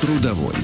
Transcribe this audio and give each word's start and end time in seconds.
Трудовой. 0.00 0.54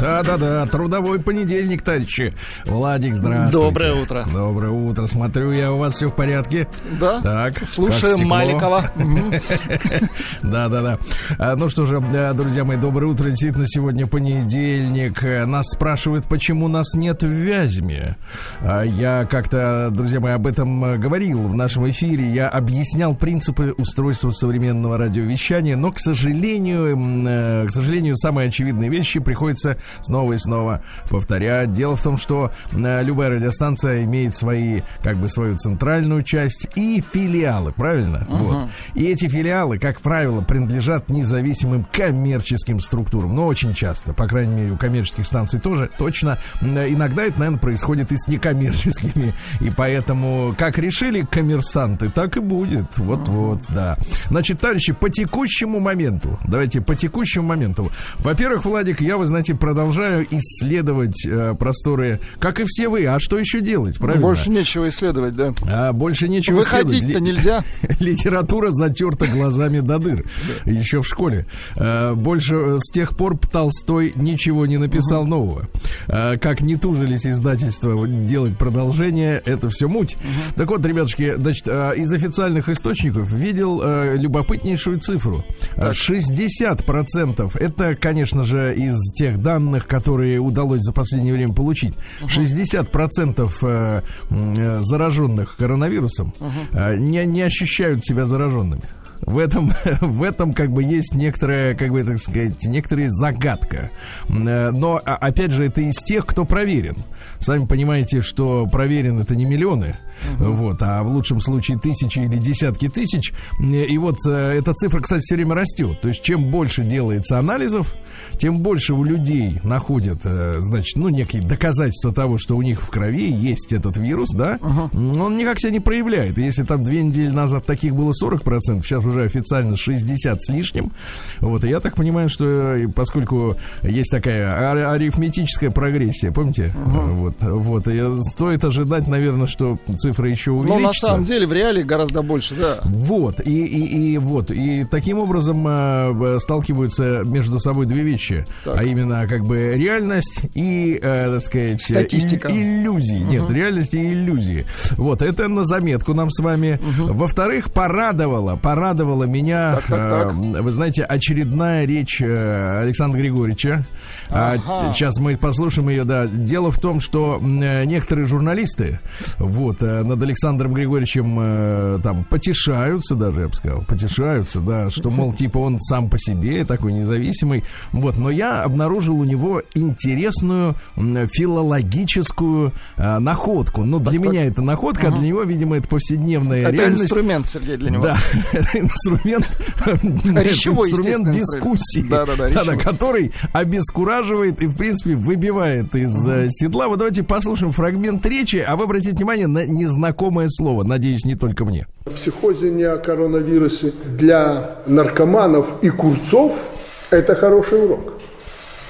Да-да-да, 0.00 0.64
трудовой 0.66 1.18
понедельник, 1.20 1.82
товарищи. 1.82 2.32
Владик, 2.66 3.14
здравствуйте. 3.14 3.66
Доброе 3.66 3.94
утро. 3.94 4.26
Доброе 4.32 4.70
утро. 4.70 5.06
Смотрю, 5.06 5.52
я 5.52 5.72
у 5.72 5.78
вас 5.78 5.94
все 5.94 6.08
в 6.08 6.14
порядке. 6.14 6.68
Да. 7.00 7.20
Так. 7.20 7.66
Слушаем 7.66 8.26
Маликова. 8.26 8.90
Да-да-да. 10.42 10.98
А, 11.38 11.56
ну 11.56 11.68
что 11.68 11.84
же, 11.86 12.02
э, 12.12 12.32
друзья 12.34 12.64
мои, 12.64 12.76
доброе 12.76 13.06
утро. 13.06 13.28
Действительно, 13.28 13.66
сегодня 13.66 14.06
понедельник. 14.06 15.22
Нас 15.46 15.66
спрашивают, 15.70 16.26
почему 16.26 16.68
нас 16.68 16.94
нет 16.94 17.22
в 17.22 17.28
Вязьме. 17.28 18.16
А, 18.60 18.82
Я 18.82 19.26
как-то, 19.30 19.88
друзья 19.90 20.20
мои, 20.20 20.32
об 20.32 20.46
этом 20.46 21.00
говорил 21.00 21.42
в 21.42 21.54
нашем 21.54 21.88
эфире. 21.90 22.26
Я 22.28 22.48
объяснял 22.48 23.14
принципы 23.14 23.74
устройства 23.76 24.30
современного 24.30 24.96
радиовещания, 24.98 25.76
но, 25.76 25.92
к 25.92 25.98
сожалению, 25.98 26.96
э, 27.26 27.66
к 27.66 27.70
сожалению, 27.70 28.16
самые 28.16 28.48
очевидные 28.78 28.88
вещи 28.90 29.20
приходится 29.20 29.76
снова 30.00 30.32
и 30.32 30.38
снова 30.38 30.82
повторять. 31.10 31.72
Дело 31.72 31.96
в 31.96 32.02
том, 32.02 32.16
что 32.16 32.50
э, 32.72 33.02
любая 33.02 33.30
радиостанция 33.30 34.04
имеет 34.04 34.36
свои, 34.36 34.82
как 35.02 35.16
бы, 35.16 35.28
свою 35.28 35.56
центральную 35.56 36.22
часть 36.22 36.68
и 36.76 37.02
филиалы, 37.12 37.72
правильно? 37.72 38.26
Вот. 38.28 38.68
И 38.94 39.04
эти 39.06 39.28
филиалы, 39.28 39.78
как 39.78 40.00
правило, 40.00 40.42
принадлежат 40.42 41.10
независимым 41.10 41.86
коммерческим 41.92 42.80
структурам. 42.80 43.34
Но 43.34 43.46
очень 43.46 43.74
часто, 43.74 44.12
по 44.12 44.26
крайней 44.26 44.54
мере, 44.54 44.72
у 44.72 44.76
коммерческих 44.76 45.26
станций 45.26 45.60
тоже 45.60 45.90
точно. 45.98 46.38
М, 46.60 46.78
Иногда 46.78 47.24
это, 47.24 47.38
наверное, 47.38 47.60
происходит 47.60 48.12
и 48.12 48.16
с 48.16 48.28
некоммерческими. 48.28 49.34
И 49.60 49.70
поэтому, 49.70 50.54
как 50.56 50.78
решили 50.78 51.22
коммерсанты, 51.22 52.08
так 52.08 52.36
и 52.36 52.40
будет. 52.40 52.96
Вот-вот, 52.98 53.60
да. 53.68 53.96
Значит, 54.28 54.60
товарищи, 54.60 54.92
по 54.92 55.08
текущему 55.10 55.80
моменту, 55.80 56.38
давайте 56.46 56.80
по 56.80 56.94
текущему 56.94 57.48
моменту. 57.48 57.90
Во-первых, 58.18 58.64
Владик, 58.68 59.00
я, 59.00 59.16
вы 59.16 59.26
знаете, 59.26 59.54
продолжаю 59.54 60.26
исследовать 60.30 61.24
э, 61.26 61.54
просторы, 61.58 62.20
как 62.38 62.60
и 62.60 62.64
все 62.66 62.88
вы. 62.88 63.06
А 63.06 63.18
что 63.18 63.38
еще 63.38 63.60
делать, 63.60 63.98
правильно? 63.98 64.26
Больше 64.26 64.50
нечего 64.50 64.88
исследовать, 64.88 65.34
да. 65.36 65.54
А, 65.66 65.92
больше 65.92 66.28
нечего 66.28 66.60
исследовать. 66.60 66.86
Выходить-то 66.86 67.18
Ли- 67.18 67.24
нельзя. 67.24 67.64
Литература 68.00 68.70
затерта 68.70 69.26
глазами 69.26 69.80
до 69.80 69.98
дыр. 69.98 70.24
Еще 70.64 71.02
в 71.02 71.06
школе. 71.06 71.46
А, 71.76 72.14
Больше 72.14 72.54
э, 72.54 72.78
с 72.78 72.90
тех 72.92 73.16
пор 73.16 73.38
Толстой 73.38 74.12
ничего 74.16 74.66
не 74.66 74.76
написал 74.76 75.24
нового. 75.24 75.68
А, 76.06 76.36
Как 76.36 76.60
не 76.60 76.76
тужились 76.76 77.26
издательства 77.26 78.06
делать 78.06 78.58
продолжение, 78.58 79.42
это 79.44 79.70
все 79.70 79.88
муть. 79.88 80.16
Так 80.56 80.68
вот, 80.68 80.84
ребятушки, 80.84 81.34
значит, 81.36 81.66
из 81.68 82.12
официальных 82.12 82.68
источников 82.68 83.30
видел 83.30 83.80
э, 83.82 84.16
любопытнейшую 84.16 84.98
цифру. 84.98 85.44
А, 85.76 85.92
60% 85.92 87.58
это, 87.58 87.94
конечно 87.94 88.44
же, 88.44 88.57
из 88.58 89.12
тех 89.12 89.40
данных, 89.40 89.86
которые 89.86 90.38
удалось 90.38 90.82
за 90.82 90.92
последнее 90.92 91.34
время 91.34 91.54
получить. 91.54 91.94
60% 92.22 93.52
э, 93.62 94.02
э, 94.30 94.80
зараженных 94.80 95.56
коронавирусом 95.56 96.34
э, 96.72 96.96
не, 96.96 97.24
не 97.26 97.42
ощущают 97.42 98.04
себя 98.04 98.26
зараженными. 98.26 98.82
В 99.20 99.38
этом, 99.38 99.72
в 100.00 100.22
этом 100.22 100.54
как 100.54 100.70
бы 100.70 100.82
есть 100.82 101.14
некоторая, 101.14 101.74
как 101.74 101.90
бы 101.90 102.04
так 102.04 102.18
сказать, 102.18 102.64
некоторая 102.64 103.08
загадка. 103.08 103.90
Но, 104.28 105.00
а, 105.04 105.16
опять 105.16 105.50
же, 105.50 105.64
это 105.64 105.80
из 105.80 105.96
тех, 105.96 106.24
кто 106.26 106.44
проверен. 106.44 106.96
Сами 107.38 107.66
понимаете, 107.66 108.22
что 108.22 108.66
проверен 108.66 109.20
это 109.20 109.34
не 109.34 109.44
миллионы, 109.44 109.96
вот, 110.38 110.80
а 110.82 111.02
в 111.02 111.08
лучшем 111.08 111.40
случае 111.40 111.78
тысячи 111.78 112.18
или 112.20 112.38
десятки 112.38 112.88
тысяч. 112.88 113.32
И 113.60 113.98
вот 113.98 114.16
э, 114.26 114.58
эта 114.58 114.72
цифра, 114.74 115.00
кстати, 115.00 115.22
все 115.22 115.34
время 115.36 115.54
растет. 115.54 116.00
То 116.00 116.08
есть, 116.08 116.22
чем 116.22 116.44
больше 116.50 116.84
делается 116.84 117.38
анализов, 117.38 117.94
тем 118.38 118.58
больше 118.60 118.94
у 118.94 119.04
людей 119.04 119.60
находят, 119.64 120.20
э, 120.24 120.56
значит, 120.60 120.96
ну, 120.96 121.08
некие 121.08 121.42
доказательства 121.42 122.12
того, 122.12 122.38
что 122.38 122.56
у 122.56 122.62
них 122.62 122.82
в 122.82 122.88
крови 122.90 123.30
есть 123.30 123.72
этот 123.72 123.96
вирус, 123.96 124.30
да, 124.34 124.58
М, 124.92 125.20
он 125.20 125.36
никак 125.36 125.60
себя 125.60 125.72
не 125.72 125.80
проявляет. 125.80 126.38
И 126.38 126.42
если 126.42 126.62
там 126.64 126.82
две 126.84 127.02
недели 127.02 127.30
назад 127.30 127.64
таких 127.66 127.94
было 127.94 128.12
40%, 128.12 128.82
сейчас 128.82 129.04
уже 129.04 129.22
официально 129.24 129.76
60 129.76 130.42
с 130.42 130.48
лишним. 130.50 130.92
Вот, 131.40 131.64
и 131.64 131.68
я 131.68 131.80
так 131.80 131.94
понимаю, 131.96 132.28
что 132.28 132.44
э, 132.74 132.88
поскольку 132.88 133.56
есть 133.82 134.10
такая 134.10 134.48
ар- 134.70 134.92
арифметическая 134.94 135.70
прогрессия, 135.70 136.30
помните? 136.32 136.72
Вот, 136.76 137.34
вот, 137.40 137.88
и 137.88 138.02
стоит 138.30 138.64
ожидать, 138.64 139.08
наверное, 139.08 139.46
что 139.46 139.78
цифра 139.96 140.07
еще 140.30 140.50
Но 140.52 140.58
увеличится. 140.58 140.86
на 140.86 140.92
самом 141.12 141.24
деле 141.24 141.46
в 141.46 141.52
реале 141.52 141.82
гораздо 141.84 142.22
больше, 142.22 142.54
да. 142.54 142.78
Вот, 142.84 143.40
и, 143.40 143.64
и, 143.64 144.12
и 144.14 144.18
вот, 144.18 144.50
и 144.50 144.84
таким 144.84 145.18
образом 145.18 145.64
э, 145.68 146.38
сталкиваются 146.40 147.22
между 147.24 147.58
собой 147.58 147.86
две 147.86 148.02
вещи, 148.02 148.46
Так. 148.64 148.78
а 148.78 148.84
именно 148.84 149.26
как 149.26 149.44
бы 149.44 149.74
реальность 149.76 150.42
и, 150.54 150.98
э, 151.02 151.32
так 151.32 151.42
сказать, 151.42 151.82
Статистика. 151.82 152.48
ил- 152.48 152.56
иллюзии. 152.56 153.20
Нет, 153.24 153.50
реальность 153.50 153.94
и 153.94 154.12
иллюзии. 154.12 154.66
Вот, 154.96 155.22
это 155.22 155.48
на 155.48 155.64
заметку 155.64 156.14
нам 156.14 156.30
с 156.30 156.40
вами. 156.42 156.80
Во-вторых, 156.98 157.72
порадовало, 157.72 158.56
порадовало 158.56 159.24
меня, 159.24 159.76
Так, 159.76 159.84
так, 159.86 160.10
так. 160.10 160.34
э, 160.34 160.62
вы 160.62 160.70
знаете, 160.72 161.02
очередная 161.04 161.86
речь 161.86 162.20
э, 162.20 162.80
Александра 162.82 163.18
Григорьевича. 163.18 163.86
А, 164.30 164.54
Ага. 164.54 164.92
Сейчас 164.92 165.18
мы 165.18 165.36
послушаем 165.36 165.88
ее, 165.88 166.04
да. 166.04 166.26
Дело 166.26 166.70
в 166.70 166.78
том, 166.78 167.00
что 167.00 167.40
э, 167.40 167.84
некоторые 167.84 168.26
журналисты 168.26 169.00
вот 169.38 169.82
э, 169.82 170.02
над 170.02 170.22
Александром 170.22 170.72
Григорьевичем 170.74 171.38
э, 171.40 172.00
там 172.02 172.24
потешаются 172.24 173.14
даже, 173.14 173.42
я 173.42 173.48
бы 173.48 173.54
сказал, 173.54 173.82
потешаются, 173.82 174.60
да, 174.60 174.90
что, 174.90 175.10
мол, 175.10 175.32
типа 175.32 175.58
он 175.58 175.80
сам 175.80 176.08
по 176.10 176.18
себе 176.18 176.64
такой 176.64 176.92
независимый. 176.92 177.64
Вот, 177.92 178.16
но 178.16 178.30
я 178.30 178.62
обнаружил 178.62 179.18
у 179.20 179.24
него 179.24 179.62
интересную 179.74 180.76
филологическую 180.96 182.72
э, 182.96 183.18
находку. 183.18 183.84
Ну, 183.84 183.98
для 183.98 184.18
меня 184.18 184.44
это 184.44 184.62
находка, 184.62 185.08
а 185.08 185.10
для 185.10 185.28
него, 185.28 185.42
видимо, 185.42 185.76
это 185.76 185.88
повседневная 185.88 186.62
Это 186.62 186.70
реальность. 186.72 187.04
инструмент, 187.04 187.48
Сергей, 187.48 187.76
для 187.76 187.90
него. 187.90 188.02
Да, 188.02 188.18
это 188.52 188.78
инструмент, 188.78 189.46
инструмент 189.86 191.30
дискуссии. 191.30 192.06
Да-да-да, 192.08 192.76
который 192.76 193.32
обескураживает 193.52 193.97
и, 194.02 194.66
в 194.66 194.76
принципе, 194.76 195.14
выбивает 195.14 195.94
из 195.94 196.26
э, 196.28 196.48
седла. 196.50 196.88
Вот 196.88 196.98
давайте 196.98 197.22
послушаем 197.22 197.72
фрагмент 197.72 198.24
речи, 198.26 198.64
а 198.66 198.76
вы 198.76 198.84
обратите 198.84 199.16
внимание 199.16 199.46
на 199.46 199.66
незнакомое 199.66 200.48
слово. 200.50 200.84
Надеюсь, 200.84 201.24
не 201.24 201.34
только 201.34 201.64
мне. 201.64 201.86
О 202.06 202.10
психозе 202.10 202.70
не 202.70 202.84
о 202.84 202.96
коронавирусе 202.98 203.92
для 204.16 204.76
наркоманов 204.86 205.82
и 205.82 205.90
курцов– 205.90 206.70
это 207.10 207.34
хороший 207.34 207.84
урок. 207.84 208.14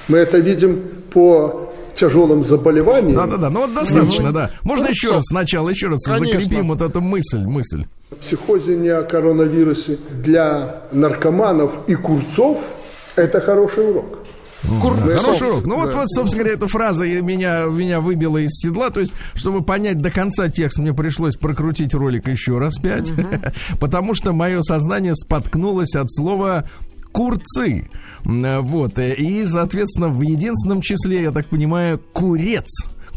Мы 0.07 0.17
это 0.19 0.37
видим 0.37 0.81
по 1.11 1.71
тяжелым 1.95 2.43
заболеваниям. 2.43 3.15
Да-да-да, 3.15 3.49
ну 3.49 3.61
вот 3.61 3.73
достаточно, 3.73 4.31
да. 4.31 4.51
Можно 4.63 4.85
Ну, 4.85 4.89
еще 4.91 5.07
всё. 5.07 5.15
раз 5.15 5.23
сначала, 5.27 5.69
еще 5.69 5.87
раз 5.87 6.03
Конечно. 6.05 6.39
закрепим 6.39 6.67
вот 6.69 6.81
эту 6.81 7.01
мысль, 7.01 7.39
мысль. 7.39 7.85
Психозе 8.21 8.75
не 8.77 8.89
о 8.89 9.03
коронавирусе 9.03 9.97
для 10.23 10.81
наркоманов 10.91 11.79
и 11.87 11.95
курцов– 11.95 12.59
это 13.15 13.41
хороший 13.41 13.89
урок. 13.89 14.18
Курцов. 14.81 15.19
Хороший 15.21 15.47
урок. 15.49 15.65
Ну 15.65 15.75
вот, 15.77 15.91
Да. 15.91 15.97
вот, 15.99 16.09
собственно 16.09 16.43
говоря, 16.43 16.57
эта 16.57 16.67
фраза 16.67 17.05
меня, 17.05 17.63
меня 17.65 18.01
выбила 18.01 18.37
из 18.37 18.51
седла. 18.51 18.89
То 18.89 18.99
есть, 18.99 19.13
чтобы 19.35 19.63
понять 19.63 20.01
до 20.01 20.11
конца 20.11 20.49
текст, 20.49 20.79
мне 20.79 20.93
пришлось 20.93 21.35
прокрутить 21.35 21.93
ролик 21.93 22.27
еще 22.27 22.57
раз 22.57 22.75
пять. 22.77 23.11
Потому 23.79 24.13
что 24.13 24.33
мое 24.33 24.61
сознание 24.61 25.15
споткнулось 25.15 25.95
от 25.95 26.11
слова 26.11 26.65
курцы. 27.11 27.89
Вот. 28.23 28.99
э, 28.99 29.13
И, 29.15 29.45
соответственно, 29.45 30.09
в 30.09 30.21
единственном 30.21 30.81
числе, 30.81 31.23
я 31.23 31.31
так 31.31 31.47
понимаю, 31.47 31.99
курец. 32.13 32.67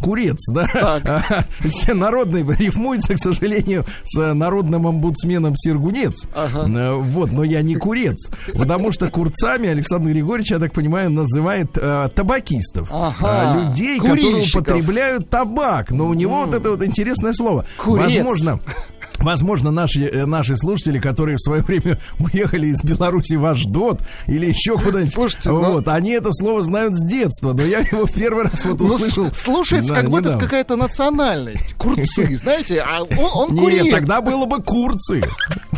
Курец, 0.03 0.39
да? 0.53 0.67
Так. 0.67 1.47
Все 1.67 1.95
Народный 1.95 2.43
рифмуется, 2.43 3.15
к 3.15 3.19
сожалению, 3.19 3.85
с 4.05 4.35
народным 4.35 4.87
омбудсменом 4.87 5.55
Сергунец. 5.57 6.27
Ага. 6.35 6.69
Э, 6.69 6.95
Вот, 6.95 7.33
но 7.33 7.45
я 7.45 7.63
не 7.63 7.77
курец. 7.77 8.31
Потому 8.55 8.93
что 8.93 9.09
курцами 9.09 9.69
Александр 9.69 10.11
Григорьевич, 10.11 10.51
я 10.51 10.59
так 10.59 10.73
понимаю, 10.73 11.11
называет 11.11 11.71
э, 11.81 12.09
табакистов. 12.15 12.89
Ага. 12.93 13.55
Э, 13.57 13.69
людей, 13.69 13.99
которые 13.99 14.23
Курильщиков. 14.31 14.63
употребляют 14.63 15.31
табак. 15.31 15.91
Но 15.91 16.07
у 16.09 16.15
него 16.15 16.45
вот 16.45 16.53
это 16.55 16.71
вот 16.71 16.83
интересное 16.83 17.33
слово. 17.33 17.65
Курец. 17.79 18.05
Возможно, 18.15 18.61
Возможно, 19.23 19.71
наши, 19.71 20.05
э, 20.05 20.27
наши 20.27 20.57
слушатели, 20.57 20.99
которые 20.99 21.37
в 21.37 21.41
свое 21.41 21.63
время 21.63 21.99
уехали 22.19 22.67
из 22.67 22.83
Беларуси 22.83 23.35
в 23.35 23.45
Аждот 23.47 24.01
или 24.27 24.47
еще 24.47 24.77
куда-нибудь, 24.79 25.13
Слушайте, 25.13 25.51
ну- 25.51 25.73
вот, 25.73 25.89
они 25.89 26.11
это 26.11 26.31
слово 26.33 26.63
знают 26.63 26.95
с 26.95 27.05
детства, 27.07 27.53
но 27.53 27.63
я 27.63 27.79
его 27.81 28.07
в 28.07 28.13
первый 28.13 28.45
раз 28.45 28.65
вот 28.65 28.81
Ну, 28.81 28.87
услышал. 28.87 29.33
с- 29.33 29.39
слушается, 29.39 29.95
да, 29.95 30.01
как 30.01 30.11
будто 30.11 30.31
это 30.31 30.39
какая-то 30.39 30.77
национальность. 30.77 31.75
Курцы, 31.79 32.35
знаете, 32.37 32.81
а 32.81 33.03
он, 33.03 33.49
он 33.49 33.55
Нет, 33.55 33.91
тогда 33.91 34.21
было 34.21 34.45
бы 34.47 34.63
курцы. 34.63 35.23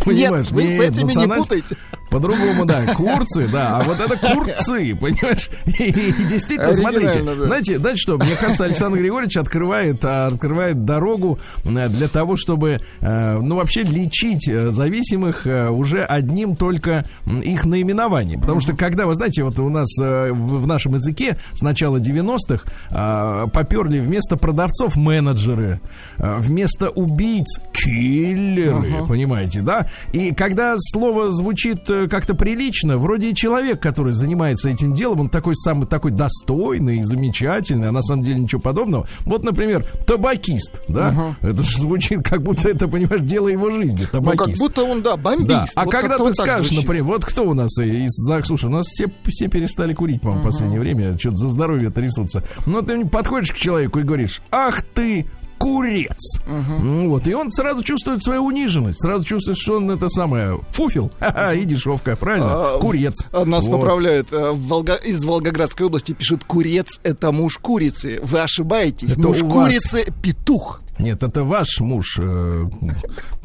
Понимаешь? 0.04 0.50
вы 0.50 0.62
с 0.66 0.80
этими 0.80 1.02
не 1.02 1.04
национальность- 1.14 1.48
путайте. 1.48 1.76
По-другому, 2.14 2.64
да, 2.64 2.86
курцы, 2.94 3.48
да, 3.48 3.78
а 3.78 3.82
вот 3.82 3.98
это 3.98 4.16
курцы, 4.16 4.94
понимаешь? 4.94 5.50
И, 5.66 5.90
и 5.90 6.24
действительно, 6.24 6.72
смотрите, 6.72 7.20
да. 7.24 7.34
знаете, 7.34 7.76
знаете 7.76 7.98
что, 7.98 8.18
мне 8.18 8.36
кажется, 8.40 8.66
Александр 8.66 8.98
Григорьевич 8.98 9.36
открывает, 9.36 10.04
а, 10.04 10.28
открывает 10.28 10.84
дорогу 10.84 11.40
э, 11.64 11.88
для 11.88 12.06
того, 12.06 12.36
чтобы, 12.36 12.78
э, 13.00 13.38
ну, 13.40 13.56
вообще 13.56 13.82
лечить 13.82 14.46
э, 14.46 14.70
зависимых 14.70 15.44
уже 15.70 16.04
одним 16.04 16.54
только 16.54 17.04
их 17.26 17.64
наименованием. 17.64 18.40
Потому 18.40 18.60
что, 18.60 18.76
когда, 18.76 19.06
вы 19.06 19.16
знаете, 19.16 19.42
вот 19.42 19.58
у 19.58 19.68
нас 19.68 19.88
в, 19.98 20.66
нашем 20.68 20.94
языке 20.94 21.36
с 21.52 21.62
начала 21.62 21.96
90-х 21.96 22.62
э, 22.90 23.46
поперли 23.52 23.98
вместо 23.98 24.36
продавцов 24.36 24.94
менеджеры, 24.94 25.80
вместо 26.18 26.90
убийц 26.90 27.58
киллеры, 27.72 29.04
понимаете, 29.08 29.62
да? 29.62 29.88
И 30.12 30.32
когда 30.32 30.76
слово 30.78 31.32
звучит 31.32 31.90
как-то 32.08 32.34
прилично, 32.34 32.98
вроде 32.98 33.30
и 33.30 33.34
человек, 33.34 33.80
который 33.80 34.12
занимается 34.12 34.68
этим 34.68 34.92
делом, 34.94 35.20
он 35.20 35.28
такой 35.28 35.54
самый 35.56 35.86
такой 35.86 36.10
достойный 36.10 36.98
и 36.98 37.04
замечательный, 37.04 37.88
а 37.88 37.92
на 37.92 38.02
самом 38.02 38.22
деле 38.24 38.40
ничего 38.40 38.60
подобного. 38.60 39.06
Вот, 39.20 39.44
например, 39.44 39.84
табакист, 40.06 40.82
да? 40.88 41.36
Это 41.40 41.62
же 41.62 41.78
звучит, 41.78 42.22
как 42.22 42.42
будто 42.42 42.68
это, 42.68 42.88
понимаешь, 42.88 43.22
дело 43.22 43.48
его 43.48 43.70
жизни, 43.70 44.00
Ну, 44.12 44.22
как 44.22 44.36
табакист. 44.36 44.60
будто 44.60 44.84
он, 44.84 45.02
да, 45.02 45.16
бомбист. 45.16 45.48
Да. 45.48 45.66
А 45.76 45.84
Вот 45.84 45.90
когда 45.90 46.18
ты 46.18 46.32
скажешь, 46.34 46.68
звучит. 46.68 46.84
например, 46.86 47.04
вот 47.04 47.24
кто 47.24 47.44
у 47.48 47.54
нас 47.54 47.78
из 47.78 48.12
слушай, 48.44 48.66
у 48.66 48.70
нас 48.70 48.86
все, 48.86 49.10
все 49.26 49.48
перестали 49.48 49.92
курить, 49.94 50.20
по-моему, 50.22 50.42
в 50.42 50.46
последнее 50.46 50.80
время, 50.80 51.18
что-то 51.18 51.36
за 51.36 51.48
здоровье 51.48 51.90
трясутся. 51.90 52.42
Но 52.66 52.82
ты 52.82 53.04
подходишь 53.06 53.52
к 53.52 53.56
человеку 53.56 53.98
и 53.98 54.02
говоришь, 54.02 54.42
ах 54.50 54.82
ты, 54.82 55.26
курец. 55.64 56.38
Ну 56.46 57.08
Вот, 57.08 57.26
и 57.26 57.34
он 57.34 57.50
сразу 57.50 57.82
чувствует 57.82 58.22
свою 58.22 58.44
униженность, 58.44 59.00
сразу 59.00 59.24
чувствует, 59.24 59.56
что 59.58 59.76
он 59.78 59.90
это 59.90 60.08
самое 60.10 60.60
фуфел, 60.70 61.10
и 61.56 61.64
дешевка, 61.64 62.16
правильно? 62.16 62.74
А, 62.74 62.78
Курец. 62.78 63.14
Нас 63.32 63.66
Вот. 63.66 63.80
поправляют. 63.80 64.32
э, 64.32 64.50
в 64.52 64.66
Волга- 64.68 65.00
Из 65.02 65.24
Волгоградской 65.24 65.86
области 65.86 66.12
пишут, 66.12 66.44
курец– 66.44 67.00
это 67.02 67.32
муж 67.32 67.58
курицы. 67.58 68.20
Вы 68.22 68.40
ошибаетесь. 68.40 69.12
Это 69.12 69.20
муж 69.20 69.40
вас. 69.42 69.52
курицы– 69.52 70.12
петух. 70.22 70.80
Нет, 70.98 71.22
это 71.22 71.42
ваш 71.42 71.80
муж 71.80 72.18
э, 72.22 72.64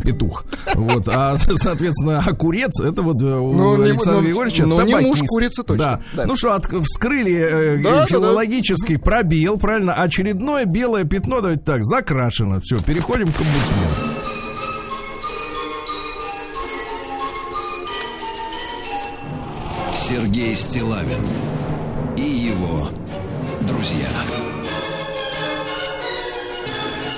петух. 0.03 0.45
Вот, 0.75 1.07
а 1.07 1.37
соответственно, 1.57 2.23
а 2.25 2.33
курец 2.33 2.79
это 2.79 3.01
вот 3.01 3.21
э, 3.21 3.25
у 3.25 3.53
Ну, 3.53 3.81
Александра 3.81 4.21
ну, 4.21 4.27
Григорьевича 4.27 4.65
ну, 4.65 4.81
не 4.83 4.95
муж 4.95 5.19
курицы 5.27 5.63
точно. 5.63 5.77
Да. 5.77 6.01
Да. 6.13 6.25
Ну 6.27 6.35
что, 6.35 6.53
от- 6.53 6.67
вскрыли 6.67 7.33
э, 7.33 7.77
Да, 7.83 7.91
да, 7.91 7.99
да. 8.01 8.05
филологический 8.05 8.99
пробел, 8.99 9.57
правильно? 9.57 9.93
Очередное 9.95 10.65
белое 10.65 11.05
пятно, 11.05 11.41
давайте 11.41 11.63
так, 11.63 11.83
закрашено. 11.83 12.59
Все, 12.61 12.79
переходим 12.79 13.31
к 13.33 13.39
омбудсмену. 13.39 13.89
Сергей 19.93 20.55
Стилавин 20.55 21.23
и 22.17 22.21
его 22.21 22.89
друзья. 23.61 24.09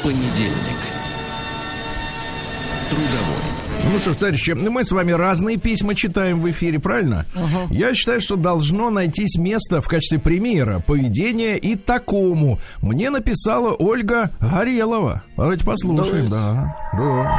Понедельник. 0.03 0.79
Трудовой. 2.89 3.61
Ну 3.91 3.99
что 3.99 4.13
ж, 4.13 4.15
товарищи, 4.15 4.51
мы 4.51 4.83
с 4.83 4.91
вами 4.91 5.11
разные 5.11 5.57
письма 5.57 5.93
читаем 5.95 6.41
в 6.41 6.49
эфире, 6.49 6.79
правильно? 6.79 7.25
Я 7.69 7.93
считаю, 7.93 8.19
что 8.19 8.35
должно 8.35 8.89
найтись 8.89 9.37
место 9.37 9.79
в 9.79 9.87
качестве 9.87 10.17
примера 10.17 10.79
поведения 10.79 11.55
и 11.55 11.75
такому. 11.75 12.59
Мне 12.81 13.09
написала 13.09 13.75
Ольга 13.77 14.31
Горелова. 14.39 15.23
Давайте 15.37 15.65
послушаем, 15.65 16.27
да. 16.27 16.75
да. 16.93 17.37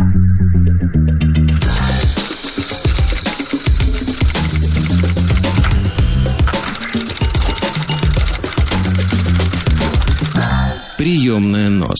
Приемная 10.96 11.68
нос. 11.68 11.98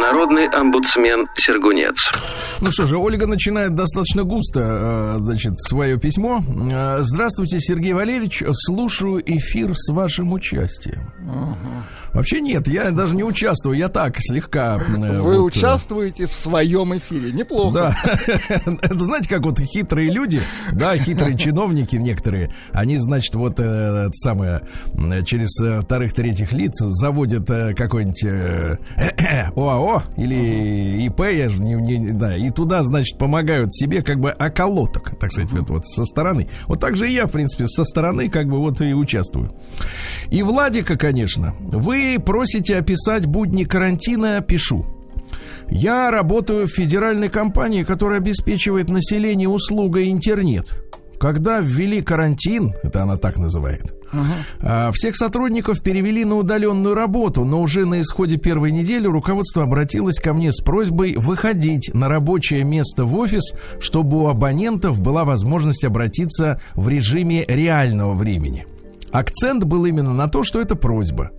Народный 0.00 0.48
омбудсмен 0.48 1.28
Сергунец. 1.34 1.96
Ну 2.60 2.70
что 2.70 2.86
же, 2.86 2.96
Ольга 2.96 3.26
начинает 3.26 3.74
достаточно 3.74 4.24
густо, 4.24 4.60
э, 4.60 5.18
значит, 5.18 5.60
свое 5.60 5.98
письмо. 5.98 6.40
Э, 6.72 6.98
Здравствуйте, 7.02 7.58
Сергей 7.60 7.92
Валерьевич. 7.92 8.42
Слушаю 8.52 9.20
эфир 9.24 9.72
с 9.74 9.92
вашим 9.92 10.32
участием. 10.32 11.12
Вообще 12.12 12.40
нет, 12.40 12.68
я 12.68 12.92
даже 12.92 13.16
не 13.16 13.24
участвую, 13.24 13.76
я 13.76 13.88
так 13.88 14.16
слегка. 14.20 14.78
э, 14.78 15.20
Вы 15.20 15.40
вот, 15.40 15.46
участвуете 15.46 16.26
в 16.26 16.34
своем 16.34 16.96
эфире. 16.96 17.32
Неплохо. 17.32 17.74
Да, 17.74 17.96
это 18.82 19.04
знаете, 19.04 19.28
как 19.28 19.42
вот 19.42 19.58
хитрые 19.58 20.10
люди, 20.10 20.40
да, 20.72 20.96
хитрые 20.96 21.36
чиновники 21.36 21.96
некоторые, 21.96 22.50
они, 22.72 22.98
значит, 22.98 23.34
вот 23.34 23.54
это 23.58 24.10
самое, 24.14 24.62
через 25.26 25.82
вторых-третьих 25.84 26.52
лиц 26.52 26.78
заводят 26.80 27.46
какой-нибудь 27.48 28.24
ОАО 29.56 30.02
или 30.16 31.04
ИП, 31.06 31.20
я 31.20 31.48
же 31.48 31.60
не, 31.62 31.74
не- 31.74 32.12
да, 32.12 32.36
и 32.46 32.50
туда, 32.50 32.82
значит, 32.82 33.18
помогают 33.18 33.74
себе 33.74 34.02
как 34.02 34.20
бы 34.20 34.30
околоток, 34.30 35.18
так 35.18 35.32
сказать, 35.32 35.52
вот, 35.52 35.70
вот 35.70 35.86
со 35.86 36.04
стороны. 36.04 36.48
Вот 36.66 36.80
так 36.80 36.96
же 36.96 37.08
и 37.08 37.14
я, 37.14 37.26
в 37.26 37.30
принципе, 37.30 37.66
со 37.66 37.84
стороны 37.84 38.28
как 38.28 38.46
бы 38.46 38.58
вот 38.58 38.80
и 38.80 38.92
участвую. 38.92 39.52
И 40.30 40.42
Владика, 40.42 40.96
конечно, 40.96 41.54
вы 41.60 42.18
просите 42.24 42.76
описать 42.76 43.26
будни 43.26 43.64
карантина, 43.64 44.40
пишу. 44.40 44.84
Я 45.70 46.10
работаю 46.10 46.66
в 46.66 46.70
федеральной 46.70 47.28
компании, 47.28 47.82
которая 47.82 48.20
обеспечивает 48.20 48.90
население 48.90 49.48
услугой 49.48 50.10
интернет. 50.10 50.66
Когда 51.18 51.60
ввели 51.60 52.02
карантин, 52.02 52.74
это 52.82 53.02
она 53.02 53.16
так 53.16 53.38
называет, 53.38 53.94
а, 54.60 54.90
всех 54.92 55.16
сотрудников 55.16 55.82
перевели 55.82 56.24
на 56.24 56.36
удаленную 56.36 56.94
работу, 56.94 57.44
но 57.44 57.60
уже 57.60 57.86
на 57.86 58.00
исходе 58.00 58.36
первой 58.36 58.72
недели 58.72 59.06
руководство 59.06 59.62
обратилось 59.62 60.18
ко 60.18 60.32
мне 60.32 60.52
с 60.52 60.60
просьбой 60.60 61.14
выходить 61.16 61.92
на 61.94 62.08
рабочее 62.08 62.64
место 62.64 63.04
в 63.04 63.16
офис, 63.16 63.52
чтобы 63.80 64.22
у 64.22 64.26
абонентов 64.28 65.00
была 65.00 65.24
возможность 65.24 65.84
обратиться 65.84 66.60
в 66.74 66.88
режиме 66.88 67.44
реального 67.46 68.14
времени. 68.14 68.66
Акцент 69.12 69.62
был 69.62 69.84
именно 69.84 70.12
на 70.12 70.28
то, 70.28 70.42
что 70.42 70.60
это 70.60 70.74
просьба. 70.74 71.30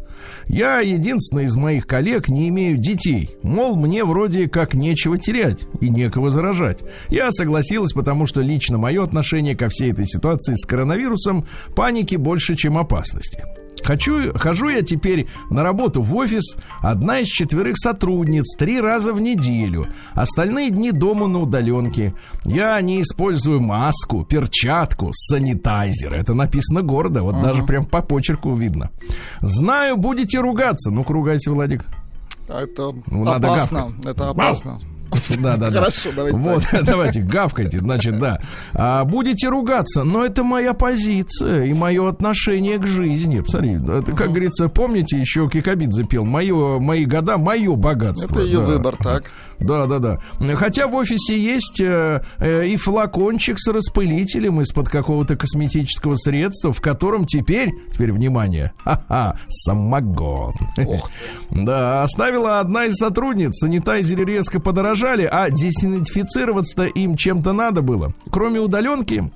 Я 0.47 0.79
единственный 0.79 1.45
из 1.45 1.55
моих 1.55 1.87
коллег 1.87 2.27
не 2.27 2.49
имею 2.49 2.77
детей. 2.77 3.31
Мол, 3.41 3.75
мне 3.75 4.05
вроде 4.05 4.47
как 4.47 4.73
нечего 4.73 5.17
терять 5.17 5.61
и 5.81 5.89
некого 5.89 6.29
заражать. 6.29 6.83
Я 7.09 7.31
согласилась, 7.31 7.93
потому 7.93 8.27
что 8.27 8.41
лично 8.41 8.77
мое 8.77 9.03
отношение 9.03 9.55
ко 9.55 9.69
всей 9.69 9.91
этой 9.91 10.07
ситуации 10.07 10.55
с 10.55 10.65
коронавирусом 10.65 11.45
паники 11.75 12.15
больше, 12.15 12.55
чем 12.55 12.77
опасности. 12.77 13.43
Хочу, 13.83 14.33
хожу 14.37 14.69
я 14.69 14.81
теперь 14.81 15.27
на 15.49 15.63
работу 15.63 16.01
в 16.01 16.15
офис, 16.15 16.55
одна 16.79 17.19
из 17.19 17.27
четверых 17.27 17.77
сотрудниц, 17.77 18.55
три 18.57 18.79
раза 18.81 19.13
в 19.13 19.21
неделю. 19.21 19.87
Остальные 20.13 20.71
дни 20.71 20.91
дома 20.91 21.27
на 21.27 21.39
удаленке. 21.41 22.13
Я 22.45 22.79
не 22.81 23.01
использую 23.01 23.61
маску, 23.61 24.23
перчатку, 24.25 25.11
санитайзер. 25.13 26.13
Это 26.13 26.33
написано 26.33 26.81
гордо, 26.81 27.23
вот 27.23 27.41
даже 27.41 27.63
прям 27.63 27.85
по 27.85 28.01
почерку 28.01 28.55
видно. 28.55 28.89
Знаю, 29.41 29.97
будете 29.97 30.39
ругаться. 30.39 30.89
Ну-ка, 30.91 31.13
ругайся, 31.13 31.51
Владик. 31.51 31.85
Это 32.47 32.91
Ну, 33.07 33.23
надо 33.23 33.53
опасно. 33.53 33.79
гавкать. 33.81 34.05
Это 34.05 34.29
опасно. 34.29 34.79
Да, 35.39 35.57
да, 35.57 35.69
да. 35.69 35.79
Хорошо, 35.79 36.09
давайте 36.15 36.37
Вот, 36.37 36.63
давайте, 36.83 37.21
гавкайте, 37.21 37.79
значит, 37.79 38.19
да. 38.19 38.39
А, 38.73 39.03
будете 39.05 39.49
ругаться, 39.49 40.03
но 40.03 40.25
это 40.25 40.43
моя 40.43 40.73
позиция 40.73 41.65
и 41.65 41.73
мое 41.73 42.07
отношение 42.09 42.77
к 42.77 42.85
жизни. 42.87 43.39
Посмотри, 43.41 43.75
это, 43.75 44.11
как 44.13 44.29
говорится, 44.29 44.69
помните, 44.69 45.19
еще 45.19 45.49
Кикабидзе 45.49 46.03
запел, 46.03 46.25
мое, 46.25 46.79
мои 46.79 47.05
года, 47.05 47.37
мое 47.37 47.75
богатство. 47.75 48.31
Это 48.39 48.41
ее 48.41 48.59
Да. 48.59 48.65
выбор, 48.65 48.97
так. 48.97 49.25
Да, 49.57 49.85
да, 49.85 49.99
да. 49.99 50.19
Хотя 50.57 50.87
в 50.87 50.95
офисе 50.95 51.41
есть 51.41 51.79
э, 51.79 52.21
э, 52.39 52.67
и 52.67 52.75
флакончик 52.75 53.57
с 53.57 53.71
распылителем 53.71 54.59
из-под 54.59 54.89
какого-то 54.89 55.37
косметического 55.37 56.15
средства, 56.17 56.73
в 56.73 56.81
котором 56.81 57.25
теперь, 57.25 57.71
теперь 57.89 58.11
внимание, 58.11 58.73
ха-ха, 58.83 59.37
самогон. 59.47 60.53
Да, 61.51 62.03
оставила 62.03 62.59
одна 62.59 62.85
из 62.85 62.95
сотрудниц. 62.95 63.57
Санитайзеры 63.59 64.25
резко 64.25 64.59
подорожали, 64.95 65.27
а 65.31 65.49
дезинфицироваться 65.49 66.85
им 66.85 67.15
чем-то 67.15 67.53
надо 67.53 67.81
было. 67.81 68.13
Кроме 68.31 68.59
удаленки, 68.59 69.31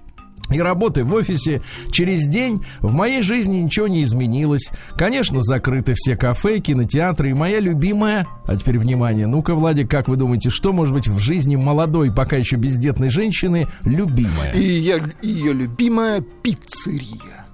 и 0.52 0.60
работы 0.60 1.04
в 1.04 1.14
офисе. 1.14 1.62
Через 1.92 2.28
день 2.28 2.66
в 2.80 2.92
моей 2.92 3.22
жизни 3.22 3.58
ничего 3.58 3.88
не 3.88 4.04
изменилось. 4.04 4.72
Конечно, 4.96 5.42
закрыты 5.42 5.94
все 5.96 6.16
кафе, 6.16 6.60
кинотеатры 6.60 7.30
и 7.30 7.34
моя 7.34 7.60
любимая... 7.60 8.26
А 8.48 8.58
теперь 8.58 8.80
внимание, 8.80 9.28
ну-ка, 9.28 9.54
Владик, 9.54 9.92
как 9.92 10.08
вы 10.08 10.16
думаете, 10.16 10.50
что 10.50 10.74
может 10.74 10.92
быть 10.92 11.08
в 11.08 11.20
жизни 11.20 11.56
молодой, 11.56 12.12
пока 12.12 12.36
еще 12.36 12.56
бездетной 12.56 13.10
женщины 13.10 13.68
любимая? 13.84 14.54
И 14.54 14.62
ее, 14.62 15.14
ее 15.22 15.54
любимая 15.54 16.22
пиццерия. 16.22 17.46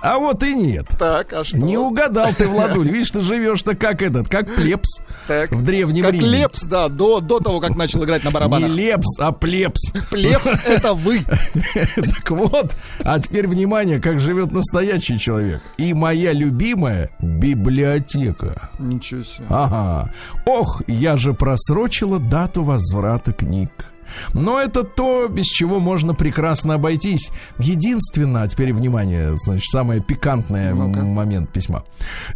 А 0.00 0.18
вот 0.18 0.42
и 0.42 0.54
нет. 0.54 0.86
Так, 0.98 1.32
а 1.32 1.44
что? 1.44 1.58
Не 1.58 1.76
угадал 1.78 2.28
ты, 2.36 2.46
Владуль. 2.46 2.88
Видишь, 2.88 3.10
ты 3.10 3.20
живешь-то 3.20 3.74
как 3.74 4.02
этот, 4.02 4.28
как 4.28 4.54
плебс 4.54 5.00
Так. 5.26 5.52
в 5.52 5.62
древнем 5.62 6.04
Как 6.04 6.14
Риме. 6.14 6.26
Лепс, 6.26 6.62
да, 6.64 6.88
до, 6.88 7.20
до 7.20 7.40
того, 7.40 7.60
как 7.60 7.76
начал 7.76 8.04
играть 8.04 8.22
на 8.24 8.28
Не 8.28 8.34
барабанах. 8.34 8.70
лепс, 8.70 9.18
а 9.18 9.32
плебс. 9.32 9.92
Лепс— 10.12 10.46
это 10.66 10.94
вы. 10.94 11.20
Так 11.94 12.30
вот, 12.30 12.76
а 13.04 13.18
теперь 13.18 13.46
внимание, 13.48 14.00
как 14.00 14.20
живет 14.20 14.52
настоящий 14.52 15.18
человек. 15.18 15.60
И 15.78 15.92
моя 15.94 16.32
любимая 16.32 17.10
библиотека. 17.20 18.70
Ничего 18.78 19.22
себе. 19.24 19.46
Ага. 19.48 20.12
Ох, 20.46 20.82
я 20.86 21.16
же 21.16 21.34
просрочила 21.34 22.18
дату 22.18 22.62
возврата 22.64 23.32
книг. 23.32 23.70
Но 24.32 24.60
это 24.60 24.82
то, 24.82 25.28
без 25.28 25.46
чего 25.46 25.80
можно 25.80 26.14
прекрасно 26.14 26.74
обойтись. 26.74 27.30
Единственное, 27.58 28.42
а 28.42 28.48
теперь 28.48 28.72
внимание, 28.72 29.34
значит, 29.36 29.64
самое 29.70 30.00
пикантное 30.00 30.72
м- 30.72 31.08
момент 31.14 31.50
письма. 31.52 31.84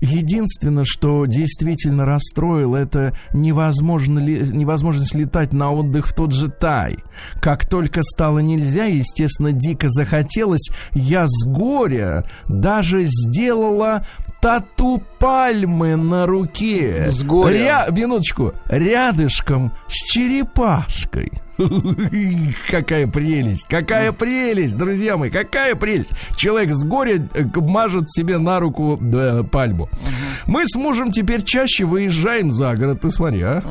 Единственное, 0.00 0.84
что 0.86 1.26
действительно 1.26 2.04
расстроило, 2.04 2.76
это 2.76 3.14
невозможно 3.32 4.18
ли, 4.18 4.40
невозможность 4.52 5.14
летать 5.14 5.52
на 5.52 5.72
отдых 5.72 6.08
в 6.08 6.14
тот 6.14 6.32
же 6.32 6.48
Тай. 6.48 6.96
Как 7.40 7.68
только 7.68 8.02
стало 8.02 8.38
нельзя, 8.40 8.84
естественно, 8.86 9.52
дико 9.52 9.88
захотелось, 9.88 10.70
я 10.92 11.26
с 11.26 11.46
горя 11.46 12.24
даже 12.48 13.02
сделала 13.04 14.04
тату 14.40 15.02
пальмы 15.18 15.96
на 15.96 16.26
руке. 16.26 17.10
С 17.10 17.22
горя. 17.22 17.84
Ря- 17.88 17.94
минуточку. 17.94 18.52
Рядышком 18.66 19.72
с 19.88 19.94
черепашкой. 20.12 21.30
Какая 22.70 23.06
прелесть, 23.06 23.66
какая 23.68 24.12
прелесть, 24.12 24.76
друзья 24.76 25.16
мои, 25.16 25.30
какая 25.30 25.74
прелесть. 25.74 26.12
Человек 26.36 26.72
с 26.72 26.84
горя 26.84 27.28
э, 27.34 27.44
мажет 27.56 28.10
себе 28.10 28.38
на 28.38 28.60
руку 28.60 28.98
э, 29.00 29.42
пальму. 29.44 29.88
Мы 30.46 30.66
с 30.66 30.74
мужем 30.76 31.10
теперь 31.10 31.42
чаще 31.42 31.84
выезжаем 31.84 32.50
за 32.50 32.74
город, 32.74 33.00
ты 33.02 33.10
смотри, 33.10 33.42
а? 33.42 33.62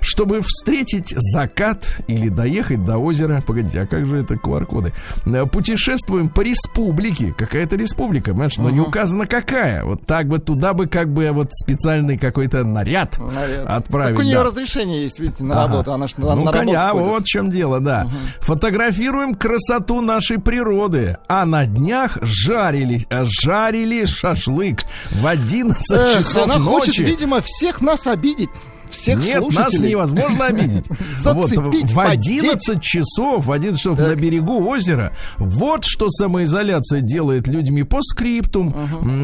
Чтобы 0.00 0.40
встретить 0.42 1.14
закат 1.16 2.00
или 2.08 2.28
доехать 2.28 2.84
до 2.84 2.98
озера. 2.98 3.42
Погодите, 3.46 3.80
а 3.82 3.86
как 3.86 4.06
же 4.06 4.18
это 4.18 4.34
QR-коды? 4.34 4.92
Э, 5.26 5.46
Путешествуем 5.46 6.28
по 6.28 6.40
республике. 6.40 7.32
Какая-то 7.36 7.76
республика, 7.76 8.32
понимаешь? 8.32 8.58
Но 8.58 8.70
не 8.70 8.80
указано 8.80 9.26
какая. 9.26 9.84
Вот 9.84 10.06
так 10.06 10.26
бы 10.28 10.38
туда 10.38 10.72
бы 10.74 10.86
как 10.86 11.12
бы 11.12 11.30
вот 11.32 11.48
специальный 11.52 12.18
какой-то 12.18 12.64
наряд, 12.64 13.18
Наряд. 13.18 13.66
отправить. 13.66 14.16
Так 14.16 14.24
у 14.24 14.26
нее 14.26 14.38
да. 14.38 14.44
разрешение 14.44 15.02
есть, 15.02 15.20
видите, 15.20 15.44
на 15.44 15.54
Ага. 15.62 15.72
работу. 15.72 15.92
Она 15.92 16.08
ж 16.08 16.16
на, 16.16 16.34
ну, 16.34 16.44
на 16.44 16.52
работу 16.52 16.72
ходит. 16.94 17.11
Вот 17.12 17.22
в 17.24 17.26
чем 17.26 17.50
дело, 17.50 17.80
да. 17.80 18.06
Фотографируем 18.40 19.34
красоту 19.34 20.00
нашей 20.00 20.38
природы. 20.38 21.18
А 21.28 21.44
на 21.44 21.66
днях 21.66 22.18
жарили, 22.22 23.06
э, 23.08 23.24
жарили 23.24 24.04
шашлык 24.04 24.82
в 25.10 25.26
11 25.26 25.82
Эх, 25.92 26.18
часов 26.18 26.44
она 26.44 26.56
ночи. 26.58 26.64
хочет, 26.86 26.98
видимо, 26.98 27.40
всех 27.40 27.80
нас 27.80 28.06
обидеть. 28.06 28.50
Всех 28.92 29.24
Нет, 29.24 29.40
нас 29.42 29.54
слушателей. 29.54 29.90
невозможно 29.90 30.46
обидеть. 30.46 30.84
Вот, 31.24 31.50
в 31.50 31.54
поддеть. 31.70 31.92
11 31.96 32.80
часов, 32.82 33.46
в 33.46 33.52
11 33.52 33.78
часов 33.80 33.98
на 33.98 34.14
берегу 34.14 34.66
озера. 34.68 35.12
Вот 35.38 35.84
что 35.84 36.10
самоизоляция 36.10 37.00
делает 37.00 37.48
людьми 37.48 37.82
по 37.84 38.02
скриптум. 38.02 38.74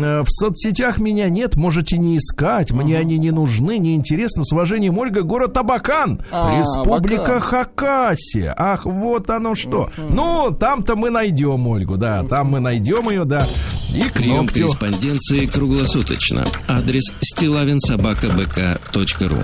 Э, 0.02 0.22
В 0.22 0.28
соцсетях 0.30 0.98
меня 0.98 1.28
нет, 1.28 1.56
можете 1.56 1.98
не 1.98 2.16
искать. 2.18 2.70
Мне 2.72 2.98
они 2.98 3.18
не 3.18 3.30
нужны, 3.30 3.78
не 3.78 3.94
интересно. 3.94 4.44
С 4.44 4.52
уважением, 4.52 4.98
Ольга, 4.98 5.22
город 5.22 5.56
Абакан. 5.56 6.20
А, 6.32 6.58
Республика 6.58 7.36
Абакан. 7.36 7.40
Хакасия. 7.40 8.54
Ах, 8.56 8.84
вот 8.86 9.28
оно 9.30 9.54
что. 9.54 9.90
Ну, 10.10 10.50
там-то 10.58 10.96
мы 10.96 11.10
найдем 11.10 11.66
Ольгу, 11.66 11.96
да. 11.96 12.22
Там 12.24 12.48
мы 12.48 12.60
найдем 12.60 13.08
ее, 13.10 13.24
да. 13.24 13.46
И 13.94 14.04
Прием 14.14 14.46
корреспонденции 14.46 15.46
круглосуточно. 15.46 16.46
Адрес 16.68 17.04
стилавинсобакабк.ру 17.22 19.38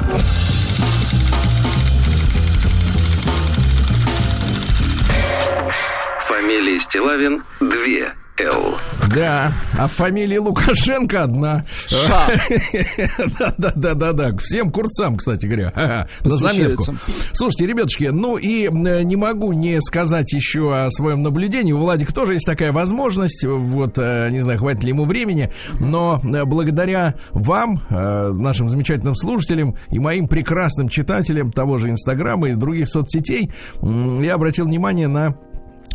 Фамилия 6.21 6.79
Стилавин 6.79 7.43
2 7.61 8.24
Л. 8.41 8.77
Да, 9.15 9.53
а 9.79 9.87
фамилия 9.87 10.41
Лукашенко 10.41 11.23
одна. 11.23 11.65
Ша. 11.87 12.27
Да-да-да-да-да. 13.39 14.37
Всем 14.39 14.71
курцам, 14.71 15.17
кстати 15.17 15.47
говоря. 15.47 16.09
На 16.25 16.37
заметку. 16.37 16.85
Слушайте, 17.33 17.67
ребятушки, 17.67 18.07
ну 18.07 18.37
и 18.37 18.69
не 18.71 19.15
могу 19.15 19.53
не 19.53 19.81
сказать 19.81 20.33
еще 20.33 20.75
о 20.75 20.91
своем 20.91 21.23
наблюдении. 21.23 21.73
У 21.73 21.79
Владика 21.79 22.13
тоже 22.13 22.35
есть 22.35 22.47
такая 22.47 22.73
возможность. 22.73 23.45
Вот, 23.45 23.99
э, 23.99 24.31
не 24.31 24.41
знаю, 24.41 24.59
хватит 24.59 24.83
ли 24.83 24.89
ему 24.89 25.05
времени. 25.05 25.53
Но 25.79 26.21
э, 26.25 26.45
благодаря 26.45 27.15
вам, 27.31 27.83
э, 27.89 28.33
нашим 28.33 28.69
замечательным 28.69 29.15
слушателям 29.15 29.77
и 29.93 30.01
моим 30.01 30.27
прекрасным 30.27 30.89
читателям 30.89 31.53
того 31.53 31.77
же 31.77 31.89
Инстаграма 31.89 32.49
и 32.49 32.55
других 32.55 32.89
соцсетей, 32.89 33.53
я 33.81 34.35
обратил 34.35 34.65
внимание 34.65 35.07
на 35.07 35.37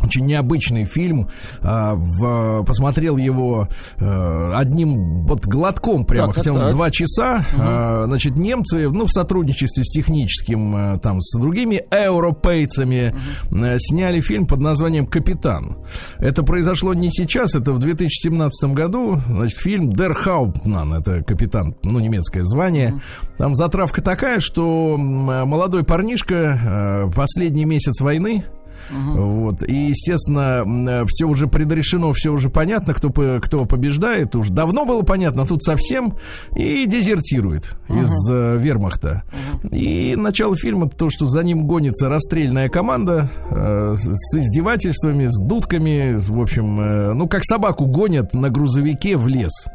очень 0.02 0.26
необычный 0.26 0.84
фильм. 0.84 1.28
А, 1.62 1.94
в- 1.94 2.64
посмотрел 2.64 3.16
его 3.16 3.68
э, 3.98 4.52
одним 4.54 5.24
вот 5.26 5.46
глотком 5.46 6.04
прямо, 6.04 6.28
Так, 6.28 6.36
хотя 6.36 6.52
он 6.52 6.70
два 6.70 6.90
часа. 6.90 7.44
А, 7.58 8.04
значит, 8.06 8.36
немцы, 8.36 8.88
ну, 8.88 9.06
в 9.06 9.10
сотрудничестве 9.10 9.84
с 9.84 9.90
техническим, 9.90 10.76
э, 10.76 10.98
там, 10.98 11.20
с 11.20 11.38
другими 11.38 11.82
европейцами 11.92 13.14
э, 13.50 13.76
сняли 13.78 14.20
фильм 14.20 14.46
под 14.46 14.60
названием 14.60 15.06
«Капитан». 15.06 15.78
Это 16.18 16.42
произошло 16.42 16.94
не 16.94 17.10
сейчас, 17.10 17.54
это 17.54 17.72
в 17.72 17.78
2017 17.78 18.70
году. 18.74 19.20
Значит, 19.28 19.58
фильм 19.58 19.90
«Der 19.90 20.14
Hauptmann», 20.24 20.98
это 20.98 21.22
капитан, 21.22 21.74
ну, 21.82 21.98
немецкое 22.00 22.44
звание. 22.44 23.00
Там 23.38 23.54
затравка 23.54 24.02
такая, 24.02 24.40
что 24.40 24.96
молодой 24.98 25.84
парнишка, 25.84 27.10
последний 27.14 27.64
месяц 27.64 28.00
войны, 28.00 28.44
вот. 28.90 29.62
И, 29.62 29.88
естественно, 29.88 31.04
все 31.06 31.26
уже 31.26 31.46
предрешено, 31.46 32.12
все 32.12 32.30
уже 32.30 32.48
понятно, 32.48 32.94
кто, 32.94 33.10
кто 33.40 33.64
побеждает. 33.64 34.34
Уж 34.34 34.48
давно 34.48 34.84
было 34.84 35.02
понятно, 35.02 35.42
а 35.42 35.46
тут 35.46 35.62
совсем. 35.62 36.14
И 36.56 36.86
дезертирует 36.86 37.76
из 37.88 38.30
э, 38.30 38.56
вермахта. 38.58 39.24
И 39.70 40.14
начало 40.16 40.56
фильма 40.56 40.88
то, 40.88 41.10
что 41.10 41.26
за 41.26 41.42
ним 41.42 41.66
гонится 41.66 42.08
расстрельная 42.08 42.68
команда 42.68 43.28
э, 43.50 43.94
с, 43.96 44.36
издевательствами, 44.36 45.26
с 45.26 45.42
дудками. 45.46 46.14
В 46.14 46.40
общем, 46.40 46.80
э, 46.80 47.12
ну, 47.12 47.28
как 47.28 47.44
собаку 47.44 47.86
гонят 47.86 48.34
на 48.34 48.50
грузовике 48.50 49.16
в 49.16 49.26
лес. 49.26 49.66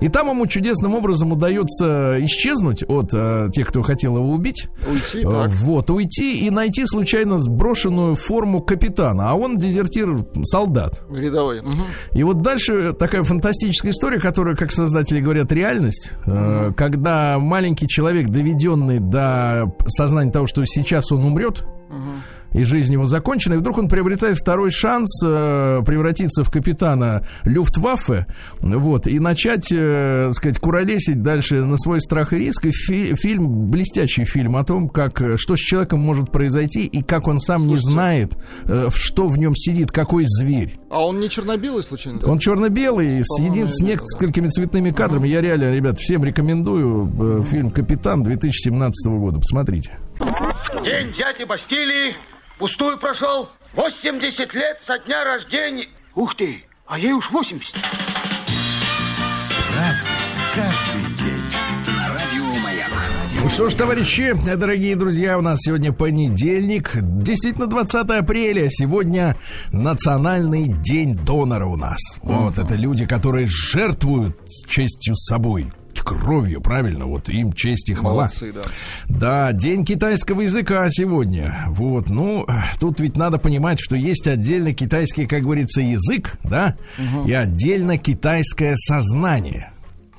И 0.00 0.08
там 0.08 0.28
ему 0.28 0.46
чудесным 0.46 0.94
образом 0.94 1.32
удается 1.32 2.16
исчезнуть 2.24 2.82
от 2.88 3.10
э, 3.12 3.48
тех, 3.52 3.68
кто 3.68 3.82
хотел 3.82 4.16
его 4.16 4.30
убить. 4.30 4.68
Уйти, 4.90 5.20
Э, 5.26 5.30
так. 5.30 5.50
Вот, 5.50 5.90
уйти 5.90 6.46
и 6.46 6.50
найти 6.50 6.84
случайно 6.86 7.38
сброшенную 7.38 8.14
форму 8.16 8.60
капитана, 8.60 9.30
а 9.30 9.34
он 9.34 9.56
дезертир, 9.56 10.24
солдат. 10.44 11.02
Рядовой. 11.10 11.62
Мгм. 11.62 11.84
И 12.12 12.22
вот 12.22 12.42
дальше 12.42 12.92
такая 12.92 13.22
фантастическая 13.22 13.92
история, 13.92 14.18
которая, 14.18 14.56
как 14.56 14.72
создатели 14.72 15.20
говорят, 15.20 15.52
реальность, 15.52 16.10
э, 16.26 16.72
когда 16.76 17.38
маленький 17.38 17.86
человек, 17.88 18.28
доведенный 18.28 18.98
до 18.98 19.72
сознания 19.86 20.32
того, 20.32 20.46
что 20.46 20.64
сейчас 20.64 21.12
он 21.12 21.24
умрет, 21.24 21.64
и 22.54 22.64
жизнь 22.64 22.92
его 22.94 23.04
закончена, 23.04 23.54
и 23.54 23.56
вдруг 23.58 23.76
он 23.78 23.88
приобретает 23.88 24.38
второй 24.38 24.70
шанс 24.70 25.10
э, 25.22 25.82
превратиться 25.84 26.42
в 26.44 26.50
капитана 26.50 27.26
Люфтваффе, 27.44 28.26
вот, 28.60 29.06
и 29.06 29.18
начать, 29.18 29.68
э, 29.70 30.26
так 30.28 30.34
сказать, 30.36 30.58
куролесить 30.58 31.20
дальше 31.22 31.64
на 31.64 31.76
свой 31.76 32.00
страх 32.00 32.32
и 32.32 32.38
риск. 32.38 32.64
И 32.66 32.70
фи- 32.72 33.14
фильм, 33.16 33.68
блестящий 33.70 34.24
фильм 34.24 34.56
о 34.56 34.64
том, 34.64 34.88
как, 34.88 35.20
э, 35.20 35.36
что 35.36 35.56
с 35.56 35.60
человеком 35.60 36.00
может 36.00 36.32
произойти, 36.32 36.86
и 36.86 37.02
как 37.02 37.28
он 37.28 37.40
сам 37.40 37.66
не 37.66 37.76
знает, 37.76 38.32
э, 38.64 38.88
что 38.94 39.28
в 39.28 39.36
нем 39.36 39.54
сидит, 39.54 39.90
какой 39.92 40.24
зверь. 40.26 40.78
А 40.90 41.04
он 41.04 41.20
не 41.20 41.28
черно-белый 41.28 41.82
случайно? 41.82 42.20
Он 42.24 42.38
черно-белый, 42.38 43.22
с, 43.24 43.40
един- 43.40 43.70
с 43.72 43.80
несколькими 43.80 44.48
цветными 44.48 44.90
кадрами. 44.90 45.26
Я 45.28 45.40
реально, 45.40 45.74
ребят, 45.74 45.98
всем 45.98 46.24
рекомендую 46.24 47.40
э, 47.40 47.42
фильм 47.50 47.70
«Капитан» 47.70 48.22
2017 48.22 49.06
года. 49.18 49.40
Посмотрите. 49.40 49.98
День 50.84 51.08
дяди 51.18 51.44
Бастилии 51.48 52.14
пустую 52.58 52.98
прошел. 52.98 53.48
80 53.74 54.54
лет 54.54 54.80
со 54.80 54.98
дня 54.98 55.24
рождения. 55.24 55.88
Ух 56.14 56.34
ты, 56.34 56.64
а 56.86 56.98
ей 56.98 57.12
уж 57.12 57.30
80. 57.30 57.74
Разный, 59.76 60.10
каждый 60.54 61.14
день. 61.16 61.96
На 61.96 62.08
радио 62.08 62.44
Маяк. 62.62 62.90
Ну 63.42 63.48
что 63.48 63.68
ж, 63.68 63.74
товарищи, 63.74 64.32
дорогие 64.56 64.94
друзья, 64.94 65.36
у 65.36 65.40
нас 65.40 65.58
сегодня 65.60 65.92
понедельник, 65.92 66.92
действительно 66.94 67.66
20 67.66 68.10
апреля. 68.10 68.70
Сегодня 68.70 69.36
национальный 69.72 70.68
день 70.68 71.16
донора 71.16 71.66
у 71.66 71.76
нас. 71.76 71.98
Вот, 72.22 72.58
это 72.58 72.74
люди, 72.74 73.06
которые 73.06 73.46
жертвуют 73.46 74.38
честью 74.68 75.16
собой 75.16 75.72
кровью, 76.04 76.60
правильно? 76.60 77.06
Вот 77.06 77.28
им 77.28 77.52
честь 77.52 77.90
и 77.90 77.94
хвала. 77.94 78.14
Молодцы, 78.14 78.52
да. 78.52 78.62
Да, 79.08 79.52
день 79.52 79.84
китайского 79.84 80.42
языка 80.42 80.86
сегодня. 80.90 81.64
Вот, 81.68 82.08
ну, 82.10 82.46
тут 82.78 83.00
ведь 83.00 83.16
надо 83.16 83.38
понимать, 83.38 83.80
что 83.80 83.96
есть 83.96 84.28
отдельно 84.28 84.72
китайский, 84.72 85.26
как 85.26 85.42
говорится, 85.42 85.80
язык, 85.80 86.36
да, 86.44 86.76
и 87.26 87.32
отдельно 87.32 87.98
китайское 87.98 88.76
сознание. 88.76 89.72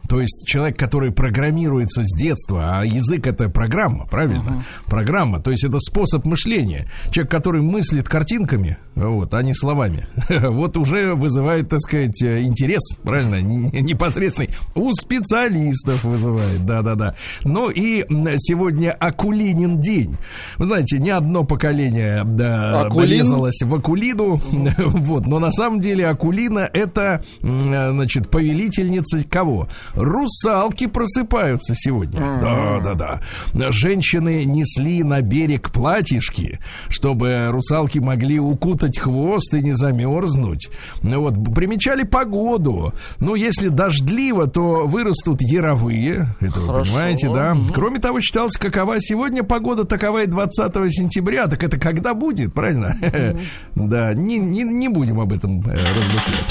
То 0.08 0.22
есть 0.22 0.46
человек, 0.46 0.78
который 0.78 1.12
программируется 1.12 2.04
с 2.04 2.18
детства, 2.18 2.80
а 2.80 2.86
язык 2.86 3.28
это 3.28 3.50
программа, 3.50 4.06
правильно? 4.06 4.64
Программа, 4.86 5.40
то 5.40 5.52
есть 5.52 5.64
это 5.64 5.80
способ 5.80 6.26
мышления. 6.26 6.88
Человек, 7.10 7.32
который 7.32 7.62
мыслит 7.62 8.08
картинками, 8.08 8.78
вот, 8.96 9.34
а 9.34 9.42
не 9.42 9.54
словами, 9.54 10.08
вот 10.30 10.78
уже 10.78 11.16
вызывает, 11.16 11.70
так 11.70 11.80
сказать, 11.82 12.22
э, 12.24 12.42
интерес, 12.44 13.00
правильно? 13.04 13.42
Непосредственный. 13.42 14.50
У 14.76 14.92
специалистов 14.94 16.04
вызывает, 16.04 16.66
да-да-да. 16.66 17.16
Ну 17.44 17.70
и 17.70 18.04
сегодня 18.40 18.92
Акулинин 18.92 19.80
день. 19.80 20.18
Вы 20.58 20.66
знаете, 20.66 21.00
не 21.00 21.10
одно 21.10 21.44
поколение 21.44 22.24
да, 22.26 22.82
Акулин? 22.86 23.10
нарезалось 23.10 23.62
в 23.62 23.76
Акулину, 23.76 24.42
вот, 24.78 25.26
но 25.26 25.40
на 25.40 25.52
самом 25.52 25.80
деле 25.80 26.08
Акулина 26.08 26.70
это, 26.74 27.24
э, 27.42 27.92
значит, 27.92 28.30
повелительница 28.30 29.24
кого? 29.30 29.68
Русалки 29.96 30.88
просыпаются 30.88 31.74
сегодня. 31.76 32.20
Да, 32.42 32.80
да, 32.84 33.20
да. 33.54 33.72
Женщины 33.72 34.46
несли 34.46 35.04
на 35.04 35.22
берег 35.22 35.72
платьишки, 35.72 36.60
чтобы 36.90 37.48
русалки 37.50 38.00
могли 38.00 38.40
укутать 38.40 39.00
хвост 39.00 39.54
и 39.54 39.62
не 39.62 39.74
замерзнуть. 39.74 40.70
Ну 41.02 41.22
Вот, 41.22 41.36
примечали 41.54 42.04
погоду. 42.04 42.94
Ну, 43.20 43.36
если 43.36 43.70
дождливо, 43.70 44.48
то 44.48 44.88
вырастут 44.88 45.42
яровые. 45.42 46.28
Это 46.40 46.60
вы 46.60 46.68
Хорошо. 46.68 46.92
понимаете, 46.92 47.34
да? 47.34 47.58
Кроме 47.74 48.00
того, 48.00 48.22
считалось, 48.22 48.58
какова 48.58 49.00
сегодня 49.00 49.44
погода, 49.44 49.86
такова 49.86 50.24
и 50.24 50.28
20 50.28 50.74
сентября. 50.92 51.48
Так 51.48 51.64
это 51.64 51.80
когда 51.80 52.14
будет, 52.14 52.54
правильно? 52.54 52.96
Да, 53.76 54.14
не, 54.14 54.40
не, 54.40 54.64
не 54.64 54.90
будем 54.90 55.20
об 55.20 55.32
этом 55.32 55.60
э, 55.62 55.72
размышлять. 55.72 56.46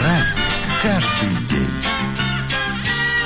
Праздник 0.00 0.43
каждый 0.84 1.46
день. 1.48 1.68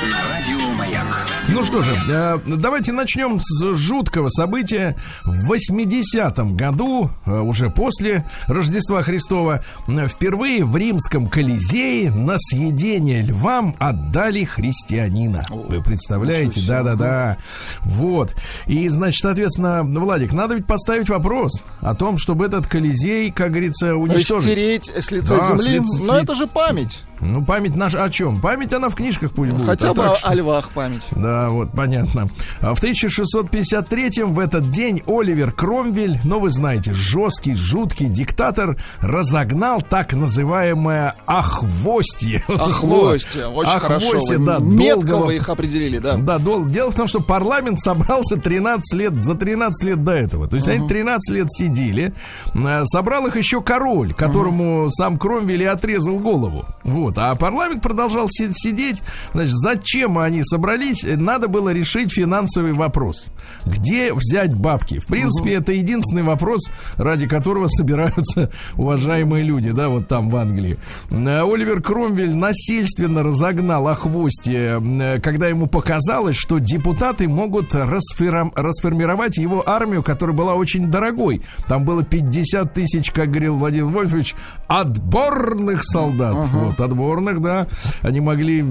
На 0.09 0.17
радио 0.31 0.69
Маяк. 0.77 1.27
Ну 1.49 1.61
что 1.63 1.83
же, 1.83 1.93
э, 2.09 2.37
давайте 2.45 2.93
начнем 2.93 3.39
с 3.41 3.73
жуткого 3.75 4.29
события. 4.29 4.95
В 5.25 5.51
80-м 5.51 6.55
году, 6.55 7.09
э, 7.25 7.31
уже 7.39 7.69
после 7.69 8.23
Рождества 8.47 9.01
Христова, 9.03 9.63
впервые 10.07 10.63
в 10.63 10.77
римском 10.77 11.27
Колизее 11.27 12.11
на 12.11 12.35
съедение 12.37 13.23
львам 13.23 13.75
отдали 13.79 14.45
христианина. 14.45 15.45
Вы 15.49 15.81
представляете? 15.83 16.61
Да-да-да. 16.65 17.37
Вот. 17.81 18.35
И, 18.67 18.87
значит, 18.87 19.19
соответственно, 19.21 19.83
Владик, 19.83 20.31
надо 20.31 20.55
ведь 20.55 20.65
поставить 20.67 21.09
вопрос 21.09 21.63
о 21.81 21.93
том, 21.93 22.17
чтобы 22.17 22.45
этот 22.45 22.67
Колизей, 22.67 23.31
как 23.31 23.49
говорится, 23.51 23.87
То 23.89 23.95
есть 24.05 24.13
уничтожить. 24.15 24.51
стереть 24.51 24.89
с 24.95 25.11
лица 25.11 25.35
Да, 25.35 25.57
с 25.57 25.61
земли, 25.65 25.79
лица- 25.79 26.03
но 26.05 26.17
это 26.19 26.35
же 26.35 26.47
память. 26.47 27.01
Ну, 27.21 27.43
память 27.43 27.75
наша 27.75 28.03
о 28.03 28.09
чем? 28.09 28.39
Память 28.41 28.73
она 28.73 28.89
в 28.89 28.95
книжках 28.95 29.31
пусть 29.33 29.51
будет. 29.53 29.65
Хотя 29.65 29.89
а 29.89 29.93
бы 29.93 30.01
так 30.03 30.11
о, 30.11 30.15
что- 30.15 30.29
о 30.29 30.35
львах 30.35 30.69
память. 30.71 31.03
да, 31.11 31.49
вот, 31.49 31.71
понятно. 31.71 32.29
А 32.61 32.73
В 32.73 32.79
1653-м 32.81 34.33
в 34.33 34.39
этот 34.39 34.69
день 34.69 35.01
Оливер 35.07 35.51
Кромвель, 35.51 36.19
ну, 36.23 36.39
вы 36.39 36.49
знаете, 36.49 36.93
жесткий, 36.93 37.55
жуткий 37.55 38.07
диктатор, 38.07 38.77
разогнал 38.99 39.81
так 39.81 40.13
называемое 40.13 41.15
охвостье. 41.25 42.43
Охвостье, 42.47 43.47
очень 43.47 43.71
Охвостье, 43.71 44.09
хорошо. 44.37 44.37
да, 44.45 44.59
Метко 44.59 45.07
долгого- 45.07 45.25
вы 45.27 45.35
их 45.37 45.49
определили, 45.49 45.99
да. 45.99 46.15
да, 46.17 46.37
дол- 46.37 46.65
дело 46.65 46.91
в 46.91 46.95
том, 46.95 47.07
что 47.07 47.19
парламент 47.21 47.79
собрался 47.79 48.37
13 48.37 48.93
лет, 48.97 49.21
за 49.21 49.35
13 49.35 49.85
лет 49.87 50.03
до 50.03 50.11
этого. 50.13 50.47
То 50.47 50.55
есть 50.55 50.67
они 50.67 50.87
13 50.87 51.35
лет 51.35 51.51
сидели. 51.51 52.13
Э, 52.53 52.83
Собрал 52.85 53.27
их 53.27 53.35
еще 53.35 53.61
король, 53.61 54.13
которому 54.13 54.89
сам 54.89 55.17
Кромвель 55.17 55.63
и 55.63 55.65
отрезал 55.65 56.19
голову. 56.19 56.65
Вот. 56.83 57.08
А 57.17 57.35
парламент 57.35 57.81
продолжал 57.81 58.27
си- 58.29 58.49
сидеть. 58.53 59.01
Значит, 59.33 59.53
зачем 59.53 60.17
они 60.17 60.43
собрались? 60.43 61.05
Надо 61.05 61.47
было 61.47 61.69
решить 61.73 62.13
финансовый 62.13 62.73
вопрос. 62.73 63.27
Где 63.65 64.13
взять 64.13 64.53
бабки? 64.53 64.99
В 64.99 65.07
принципе, 65.07 65.53
это 65.53 65.71
единственный 65.71 66.23
вопрос, 66.23 66.69
ради 66.95 67.27
которого 67.27 67.67
собираются 67.67 68.49
уважаемые 68.75 69.43
люди, 69.43 69.71
да, 69.71 69.89
вот 69.89 70.07
там 70.07 70.29
в 70.29 70.35
Англии. 70.35 70.77
Э, 71.11 71.41
Оливер 71.41 71.81
Кромвель 71.81 72.33
насильственно 72.35 73.23
разогнал 73.23 73.87
охвостье, 73.87 74.81
э, 74.81 75.19
когда 75.19 75.47
ему 75.47 75.67
показалось, 75.67 76.35
что 76.35 76.59
депутаты 76.59 77.27
могут 77.27 77.73
расформировать 77.73 79.37
его 79.37 79.63
армию, 79.67 80.03
которая 80.03 80.35
была 80.35 80.53
очень 80.55 80.87
дорогой. 80.87 81.41
Там 81.67 81.85
было 81.85 82.03
50 82.03 82.73
тысяч, 82.73 83.11
как 83.11 83.29
говорил 83.31 83.57
Владимир 83.57 83.85
Вольфович, 83.85 84.35
отборных 84.67 85.83
солдат. 85.83 86.33
Вот, 86.35 86.79
отборных, 86.79 86.98
да. 87.39 87.67
Они 88.01 88.19
могли 88.19 88.63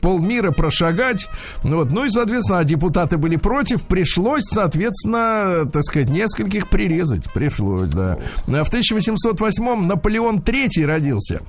полмира 0.00 0.50
прошагать. 0.50 1.28
Ну, 1.62 1.76
вот. 1.76 1.92
ну 1.92 2.04
и, 2.04 2.10
соответственно, 2.10 2.58
а 2.58 2.64
депутаты 2.64 3.16
были 3.16 3.36
против. 3.36 3.82
Пришлось, 3.82 4.44
соответственно, 4.44 5.68
так 5.72 5.84
сказать, 5.84 6.10
нескольких 6.10 6.68
прирезать. 6.68 7.32
Пришлось, 7.32 7.90
да. 7.90 8.18
А 8.46 8.64
В 8.64 8.72
1808-м 8.72 9.86
Наполеон 9.86 10.38
III 10.38 10.86
родился. 10.86 11.40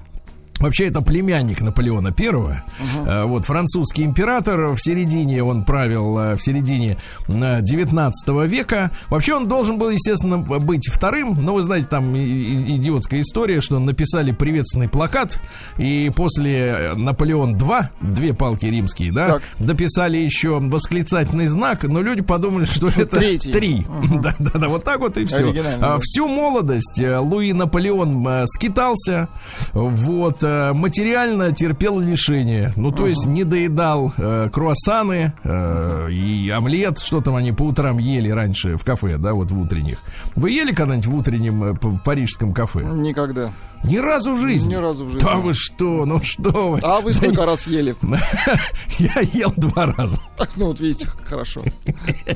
Вообще 0.60 0.88
это 0.88 1.02
племянник 1.02 1.60
Наполеона 1.62 2.12
Первого. 2.14 2.64
Э, 3.06 3.26
Вот 3.26 3.44
французский 3.46 4.04
император 4.04 4.74
в 4.74 4.78
середине 4.78 5.44
он 5.44 5.66
правил 5.66 6.18
э, 6.18 6.36
в 6.36 6.42
середине 6.42 6.98
э, 7.28 7.62
19 7.62 8.30
века. 8.50 8.90
Вообще 9.10 9.34
он 9.36 9.48
должен 9.50 9.78
был, 9.78 9.90
естественно, 9.90 10.38
быть 10.38 10.88
вторым. 10.90 11.36
Но 11.44 11.56
вы 11.56 11.62
знаете, 11.62 11.88
там 11.90 12.16
идиотская 12.16 13.22
история, 13.22 13.60
что 13.60 13.80
написали 13.80 14.32
приветственный 14.32 14.88
плакат, 14.88 15.40
и 15.78 16.10
после 16.16 16.56
э, 16.58 16.94
Наполеон 16.96 17.58
2, 17.58 17.90
две 18.02 18.34
палки 18.34 18.66
римские, 18.66 19.12
да, 19.12 19.28
Так. 19.28 19.44
дописали 19.60 20.18
еще 20.18 20.60
восклицательный 20.60 21.48
знак, 21.48 21.84
но 21.84 22.02
люди 22.02 22.22
подумали, 22.22 22.64
что 22.66 22.88
это 22.88 23.18
Третий. 23.18 23.52
три. 23.52 23.86
Да, 24.22 24.34
да, 24.40 24.52
да, 24.60 24.70
вот 24.70 24.84
так 24.86 25.00
вот 25.00 25.18
и 25.18 25.26
все. 25.26 25.52
Да. 25.52 25.98
Всю 26.02 26.28
молодость 26.30 27.00
э, 27.02 27.18
Луи 27.18 27.52
Наполеон 27.52 28.26
э, 28.28 28.46
скитался, 28.48 29.28
вот, 29.74 30.44
э, 30.44 30.45
материально 30.74 31.52
терпел 31.52 32.00
лишения. 32.00 32.74
Ну, 32.76 32.92
то 32.92 33.08
есть 33.08 33.26
не 33.26 33.44
доедал 33.44 34.14
э, 34.18 34.50
круассаны 34.52 35.34
э, 35.44 36.12
и 36.12 36.50
омлет, 36.50 37.00
что 37.00 37.22
там 37.22 37.36
они 37.36 37.52
по 37.52 37.64
утрам 37.64 37.98
ели 37.98 38.30
раньше 38.30 38.78
в 38.78 38.84
кафе, 38.84 39.18
да, 39.18 39.34
вот 39.34 39.52
в 39.52 39.60
утренних. 39.60 40.00
Вы 40.36 40.52
ели 40.52 40.74
когда-нибудь 40.74 41.08
в 41.08 41.16
утреннем 41.16 41.64
э, 41.64 41.74
в 41.74 42.04
парижском 42.04 42.54
кафе? 42.54 42.82
Никогда. 42.84 43.52
Ни 43.88 43.98
разу 43.98 44.34
в 44.34 44.40
жизни? 44.42 44.70
Ни 44.72 44.76
разу 44.76 45.06
в 45.06 45.12
жизни. 45.12 45.26
Да 45.26 45.36
вы 45.36 45.54
что, 45.54 46.06
ну 46.06 46.22
что 46.24 46.72
вы. 46.72 46.80
А 46.84 47.00
вы 47.02 47.12
Да 47.14 47.18
сколько 47.18 47.46
раз 47.46 47.68
ели? 47.68 47.96
Я 49.00 49.22
ел 49.34 49.54
два 49.56 49.86
раза. 49.88 50.20
Так, 50.38 50.52
ну 50.56 50.68
вот 50.68 50.80
видите, 50.80 51.08
хорошо. 51.26 51.62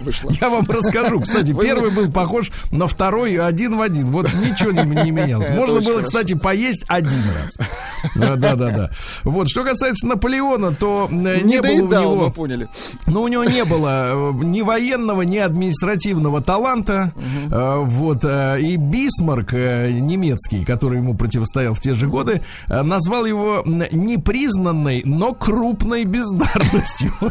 Вышло. 0.01 0.31
Я 0.39 0.49
вам 0.49 0.63
расскажу. 0.67 1.19
Кстати, 1.21 1.51
Вы- 1.51 1.63
первый 1.63 1.91
был 1.91 2.11
похож 2.11 2.51
на 2.71 2.87
второй 2.87 3.35
один 3.37 3.77
в 3.77 3.81
один. 3.81 4.07
Вот 4.07 4.27
ничего 4.33 4.71
не, 4.71 4.83
не 5.03 5.11
менялось. 5.11 5.49
Можно 5.49 5.81
было, 5.81 6.01
кстати, 6.01 6.33
поесть 6.33 6.85
один 6.87 7.21
раз. 7.35 7.67
Да, 8.15 8.35
да, 8.35 8.55
да, 8.55 8.69
да. 8.69 8.91
Вот, 9.23 9.49
что 9.49 9.63
касается 9.63 10.07
Наполеона, 10.07 10.73
то 10.73 11.07
не, 11.11 11.41
Не 11.43 11.61
было 11.61 11.71
у 11.71 12.01
него... 12.01 12.15
мы 12.15 12.31
поняли. 12.31 12.67
Ну, 13.07 13.21
у 13.23 13.27
него 13.27 13.43
не 13.43 13.65
было 13.65 14.31
э, 14.31 14.43
ни 14.43 14.61
военного, 14.61 15.21
ни 15.23 15.37
административного 15.37 16.41
таланта. 16.41 17.13
Э, 17.51 17.79
Вот. 17.83 18.19
э, 18.23 18.61
И 18.61 18.75
Бисмарк 18.77 19.51
немецкий, 19.53 20.63
который 20.65 20.99
ему 20.99 21.15
противостоял 21.39 21.73
в 21.73 21.79
те 21.79 21.93
же 21.93 22.07
годы, 22.07 22.41
э, 22.67 22.81
назвал 22.81 23.25
его 23.25 23.63
непризнанной, 23.65 25.01
но 25.05 25.33
крупной 25.33 26.03
бездарностью. 26.05 27.11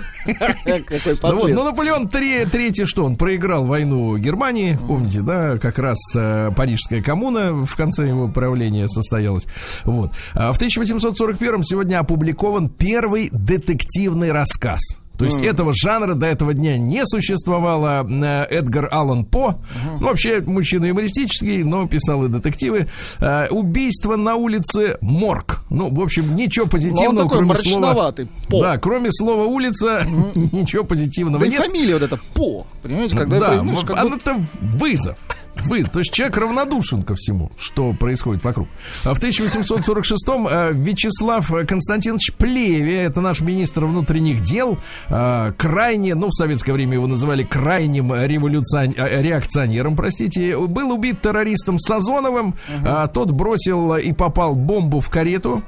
Ну, 1.23 1.37
вот, 1.37 1.51
ну, 1.51 1.65
Наполеон 1.65 2.09
третий 2.09 2.85
что? 2.85 3.05
Он 3.05 3.17
проиграл 3.17 3.65
войну 3.65 4.17
Германии, 4.17 4.79
помните, 4.87 5.21
да, 5.21 5.59
как 5.59 5.79
раз 5.79 5.99
э, 6.17 6.51
Парижская 6.55 7.03
коммуна 7.03 7.53
в 7.53 7.77
конце 7.77 8.07
его 8.07 8.29
правления 8.29 8.89
состоялась. 8.89 9.47
Вот. 9.85 10.13
А 10.35 10.53
в 10.53 10.57
1841 10.57 11.65
сегодня 11.65 11.99
опубликован 11.99 12.69
первый 12.69 13.31
детективный 13.33 14.33
рассказ. 14.33 14.81
То 15.19 15.25
есть 15.25 15.45
этого 15.45 15.73
жанра 15.75 16.15
до 16.15 16.27
этого 16.27 16.55
дня 16.55 16.79
не 16.79 17.05
существовало. 17.07 18.07
Э, 18.09 18.45
Эдгар 18.45 18.89
Аллан 18.93 19.25
По, 19.25 19.57
ну, 20.01 20.07
вообще 20.07 20.41
мужчина 20.41 20.87
юмористический, 20.87 21.65
но 21.65 21.87
писал 21.89 22.25
и 22.25 22.29
детективы. 22.29 22.87
Э, 23.19 23.49
Убийство 23.51 24.17
на 24.17 24.37
улице 24.37 24.97
Морг. 25.01 25.61
Ну, 25.71 25.93
в 25.93 26.01
общем, 26.01 26.37
ничего 26.37 26.65
Ну, 26.65 26.67
он 26.67 26.71
позитивного, 26.71 27.23
такой 27.29 27.39
кроме 27.39 27.55
слова... 27.57 28.15
По. 28.49 28.61
Да, 28.61 28.79
кроме 28.79 29.11
слова 29.13 29.45
улица, 29.45 30.07
ничего 30.35 30.85
позитивного 30.85 31.41
Да 31.41 31.47
нет. 31.51 31.63
фамилия 31.67 31.95
вот 31.95 32.03
эта 32.03 32.19
По. 32.35 32.67
Понимаете, 32.83 33.17
когда 33.17 33.41
да, 33.41 33.49
произносишь, 33.49 33.85
как 33.85 34.09
будто- 34.09 34.31
это 34.31 34.45
вызов. 34.61 35.17
Вы, 35.65 35.85
то 35.85 35.99
есть 35.99 36.13
человек 36.13 36.37
равнодушен 36.37 37.03
ко 37.03 37.15
всему, 37.15 37.51
что 37.59 37.93
происходит 37.93 38.45
вокруг. 38.45 38.69
А 39.05 39.15
в 39.15 39.21
1846-м 39.21 40.47
э, 40.49 40.73
Вячеслав 40.73 41.53
Константинович 41.67 42.33
Плеви, 42.39 42.93
это 42.93 43.21
наш 43.21 43.41
министр 43.41 43.85
внутренних 43.85 44.43
дел, 44.43 44.79
э, 45.09 45.53
крайне, 45.57 46.15
ну, 46.15 46.29
в 46.29 46.33
советское 46.33 46.73
время 46.73 46.95
его 46.95 47.07
называли 47.07 47.43
крайним 47.43 48.15
революцион... 48.15 48.95
э, 48.97 49.23
реакционером, 49.23 49.97
простите, 49.97 50.57
был 50.57 50.93
убит 50.93 51.21
террористом 51.21 51.79
Сазоновым. 51.79 52.55
А 52.85 53.09
Тот 53.09 53.31
бросил 53.33 53.97
и 53.97 54.13
попал 54.13 54.55
бомбу 54.55 55.01
в 55.01 55.11
карету, 55.11 55.63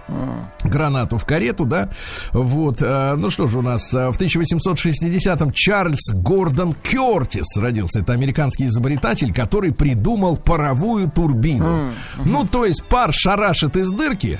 гранату 0.64 1.18
в 1.18 1.26
карету, 1.26 1.64
да. 1.64 1.90
Вот. 2.32 2.80
Ну 2.80 3.30
что 3.30 3.46
же 3.46 3.58
у 3.58 3.62
нас 3.62 3.92
в 3.92 3.96
1860-м 3.96 5.52
Чарльз 5.52 6.10
Гордон 6.12 6.74
Кертис 6.74 7.56
родился. 7.56 8.00
Это 8.00 8.12
американский 8.12 8.66
изобретатель, 8.66 9.32
который 9.32 9.72
придумал 9.80 10.36
паровую 10.36 11.10
турбину. 11.10 11.90
Ну, 12.22 12.46
то 12.46 12.66
есть 12.66 12.84
пар 12.84 13.14
шарашит 13.14 13.76
из 13.76 13.90
дырки 13.90 14.38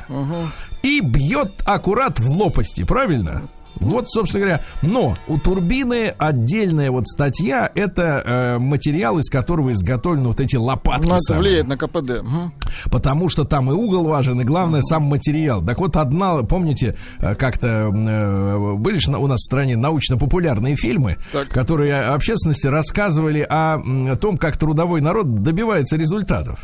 и 0.83 1.01
бьет 1.01 1.63
аккурат 1.65 2.21
в 2.21 2.29
лопасти, 2.29 2.85
правильно? 2.85 3.41
Вот, 3.77 4.11
собственно 4.11 4.45
говоря, 4.45 4.65
но 4.83 5.17
у 5.29 5.39
турбины 5.39 6.13
отдельная 6.19 6.91
вот 6.91 7.09
статья, 7.09 7.71
это 7.75 8.23
э, 8.25 8.59
материал, 8.59 9.19
из 9.19 9.31
которого 9.31 9.73
изготовлены 9.73 10.29
вот 10.29 10.41
эти 10.41 10.57
лопатки. 10.57 11.07
Ну, 11.07 11.15
это 11.15 11.21
самые. 11.23 11.43
влияет 11.43 11.67
на 11.69 11.77
КПД. 11.77 12.23
Мгм. 12.23 12.53
Потому 12.91 13.29
что 13.29 13.45
там 13.45 13.71
и 13.71 13.75
угол 13.75 14.05
важен, 14.05 14.41
и 14.41 14.45
главное 14.45 14.83
сам 14.83 15.05
материал. 15.05 15.65
Так 15.65 15.79
вот, 15.79 15.97
одна, 15.97 16.43
помните, 16.43 16.97
э, 17.21 17.35
как-то 17.35 17.91
э, 17.95 18.75
были 18.77 18.99
же 18.99 19.11
у 19.17 19.27
нас 19.27 19.39
в 19.41 19.45
стране 19.45 19.77
научно-популярные 19.77 20.77
фильмы, 20.77 21.17
Так. 21.33 21.49
которые 21.49 22.01
общественности 22.01 22.67
рассказывали 22.67 23.47
о 23.49 23.77
м, 23.79 24.17
том, 24.19 24.37
как 24.37 24.57
трудовой 24.57 25.01
народ 25.01 25.43
добивается 25.43 25.97
результатов. 25.97 26.61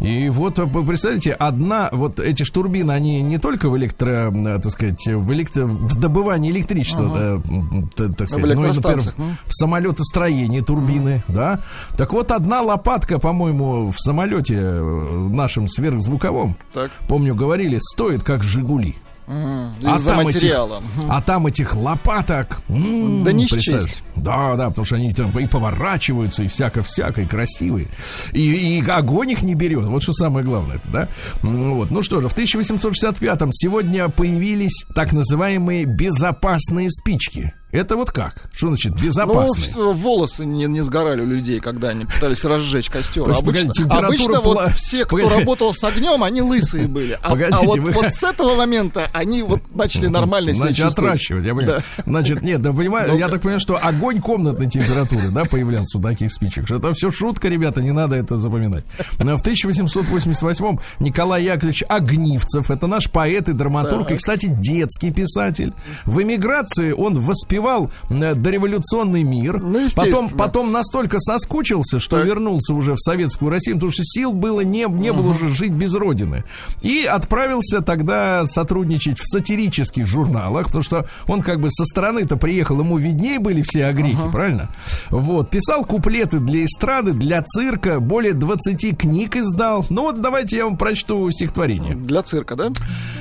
И 0.00 0.28
вот, 0.30 0.58
э, 0.58 0.64
вы 0.64 0.84
представляете, 0.84 1.32
одна, 1.32 1.88
вот 1.92 2.18
эти 2.20 2.42
ж 2.42 2.50
турбины, 2.50 2.92
они 2.92 3.22
не 3.22 3.38
только 3.38 3.68
в 3.68 3.76
электро, 3.76 4.30
э, 4.32 4.58
так 4.62 4.72
сказать, 4.72 5.06
в, 5.06 5.32
электро, 5.32 5.66
в 5.66 5.94
добывании 5.98 6.45
электричества, 6.50 7.08
да, 7.08 7.50
м, 7.52 7.88
т- 7.94 8.08
так 8.08 8.28
сказать, 8.28 8.54
ну 8.56 8.64
и, 8.64 8.72
например, 8.72 9.14
м. 9.18 9.36
в 9.46 9.52
самолетостроении 9.54 10.60
турбины, 10.60 11.22
да. 11.28 11.60
Так 11.96 12.12
вот, 12.12 12.30
одна 12.30 12.62
лопатка, 12.62 13.18
по-моему, 13.18 13.90
в 13.92 13.98
самолете 14.00 14.54
э, 14.56 15.28
нашем 15.32 15.68
сверхзвуковом, 15.68 16.56
Так. 16.72 16.90
помню, 17.08 17.34
говорили, 17.34 17.78
стоит 17.80 18.22
как 18.22 18.42
Жигули. 18.42 18.96
Мгм. 19.26 19.74
А 19.84 19.96
Из-за 19.96 20.10
там 20.10 20.20
этих- 20.20 20.34
материала. 20.34 20.80
Мгм. 20.80 21.10
А 21.10 21.20
там 21.22 21.46
этих 21.46 21.74
лопаток. 21.74 22.60
м, 22.68 23.24
Да 23.24 23.32
не 23.32 23.46
счесть. 23.46 24.02
Да, 24.14 24.56
да, 24.56 24.68
потому 24.70 24.84
что 24.84 24.96
они 24.96 25.12
там 25.12 25.30
и 25.38 25.46
поворачиваются, 25.46 26.42
и 26.44 26.48
всяко-всяко, 26.48 27.22
и 27.22 27.26
красивые. 27.26 27.88
И, 28.32 28.78
и 28.78 28.88
огонь 28.88 29.30
их 29.32 29.42
не 29.42 29.54
берет. 29.54 29.84
Вот 29.84 30.02
что 30.02 30.12
самое 30.12 30.44
главное, 30.44 30.78
да? 30.92 31.08
Вот. 31.42 31.90
Ну 31.90 32.02
что 32.02 32.20
же, 32.20 32.28
в 32.28 32.34
1865-м 32.36 33.50
сегодня 33.52 34.08
появились 34.08 34.84
так 34.94 35.12
называемые 35.12 35.84
безопасные 35.84 36.90
спички. 36.90 37.52
Это 37.76 37.96
вот 37.96 38.10
как? 38.10 38.48
Что 38.52 38.68
значит 38.68 38.92
Ну, 38.96 39.02
безопасные? 39.02 39.74
в- 39.74 39.92
волосы 39.96 40.44
не, 40.46 40.64
не 40.66 40.80
сгорали 40.82 41.20
у 41.20 41.26
людей, 41.26 41.60
когда 41.60 41.88
они 41.90 42.04
пытались 42.06 42.44
разжечь 42.44 42.88
костер. 42.90 43.28
Есть, 43.28 43.40
обычно 43.40 43.72
температура 43.72 44.06
обычно 44.06 44.40
вот 44.40 44.56
пла- 44.58 44.70
все, 44.72 45.04
кто 45.04 45.16
Погодите. 45.16 45.38
работал 45.40 45.74
с 45.74 45.84
огнем, 45.84 46.22
они 46.22 46.42
лысые 46.42 46.86
были. 46.86 47.12
А, 47.14 47.18
а 47.22 47.30
Погодите, 47.30 47.66
вот, 47.66 47.78
вы- 47.80 47.92
вот 47.92 48.06
с 48.14 48.22
этого 48.24 48.54
момента 48.54 49.08
они 49.12 49.42
вот 49.42 49.60
начали 49.74 50.06
нормально 50.06 50.52
себя 50.54 50.66
Значит, 50.66 50.86
отращивать, 50.86 51.44
я 51.44 51.54
понимаю. 51.54 51.82
Значит, 52.06 52.42
нет, 52.42 52.62
да 52.62 52.72
понимаю, 52.72 53.16
я 53.16 53.28
так 53.28 53.40
понимаю, 53.42 53.60
что 53.60 53.76
огонь 53.80 54.20
комнатной 54.20 54.68
температуры, 54.68 55.30
да, 55.30 55.44
появлялся 55.44 55.98
у 55.98 56.00
таких 56.00 56.32
спичек. 56.32 56.70
Это 56.70 56.92
все 56.94 57.10
шутка, 57.10 57.48
ребята, 57.48 57.82
не 57.82 57.92
надо 57.92 58.16
это 58.16 58.36
запоминать. 58.38 58.84
Но 59.18 59.36
в 59.36 59.42
1888-м 59.42 60.80
Николай 61.00 61.44
Яковлевич 61.44 61.82
Огнивцев, 61.88 62.70
это 62.70 62.86
наш 62.86 63.10
поэт 63.10 63.48
и 63.48 63.52
драматург, 63.52 64.10
и, 64.10 64.16
кстати, 64.16 64.46
детский 64.46 65.10
писатель. 65.12 65.72
В 66.04 66.22
эмиграции 66.22 66.92
он 66.92 67.18
воспевал 67.20 67.65
э, 68.10 68.34
дореволюционный 68.34 69.22
мир. 69.22 69.62
Ну, 69.62 69.88
потом, 69.94 70.28
потом 70.30 70.72
настолько 70.72 71.18
соскучился, 71.18 71.98
что 71.98 72.18
Так. 72.18 72.26
вернулся 72.26 72.74
уже 72.74 72.92
в 72.94 72.98
советскую 72.98 73.50
Россию, 73.50 73.76
потому 73.76 73.92
что 73.92 74.02
сил 74.04 74.32
было 74.32 74.60
не, 74.60 74.84
не 74.88 75.12
было 75.12 75.30
уже 75.30 75.48
жить 75.48 75.72
без 75.72 75.94
родины. 75.94 76.44
И 76.82 77.04
отправился 77.04 77.80
тогда 77.80 78.46
сотрудничать 78.46 79.18
в 79.18 79.24
сатирических 79.26 80.06
журналах, 80.06 80.66
потому 80.66 80.82
что 80.82 81.06
он 81.26 81.42
как 81.42 81.60
бы 81.60 81.70
со 81.70 81.84
стороны-то 81.84 82.36
приехал, 82.36 82.80
ему 82.80 82.96
виднее 82.98 83.38
были 83.38 83.62
все 83.62 83.86
огрехи, 83.86 84.16
правильно? 84.32 84.70
Вот. 85.10 85.50
Писал 85.50 85.84
куплеты 85.84 86.38
для 86.38 86.64
эстрады, 86.64 87.12
для 87.12 87.42
цирка, 87.42 88.00
более 88.00 88.32
20 88.32 88.98
книг 88.98 89.36
издал. 89.36 89.84
Ну 89.90 90.02
вот 90.02 90.20
давайте 90.20 90.56
я 90.58 90.64
вам 90.64 90.76
прочту 90.76 91.30
стихотворение. 91.30 91.94
Для 91.94 92.22
цирка, 92.22 92.56
да? 92.56 92.70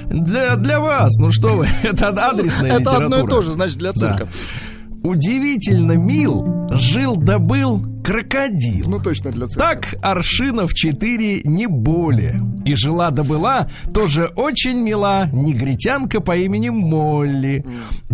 Для, 0.06 0.56
для 0.56 0.80
вас, 0.80 1.18
ну 1.18 1.32
что 1.32 1.50
вы, 1.50 1.68
это 1.84 2.10
адресная 2.10 2.72
Это 2.72 2.80
литература. 2.80 3.06
одно 3.06 3.20
и 3.20 3.28
то 3.30 3.42
же, 3.42 3.52
значит, 3.52 3.78
для 3.78 3.92
Да. 3.94 4.25
Цирка. 4.32 4.75
Удивительно 5.06 5.92
мил, 5.92 6.68
жил 6.72 7.16
да 7.16 7.38
был 7.38 7.86
крокодил. 8.04 8.88
Ну, 8.88 9.00
точно 9.00 9.32
для 9.32 9.48
цирка. 9.48 9.74
Так 9.74 9.96
аршинов 10.02 10.74
четыре 10.74 11.42
не 11.44 11.68
более. 11.68 12.42
И 12.66 12.76
жила 12.76 13.12
да 13.12 13.24
была 13.24 13.68
тоже 13.94 14.26
очень 14.36 14.82
мила 14.82 15.28
негритянка 15.32 16.22
по 16.22 16.36
имени 16.36 16.70
Молли. 16.70 17.64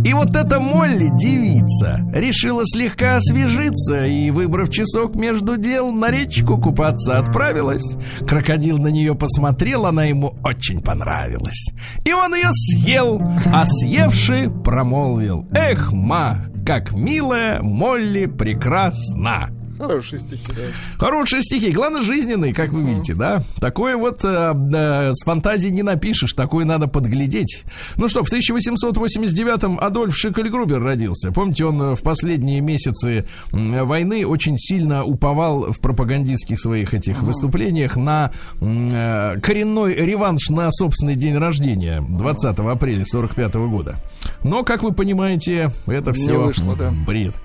И 0.04 0.13
вот 0.13 0.36
эта 0.36 0.60
Молли, 0.60 1.08
девица, 1.13 2.01
решила 2.13 2.63
слегка 2.65 3.15
освежиться 3.17 4.06
и, 4.06 4.30
выбрав 4.32 4.69
часок 4.69 5.15
между 5.15 5.56
дел, 5.56 5.91
на 5.91 6.12
речку 6.12 6.58
купаться 6.58 7.17
отправилась. 7.17 7.95
Крокодил 8.27 8.77
на 8.77 8.88
нее 8.88 9.15
посмотрел, 9.15 9.86
она 9.86 10.04
ему 10.04 10.36
очень 10.43 10.82
понравилась. 10.82 11.69
И 12.04 12.12
он 12.12 12.36
ее 12.36 12.49
съел, 12.51 13.21
а 13.54 13.65
съевший 13.65 14.49
промолвил. 14.49 15.47
Эх, 15.54 15.93
ма, 15.93 16.50
как 16.71 16.93
милая 16.93 17.62
Молли 17.62 18.27
прекрасна. 18.27 19.49
Хорошие 19.82 20.20
стихи, 20.20 20.46
да. 20.48 20.62
Хорошие 20.98 21.41
стихи, 21.41 21.72
главное 21.72 22.02
жизненные, 22.02 22.54
как 22.54 22.70
вы 22.70 22.84
видите, 22.84 23.15
да? 23.15 23.41
Такое 23.60 23.98
вот 23.98 24.24
э, 24.24 24.54
э, 24.74 25.12
с 25.13 25.24
фантазией 25.24 25.72
не 25.72 25.82
напишешь, 25.82 26.34
такое 26.34 26.65
надо 26.65 26.88
подглядеть. 26.88 27.63
Ну 27.98 28.08
что, 28.08 28.24
в 28.24 28.32
1889-м 28.32 29.80
Адольф 29.82 30.15
Шикельгрубер 30.15 30.82
родился. 30.84 31.32
Помните, 31.32 31.65
он 31.65 31.82
э, 31.82 31.96
в 31.96 32.04
последние 32.04 32.62
месяцы 32.62 33.26
войны 33.52 34.26
очень 34.28 34.60
сильно 34.60 35.04
уповал 35.04 35.72
в 35.72 35.80
пропагандистских 35.80 36.60
своих 36.60 36.94
этих 36.94 37.24
выступлениях 37.24 37.96
на 37.96 38.32
э, 38.62 39.39
коренной 39.41 39.96
реванш 39.96 40.50
на 40.50 40.72
собственный 40.72 41.15
день 41.15 41.38
рождения 41.38 42.04
20 42.08 42.60
апреля 42.60 43.04
45 43.04 43.56
года. 43.56 43.98
Но, 44.44 44.63
как 44.63 44.84
вы 44.84 44.91
понимаете, 44.91 45.72
это 45.88 46.13
все 46.13 46.38
вышло, 46.38 46.76
да. 46.76 46.91
бред. 46.91 47.36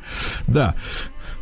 Да. 0.46 0.74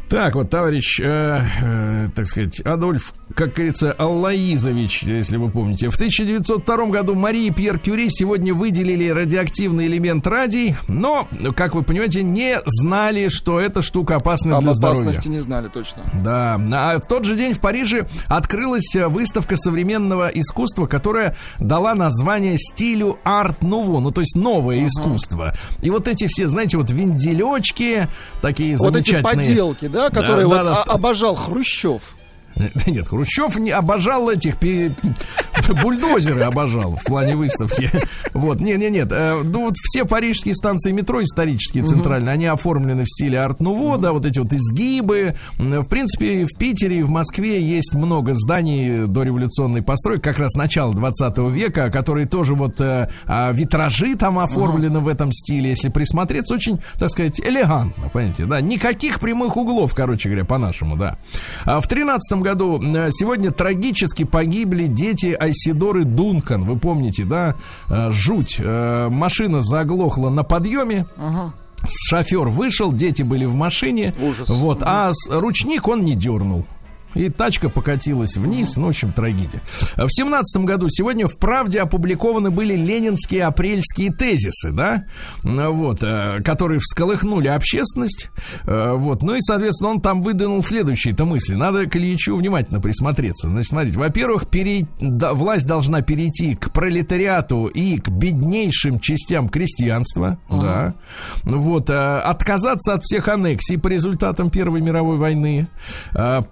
Так 0.08 0.34
вот, 0.36 0.48
товарищ, 0.50 1.00
э, 1.00 1.40
э, 1.62 2.08
так 2.14 2.26
сказать, 2.28 2.60
Адольф, 2.60 3.14
как 3.34 3.54
говорится, 3.54 3.90
Аллаизович, 3.92 5.02
если 5.04 5.38
вы 5.38 5.50
помните. 5.50 5.88
В 5.88 5.96
1902 5.96 6.86
году 6.90 7.14
Марии 7.14 7.50
Пьер 7.50 7.78
Кюри 7.80 8.08
сегодня 8.10 8.54
выделили 8.54 9.08
радиоактивный 9.08 9.86
элемент 9.86 10.24
радий, 10.26 10.76
но, 10.86 11.26
как 11.56 11.74
вы 11.74 11.82
понимаете, 11.82 12.22
не 12.22 12.58
знали, 12.64 13.28
что 13.28 13.58
эта 13.58 13.82
штука 13.82 14.16
опасна 14.16 14.58
Об 14.58 14.62
для 14.64 14.74
здоровья. 14.74 15.00
опасности 15.02 15.28
не 15.28 15.40
знали 15.40 15.68
точно. 15.68 16.04
Да, 16.22 16.60
а 16.72 16.98
в 16.98 17.06
тот 17.08 17.24
же 17.24 17.34
день 17.36 17.54
в 17.54 17.60
Париже 17.60 18.06
открылась 18.28 18.94
э, 18.94 19.08
выставка 19.08 19.56
современного 19.56 20.28
искусства, 20.28 20.86
которая 20.86 21.34
дала 21.58 21.94
название 21.94 22.56
стилю 22.58 23.18
арт-нуво, 23.24 23.98
ну 24.00 24.12
то 24.12 24.20
есть 24.20 24.36
новое 24.36 24.86
искусство. 24.86 25.54
И 25.82 25.90
вот 25.90 26.06
эти 26.06 26.26
все, 26.28 26.46
знаете, 26.46 26.76
вот 26.76 26.90
венделечки 26.90 28.06
такие 28.42 28.76
Вот 28.76 28.94
эти 28.94 29.10
замечательные. 29.12 29.34
поделки, 29.48 29.86
да, 29.94 30.10
которые 30.10 30.42
Да, 30.42 30.46
вот 30.48 30.64
да, 30.64 30.64
да. 30.64 30.82
обожал 30.82 31.34
Хрущев. 31.36 32.16
Нет, 32.86 33.08
Хрущев 33.08 33.58
не 33.58 33.70
обожал 33.70 34.30
этих 34.30 34.58
пи- 34.58 34.92
бульдозеры 35.82 36.42
обожал 36.42 36.96
в 36.96 37.04
плане 37.04 37.36
выставки. 37.36 37.90
Вот, 38.34 38.60
нет, 38.60 38.78
нет, 38.78 38.90
нет. 38.90 39.08
э, 39.12 39.42
Ну 39.44 39.66
вот 39.66 39.74
все 39.76 40.04
парижские 40.04 40.54
станции 40.56 40.90
метро 40.90 41.22
исторические, 41.22 41.84
центральные, 41.84 42.32
они 42.32 42.46
оформлены 42.46 43.04
в 43.04 43.08
стиле 43.08 43.38
арт-нуво, 43.38 43.96
да, 43.96 44.12
вот 44.12 44.26
эти 44.26 44.40
вот 44.40 44.52
изгибы. 44.52 45.36
В 45.56 45.88
принципе, 45.88 46.44
в 46.44 46.58
Питере 46.58 46.98
и 46.98 47.02
в 47.04 47.10
Москве 47.10 47.62
есть 47.62 47.94
много 47.94 48.34
зданий 48.34 49.06
дореволюционной 49.06 49.82
постройки, 49.82 50.22
как 50.22 50.38
раз 50.38 50.54
начала 50.54 50.92
20 50.92 51.38
века, 51.52 51.90
которые 51.90 52.26
тоже 52.26 52.54
вот 52.54 52.80
э, 52.80 53.08
а, 53.26 53.52
витражи 53.52 54.16
там 54.16 54.38
оформлены 54.40 54.98
в 54.98 55.06
этом 55.08 55.32
стиле. 55.32 55.70
Если 55.70 55.88
присмотреться, 55.88 56.54
очень, 56.54 56.80
так 56.98 57.10
сказать, 57.10 57.38
элегантно, 57.40 58.08
понимаете, 58.12 58.46
да. 58.46 58.60
Никаких 58.60 59.20
прямых 59.20 59.56
углов, 59.56 59.94
короче 59.94 60.28
говоря, 60.28 60.44
по-нашему, 60.44 60.96
да. 60.96 61.18
А 61.64 61.80
в 61.80 61.86
13 61.86 62.40
году 62.44 62.80
э, 62.80 63.10
сегодня 63.10 63.50
трагически 63.50 64.24
погибли 64.24 64.86
дети 64.86 65.36
Айсидоры 65.38 66.04
Дункан. 66.04 66.62
Вы 66.62 66.76
помните, 66.78 67.24
да? 67.24 67.56
Э, 67.90 68.10
Жуть. 68.12 68.56
Э, 68.58 69.08
Машина 69.10 69.60
заглохла 69.60 70.30
на 70.30 70.44
подъеме. 70.44 71.06
Шофер 72.08 72.48
вышел, 72.48 72.92
дети 72.92 73.22
были 73.22 73.44
в 73.44 73.54
машине. 73.54 74.14
Ужас. 74.22 74.48
Вот, 74.48 74.82
а 74.82 75.12
ручник 75.30 75.88
он 75.88 76.04
не 76.04 76.14
дернул. 76.14 76.64
И 77.14 77.28
тачка 77.28 77.68
покатилась 77.68 78.36
вниз, 78.36 78.76
ну, 78.76 78.86
в 78.86 78.88
общем, 78.90 79.12
трагедия. 79.12 79.60
В 79.96 80.08
семнадцатом 80.10 80.64
году 80.64 80.88
сегодня 80.88 81.28
в 81.28 81.38
«Правде» 81.38 81.80
опубликованы 81.80 82.50
были 82.50 82.74
ленинские 82.76 83.44
апрельские 83.44 84.12
тезисы, 84.12 84.70
да, 84.72 85.04
вот, 85.42 86.02
э, 86.02 86.42
которые 86.42 86.80
всколыхнули 86.80 87.48
общественность, 87.48 88.30
Э, 88.66 88.94
вот, 88.96 89.22
ну 89.22 89.34
и, 89.34 89.40
соответственно, 89.40 89.90
он 89.90 90.00
там 90.00 90.22
выдвинул 90.22 90.62
следующие-то 90.62 91.24
мысли. 91.24 91.54
Надо 91.54 91.86
к 91.86 91.96
Ильичу 91.96 92.36
внимательно 92.36 92.80
присмотреться. 92.80 93.48
Значит, 93.48 93.70
смотрите, 93.70 93.98
во-первых, 93.98 94.48
перей- 94.48 94.86
да, 95.00 95.34
власть 95.34 95.66
должна 95.66 96.02
перейти 96.02 96.54
к 96.54 96.72
пролетариату 96.72 97.66
и 97.66 97.98
к 97.98 98.08
беднейшим 98.08 99.00
частям 99.00 99.48
крестьянства, 99.48 100.38
да, 100.48 100.94
вот, 101.42 101.90
э, 101.90 101.94
отказаться 102.18 102.94
от 102.94 103.02
всех 103.02 103.28
аннексий 103.28 103.78
по 103.78 103.88
результатам 103.88 104.50
Первой 104.50 104.80
мировой 104.80 105.16
войны, 105.16 105.68
э, 106.14 106.42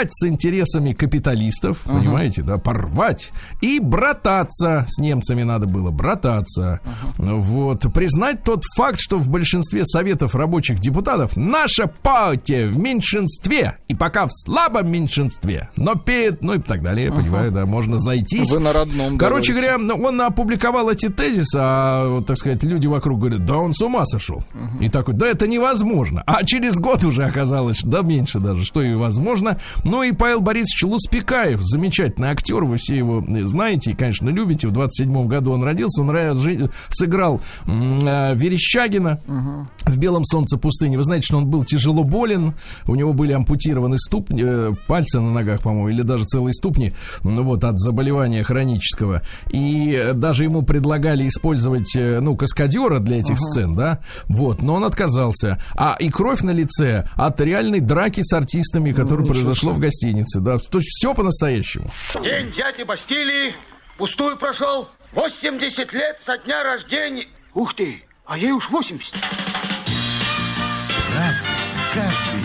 порвать 0.00 0.08
с 0.12 0.26
интересами 0.26 0.92
капиталистов, 0.92 1.78
понимаете, 1.84 2.42
да, 2.42 2.58
порвать, 2.58 3.32
и 3.60 3.80
брататься 3.80 4.86
с 4.88 4.98
немцами 4.98 5.42
надо 5.42 5.66
было, 5.66 5.90
брататься, 5.90 6.80
вот, 7.18 7.92
признать 7.92 8.42
тот 8.44 8.62
факт, 8.76 8.98
что 8.98 9.18
в 9.18 9.28
большинстве 9.28 9.84
советов 9.84 10.34
рабочих 10.34 10.78
депутатов 10.78 11.36
наша 11.36 11.86
партия 11.86 12.66
в 12.66 12.78
меньшинстве, 12.78 13.78
и 13.88 13.94
пока 13.94 14.26
в 14.26 14.30
слабом 14.32 14.90
меньшинстве, 14.90 15.68
но 15.76 15.94
перед, 15.94 16.42
ну 16.42 16.54
и 16.54 16.58
так 16.60 16.82
далее, 16.82 17.06
я 17.06 17.12
понимаю, 17.12 17.50
да, 17.50 17.66
можно 17.66 17.98
зайтись. 17.98 18.50
Вы 18.50 18.60
на 18.60 18.72
родном 18.72 19.18
Короче 19.18 19.52
говоря, 19.52 19.76
он 19.76 20.20
опубликовал 20.20 20.90
эти 20.90 21.08
тезисы, 21.08 21.58
а, 21.58 22.08
вот, 22.08 22.26
так 22.26 22.38
сказать, 22.38 22.62
люди 22.62 22.86
вокруг 22.86 23.20
говорят, 23.20 23.44
да 23.44 23.56
он 23.56 23.74
с 23.74 23.82
ума 23.82 24.06
сошел. 24.06 24.42
И 24.80 24.88
такой, 24.88 25.14
да 25.14 25.26
это 25.26 25.46
невозможно. 25.46 26.22
А 26.26 26.44
через 26.44 26.76
год 26.76 27.04
уже 27.04 27.24
оказалось, 27.24 27.80
да 27.82 28.02
меньше 28.02 28.38
даже, 28.38 28.64
что 28.64 28.82
и 28.82 28.94
возможно. 28.94 29.58
Ну 29.90 30.04
и 30.04 30.12
Павел 30.12 30.40
Борисович 30.40 30.84
Луспекаев, 30.84 31.58
замечательный 31.64 32.28
актер, 32.28 32.62
вы 32.62 32.76
все 32.76 32.96
его 32.96 33.24
э, 33.26 33.42
знаете 33.42 33.90
и, 33.90 33.94
конечно, 33.94 34.28
любите. 34.28 34.68
В 34.68 34.70
27 34.70 35.26
году 35.26 35.50
он 35.50 35.64
родился, 35.64 36.02
он 36.02 36.10
раз 36.10 36.38
сыграл 36.90 37.40
э, 37.66 38.34
Верещагина 38.36 39.18
в 39.84 39.98
«Белом 39.98 40.24
солнце 40.24 40.58
пустыни». 40.58 40.96
Вы 40.96 41.02
знаете, 41.02 41.26
что 41.26 41.38
он 41.38 41.48
был 41.48 41.64
тяжело 41.64 42.04
болен, 42.04 42.54
у 42.86 42.94
него 42.94 43.14
были 43.14 43.32
ампутированы 43.32 43.98
ступни, 43.98 44.40
э, 44.44 44.72
пальцы 44.86 45.18
на 45.18 45.32
ногах, 45.32 45.60
по-моему, 45.62 45.88
или 45.88 46.02
даже 46.02 46.22
целые 46.24 46.54
ступни, 46.54 46.92
ну 47.24 47.42
вот, 47.42 47.64
от 47.64 47.80
заболевания 47.80 48.44
хронического. 48.44 49.22
И 49.50 49.92
э, 49.92 50.12
даже 50.12 50.44
ему 50.44 50.62
предлагали 50.62 51.26
использовать, 51.26 51.96
э, 51.96 52.20
ну, 52.20 52.36
каскадера 52.36 53.00
для 53.00 53.18
этих 53.18 53.40
сцен, 53.40 53.74
да, 53.74 53.98
вот, 54.28 54.62
но 54.62 54.74
он 54.74 54.84
отказался. 54.84 55.60
А 55.74 55.96
и 55.98 56.10
кровь 56.10 56.42
на 56.42 56.52
лице 56.52 57.08
от 57.16 57.40
реальной 57.40 57.80
драки 57.80 58.20
с 58.22 58.32
артистами, 58.32 58.92
которая 58.92 59.26
произошло 59.70 59.72
в 59.72 59.78
гостинице, 59.78 60.40
да, 60.40 60.58
то 60.58 60.78
есть 60.78 60.90
все 60.90 61.14
по-настоящему. 61.14 61.90
День 62.22 62.50
дяди 62.52 62.82
Бастилии 62.82 63.54
пустую 63.96 64.36
прошел. 64.36 64.88
80 65.12 65.92
лет 65.92 66.18
со 66.22 66.38
дня 66.38 66.62
рождения. 66.62 67.26
Ух 67.54 67.74
ты, 67.74 68.04
а 68.24 68.38
ей 68.38 68.52
уж 68.52 68.70
80. 68.70 69.14
Разный, 71.12 71.50
каждый 71.92 72.39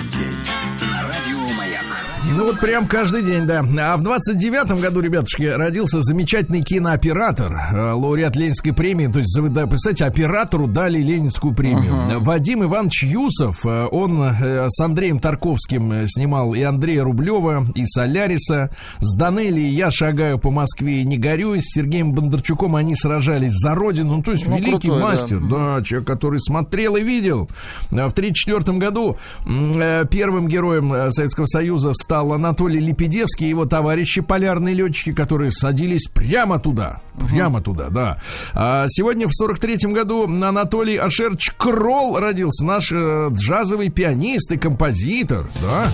Ну 2.38 2.44
вот 2.48 2.60
прям 2.60 2.86
каждый 2.86 3.24
день, 3.24 3.46
да. 3.46 3.64
А 3.80 3.96
в 3.96 4.04
29-м 4.04 4.82
году, 4.82 5.00
ребятушки, 5.00 5.44
родился 5.44 6.02
замечательный 6.02 6.62
кинооператор, 6.62 7.54
э, 7.72 7.92
лауреат 7.94 8.36
Ленинской 8.36 8.74
премии. 8.74 9.08
То 9.08 9.20
есть, 9.20 9.40
да, 9.54 9.66
представьте, 9.68 10.04
оператору 10.04 10.68
дали 10.68 10.98
Ленинскую 11.02 11.54
премию. 11.56 12.20
Вадим 12.20 12.64
Иванович 12.64 13.04
Юсов, 13.04 13.66
э, 13.66 13.88
он 13.90 14.22
с 14.22 14.80
Андреем 14.82 15.20
Тарковским 15.20 16.06
снимал 16.08 16.54
и 16.54 16.62
Андрея 16.62 17.04
Рублева, 17.04 17.66
и 17.74 17.86
Соляриса. 17.86 18.70
С 19.00 19.16
Данелли 19.16 19.62
«Я 19.62 19.90
шагаю 19.90 20.38
по 20.38 20.52
Москве 20.52 21.02
и 21.02 21.06
не 21.06 21.18
горю». 21.18 21.54
И 21.54 21.62
с 21.62 21.74
Сергеем 21.74 22.12
Бондарчуком 22.12 22.76
они 22.76 22.98
сражались 22.98 23.54
за 23.54 23.76
родину. 23.76 24.18
Ну, 24.18 24.24
то 24.24 24.34
есть, 24.34 24.46
Ну, 24.46 24.58
великий 24.58 24.90
крутой, 24.90 25.00
да. 25.00 25.06
мастер. 25.06 25.40
Да, 25.40 25.82
человек, 25.84 26.08
который 26.08 26.40
смотрел 26.42 26.98
и 26.98 27.02
видел. 27.02 27.50
В 27.92 27.94
1934 27.94 28.78
году 28.78 29.18
первым 30.10 30.50
героем 30.50 31.12
Советского 31.12 31.46
Союза 31.46 31.94
стал 31.94 32.25
Анатолий 32.34 32.80
Лепедевский 32.80 33.48
и 33.48 33.50
его 33.50 33.66
товарищи 33.66 34.22
полярные 34.22 34.74
летчики, 34.74 35.12
которые 35.14 35.52
садились 35.52 36.08
прямо 36.08 36.60
туда. 36.60 37.02
Прямо 37.30 37.62
туда, 37.62 37.90
да. 37.90 38.20
А 38.54 38.86
сегодня 38.88 39.28
в 39.28 39.34
43 39.34 39.92
году 39.94 40.24
Анатолий 40.26 40.98
Ашерч 40.98 41.52
Кролл 41.58 42.18
родился. 42.20 42.64
Наш 42.66 42.92
э, 42.92 43.30
джазовый 43.32 43.90
пианист 43.90 44.52
и 44.52 44.58
композитор, 44.58 45.50
да. 45.62 45.88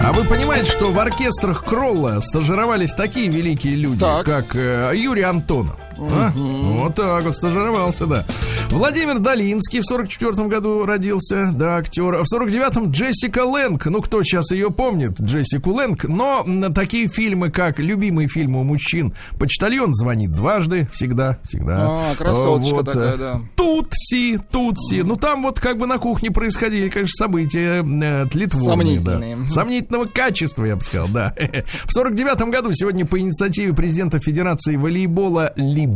А 0.00 0.12
вы 0.12 0.24
понимаете, 0.24 0.70
что 0.70 0.90
в 0.90 0.98
оркестрах 0.98 1.64
Кролла 1.64 2.18
стажировались 2.20 2.92
такие 2.94 3.28
великие 3.28 3.74
люди, 3.74 4.00
Так. 4.00 4.24
как 4.24 4.56
э, 4.56 4.92
Юрий 4.96 5.22
Антонов. 5.22 5.76
А? 6.00 6.32
Вот 6.34 6.94
так 6.94 7.24
вот 7.24 7.36
стажировался, 7.36 8.06
да. 8.06 8.24
Владимир 8.70 9.18
Долинский 9.18 9.80
в 9.80 9.84
44 9.84 10.48
году 10.48 10.84
родился, 10.84 11.50
да, 11.52 11.76
актер. 11.76 12.22
В 12.22 12.34
49-м 12.34 12.90
Джессика 12.90 13.44
Лэнг. 13.44 13.86
Ну, 13.86 14.00
кто 14.00 14.22
сейчас 14.22 14.50
ее 14.52 14.70
помнит, 14.70 15.20
Джессику 15.20 15.72
Лэнг. 15.72 16.04
Но 16.04 16.44
такие 16.74 17.08
фильмы, 17.08 17.50
как 17.50 17.78
любимые 17.78 18.28
фильмы 18.28 18.60
у 18.60 18.64
мужчин, 18.64 19.14
«Почтальон 19.38 19.94
звонит 19.94 20.32
дважды», 20.32 20.88
всегда, 20.92 21.38
всегда. 21.44 21.76
А, 21.80 22.14
красоточка 22.14 22.74
Вот, 22.76 22.86
такая, 22.86 23.14
э, 23.14 23.16
да. 23.16 23.40
Тутси, 23.56 24.38
Тутси. 24.50 25.02
Ну, 25.02 25.16
там 25.16 25.42
вот 25.42 25.58
как 25.60 25.78
бы 25.78 25.86
на 25.86 25.98
кухне 25.98 26.30
происходили, 26.30 26.88
конечно, 26.88 27.26
события 27.26 27.82
э, 27.82 28.26
тлетворные, 28.26 29.00
да. 29.00 29.12
Сомнительные. 29.12 29.48
Сомнительного 29.48 30.04
качества, 30.06 30.64
я 30.64 30.76
бы 30.76 30.82
сказал, 30.82 31.08
да. 31.08 31.34
В 31.84 31.92
49 31.92 32.50
году 32.50 32.72
сегодня 32.72 33.04
по 33.04 33.18
инициативе 33.18 33.72
президента 33.72 34.18
Федерации 34.18 34.76
волейбола 34.76 35.52
Либо 35.56 35.87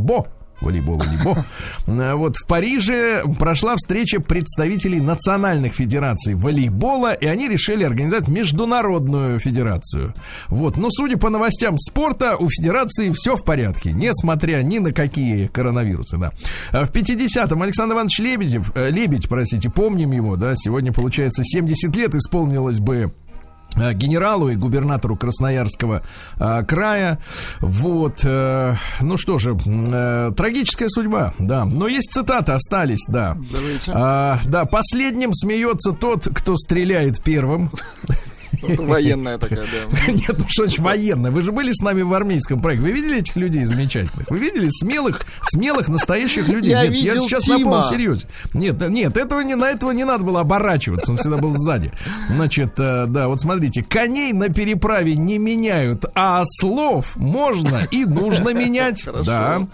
волейбола 0.63 1.03
Либо. 1.03 1.45
э, 1.87 2.13
Вот 2.15 2.35
в 2.35 2.47
Париже 2.47 3.21
прошла 3.37 3.75
встреча 3.75 4.19
представителей 4.19 4.99
национальных 4.99 5.73
федераций 5.73 6.35
волейбола, 6.35 7.13
и 7.13 7.25
они 7.25 7.47
решили 7.47 7.83
организовать 7.83 8.27
международную 8.27 9.39
федерацию. 9.39 10.13
Вот, 10.47 10.77
но 10.77 10.89
судя 10.89 11.17
по 11.17 11.29
новостям 11.29 11.77
спорта, 11.77 12.37
у 12.37 12.49
федерации 12.49 13.11
все 13.13 13.35
в 13.35 13.43
порядке, 13.43 13.91
несмотря 13.91 14.61
ни 14.61 14.79
на 14.79 14.91
какие 14.91 15.47
коронавирусы, 15.47 16.17
да. 16.17 16.31
А 16.71 16.85
В 16.85 16.91
50-м 16.91 17.61
Александр 17.61 17.95
Иванович 17.95 18.19
Лебедев, 18.19 18.71
э, 18.75 18.89
Лебедь, 18.89 19.27
простите, 19.27 19.69
помним 19.69 20.11
его, 20.11 20.35
да, 20.35 20.53
сегодня, 20.55 20.93
получается, 20.93 21.43
70 21.43 21.95
лет 21.95 22.15
исполнилось 22.15 22.79
бы 22.79 23.13
генералу 23.75 24.49
и 24.49 24.55
губернатору 24.55 25.15
Красноярского 25.15 26.03
э, 26.39 26.63
края. 26.63 27.19
Вот, 27.59 28.21
э, 28.23 28.75
ну 29.01 29.17
что 29.17 29.37
же, 29.37 29.57
э, 29.65 30.31
трагическая 30.35 30.89
судьба, 30.89 31.33
да. 31.39 31.65
Но 31.65 31.87
есть 31.87 32.11
цитаты, 32.13 32.53
остались, 32.53 33.05
да. 33.07 33.37
Давайте. 33.51 33.91
А, 33.93 34.39
да, 34.45 34.65
последним 34.65 35.33
смеется 35.33 35.91
тот, 35.91 36.27
кто 36.33 36.55
стреляет 36.57 37.21
первым. 37.21 37.69
Военная 38.77 39.37
такая, 39.37 39.61
да. 39.61 40.11
Нет, 40.11 40.35
ну 40.37 40.45
что 40.47 40.65
значит 40.65 40.79
военная? 40.79 41.31
Вы 41.31 41.41
же 41.41 41.51
были 41.51 41.71
с 41.71 41.81
нами 41.81 42.01
в 42.01 42.13
армейском 42.13 42.61
проекте. 42.61 42.85
Вы 42.85 42.91
видели 42.91 43.19
этих 43.19 43.35
людей 43.35 43.65
замечательных? 43.65 44.29
Вы 44.29 44.39
видели 44.39 44.69
смелых, 44.69 45.25
смелых, 45.43 45.87
настоящих 45.87 46.47
людей? 46.47 46.71
Я 46.71 46.87
нет, 46.87 46.97
я 46.97 47.13
сейчас 47.13 47.43
Тима. 47.43 47.57
на 47.57 47.63
полном 47.63 47.85
серьезе. 47.85 48.27
Нет, 48.53 48.89
нет, 48.89 49.17
этого 49.17 49.41
не, 49.41 49.55
на 49.55 49.69
этого 49.69 49.91
не 49.91 50.03
надо 50.03 50.23
было 50.23 50.41
оборачиваться. 50.41 51.11
Он 51.11 51.17
всегда 51.17 51.37
был 51.37 51.51
сзади. 51.53 51.91
Значит, 52.29 52.79
э, 52.79 53.05
да, 53.07 53.27
вот 53.27 53.41
смотрите. 53.41 53.83
Коней 53.83 54.33
на 54.33 54.49
переправе 54.49 55.15
не 55.15 55.37
меняют, 55.37 56.05
а 56.15 56.43
слов 56.45 57.15
можно 57.15 57.81
и 57.91 58.05
нужно 58.05 58.49
менять. 58.53 59.07
Да. 59.25 59.67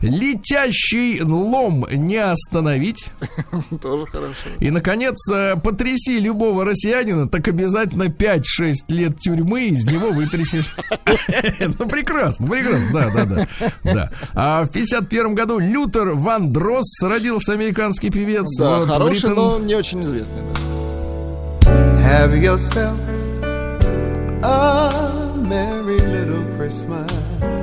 Летящий 0.00 1.20
лом 1.22 1.86
не 1.90 2.16
остановить. 2.16 3.06
Тоже 3.82 4.06
хорошо. 4.06 4.48
И, 4.60 4.70
наконец, 4.70 5.16
э, 5.32 5.56
потряси 5.56 6.18
любого 6.18 6.64
россиянина, 6.64 7.28
так 7.28 7.48
обязательно 7.48 8.10
5-6 8.36 8.74
лет 8.88 9.18
тюрьмы 9.18 9.66
из 9.68 9.84
него 9.84 10.10
вытрясешь. 10.10 10.74
Ну, 11.78 11.88
прекрасно, 11.88 12.46
прекрасно, 12.46 12.92
да, 12.92 13.10
да, 13.10 13.24
да. 13.24 13.92
да. 13.94 14.10
А 14.34 14.64
в 14.64 14.70
51 14.70 15.34
году 15.34 15.58
Лютер 15.58 16.10
Ван 16.12 16.52
Дросс 16.52 17.00
родился 17.02 17.52
американский 17.52 18.10
певец. 18.10 18.46
Да, 18.58 18.78
Вот, 18.78 18.88
хороший, 18.88 19.30
Британ- 19.30 19.34
но 19.34 19.58
не 19.58 19.74
очень 19.74 20.04
известный. 20.04 20.42
да. 21.62 21.70
Have 22.00 22.40
yourself 22.40 22.96
a. 24.42 25.25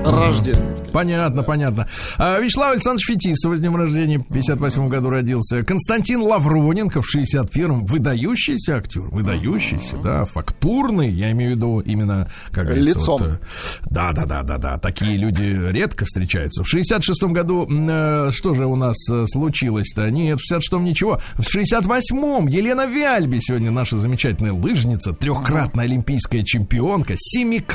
Рождественский. 0.06 0.90
Понятно, 0.92 1.44
понятно. 1.44 1.88
А, 2.18 2.40
Вячеслав 2.40 2.72
Александрович 2.74 3.08
Фетисов 3.08 3.56
с 3.56 3.60
днем 3.60 3.76
рождения 3.76 4.20
в 4.20 4.24
58 4.24 4.88
году 4.88 5.10
родился. 5.10 5.64
Константин 5.64 6.22
Лавроненко 6.22 7.02
в 7.02 7.06
61-м. 7.16 7.86
Выдающийся 7.86 8.78
актер, 8.78 9.02
выдающийся, 9.02 9.98
да, 9.98 10.26
фактурный, 10.26 11.10
я 11.10 11.32
имею 11.32 11.54
в 11.54 11.56
виду 11.56 11.80
именно, 11.80 12.30
как 12.52 12.66
говорится, 12.68 13.00
Лицом. 13.00 13.20
вот, 13.20 13.30
э, 13.32 13.38
да, 13.90 14.12
да, 14.12 14.26
да, 14.26 14.44
да, 14.44 14.58
да, 14.58 14.78
такие 14.78 15.18
люди 15.18 15.44
редко 15.44 16.06
встречаются. 16.06 16.64
В 16.64 16.74
66-м 16.74 17.34
году, 17.34 17.68
э, 17.70 18.30
что 18.32 18.54
же 18.54 18.66
у 18.66 18.76
нас 18.76 18.98
э, 19.10 19.26
случилось-то? 19.28 20.10
Нет, 20.10 20.40
в 20.40 20.54
66-м 20.54 20.84
ничего. 20.84 21.22
В 21.36 21.42
68-м 21.42 22.48
Елена 22.48 22.86
Вяльби 22.86 23.40
сегодня 23.42 23.72
наша 23.72 23.98
замечательная 23.98 24.54
лыжница, 24.54 25.14
трехкратная 25.14 25.86
олимпийская 25.86 26.44
чемпионка, 26.44 27.14
семикратная 27.18 27.73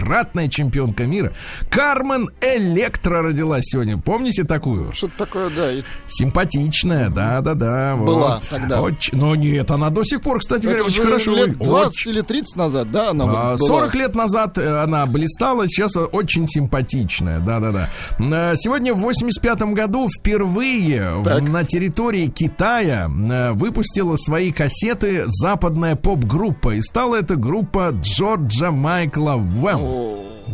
чемпионка 0.51 1.05
мира. 1.05 1.33
Кармен 1.71 2.31
Электро 2.41 3.23
родилась 3.23 3.65
сегодня. 3.65 3.99
Помните 3.99 4.45
такую? 4.45 4.93
Что-то 4.93 5.19
такое, 5.19 5.51
да. 5.51 5.71
Симпатичная, 6.07 7.09
да-да-да. 7.11 7.97
Была 7.97 8.35
вот. 8.37 8.49
тогда. 8.49 8.83
Очень- 8.83 9.19
но 9.19 9.35
нет, 9.35 9.71
она 9.71 9.91
до 9.91 10.05
сих 10.05 10.21
пор, 10.21 10.39
кстати 10.41 10.63
говоря, 10.63 10.79
Это 10.81 10.87
очень 10.89 10.97
же 10.97 11.03
хорошо. 11.03 11.31
лет 11.33 11.41
выглядит. 11.49 11.67
20 11.67 11.89
Очень. 12.01 12.11
или 12.13 12.21
30 12.23 12.57
назад, 12.57 12.91
да, 12.91 13.11
она 13.11 13.25
А, 13.25 13.27
была? 13.27 13.57
40 13.59 13.95
лет 13.95 14.15
назад 14.15 14.59
э, 14.59 14.83
она 14.83 15.07
блистала, 15.07 15.67
сейчас 15.67 15.97
очень 15.97 16.47
симпатичная, 16.49 17.41
да-да-да. 17.41 17.89
Э, 18.19 18.55
Сегодня 18.57 18.95
в 18.95 19.01
85 19.01 19.75
году 19.75 20.09
впервые 20.09 21.23
Так. 21.25 21.43
на 21.49 21.65
территории 21.65 22.27
Китая 22.27 23.09
э, 23.09 23.53
выпустила 23.53 24.17
свои 24.17 24.53
кассеты 24.53 25.25
западная 25.27 25.97
поп-группа. 25.97 26.75
И 26.75 26.81
стала 26.81 27.17
эта 27.17 27.37
группа 27.37 27.91
Джорджа 28.03 28.71
Майкла 28.71 29.33
Вэлл. 29.37 29.79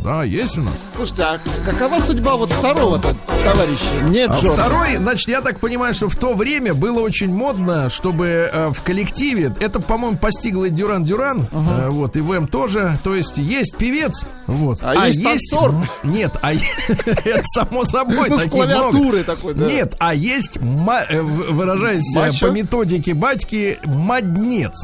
Да, 0.03 0.23
есть 0.23 0.59
у 0.59 0.63
нас. 0.63 0.75
Слушайте, 0.95 1.23
а 1.23 1.39
какова 1.65 1.99
судьба 1.99 2.37
вот 2.37 2.51
второго-то 2.53 3.17
товарища? 3.43 4.03
Нет, 4.09 4.31
А 4.31 4.35
Джорджа. 4.39 4.53
второй, 4.63 4.97
значит, 4.97 5.29
я 5.29 5.41
так 5.41 5.61
понимаю, 5.61 5.95
что 5.95 6.11
в 6.11 6.17
то 6.17 6.35
время 6.35 6.75
было 6.75 7.01
очень 7.01 7.33
модно, 7.35 7.89
чтобы 7.89 8.51
э, 8.53 8.69
в 8.75 8.83
коллективе, 8.83 9.55
это, 9.61 9.81
по-моему, 9.81 10.19
постигло 10.19 10.67
и 10.67 10.71
Дюран 10.71 11.05
Дюран, 11.05 11.47
э, 11.51 11.89
вот, 11.89 12.17
и 12.17 12.21
ВМ 12.21 12.49
тоже, 12.49 12.99
то 13.03 13.15
есть 13.15 13.39
есть 13.39 13.77
певец, 13.79 14.27
вот, 14.47 14.81
А 14.83 15.07
есть 15.07 15.23
танцор. 15.25 15.71
м- 15.71 15.87
нет, 16.03 16.37
а 16.43 16.53
это 16.89 17.43
само 17.45 17.87
собой, 17.87 18.29
Ну, 18.29 18.39
с 18.39 18.45
клавиатурой 18.49 19.23
такой, 19.23 19.55
да. 19.55 19.65
Нет, 19.65 19.95
а 20.01 20.15
есть, 20.15 20.59
э, 20.59 21.23
выражаясь 21.23 22.15
э, 22.15 22.33
по 22.41 22.51
методике 22.51 23.15
батьки, 23.15 23.79
моднец. 23.85 24.75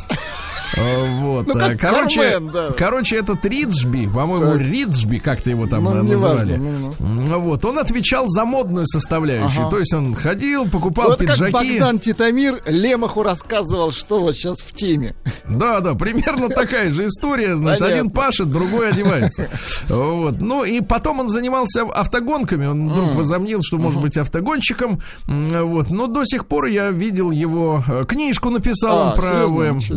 Э, 0.77 1.21
Вот, 1.21 1.47
Ну, 1.47 1.55
как 1.55 1.73
э, 1.73 1.77
короче, 1.77 2.31
Кармен, 2.31 2.51
да. 2.53 2.69
короче, 2.77 3.17
этот 3.17 3.45
Риджби, 3.45 4.07
по-моему, 4.07 4.53
Так. 4.53 4.61
Риджби, 4.63 5.19
как-то 5.19 5.51
его 5.51 5.67
там 5.67 5.85
Ну, 5.85 5.91
э, 5.97 6.03
называли. 6.03 6.57
ну, 6.57 6.95
ну. 6.99 7.09
Ну, 7.09 7.41
Вот, 7.41 7.65
он 7.65 7.79
отвечал 7.79 8.27
за 8.29 8.45
модную 8.45 8.87
составляющую. 8.87 9.63
Ага. 9.63 9.71
То 9.71 9.79
есть 9.79 9.93
он 9.95 10.15
ходил, 10.15 10.69
покупал 10.69 11.11
Вот 11.11 11.19
как 11.19 11.29
пиджаки. 11.29 11.53
Богдан 11.53 11.99
Титамир 11.99 12.63
Лемаху 12.67 13.23
рассказывал, 13.23 13.91
что 13.91 14.21
вот 14.21 14.35
сейчас 14.37 14.59
в 14.59 14.73
теме. 14.73 15.15
Да, 15.49 15.81
да, 15.81 15.95
примерно 15.95 16.49
такая 16.49 16.93
же 16.93 17.07
история. 17.07 17.57
Значит, 17.57 17.81
Понятно. 17.81 18.01
один 18.01 18.11
пашет, 18.11 18.51
другой 18.51 18.91
одевается. 18.91 19.49
Вот. 19.89 20.41
Ну 20.41 20.65
и 20.65 20.81
потом 20.81 21.21
он 21.21 21.29
занимался 21.29 21.83
автогонками. 21.83 22.67
Он 22.67 22.89
вдруг 22.89 23.15
возомнил, 23.15 23.61
что 23.63 23.77
может 23.79 24.01
быть 24.01 24.17
автогонщиком. 24.17 25.01
Вот. 25.27 25.91
Но 25.91 26.07
до 26.07 26.25
сих 26.25 26.47
пор 26.47 26.67
я 26.67 26.91
видел 26.91 27.31
его 27.31 27.83
э, 27.87 28.05
книжку 28.07 28.51
написал 28.51 28.99
А, 28.99 29.11
он 29.11 29.17
про? 29.17 29.47
ВМ. 29.47 29.81
Да, 29.81 29.85
себе. 29.87 29.97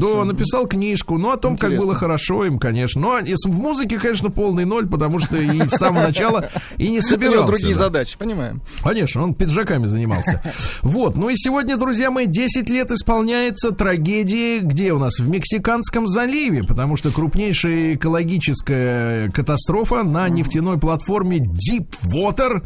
Написал 0.64 0.68
книжку. 0.68 1.18
Ну, 1.18 1.32
о 1.32 1.38
том, 1.38 1.54
как 1.58 1.70
Интересно. 1.70 1.86
было 1.88 1.96
хорошо 1.96 2.46
им, 2.46 2.60
конечно. 2.60 3.02
Но 3.02 3.20
с- 3.20 3.46
в 3.46 3.60
музыке, 3.60 4.00
конечно, 4.00 4.30
полный 4.30 4.66
ноль, 4.66 4.88
потому 4.88 5.20
что 5.20 5.38
и 5.38 5.62
с 5.62 5.72
самого 5.72 6.04
начала 6.08 6.50
и 6.78 6.90
не 6.90 7.02
собирался. 7.02 7.48
другие 7.48 7.74
да. 7.74 7.84
задачи, 7.84 8.18
понимаем. 8.18 8.62
Конечно, 8.84 9.24
он 9.24 9.34
пиджаками 9.34 9.88
занимался. 9.88 10.42
Вот, 10.82 11.16
ну 11.18 11.30
и 11.30 11.36
сегодня, 11.36 11.78
друзья 11.78 12.12
мои, 12.12 12.26
10 12.26 12.70
лет 12.70 12.92
исполняется 12.92 13.72
трагедии, 13.72 14.60
где 14.60 14.92
у 14.94 15.00
нас? 15.00 15.20
В 15.20 15.28
Мексиканском 15.28 16.08
заливе, 16.08 16.64
потому 16.64 16.98
что 16.98 17.12
крупнейшая 17.12 17.96
экологическая 17.96 19.30
катастрофа 19.32 20.04
на 20.04 20.28
нефтяной 20.30 20.78
платформе 20.80 21.38
Deepwater, 21.40 22.64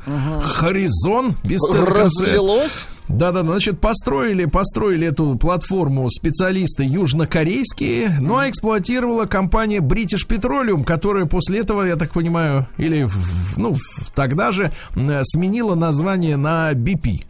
Horizon, 0.61 1.35
без 1.43 1.61
Разлилось? 1.69 2.85
Да-да, 3.07 3.43
значит, 3.43 3.79
построили, 3.79 4.45
построили 4.45 5.07
эту 5.07 5.35
платформу 5.35 6.09
специалисты 6.09 6.83
южнокорейские, 6.83 8.17
ну 8.19 8.37
а 8.37 8.49
эксплуатировала 8.49 9.25
компания 9.25 9.79
British 9.79 10.27
Petroleum, 10.27 10.83
которая 10.83 11.25
после 11.25 11.59
этого, 11.59 11.83
я 11.83 11.95
так 11.95 12.13
понимаю, 12.13 12.67
или, 12.77 13.07
ну, 13.55 13.75
тогда 14.13 14.51
же 14.51 14.71
сменила 15.23 15.75
название 15.75 16.37
на 16.37 16.73
BP. 16.73 17.23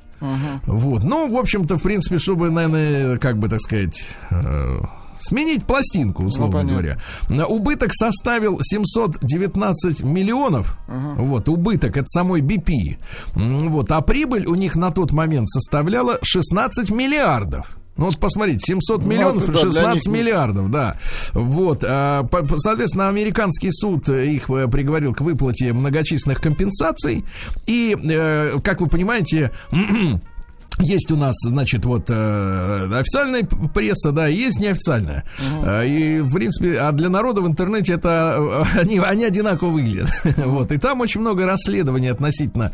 Вот, 0.66 1.04
ну, 1.04 1.30
в 1.30 1.38
общем-то, 1.38 1.78
в 1.78 1.84
принципе, 1.84 2.18
чтобы, 2.18 2.50
наверное, 2.50 3.18
как 3.18 3.38
бы, 3.38 3.50
так 3.50 3.62
сказать... 3.62 4.10
Сменить 5.20 5.66
пластинку, 5.66 6.24
условно 6.26 6.60
понятно. 6.60 6.98
говоря. 7.30 7.46
Убыток 7.48 7.90
составил 7.94 8.60
719 8.62 10.04
миллионов. 10.04 10.78
Вот, 10.88 11.50
убыток 11.50 11.98
от 11.98 12.10
самой 12.10 12.42
BP. 12.42 12.98
Вот, 13.36 13.92
а 13.92 14.02
прибыль 14.02 14.46
у 14.48 14.56
них 14.56 14.76
на 14.76 14.92
тот 14.92 15.12
момент 15.12 15.50
составляла 15.50 16.18
16 16.22 16.92
миллиардов. 16.92 17.78
Ну 17.98 18.06
вот 18.06 18.20
посмотрите, 18.20 18.60
700 18.64 19.02
Ну, 19.02 19.08
миллионов 19.10 19.44
и 19.44 19.48
да, 19.48 19.52
для 19.54 19.62
16 19.62 20.06
них- 20.08 20.16
миллиардов, 20.16 20.70
да. 20.70 20.98
Вот, 21.34 21.84
а, 21.84 22.28
соответственно, 22.58 23.10
американский 23.10 23.72
суд 23.72 24.08
их 24.10 24.52
э, 24.52 24.68
приговорил 24.68 25.16
к 25.16 25.22
выплате 25.22 25.74
многочисленных 25.74 26.40
компенсаций. 26.40 27.26
И, 27.66 27.98
э, 28.00 28.60
как 28.64 28.82
вы 28.82 28.88
понимаете, 28.88 29.50
есть 30.80 31.12
у 31.12 31.16
нас, 31.16 31.36
значит, 31.44 31.86
вот 31.86 32.10
э, 32.10 32.14
официальная 33.00 33.44
пресса, 33.74 34.12
да, 34.12 34.28
есть 34.28 34.60
неофициальная. 34.60 35.24
Э, 35.64 35.88
И, 35.88 36.20
в 36.22 36.34
принципе, 36.34 36.78
а 36.80 36.92
для 36.92 37.10
народа 37.10 37.42
в 37.42 37.48
интернете 37.48 37.94
это 37.94 38.36
э, 38.76 38.80
они, 38.82 39.00
они 39.00 39.26
одинаково 39.26 39.70
выглядят. 39.72 40.10
Вот. 40.38 40.72
И 40.72 40.78
там 40.78 41.02
очень 41.02 41.22
много 41.22 41.46
расследований 41.46 42.08
относительно 42.10 42.72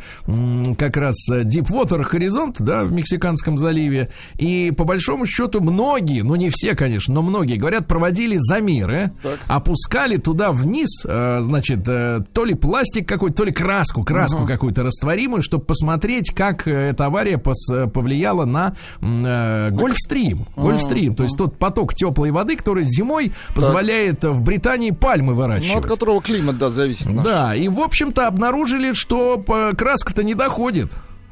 как 0.77 0.97
раз 0.97 1.15
э, 1.31 1.43
Deepwater 1.43 2.03
Horizon, 2.09 2.53
да, 2.59 2.83
в 2.83 2.91
Мексиканском 2.91 3.57
заливе. 3.57 4.09
И 4.37 4.71
по 4.75 4.83
большому 4.83 5.25
счету 5.25 5.61
многие, 5.61 6.21
ну 6.23 6.35
не 6.35 6.49
все, 6.49 6.75
конечно, 6.75 7.13
но 7.13 7.21
многие, 7.21 7.55
говорят, 7.57 7.87
проводили 7.87 8.37
замеры, 8.37 9.11
опускали 9.47 10.17
туда 10.17 10.51
вниз, 10.51 10.89
э, 11.05 11.39
значит, 11.41 11.87
э, 11.87 12.19
то 12.33 12.45
ли 12.45 12.53
пластик 12.53 13.07
какой-то, 13.07 13.37
то 13.37 13.43
ли 13.45 13.51
краску, 13.51 14.03
краску 14.03 14.45
какую-то 14.45 14.83
растворимую, 14.83 15.41
чтобы 15.41 15.63
посмотреть, 15.65 16.31
как 16.33 16.67
эта 16.67 17.05
авария 17.05 17.37
пос- 17.37 17.89
повлияла 17.93 18.45
на 18.45 18.73
э, 19.01 19.69
Гольфстрим. 19.71 20.45
Гольфстрим, 20.55 21.15
то 21.15 21.23
есть 21.23 21.37
тот 21.37 21.57
поток 21.57 21.93
теплой 21.93 22.31
воды, 22.31 22.55
который 22.57 22.83
зимой 22.83 23.31
позволяет 23.55 24.23
э, 24.23 24.29
в 24.31 24.41
Британии 24.43 24.91
пальмы 24.91 25.27
Ну, 25.27 25.31
от 25.33 25.37
выращивать. 25.37 25.85
которого 25.85 26.21
климат, 26.21 26.57
да, 26.57 26.69
зависит. 26.69 27.05
наш. 27.09 27.23
Да, 27.25 27.55
и, 27.55 27.67
в 27.69 27.79
общем-то, 27.79 28.27
обнаружили, 28.27 28.93
что 28.93 29.41
э, 29.47 29.71
краска-то 29.77 30.23
не 30.23 30.33
доходит. 30.33 30.91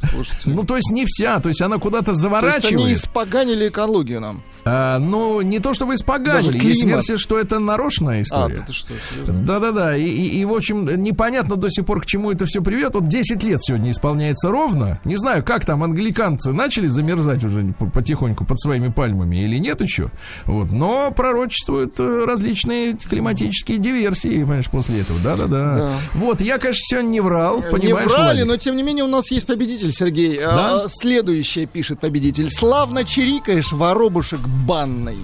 Слушайте. 0.10 0.50
Ну, 0.50 0.64
то 0.64 0.76
есть 0.76 0.90
не 0.92 1.06
вся, 1.06 1.40
то 1.40 1.50
есть 1.50 1.62
она 1.62 1.78
куда-то 1.78 2.06
То 2.06 2.12
есть 2.12 2.22
заворачивает. 2.22 2.74
они 2.74 2.94
испоганили 2.94 3.68
экологию 3.70 4.20
нам. 4.22 4.42
А, 4.66 5.00
ну, 5.00 5.42
не 5.42 5.60
то 5.60 5.74
чтобы 5.74 5.96
испоганили, 5.96 6.58
есть 6.64 6.84
версия, 6.84 7.18
что 7.18 7.38
это 7.40 7.60
нарочная 7.60 8.20
А, 8.20 8.22
история. 8.22 8.66
серьезно? 8.68 9.42
Да-да-да, 9.44 9.96
и, 9.96 10.04
и, 10.06 10.40
и, 10.42 10.46
в 10.46 10.54
общем, 10.54 11.02
непонятно 11.02 11.56
до 11.56 11.70
сих 11.70 11.86
пор, 11.86 12.02
к 12.02 12.06
чему 12.06 12.32
это 12.32 12.46
все 12.46 12.62
приведет. 12.62 12.94
Вот 12.96 13.08
10 13.08 13.44
лет 13.44 13.60
сегодня 13.64 13.92
исполняется 13.92 14.50
ровно. 14.50 15.00
Не 15.06 15.18
знаю, 15.18 15.44
как 15.44 15.66
там 15.66 15.84
англиканцы 15.84 16.52
начали 16.54 16.88
замерзать 16.88 17.44
уже 17.44 17.74
по- 17.78 17.86
потихоньку 17.88 18.46
под 18.46 18.60
своими 18.60 18.90
пальмами 18.90 19.44
или 19.44 19.58
нет 19.58 19.82
еще. 19.82 20.10
Вот. 20.46 20.72
Но 20.72 21.12
пророчествуют 21.12 22.00
э, 22.00 22.26
различные 22.26 22.94
климатические 22.94 23.78
диверсии, 23.78 24.30
понимаешь, 24.30 24.70
после 24.70 25.02
этого. 25.02 25.20
Да-да-да. 25.24 25.76
Да. 25.76 25.94
Вот, 26.14 26.42
я, 26.42 26.58
конечно, 26.58 26.82
сегодня 26.84 27.10
не 27.10 27.20
врал, 27.22 27.58
Не 27.64 27.70
понимаешь, 27.72 28.10
врали, 28.12 28.38
Владик? 28.44 28.46
но 28.48 28.58
тем 28.58 28.76
не 28.76 28.84
менее 28.84 29.04
у 29.06 29.08
нас 29.08 29.32
есть 29.32 29.46
победитель, 29.48 29.91
Сергей. 29.92 30.38
Да? 30.38 30.84
А, 30.84 30.88
Следующее 30.90 31.66
пишет 31.66 32.00
победитель. 32.00 32.50
Славно 32.50 33.04
чирикаешь, 33.06 33.72
воробушек 33.72 34.40
банный. 34.66 35.18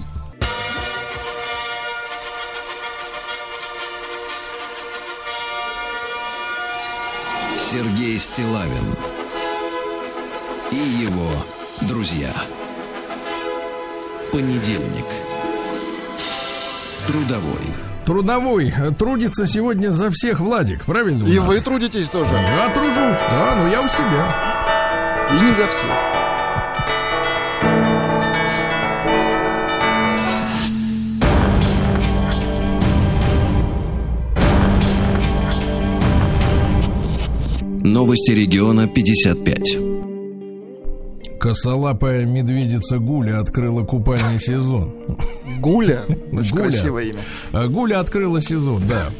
Сергей 7.70 8.18
Стилавин 8.18 8.94
и 10.70 10.76
его 10.76 11.28
друзья. 11.82 12.30
Понедельник. 14.32 15.04
Трудовой. 17.06 17.74
Трудовой 18.04 18.74
трудится 18.98 19.46
сегодня 19.46 19.90
за 19.90 20.10
всех 20.10 20.40
Владик, 20.40 20.84
правильно? 20.86 21.24
у 21.24 21.28
И 21.28 21.38
нас? 21.38 21.46
вы 21.48 21.60
трудитесь 21.60 22.08
тоже. 22.08 22.32
Я 22.32 22.70
тружусь, 22.70 22.94
да, 23.30 23.54
но 23.56 23.68
я 23.68 23.82
у 23.82 23.88
себя. 23.88 24.57
И 25.30 25.40
не 25.42 25.52
за 25.54 25.66
всех. 25.66 25.90
Новости 37.84 38.30
региона 38.32 38.86
55. 38.86 39.97
Косолапая 41.38 42.24
медведица 42.24 42.98
Гуля 42.98 43.38
открыла 43.40 43.84
купальный 43.84 44.40
сезон. 44.40 44.94
Гуля. 45.60 46.04
Очень 46.32 46.50
Гуля. 46.50 46.62
красивое 46.64 47.02
имя. 47.04 47.20
А, 47.52 47.68
Гуля 47.68 48.00
открыла 48.00 48.40
сезон, 48.40 48.82
да. 48.86 49.10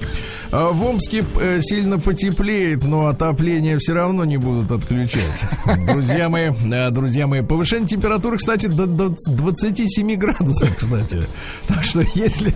А, 0.50 0.70
В 0.70 0.82
Омске 0.84 1.24
э, 1.40 1.58
сильно 1.60 1.98
потеплеет, 1.98 2.84
но 2.84 3.06
отопление 3.08 3.76
все 3.78 3.92
равно 3.94 4.24
не 4.24 4.36
будут 4.36 4.70
отключать. 4.72 5.44
Друзья 5.92 6.28
мои, 6.28 6.50
э, 6.72 6.90
друзья 6.90 7.26
мои, 7.26 7.42
повышение 7.42 7.86
температуры, 7.86 8.38
кстати, 8.38 8.66
до, 8.66 8.86
до 8.86 9.14
27 9.28 10.14
градусов, 10.16 10.74
кстати. 10.76 11.20
Так 11.66 11.84
что 11.84 12.00
если, 12.14 12.54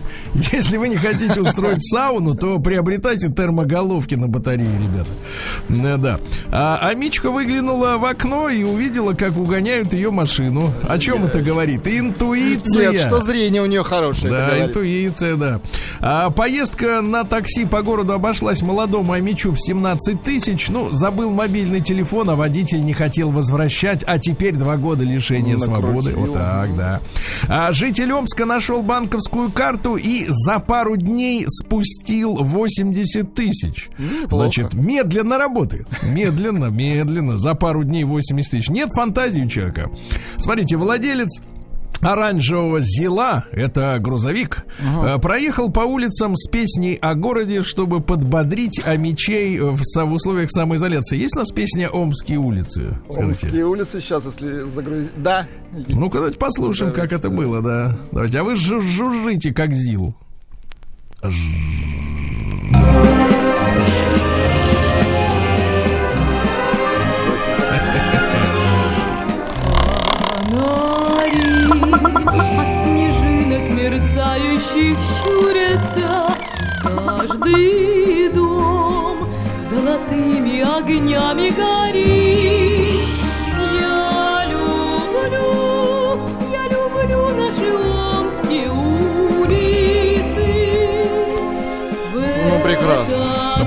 если 0.53 0.77
вы 0.77 0.89
не 0.89 0.97
хотите 0.97 1.41
устроить 1.41 1.83
сауну, 1.89 2.35
то 2.35 2.59
приобретайте 2.61 3.29
термоголовки 3.29 4.15
на 4.15 4.27
батарее, 4.29 4.71
ребята. 4.79 5.11
Э, 5.69 5.97
Да. 5.99 6.21
А, 6.51 6.79
а 6.83 6.95
Мичка 6.95 7.31
выглянула 7.31 7.99
в 7.99 8.05
окно 8.05 8.49
и 8.49 8.63
увидела, 8.65 9.13
как 9.13 9.33
угоняют 9.53 9.93
ее 9.93 10.11
машину. 10.11 10.73
О 10.89 10.99
чем 10.99 11.27
это 11.27 11.43
говорит? 11.43 11.87
Интуиция. 11.87 12.93
Нет, 12.93 13.01
что 13.03 13.21
зрение 13.21 13.61
у 13.61 13.67
нее 13.67 13.83
хорошее. 13.83 14.33
Да, 14.33 14.65
интуиция, 14.65 15.37
да. 15.37 15.61
А, 16.01 16.31
поездка 16.31 17.03
на 17.03 17.25
такси 17.25 17.67
по 17.67 17.83
городу 17.83 18.15
обошлась 18.15 18.63
молодому 18.63 19.13
Амичу 19.13 19.53
в 19.53 19.59
17 19.61 20.23
тысяч. 20.23 20.71
Ну, 20.71 20.91
забыл 20.91 21.31
мобильный 21.31 21.81
телефон, 21.81 22.31
а 22.31 22.35
водитель 22.35 22.83
не 22.83 22.95
хотел 22.95 23.31
возвращать. 23.31 24.03
А 24.07 24.19
теперь 24.19 24.55
два 24.55 24.79
года 24.79 25.05
лишения 25.05 25.59
Накрутил. 25.59 26.01
свободы. 26.01 26.17
Вот 26.17 26.33
так, 26.33 26.75
да. 26.75 27.01
А, 27.47 27.73
житель 27.73 28.11
Омска 28.13 28.47
нашел 28.47 28.83
банковскую 28.83 29.53
карту 29.53 29.97
и 29.97 30.25
за 30.29 30.61
пару 30.61 30.97
дней 30.97 31.45
спустил 31.47 32.37
80 32.37 33.35
тысяч. 33.35 33.91
Значит, 34.31 34.73
медленно 34.73 35.37
работает. 35.37 35.87
Медленно, 36.03 36.67
медленно. 36.67 37.37
За 37.37 37.55
пару 37.55 37.85
дней 37.85 38.05
80 38.05 38.51
тысяч. 38.51 38.71
Нет 38.71 38.89
фантазии 38.93 39.42
у 39.47 39.49
человека. 39.49 39.91
Смотрите, 40.39 40.77
владелец 40.77 41.41
оранжевого 42.01 42.81
Зила, 42.81 43.45
это 43.53 43.97
грузовик, 44.01 44.65
э, 44.81 45.19
проехал 45.19 45.71
по 45.71 45.81
улицам 45.81 46.35
с 46.37 46.49
песней 46.49 46.95
о 46.97 47.15
городе, 47.15 47.63
чтобы 47.63 48.01
подбодрить 48.01 48.83
амичей 48.85 49.61
в, 49.61 49.81
со- 49.85 50.05
в 50.05 50.13
условиях 50.13 50.51
самоизоляции. 50.51 51.17
Есть 51.17 51.37
у 51.37 51.41
нас 51.41 51.51
песня 51.53 51.89
«Омские 51.91 52.39
улицы»? 52.39 52.99
Скажите. 53.09 53.47
Омские 53.47 53.67
улицы 53.67 54.01
сейчас, 54.01 54.25
если 54.25 54.63
загрузить. 54.63 55.13
Да. 55.17 55.47
Ну-ка, 55.91 56.17
давайте 56.19 56.39
послушаем, 56.41 56.91
как 56.93 57.13
это 57.13 57.31
было, 57.31 57.63
да. 57.63 57.97
Давайте, 58.11 58.41
а 58.41 58.43
вы 58.45 58.55
жу- 58.55 58.81
жужжите, 58.81 59.55
как 59.55 59.73
Зил. 59.73 60.13
От 61.21 61.31
мерцающих 74.75 74.99
щурятся 75.23 76.37
Каждый 76.83 78.29
дом 78.31 79.29
золотыми 79.71 80.61
огнями 80.61 81.51
горит 81.51 82.52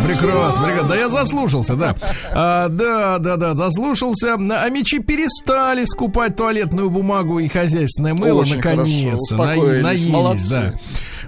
прекрасно. 0.05 0.63
Прекрасно. 0.65 0.87
Да 0.89 0.95
я 0.95 1.09
заслушался, 1.09 1.75
да. 1.75 1.95
А, 2.33 2.67
да, 2.69 3.17
да, 3.19 3.35
да, 3.37 3.55
заслушался. 3.55 4.33
А 4.35 4.69
мечи 4.69 4.99
перестали 4.99 5.85
скупать 5.85 6.35
туалетную 6.35 6.89
бумагу 6.89 7.39
и 7.39 7.47
хозяйственное 7.47 8.13
мыло, 8.13 8.41
Очень 8.41 8.57
наконец-то. 8.57 9.37
хорошо, 9.37 9.61
На- 9.63 9.81
наелись, 9.81 10.09
молодцы. 10.09 10.49
да. 10.49 10.73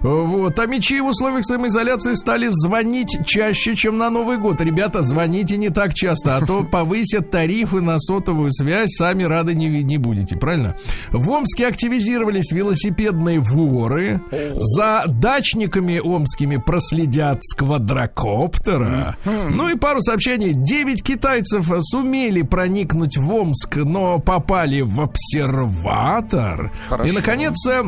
Вот. 0.01 0.57
А 0.59 0.65
мечи 0.65 0.99
в 0.99 1.07
условиях 1.07 1.45
самоизоляции 1.45 2.13
стали 2.13 2.47
звонить 2.49 3.17
чаще, 3.25 3.75
чем 3.75 3.97
на 3.97 4.09
Новый 4.09 4.37
год. 4.37 4.61
Ребята, 4.61 5.03
звоните 5.03 5.57
не 5.57 5.69
так 5.69 5.93
часто, 5.93 6.37
а 6.37 6.45
то 6.45 6.63
повысят 6.71 7.31
тарифы 7.31 7.81
на 7.81 7.99
сотовую 7.99 8.51
связь, 8.51 8.91
сами 8.91 9.23
рады 9.23 9.55
не, 9.55 9.83
не 9.83 9.97
будете, 9.97 10.35
правильно? 10.37 10.75
В 11.11 11.29
Омске 11.29 11.67
активизировались 11.67 12.51
велосипедные 12.51 13.39
воры. 13.39 14.21
За 14.55 15.03
дачниками 15.07 15.99
омскими 15.99 16.57
проследят 16.57 17.39
с 17.43 17.55
квадрокоптера. 17.55 19.17
Ну 19.25 19.69
и 19.69 19.75
пару 19.75 20.01
сообщений. 20.01 20.53
Девять 20.53 21.03
китайцев 21.03 21.69
сумели 21.81 22.41
проникнуть 22.41 23.17
в 23.17 23.33
Омск, 23.33 23.77
но 23.77 24.19
попали 24.19 24.81
в 24.81 25.01
обсерватор. 25.01 26.71
Хорошо. 26.89 27.09
И, 27.09 27.15
наконец, 27.15 27.55
э, 27.67 27.83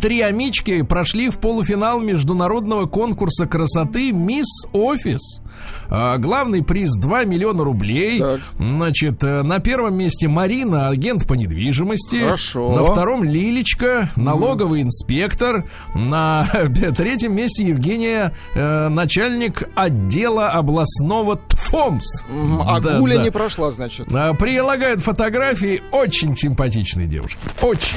Три 0.00 0.20
амички 0.20 0.82
прошли 0.82 1.30
в 1.30 1.38
полуфинал 1.38 2.00
международного 2.00 2.86
конкурса 2.86 3.46
красоты 3.46 4.12
«Мисс 4.12 4.46
Офис». 4.72 5.40
А, 5.88 6.18
Главный 6.18 6.62
приз 6.62 6.94
2 6.96 7.24
миллиона 7.24 7.64
рублей. 7.64 8.18
Так. 8.18 8.40
Значит, 8.58 9.22
э, 9.24 9.42
на 9.42 9.58
первом 9.60 9.96
месте 9.96 10.28
Марина, 10.28 10.88
агент 10.88 11.26
по 11.26 11.34
недвижимости. 11.34 12.20
Хорошо. 12.20 12.72
На 12.74 12.84
втором 12.84 13.24
Лилечка, 13.24 14.10
налоговый 14.16 14.82
инспектор. 14.82 15.64
На 15.94 16.46
третьем 16.96 17.34
месте 17.34 17.64
Евгения, 17.64 18.34
э, 18.54 18.88
начальник 18.88 19.68
отдела 19.74 20.48
областного 20.48 21.36
ТФОМС. 21.36 22.22
А 22.60 22.80
Да, 22.80 22.98
Гуля 22.98 23.18
да. 23.18 23.22
не 23.24 23.30
прошла, 23.30 23.70
значит. 23.70 24.08
А, 24.12 24.34
Прилагают 24.34 25.00
фотографии 25.00 25.82
очень 25.92 26.36
симпатичной 26.36 27.06
девушки. 27.06 27.38
Очень. 27.62 27.96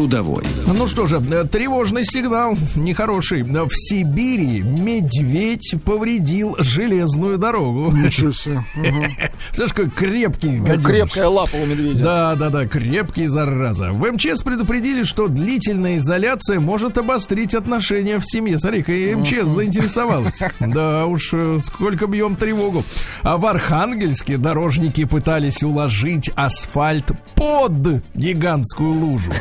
Трудовой. 0.00 0.44
Ну 0.66 0.86
что 0.86 1.06
же, 1.06 1.20
тревожный 1.50 2.04
сигнал, 2.04 2.56
нехороший. 2.74 3.42
В 3.42 3.68
Сибири 3.70 4.62
медведь 4.62 5.74
повредил 5.84 6.56
железную 6.58 7.36
дорогу. 7.36 7.92
Ничего 7.92 8.32
себе. 8.32 8.62
Слышь, 9.52 9.72
какой 9.72 9.90
крепкий 9.90 10.58
Ну, 10.58 10.64
гаденыш. 10.64 10.86
Крепкая 10.86 11.28
лапа 11.28 11.56
у 11.56 11.66
медведя. 11.66 12.02
Да, 12.02 12.34
да, 12.36 12.48
да, 12.50 12.66
крепкий 12.66 13.26
зараза. 13.26 13.92
В 13.92 14.10
МЧС 14.10 14.42
предупредили, 14.42 15.02
что 15.02 15.28
длительная 15.28 15.98
изоляция 15.98 16.60
может 16.60 16.96
обострить 16.96 17.54
отношения 17.54 18.18
в 18.18 18.24
семье. 18.24 18.58
Смотри-ка, 18.58 18.92
и 18.92 19.14
МЧС 19.14 19.48
заинтересовалась. 19.48 20.40
Да 20.60 21.06
уж, 21.06 21.30
э, 21.32 21.58
сколько 21.62 22.06
бьем 22.06 22.36
тревогу. 22.36 22.84
А 23.22 23.36
в 23.36 23.44
Архангельске 23.44 24.38
дорожники 24.38 25.04
пытались 25.04 25.62
уложить 25.62 26.30
асфальт 26.36 27.10
под 27.34 28.02
гигантскую 28.14 28.92
лужу. 28.92 29.32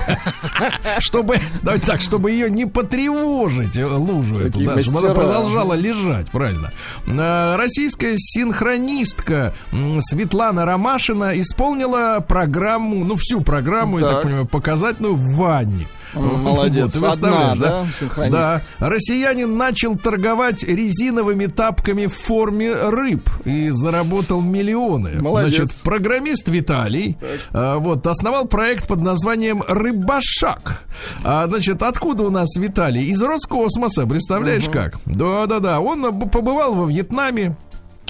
Чтобы, 0.99 1.39
давайте 1.61 1.85
так, 1.85 2.01
чтобы 2.01 2.31
ее 2.31 2.49
не 2.49 2.65
потревожить, 2.65 3.77
э, 3.77 3.85
лужу 3.85 4.39
эту, 4.39 4.59
да, 4.63 4.81
чтобы 4.83 4.99
она 4.99 5.13
продолжала 5.13 5.73
лежать, 5.73 6.29
правильно. 6.31 6.71
А, 7.07 7.57
Российская 7.57 8.15
синхронистка 8.17 9.53
Светлана 10.01 10.65
Ромашина 10.65 11.39
исполнила 11.39 12.23
программу, 12.27 13.05
ну 13.05 13.15
всю 13.15 13.41
программу, 13.41 13.99
я 13.99 14.07
Так. 14.07 14.23
понимаю, 14.23 14.45
показательную 14.45 15.15
в 15.15 15.35
ванне. 15.35 15.87
Молодец. 16.13 16.97
представляешь, 16.97 17.51
Одна, 17.53 17.55
да, 17.55 17.85
синхронистка? 17.97 18.63
Да. 18.79 18.87
Россиянин 18.87 19.57
начал 19.57 19.97
торговать 19.97 20.63
резиновыми 20.63 21.45
тапками 21.45 22.07
в 22.07 22.13
форме 22.13 22.73
рыб 22.73 23.29
и 23.45 23.69
заработал 23.69 24.41
миллионы. 24.41 25.21
Молодец. 25.21 25.55
Значит, 25.55 25.81
программист 25.83 26.47
Виталий 26.49 27.17
а, 27.51 27.77
вот, 27.77 28.05
основал 28.07 28.45
проект 28.45 28.87
под 28.87 29.01
названием 29.01 29.63
«Рыбашак». 29.67 30.83
А, 31.23 31.47
значит, 31.47 31.83
откуда 31.83 32.23
у 32.23 32.29
нас 32.29 32.55
Виталий? 32.55 33.05
Из 33.05 33.21
Роскосмоса, 33.21 34.05
представляешь 34.05 34.69
как? 34.69 34.99
Да-да-да, 35.05 35.79
он 35.79 36.19
побывал 36.29 36.75
во 36.75 36.85
Вьетнаме, 36.85 37.55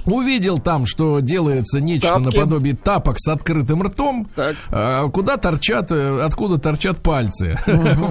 Увидел 0.06 0.60
там, 0.60 0.86
что 0.86 1.20
делается 1.20 1.80
нечто 1.80 2.10
Тапки. 2.10 2.26
наподобие 2.26 2.76
тапок 2.76 3.16
с 3.20 3.28
открытым 3.28 3.84
ртом, 3.84 4.28
Так. 4.36 4.56
а, 4.72 5.08
куда 5.10 5.38
торчат, 5.38 5.92
э, 5.92 6.22
откуда 6.24 6.58
торчат 6.58 7.02
пальцы. 7.02 7.58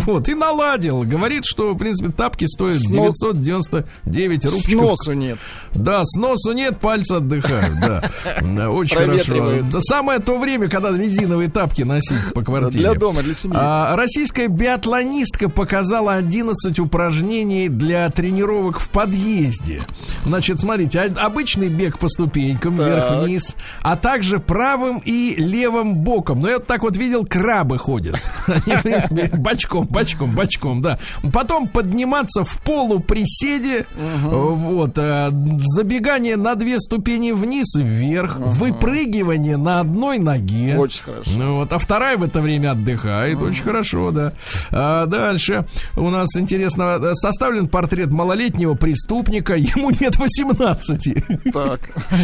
Вот, 0.07 0.29
и 0.29 0.35
наладил. 0.35 1.03
Говорит, 1.03 1.45
что, 1.45 1.73
в 1.73 1.77
принципе, 1.79 2.13
тапки 2.13 2.45
стоят 2.47 2.77
Сно- 2.81 3.33
999 3.33 4.45
рубчиков. 4.47 4.87
Сносу 4.87 5.13
нет. 5.13 5.39
Да, 5.75 6.03
сносу 6.05 6.53
нет, 6.53 6.79
пальцы 6.79 7.13
отдыхают, 7.13 7.79
да. 7.81 8.71
Очень 8.71 8.97
хорошо. 8.97 9.63
Да, 9.63 9.81
Самое 9.81 10.19
то 10.19 10.39
время, 10.39 10.69
когда 10.69 10.91
резиновые 10.97 11.49
тапки 11.51 11.83
носить 11.83 12.33
по 12.35 12.43
квартире. 12.43 12.85
Для 12.85 12.95
дома, 12.95 13.23
для 13.23 13.35
семьи. 13.35 13.57
А, 13.59 13.97
российская 13.97 14.49
биатлонистка 14.49 15.49
показала 15.49 16.15
11 16.15 16.79
упражнений 16.79 17.69
для 17.69 18.09
тренировок 18.11 18.81
в 18.81 18.91
подъезде. 18.91 19.81
Значит, 20.25 20.61
смотрите, 20.61 21.01
а- 21.01 21.27
обычный 21.27 21.69
бег 21.79 21.99
по 21.99 22.09
ступенькам 22.09 22.77
вверх-вниз, 22.77 23.55
а 23.83 23.97
также 23.97 24.39
правым 24.39 25.01
и 25.05 25.37
левым 25.39 25.97
боком. 25.97 26.41
Но 26.41 26.49
я 26.49 26.57
вот 26.57 26.67
так 26.67 26.83
вот 26.83 26.97
видел, 26.97 27.25
крабы 27.25 27.79
ходят. 27.79 28.21
Они, 28.47 28.77
в 28.77 28.83
принципе, 28.83 29.31
бочком, 29.37 29.87
бочком, 29.87 30.35
бочком, 30.35 30.83
да. 30.83 30.99
Потом 31.33 31.69
подниматься 31.69 32.45
в 32.45 32.63
полуприседе, 32.63 33.87
вот, 33.97 34.99
а, 34.99 35.31
забегание 35.67 36.37
на 36.37 36.55
две 36.57 36.81
ступени 36.81 37.33
вниз 37.33 37.77
и 37.77 37.83
вверх, 37.83 38.39
выпрыгивание 38.39 39.57
на 39.57 39.81
одной 39.81 40.19
ноге. 40.19 40.77
Очень 40.77 41.05
хорошо. 41.05 41.31
Ну 41.31 41.57
вот, 41.57 41.73
а 41.73 41.79
вторая 41.79 42.17
в 42.17 42.23
это 42.23 42.41
время 42.41 42.73
отдыхает. 42.73 43.41
Очень 43.41 43.63
хорошо, 43.63 44.11
да. 44.11 44.33
А 44.71 45.07
дальше 45.07 45.65
у 45.97 46.11
нас 46.11 46.37
интересно 46.37 46.99
э, 47.01 47.15
составлен 47.15 47.69
портрет 47.69 48.11
малолетнего 48.11 48.75
преступника. 48.75 49.55
Ему 49.55 49.91
нет 49.91 50.17
18. 50.17 51.53
Так. 51.53 51.68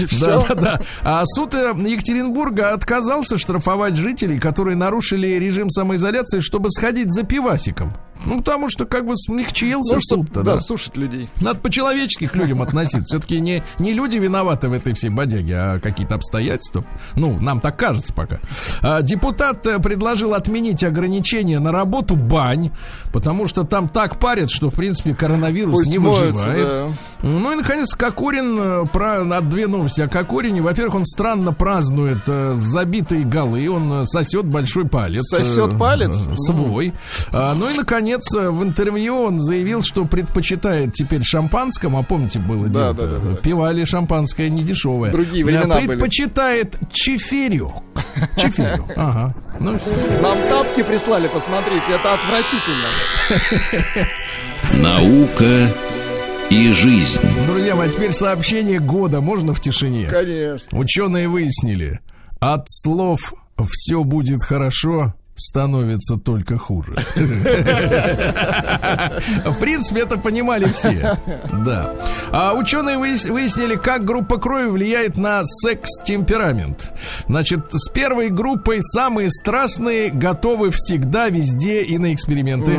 И 0.01 0.07
Да, 0.21 0.45
да, 0.49 0.55
да. 0.55 0.81
А 1.03 1.23
суд 1.27 1.55
э, 1.55 1.73
Екатеринбурга 1.77 2.73
отказался 2.73 3.39
штрафовать 3.39 3.97
жителей, 3.97 4.39
которые 4.39 4.77
нарушили 4.77 5.27
режим 5.27 5.71
самоизоляции, 5.71 6.41
чтобы 6.41 6.71
сходить 6.71 7.13
за 7.13 7.25
пивасиком. 7.25 7.95
Ну, 8.27 8.39
потому 8.39 8.69
что 8.71 8.85
как 8.87 9.07
бы 9.07 9.17
смягчился 9.17 9.97
Ну, 9.97 10.01
суд-то, 10.01 10.43
да, 10.43 10.55
да. 10.55 10.61
сушить 10.61 10.97
людей. 10.97 11.29
Надо 11.41 11.59
по-человечески 11.61 12.27
к 12.27 12.35
людям 12.35 12.63
относиться. 12.63 13.05
Все-таки 13.05 13.41
не, 13.41 13.63
не 13.79 13.93
люди 13.93 14.17
виноваты 14.17 14.69
в 14.69 14.73
этой 14.73 14.95
всей 14.95 15.11
бодяге, 15.11 15.57
а 15.57 15.79
какие-то 15.79 16.15
обстоятельства. 16.15 16.85
Ну, 17.17 17.39
нам 17.39 17.61
так 17.61 17.77
кажется 17.77 18.13
пока. 18.15 18.39
А, 18.81 19.03
депутат 19.03 19.67
э, 19.67 19.79
предложил 19.79 20.33
отменить 20.35 20.83
ограничения 20.85 21.59
на 21.59 21.71
работу 21.73 22.17
бань, 22.17 22.71
потому 23.13 23.47
что 23.47 23.65
там 23.65 23.89
так 23.89 24.19
парят, 24.19 24.51
что, 24.51 24.71
в 24.71 24.75
принципе, 24.75 25.15
коронавирус 25.15 25.75
Пусть 25.75 25.91
не 25.91 25.99
выживает. 25.99 26.67
да. 26.67 26.89
Ну 27.23 27.53
и, 27.53 27.57
наконец, 27.57 27.95
Кокорин, 27.95 28.59
э, 28.59 28.87
про, 28.93 29.25
на 29.25 29.41
две 29.41 29.67
новости 29.67 30.01
о 30.01 30.09
Кокорине. 30.09 30.63
Во-первых, 30.63 30.95
он 30.95 31.05
странно 31.05 31.53
празднует 31.53 32.19
э, 32.27 32.55
забитые 32.55 33.25
голы, 33.25 33.69
он 33.69 34.07
сосет 34.07 34.47
большой 34.47 34.87
палец. 34.89 35.23
Сосет 35.29 35.79
палец? 35.79 36.17
Свой. 36.37 36.95
А, 37.33 37.55
ну 37.55 37.69
и, 37.71 37.75
наконец, 37.75 38.04
э, 38.13 38.51
в 38.51 38.63
интервью 38.63 39.17
он 39.23 39.41
заявил, 39.41 39.83
что 39.83 40.05
предпочитает 40.05 40.93
теперь 40.95 41.23
шампанскому, 41.23 41.99
а 41.99 42.03
помните, 42.03 42.39
было 42.39 42.69
Да, 42.69 42.93
дело 42.93 42.95
да, 42.95 43.07
да, 43.07 43.19
да. 43.31 43.37
пивали 43.37 43.85
шампанское 43.85 44.49
не 44.51 44.63
дешевое. 44.63 45.11
Другие 45.13 45.45
времена 45.45 45.77
были. 45.77 45.87
Предпочитает 45.89 46.77
чефирю. 46.93 47.73
Чефирю, 48.37 48.87
ага. 48.97 49.35
Ну, 49.61 49.73
Нам 50.23 50.39
тапки 50.49 50.83
прислали, 50.83 51.29
посмотрите, 51.29 51.93
это 51.93 52.15
отвратительно. 52.15 52.89
Наука 54.83 55.69
и 56.51 56.73
жизнь. 56.73 57.21
друзья 57.47 57.75
мои, 57.75 57.89
а 57.89 57.93
теперь 57.93 58.13
сообщение 58.13 58.81
года. 58.81 59.21
Можно 59.21 59.55
в 59.55 59.61
тишине? 59.61 60.07
Конечно. 60.09 60.79
Ученые 60.79 61.29
выяснили, 61.29 62.01
от 62.41 62.65
слов 62.69 63.35
«все 63.63 64.03
будет 64.05 64.43
хорошо» 64.43 65.15
становится 65.37 66.17
только 66.17 66.59
хуже. 66.59 66.95
В 69.45 69.59
принципе, 69.61 70.01
это 70.03 70.17
понимали 70.19 70.65
все. 70.67 71.17
Да. 71.65 71.95
А 72.31 72.55
ученые 72.55 72.97
выяс- 72.99 73.29
выяснили, 73.31 73.77
как 73.77 74.05
группа 74.05 74.39
крови 74.39 74.67
влияет 74.67 75.17
на 75.17 75.43
секс-темперамент. 75.45 76.93
Значит, 77.29 77.67
с 77.73 77.89
первой 77.89 78.31
группой 78.31 78.81
самые 78.83 79.31
страстные 79.31 80.11
готовы 80.11 80.71
всегда, 80.71 81.29
везде 81.29 81.83
и 81.83 81.99
на 81.99 82.13
эксперименты. 82.15 82.79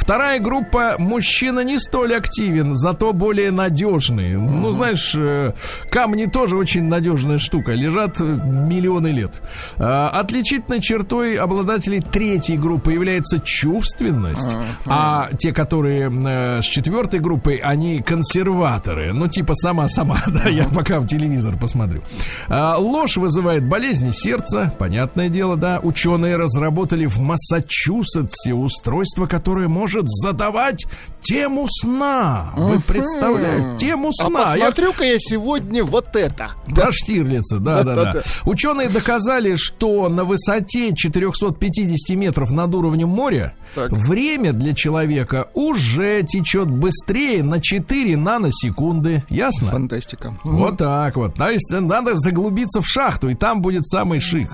Вторая 0.00 0.40
группа 0.40 0.94
мужчина 0.98 1.60
не 1.60 1.78
столь 1.78 2.14
активен, 2.14 2.74
зато 2.74 3.12
более 3.12 3.50
надежный. 3.50 4.34
Ну, 4.34 4.70
знаешь, 4.70 5.12
э, 5.14 5.52
камни 5.90 6.24
тоже 6.24 6.56
очень 6.56 6.84
надежная 6.88 7.38
штука, 7.38 7.72
лежат 7.72 8.18
э, 8.20 8.24
миллионы 8.24 9.08
лет. 9.08 9.42
А, 9.76 10.08
Отличительной 10.08 10.80
чертой 10.80 11.34
обладателей 11.34 12.00
третьей 12.00 12.56
группы 12.56 12.92
является 12.92 13.40
чувственность, 13.40 14.56
а 14.86 15.28
те, 15.38 15.52
которые 15.52 16.10
э, 16.10 16.62
с 16.62 16.64
четвертой 16.64 17.20
группой, 17.20 17.56
они 17.56 18.00
консерваторы. 18.00 19.12
Ну, 19.12 19.28
типа 19.28 19.54
сама-сама, 19.54 20.18
да, 20.26 20.48
я 20.48 20.64
пока 20.64 21.00
в 21.00 21.06
телевизор 21.06 21.56
посмотрю. 21.58 22.02
А, 22.48 22.78
Ложь 22.78 23.18
вызывает 23.18 23.64
болезни 23.64 24.12
сердца, 24.12 24.72
понятное 24.78 25.28
дело, 25.28 25.56
да. 25.56 25.78
Ученые 25.82 26.36
разработали 26.36 27.04
в 27.04 27.18
Массачусетсе 27.18 28.54
устройство, 28.54 29.26
которое 29.26 29.68
может 29.68 29.89
задавать 30.08 30.86
тему 31.22 31.66
сна. 31.68 32.52
Вы 32.56 32.80
представляете? 32.80 33.76
Тему 33.76 34.08
А 34.08 34.12
сна. 34.12 34.54
Я 34.56 34.66
посмотрю-ка 34.66 35.04
я 35.04 35.16
сегодня 35.18 35.84
вот 35.84 36.16
это. 36.16 36.50
Штирлица, 36.90 37.58
да, 37.58 37.82
да, 37.82 37.94
да. 37.94 38.04
Да-да-да. 38.04 38.22
Ученые 38.44 38.88
доказали, 38.88 39.56
что 39.56 40.08
на 40.08 40.24
высоте 40.24 40.94
450 40.94 42.16
метров 42.16 42.50
над 42.50 42.74
уровнем 42.74 43.08
моря 43.08 43.54
Так. 43.74 43.90
время 43.92 44.52
для 44.52 44.74
человека 44.74 45.48
уже 45.54 46.22
течет 46.22 46.70
быстрее 46.70 47.42
на 47.42 47.60
4 47.60 48.16
наносекунды. 48.16 49.24
Ясно? 49.28 49.70
Фантастика. 49.70 50.38
Вот 50.44 50.78
так 50.78 51.16
вот. 51.16 51.34
То 51.34 51.50
есть 51.50 51.70
надо 51.70 52.14
заглубиться 52.14 52.80
в 52.80 52.86
шахту, 52.86 53.28
и 53.28 53.34
там 53.34 53.60
будет 53.62 53.86
самый 53.86 54.20
шик. 54.20 54.50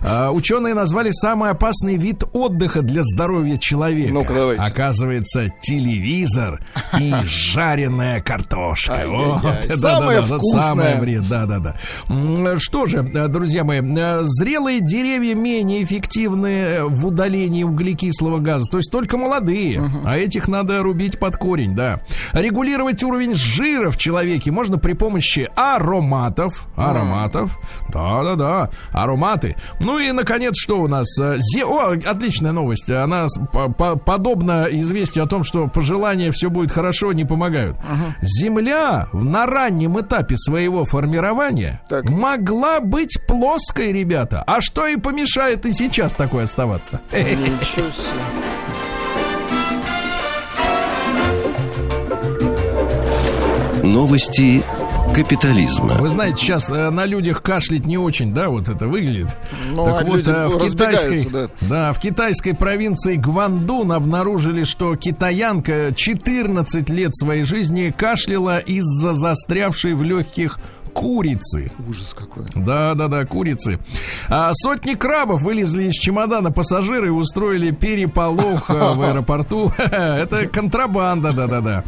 А, 0.00 0.30
ученые 0.30 0.74
назвали 0.74 1.10
самый 1.10 1.50
опасный 1.50 1.96
вид 1.96 2.24
отдыха 2.32 2.82
для 2.82 3.02
здоровья 3.02 3.56
человека. 3.56 4.12
Ну-ка, 4.12 4.32
давайте. 4.34 4.62
Оказывается 4.78 5.48
телевизор 5.60 6.60
и 6.98 7.12
жареная 7.24 8.20
картошка. 8.20 9.02
Вот, 9.06 9.44
это 9.44 9.76
Самое 9.78 10.20
да-да, 10.20 10.36
вкусное. 10.36 10.60
самое 10.62 10.96
вред, 11.00 11.28
да-да-да. 11.28 11.76
М, 12.08 12.58
Что 12.58 12.86
же, 12.86 12.98
э, 12.98 13.28
друзья 13.28 13.62
мои, 13.64 13.80
э, 13.80 14.18
зрелые 14.22 14.80
деревья 14.80 15.34
менее 15.36 15.84
эффективны 15.84 16.84
в 16.86 17.06
удалении 17.06 17.62
углекислого 17.62 18.38
газа, 18.38 18.66
то 18.70 18.78
есть 18.78 18.90
только 18.90 19.16
молодые, 19.16 19.80
а 20.04 20.16
этих 20.18 20.48
надо 20.48 20.82
рубить 20.82 21.18
под 21.20 21.36
корень, 21.36 21.74
да. 21.76 22.00
Регулировать 22.32 23.02
уровень 23.04 23.34
жира 23.34 23.90
в 23.90 23.96
человеке 23.96 24.50
можно 24.50 24.78
при 24.78 24.94
помощи 24.94 25.48
ароматов, 25.56 26.66
ароматов, 26.76 27.58
да-да-да, 27.92 28.70
ароматы. 28.92 29.54
Ну 29.80 29.98
и, 30.00 30.10
наконец, 30.12 30.54
что 30.58 30.80
у 30.80 30.88
нас? 30.88 31.06
Э, 31.20 31.36
зе- 31.36 31.62
О, 31.64 31.92
отличная 31.92 32.52
новость. 32.52 32.90
Она 32.90 33.28
с- 33.28 33.38
известию 34.70 35.24
о 35.24 35.26
том, 35.26 35.44
что 35.44 35.68
пожелания 35.68 36.30
все 36.32 36.50
будет 36.50 36.70
хорошо, 36.70 37.12
не 37.12 37.24
помогают. 37.24 37.76
Земля 38.22 39.08
в- 39.12 39.24
на 39.24 39.46
раннем 39.46 39.98
этапе 40.00 40.36
своего 40.36 40.84
формирования 40.84 41.80
Так. 41.88 42.04
могла 42.08 42.80
быть 42.80 43.18
плоской, 43.26 43.92
ребята. 43.92 44.42
А 44.46 44.60
что 44.60 44.86
и 44.86 44.96
помешает 44.96 45.66
и 45.66 45.72
сейчас 45.72 46.14
такой 46.14 46.44
оставаться? 46.44 47.00
Ничего 47.12 47.90
себе. 47.90 49.14
Новости 53.82 54.62
капитализма. 55.14 55.96
Вы 56.00 56.08
знаете, 56.08 56.38
сейчас 56.38 56.68
э, 56.68 56.90
на 56.90 57.06
людях 57.06 57.42
кашлять 57.42 57.86
не 57.86 57.96
очень, 57.96 58.34
да, 58.34 58.48
вот 58.48 58.68
это 58.68 58.88
выглядит. 58.88 59.36
Ну, 59.70 59.84
так 59.84 60.02
а 60.02 60.04
вот, 60.04 60.26
э, 60.26 60.48
в 60.48 60.58
китайской, 60.58 61.48
да. 61.60 61.92
в 61.92 62.00
китайской 62.00 62.52
провинции 62.52 63.14
Гвандун 63.14 63.92
обнаружили, 63.92 64.64
что 64.64 64.96
китаянка 64.96 65.92
14 65.94 66.90
лет 66.90 67.14
своей 67.14 67.44
жизни 67.44 67.94
кашляла 67.96 68.58
из-за 68.58 69.14
застрявшей 69.14 69.94
в 69.94 70.02
легких 70.02 70.58
курицы. 70.94 71.70
Ужас 71.88 72.14
какой. 72.14 72.44
Да, 72.54 72.94
да, 72.94 73.08
да, 73.08 73.26
курицы. 73.26 73.78
А 74.28 74.52
сотни 74.54 74.94
крабов 74.94 75.42
вылезли 75.42 75.84
из 75.84 75.94
чемодана 75.94 76.52
пассажиры 76.52 77.08
и 77.08 77.10
устроили 77.10 77.72
переполох 77.72 78.70
э, 78.70 78.94
в 78.94 79.02
аэропорту. 79.02 79.72
Это 79.78 80.46
контрабанда, 80.46 81.32
да, 81.32 81.46
да, 81.46 81.60
да. 81.60 81.84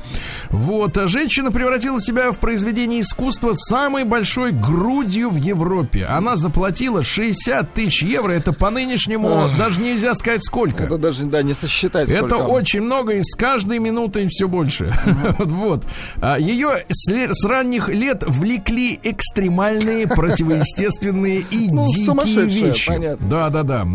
Вот. 0.50 0.98
а 0.98 1.06
Женщина 1.06 1.50
превратила 1.52 2.00
себя 2.00 2.32
в 2.32 2.38
произведение 2.38 3.00
искусства 3.00 3.52
с 3.54 3.68
самой 3.68 4.04
большой 4.04 4.52
грудью 4.52 5.30
в 5.30 5.36
Европе. 5.36 6.04
Она 6.04 6.36
заплатила 6.36 7.02
60 7.02 7.72
тысяч 7.72 8.02
евро. 8.02 8.32
Это 8.32 8.52
по 8.52 8.70
нынешнему 8.70 9.44
даже 9.56 9.80
нельзя 9.80 10.14
сказать 10.14 10.44
сколько. 10.44 10.84
Это 10.84 10.98
даже, 10.98 11.24
да, 11.24 11.42
не 11.42 11.54
сосчитать 11.54 12.10
Это 12.10 12.36
очень 12.36 12.82
много, 12.82 13.14
и 13.14 13.22
с 13.22 13.36
каждой 13.36 13.78
минутой 13.78 14.26
все 14.28 14.48
больше. 14.48 14.92
Вот. 15.38 15.84
А, 16.20 16.38
Ее 16.38 16.70
с 16.88 17.44
ранних 17.44 17.88
лет 17.88 18.24
влекли 18.26 18.95
экстремальные, 19.02 20.06
противоестественные 20.06 21.40
и 21.50 21.70
Ну, 21.70 21.86
дикие 21.86 22.44
вещи. 22.44 22.88
понятно. 22.88 23.28
Да, 23.28 23.50
да, 23.50 23.62
да. 23.62 23.86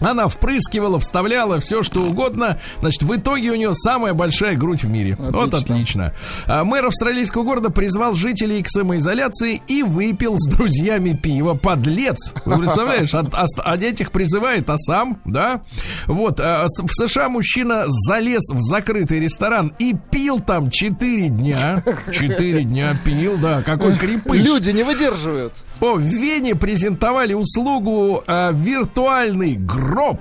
Она 0.00 0.28
впрыскивала, 0.28 0.98
вставляла 0.98 1.60
все, 1.60 1.82
что 1.82 2.00
угодно. 2.00 2.58
Значит, 2.80 3.02
в 3.04 3.14
итоге 3.14 3.50
у 3.50 3.54
нее 3.54 3.74
самая 3.74 4.12
большая 4.12 4.56
грудь 4.56 4.82
в 4.82 4.88
мире. 4.88 5.16
Вот 5.18 5.54
отлично. 5.54 6.12
А 6.46 6.64
мэр 6.64 6.86
австралийского 6.86 7.42
города 7.44 7.70
призвал 7.70 8.12
жителей 8.12 8.62
к 8.62 8.68
самоизоляции 8.68 9.62
и 9.68 9.82
выпил 9.82 10.36
с 10.38 10.46
друзьями 10.48 11.12
пиво. 11.20 11.54
Подлец! 11.54 12.34
Вы 12.44 12.58
представляешь, 12.58 13.14
а, 13.14 13.24
а- 13.32 13.46
а 13.64 13.76
этих 13.76 14.10
призывает, 14.10 14.68
а 14.68 14.78
сам, 14.78 15.20
да? 15.24 15.62
Вот, 16.06 16.40
а, 16.40 16.66
в 16.66 16.92
США 16.92 17.28
мужчина 17.28 17.84
залез 17.86 18.42
в 18.52 18.60
закрытый 18.60 19.20
ресторан 19.20 19.72
и 19.78 19.94
пил 20.10 20.40
там 20.40 20.70
4 20.70 21.28
дня. 21.28 21.82
4 22.12 22.64
дня 22.64 22.96
пил, 23.04 23.36
да, 23.38 23.62
какой 23.62 23.96
крепыш. 23.96 24.38
Люди 24.44 24.70
не 24.70 24.82
выдерживают. 24.82 25.52
О, 25.80 25.94
в 25.94 26.00
Вене 26.00 26.54
презентовали 26.54 27.34
услугу 27.34 28.22
э, 28.26 28.52
виртуальный 28.52 29.56
гроб. 29.94 30.18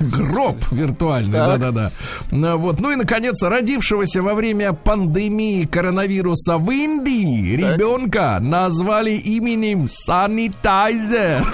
Гроб 0.00 0.56
виртуальный, 0.70 1.32
Так. 1.32 1.60
да-да-да. 1.60 1.92
Ну, 2.30 2.56
Вот. 2.56 2.80
Ну 2.80 2.90
и, 2.90 2.96
наконец, 2.96 3.42
родившегося 3.42 4.22
во 4.22 4.32
время 4.34 4.72
пандемии 4.72 5.64
коронавируса 5.66 6.56
в 6.56 6.70
Индии 6.70 7.54
ребенка 7.56 8.38
назвали 8.40 9.10
именем 9.10 9.88
Санитайзер. 9.90 11.44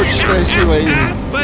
Очень 0.00 0.24
красивое 0.26 0.78
имя. 0.82 0.96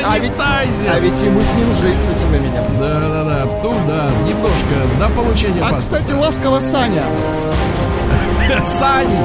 А 0.04 0.18
ведь, 0.18 0.30
Санитайзер. 0.30 0.92
а 0.92 1.00
ведь 1.00 1.20
ему 1.20 1.40
с 1.40 1.50
ним 1.54 1.72
жить, 1.80 1.96
с 2.06 2.16
этим 2.16 2.28
именем. 2.32 2.78
Да-да-да. 2.78 3.46
Ну 3.64 3.72
да, 3.88 4.10
немножко 4.24 5.00
до 5.00 5.08
получения 5.20 5.62
А, 5.64 5.72
паспорта. 5.72 5.98
кстати, 6.04 6.12
ласково 6.16 6.60
Саня. 6.60 7.04
Сани. 8.64 9.18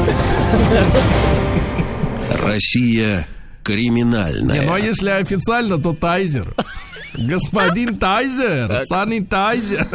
Россия 2.43 3.27
криминальная. 3.69 4.61
Не, 4.61 4.65
ну 4.65 4.73
а 4.73 4.79
если 4.79 5.09
официально, 5.09 5.77
то 5.77 5.93
Тайзер. 5.93 6.55
Господин 7.17 7.97
Тайзер, 7.97 8.81
Санни 8.85 9.19
Тайзер. 9.19 9.87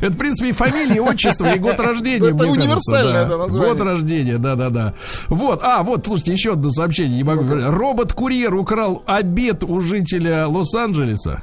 Это, 0.00 0.12
в 0.12 0.16
принципе, 0.16 0.50
и 0.50 0.52
фамилия, 0.52 0.96
и 0.96 1.00
отчество, 1.00 1.52
и 1.52 1.58
год 1.58 1.78
рождения. 1.80 2.28
Это 2.28 2.46
универсальное 2.46 3.12
да. 3.12 3.22
это 3.22 3.36
название. 3.38 3.72
Год 3.72 3.82
рождения, 3.82 4.38
да-да-да. 4.38 4.94
Вот, 5.28 5.62
а, 5.62 5.82
вот, 5.82 6.06
слушайте, 6.06 6.32
еще 6.32 6.52
одно 6.52 6.70
сообщение, 6.70 7.16
не 7.16 7.24
могу. 7.24 7.44
Робот-курьер 7.44 8.54
украл 8.54 9.02
обед 9.06 9.64
у 9.64 9.80
жителя 9.80 10.46
Лос-Анджелеса. 10.46 11.42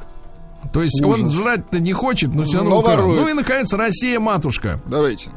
То 0.74 0.82
есть 0.82 1.01
он 1.03 1.24
Ужас. 1.24 1.34
жрать-то 1.34 1.80
не 1.80 1.93
хочет, 1.93 2.34
но 2.34 2.43
все 2.43 2.59
равно 2.59 2.82
Но. 2.82 3.16
Ну 3.16 3.28
и, 3.28 3.34
наконец, 3.34 3.74
Россия-матушка. 3.74 4.82
Давайте. 4.86 5.30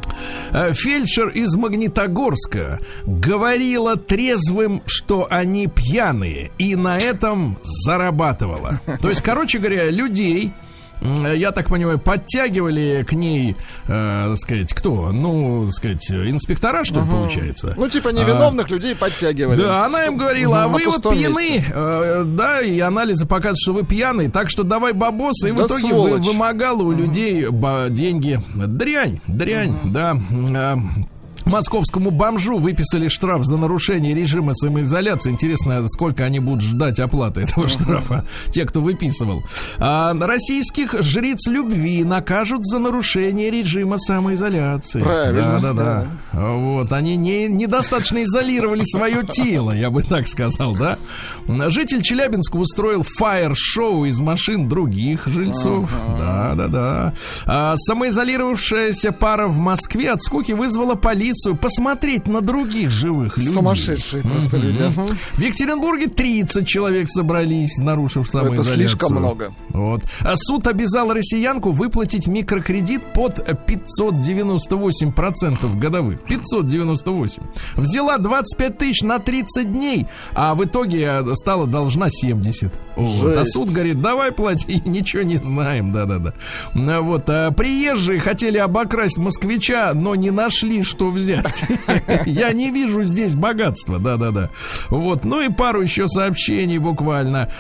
Э, 0.51 0.73
Фельдшер 0.73 1.29
из 1.29 1.55
Магнитогорска 1.55 2.79
говорила 3.05 3.97
трезвым, 3.97 4.83
что 4.87 5.27
они 5.31 5.67
пьяные, 5.67 6.51
и 6.59 6.77
на 6.77 6.99
этом 6.99 7.59
зарабатывала. 7.63 8.81
То 9.01 9.09
есть, 9.09 9.23
короче 9.23 9.59
говоря, 9.59 9.91
людей, 9.91 10.53
я 11.01 11.53
так 11.53 11.69
понимаю, 11.69 11.99
подтягивали 11.99 13.05
к 13.09 13.13
ней, 13.13 13.57
э, 13.87 14.29
так 14.31 14.37
сказать, 14.39 14.73
кто? 14.75 15.13
Ну, 15.13 15.67
так 15.67 15.75
сказать, 15.75 16.11
инспектора, 16.11 16.85
что 16.85 17.01
ли, 17.01 17.11
получается? 17.11 17.75
Ну, 17.77 17.89
типа 17.89 18.09
невиновных 18.09 18.71
людей 18.71 18.95
подтягивали. 18.95 19.63
Да, 19.63 19.87
она 19.87 20.05
им 20.07 20.17
говорила, 20.17 20.65
а 20.65 20.69
На 20.69 20.69
вы 20.69 20.85
вот 20.85 21.03
пьяны, 21.03 21.65
э, 21.73 22.25
да, 22.27 22.61
и 22.61 22.79
анализы 22.81 23.27
показывают, 23.27 23.61
что 23.61 23.73
вы 23.73 23.85
пьяный, 23.85 24.29
так 24.31 24.51
что 24.51 24.63
давай 24.63 24.93
бабос, 24.93 25.45
и 25.45 25.51
в 25.51 25.57
Да 25.57 25.67
итоге 25.67 25.93
вы, 25.93 26.17
вымогала 26.19 26.83
у 26.83 26.93
людей 26.93 27.49
ба- 27.49 27.87
деньги. 27.91 28.41
Дрянь, 28.55 29.21
дрянь, 29.27 29.77
да. 29.85 30.17
Э, 30.55 30.77
Московскому 31.49 32.11
бомжу 32.11 32.59
выписали 32.59 33.09
штраф 33.09 33.45
за 33.45 33.57
нарушение 33.57 34.15
режима 34.15 34.55
самоизоляции. 34.55 35.31
Интересно, 35.31 35.87
сколько 35.89 36.25
они 36.25 36.41
будут 36.41 36.63
ждать 36.63 37.01
оплаты 37.01 37.41
этого 37.43 37.67
штрафа, 37.69 38.25
те, 38.51 38.65
кто 38.65 38.81
выписывал. 38.81 39.43
А 39.79 40.15
российских 40.15 40.95
жриц 41.03 41.47
любви 41.49 42.05
накажут 42.05 42.67
за 42.67 42.79
нарушение 42.79 43.51
режима 43.51 43.99
самоизоляции. 43.99 45.01
Правильно, 45.01 45.59
Да, 45.61 45.73
да, 45.73 45.85
да. 45.85 46.07
Вот, 46.33 46.93
они 46.93 47.17
не, 47.17 47.49
недостаточно 47.49 48.23
изолировали 48.23 48.83
свое 48.85 49.23
тело, 49.27 49.73
я 49.73 49.91
бы 49.91 50.03
так 50.03 50.29
сказал, 50.29 50.77
да. 50.77 50.99
Житель 51.47 52.03
Челябинска 52.03 52.57
устроил 52.57 53.03
фаер-шоу 53.03 54.05
из 54.05 54.21
машин 54.21 54.69
других 54.69 55.27
жильцов. 55.27 55.91
Да, 56.19 56.55
да, 56.55 56.67
да. 56.69 57.15
А, 57.47 57.75
самоизолировавшаяся 57.77 59.13
пара 59.13 59.49
в 59.49 59.59
Москве 59.59 60.11
от 60.11 60.23
скуки 60.23 60.53
вызвала 60.53 60.95
полицию 60.95 61.38
посмотреть 61.61 62.27
на 62.27 62.41
других 62.41 62.91
живых 62.91 63.37
людей. 63.39 63.53
Сумасшедшие 63.53 64.23
просто 64.23 64.57
люди. 64.57 64.83
Ага. 64.83 65.07
В 65.33 65.41
Екатеринбурге 65.41 66.07
30 66.07 66.67
человек 66.67 67.09
собрались, 67.09 67.77
нарушив 67.79 68.29
самоизоляцию. 68.29 68.75
слишком 68.75 69.15
много. 69.15 69.53
Вот. 69.71 70.03
А 70.21 70.35
суд 70.37 70.67
обязал 70.67 71.13
россиянку 71.13 71.71
выплатить 71.71 72.27
микрокредит 72.27 73.13
под 73.13 73.39
598% 73.41 75.79
годовых. 75.79 76.21
598. 76.23 77.43
Взяла 77.77 78.19
25 78.19 78.79
тысяч 78.79 79.03
на 79.03 79.19
30 79.19 79.73
дней, 79.73 80.07
а 80.35 80.55
в 80.55 80.65
итоге 80.65 81.05
э, 81.05 81.35
стала 81.35 81.67
должна 81.67 82.09
70. 82.11 82.73
Вот. 82.99 83.37
А 83.37 83.45
суд 83.45 83.71
говорит, 83.71 84.01
давай 84.01 84.33
плати, 84.33 84.83
ничего 84.87 85.23
не 85.23 85.37
знаем. 85.39 85.93
Да-да-да. 85.93 86.33
Ну, 86.75 87.03
Вот. 87.03 87.25
а 87.29 87.51
приезжие 87.53 88.19
хотели 88.21 88.59
обокрасть 88.59 89.19
москвича, 89.19 89.93
но 89.95 90.15
не 90.17 90.31
нашли, 90.31 90.83
что 90.83 91.11
взять. 91.11 91.65
Я 92.27 92.53
не 92.53 92.71
вижу 92.73 93.05
здесь 93.05 93.35
богатства. 93.35 93.99
Да-да-да. 93.99 94.51
Вот. 94.89 95.25
Ну 95.25 95.41
и 95.41 95.49
пару 95.49 95.81
еще 95.83 96.09
сообщений 96.09 96.79
буквально. 96.79 97.51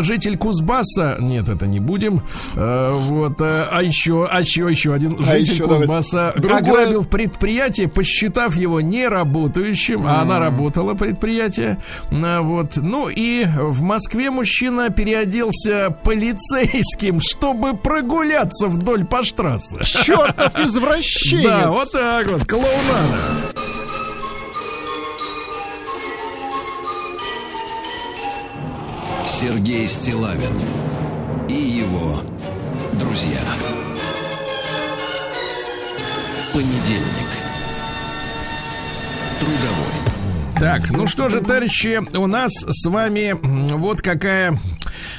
Житель 0.00 0.36
Кузбасса... 0.36 1.16
Нет, 1.18 1.48
это 1.48 1.66
не 1.66 1.80
будем. 1.80 2.22
Э, 2.54 2.90
Вот. 2.92 3.40
э, 3.40 3.66
А 3.70 3.82
еще, 3.82 4.28
а 4.30 4.40
еще, 4.40 4.68
еще 4.70 4.94
один 4.94 5.16
А 5.18 5.22
житель. 5.22 5.62
Кузбасса 5.62 6.30
ограбил 6.30 7.04
предприятие, 7.04 7.88
посчитав 7.88 8.54
его 8.56 8.80
неработающим, 8.80 10.06
а 10.06 10.22
она 10.22 10.38
работала 10.38 10.94
предприятие. 10.94 11.78
А, 12.12 12.42
Вот. 12.42 12.76
Ну 12.76 13.08
и 13.08 13.44
в 13.44 13.82
Москве 13.82 14.30
мужчина 14.30 14.83
недавно 14.84 14.90
переоделся 14.90 15.90
полицейским, 16.02 17.20
чтобы 17.20 17.76
прогуляться 17.76 18.68
вдоль 18.68 19.04
по 19.04 19.24
штрассе. 19.24 19.82
Чертов 19.82 20.58
извращенец! 20.64 21.44
Да, 21.44 21.70
вот 21.70 21.92
так 21.92 22.26
вот, 22.26 22.46
клоунада. 22.46 23.18
Сергей 29.26 29.86
Стилавин 29.86 30.58
и 31.48 31.54
его 31.54 32.20
друзья. 32.94 33.40
Понедельник. 36.52 37.28
Трудовой. 39.40 40.04
Так, 40.58 40.90
ну 40.90 41.06
что 41.06 41.28
же, 41.28 41.40
товарищи, 41.40 42.00
у 42.16 42.26
нас 42.26 42.52
с 42.52 42.86
вами 42.86 43.34
вот 43.74 44.00
какая 44.02 44.56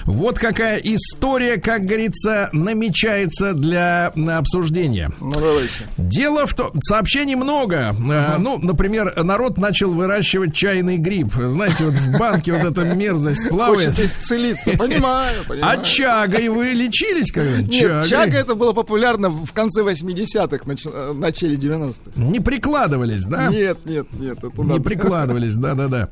вот 0.06 0.38
какая 0.39 0.78
история, 0.78 1.58
как 1.58 1.84
говорится, 1.86 2.49
намечается 2.53 3.53
для 3.53 4.08
обсуждения. 4.38 5.12
Ну, 5.20 5.32
давайте. 5.32 5.70
Дело 5.97 6.45
в 6.45 6.53
том, 6.53 6.72
сообщений 6.82 7.36
много. 7.36 7.95
Э, 8.12 8.38
Ну, 8.38 8.58
например, 8.60 9.14
народ 9.24 9.58
начал 9.58 9.91
выращивать 9.91 10.53
чайный 10.53 10.97
гриб. 10.97 11.34
Знаете, 11.36 11.86
вот 11.86 11.93
в 11.95 12.18
банке 12.18 12.53
вот 12.53 12.64
эта 12.66 12.84
мерзость 12.95 13.49
плавает. 13.49 13.95
Хочет 13.95 14.06
исцелиться. 14.12 14.72
Понимаю, 14.78 15.34
А 15.43 15.47
понимаю. 15.47 15.84
чагой 15.84 16.49
вы 16.49 16.66
лечились 16.74 17.32
когда-нибудь? 17.32 17.72
Нет, 17.72 18.06
чага 18.08 18.38
это 18.38 18.56
было 18.56 18.74
популярно 18.74 19.30
в 19.30 19.51
конце 19.53 19.82
80-х, 19.84 20.66
нач- 20.66 20.89
э, 20.91 21.14
начале 21.14 21.56
90-х. 21.56 22.12
Не 22.16 22.39
прикладывались, 22.39 23.24
да? 23.26 23.47
Нет, 23.47 23.80
нет, 23.86 24.08
нет. 24.20 24.38
Это 24.38 24.62
Не 24.62 24.68
надо. 24.68 24.82
прикладывались, 24.82 25.56
да-да-да. 25.56 26.10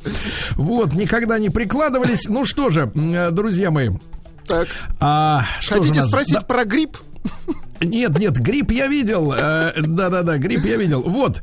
Вот, 0.51 0.93
никогда 0.93 1.37
не 1.39 1.49
прикладывались. 1.49 2.27
Ну 2.29 2.45
что 2.45 2.69
же, 2.69 2.91
э, 2.93 3.29
друзья 3.31 3.69
мои, 3.71 3.82
Так, 4.47 4.67
а, 4.99 5.43
хотите 5.67 5.99
нас? 6.01 6.09
спросить 6.09 6.33
Да, 6.33 6.41
про 6.41 6.65
грипп? 6.65 6.97
Нет, 7.83 8.17
нет, 8.19 8.33
грипп 8.37 8.71
я 8.71 8.87
видел. 8.87 9.33
э, 9.33 9.73
Да-да-да, 9.81 10.37
грипп 10.37 10.65
я 10.65 10.77
видел. 10.77 11.01
Вот. 11.01 11.41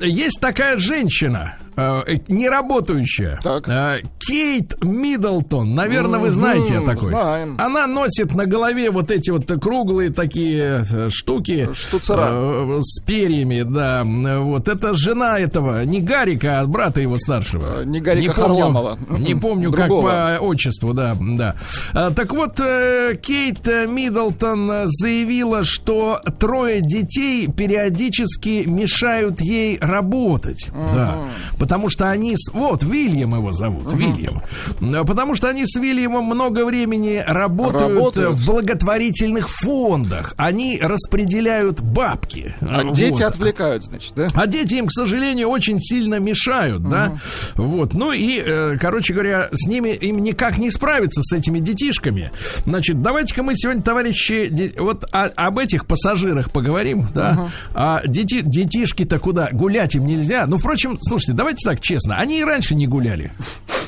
Есть 0.00 0.40
такая 0.40 0.78
женщина, 0.78 1.56
э, 1.76 2.02
не 2.28 2.48
работающая. 2.48 3.38
Так. 3.42 3.68
Э, 3.68 3.98
Кейт 4.18 4.82
Миддлтон. 4.82 5.74
Наверное, 5.74 6.20
вы 6.20 6.30
знаете 6.30 6.78
о 6.78 6.82
такой. 6.82 7.10
знаем. 7.10 7.56
Она 7.60 7.86
носит 7.86 8.34
на 8.34 8.46
голове 8.46 8.90
вот 8.90 9.10
эти 9.10 9.30
вот 9.30 9.46
круглые 9.60 10.10
такие 10.10 10.84
э, 10.90 11.08
штуки. 11.10 11.68
Штуцера. 11.74 12.28
э, 12.30 12.78
С 12.80 13.00
перьями, 13.02 13.62
да. 13.62 14.02
Вот. 14.04 14.68
Это 14.68 14.94
жена 14.94 15.38
этого, 15.38 15.84
не 15.84 16.00
Гарика, 16.00 16.60
а 16.60 16.66
брата 16.66 17.00
его 17.00 17.18
старшего. 17.18 17.82
Э, 17.82 17.84
не 17.84 18.00
Гарика 18.00 18.32
помню- 18.34 18.48
Харламова. 18.64 18.98
Не 19.18 19.34
помню, 19.34 19.70
как 19.72 19.86
Другого. 19.88 20.10
по 20.38 20.44
отчеству, 20.44 20.92
да, 20.92 21.16
да. 21.20 21.56
Так 21.92 22.32
вот, 22.32 22.60
э, 22.60 23.16
Кейт 23.20 23.66
э, 23.68 23.86
Миддлтон 23.86 24.70
э, 24.70 24.84
заявила, 25.32 25.64
что 25.64 26.20
трое 26.38 26.80
детей 26.80 27.48
периодически 27.48 28.64
мешают 28.66 29.40
ей 29.40 29.78
работать. 29.80 30.68
Да. 30.74 31.24
Потому 31.58 31.88
что 31.88 32.10
они... 32.10 32.34
С... 32.36 32.52
Вот, 32.52 32.82
Вильям 32.82 33.34
его 33.34 33.52
зовут, 33.52 33.92
Вильям. 33.94 34.42
Э, 34.80 35.04
Потому 35.04 35.34
что 35.34 35.48
они 35.48 35.62
с 35.66 35.78
Вильямом 35.78 36.24
много 36.24 36.64
времени 36.66 37.22
работают, 37.26 37.96
Работают. 37.98 38.28
э, 38.38 38.42
в 38.42 38.46
благотворительных 38.46 39.48
фондах. 39.48 40.34
Они 40.36 40.78
распределяют 40.80 41.80
бабки. 41.80 42.54
А 42.60 42.82
Э, 42.82 42.92
дети 42.94 43.22
вот. 43.22 43.22
отвлекают, 43.22 43.84
значит, 43.84 44.12
да? 44.14 44.26
А 44.34 44.46
дети 44.46 44.74
им, 44.74 44.86
к 44.86 44.92
сожалению, 44.92 45.48
очень 45.48 45.80
сильно 45.80 46.18
мешают, 46.18 46.88
да. 46.88 47.18
Вот. 47.54 47.94
Ну 47.94 48.12
и, 48.12 48.40
э, 48.44 48.76
короче 48.80 49.14
говоря, 49.14 49.48
с 49.52 49.66
ними 49.66 49.90
им 49.90 50.18
никак 50.22 50.58
не 50.58 50.70
справиться 50.70 51.22
с 51.22 51.32
этими 51.32 51.58
детишками. 51.58 52.30
Значит, 52.66 53.00
давайте-ка 53.02 53.42
мы 53.42 53.54
сегодня, 53.56 53.82
товарищи, 53.82 54.72
вот 54.78 55.04
о- 55.12 55.30
об 55.36 55.58
этих 55.58 55.86
пассажирах 55.86 56.50
поговорим, 56.50 57.06
да. 57.14 57.50
А 57.74 58.02
дети, 58.06 58.40
детишки-то 58.42 59.18
куда? 59.18 59.48
Гулять 59.52 59.94
им 59.94 60.06
нельзя. 60.06 60.46
Ну, 60.46 60.58
впрочем, 60.58 60.98
слушайте, 61.00 61.32
давайте 61.32 61.68
так 61.68 61.80
честно, 61.80 62.16
они 62.16 62.40
и 62.40 62.44
раньше 62.44 62.74
не 62.74 62.86
гуляли. 62.86 63.32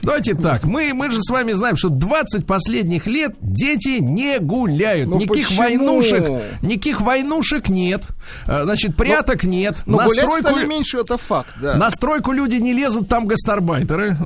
Давайте 0.02 0.34
так, 0.34 0.64
мы, 0.64 0.92
мы 0.92 1.10
же 1.10 1.18
с 1.22 1.30
вами 1.30 1.52
знаем, 1.52 1.76
что 1.76 1.88
20 1.88 2.46
последних 2.46 3.06
лет 3.06 3.34
дети 3.40 4.00
не 4.00 4.38
гуляют. 4.38 5.08
Ну 5.08 5.18
никаких 5.18 5.48
почему? 5.48 5.62
войнушек, 5.62 6.28
никаких 6.62 7.00
войнушек 7.00 7.68
нет. 7.68 8.06
Э, 8.46 8.64
Значит, 8.64 8.96
пряток 8.96 9.44
нет. 9.44 9.82
Но 9.86 9.98
На 9.98 10.04
гулять 10.06 10.24
стройку- 10.26 10.48
стали 10.50 10.66
меньше, 10.66 10.98
это 10.98 11.16
факт, 11.16 11.54
да. 11.60 11.74
на 11.76 11.90
стройку 11.90 12.32
люди 12.32 12.56
не 12.56 12.72
лезут, 12.72 13.08
там 13.08 13.26
гастарбайтеры. 13.26 14.16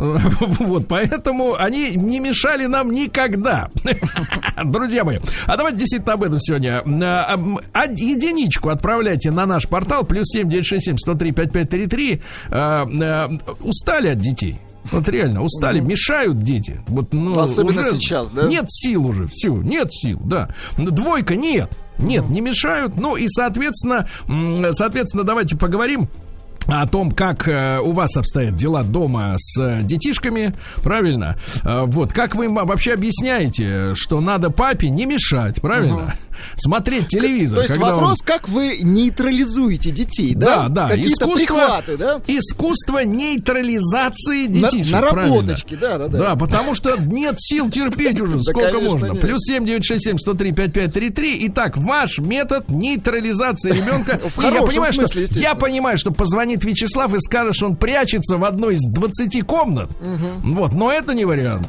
Вот, 0.59 0.89
поэтому 0.89 1.55
они 1.55 1.93
не 1.95 2.21
мешали 2.21 2.67
нам 2.67 2.91
никогда. 2.93 3.69
Друзья 4.65 5.05
мои, 5.05 5.19
а 5.47 5.57
давайте 5.57 5.79
действительно 5.79 6.15
об 6.15 6.23
этом 6.23 6.41
сегодня. 6.41 6.83
А 7.73 7.85
Единичку 7.87 8.69
отправляйте 8.71 9.31
на 9.31 9.47
наш 9.47 9.69
портал, 9.69 10.05
плюс 10.05 10.27
семь 10.27 10.49
девять 10.51 10.67
шесть 10.67 10.87
семь 10.87 10.97
сто 10.99 11.15
три 11.15 11.33
пять 11.33 11.53
пять 11.53 11.71
три 11.71 11.87
три. 11.87 12.23
А, 12.51 12.87
а, 13.03 13.29
Устали 13.61 14.09
от 14.09 14.19
детей. 14.19 14.61
Вот 14.91 15.09
реально, 15.09 15.43
устали, 15.43 15.81
мешают 15.81 16.39
дети. 16.39 16.81
Вот, 16.87 17.13
ну, 17.13 17.39
Особенно 17.39 17.81
уже 17.81 17.93
сейчас, 17.93 18.31
да? 18.31 18.45
Нет 18.47 18.65
сил 18.69 19.07
уже, 19.07 19.27
все, 19.27 19.55
нет 19.57 19.93
сил, 19.93 20.19
да. 20.25 20.49
Двойка 20.79 21.37
нет, 21.37 21.79
нет, 21.99 22.29
не 22.29 22.41
мешают. 22.41 22.97
Ну 22.97 23.17
и, 23.17 23.27
соответственно, 23.29 24.09
соответственно, 24.73 25.25
давайте 25.25 25.57
поговорим 25.57 26.09
о 26.67 26.87
том, 26.87 27.13
как 27.13 27.49
э, 27.49 27.79
у 27.81 27.93
вас 27.93 28.15
обстоят 28.17 28.55
дела 28.55 28.83
дома 28.83 29.37
с 29.39 29.81
детишками, 29.83 30.55
правильно? 30.83 31.37
Э, 31.65 31.85
вот, 31.87 32.13
как 32.13 32.35
вы 32.35 32.47
им 32.47 32.55
вообще 32.57 32.93
объясняете, 32.93 33.95
что 33.95 34.21
надо 34.21 34.51
папе 34.51 34.91
не 34.91 35.07
мешать, 35.07 35.63
правильно? 35.63 36.15
Смотреть 36.57 37.09
телевизор. 37.09 37.57
То 37.59 37.63
есть 37.63 37.75
когда 37.75 37.89
он- 37.89 38.01
вопрос, 38.01 38.19
как 38.25 38.49
вы 38.49 38.79
нейтрализуете 38.81 39.91
детей, 39.91 40.35
Да, 40.35 40.65
да? 40.65 40.69
да, 40.69 40.89
Какие-то 40.89 41.13
искусство, 41.25 41.55
прихваты, 41.57 41.97
да? 41.97 42.21
искусство 42.27 42.99
нейтрализации 43.05 44.47
На- 44.47 44.71
детишек. 44.71 44.93
наработочки, 45.01 45.75
да, 45.81 45.99
да, 45.99 46.09
да. 46.09 46.19
Да, 46.19 46.37
потому 46.37 46.75
что 46.75 46.97
нет 47.01 47.35
сил 47.39 47.71
терпеть 47.71 48.21
уже, 48.21 48.41
сколько 48.43 48.79
можно. 48.79 49.15
Плюс 49.15 49.43
семь 49.45 49.65
девять 49.67 49.85
шесть 49.85 50.05
семь 50.05 50.19
сто 50.19 50.35
три 50.35 50.53
пять 50.53 50.73
пять 50.73 50.93
три 50.93 51.11
три. 51.11 51.39
Итак, 51.49 51.77
ваш 51.77 52.19
метод 52.19 52.69
нейтрализации 52.69 53.73
ребенка. 53.73 54.21
Я 54.39 54.63
понимаю, 54.63 54.93
что 54.93 55.07
я 55.39 55.55
понимаю, 55.55 55.99
что 55.99 56.11
позвонит 56.11 56.65
Вячеслав 56.65 57.13
и 57.15 57.21
скажет, 57.21 57.55
что 57.57 57.67
он 57.67 57.77
прячется 57.77 58.37
в 58.37 58.45
одной 58.45 58.75
из 58.75 58.81
20 58.83 59.43
комнат. 59.43 59.91
Вот, 60.45 60.73
но 60.73 60.93
это 60.93 61.15
не 61.15 61.25
вариант. 61.25 61.69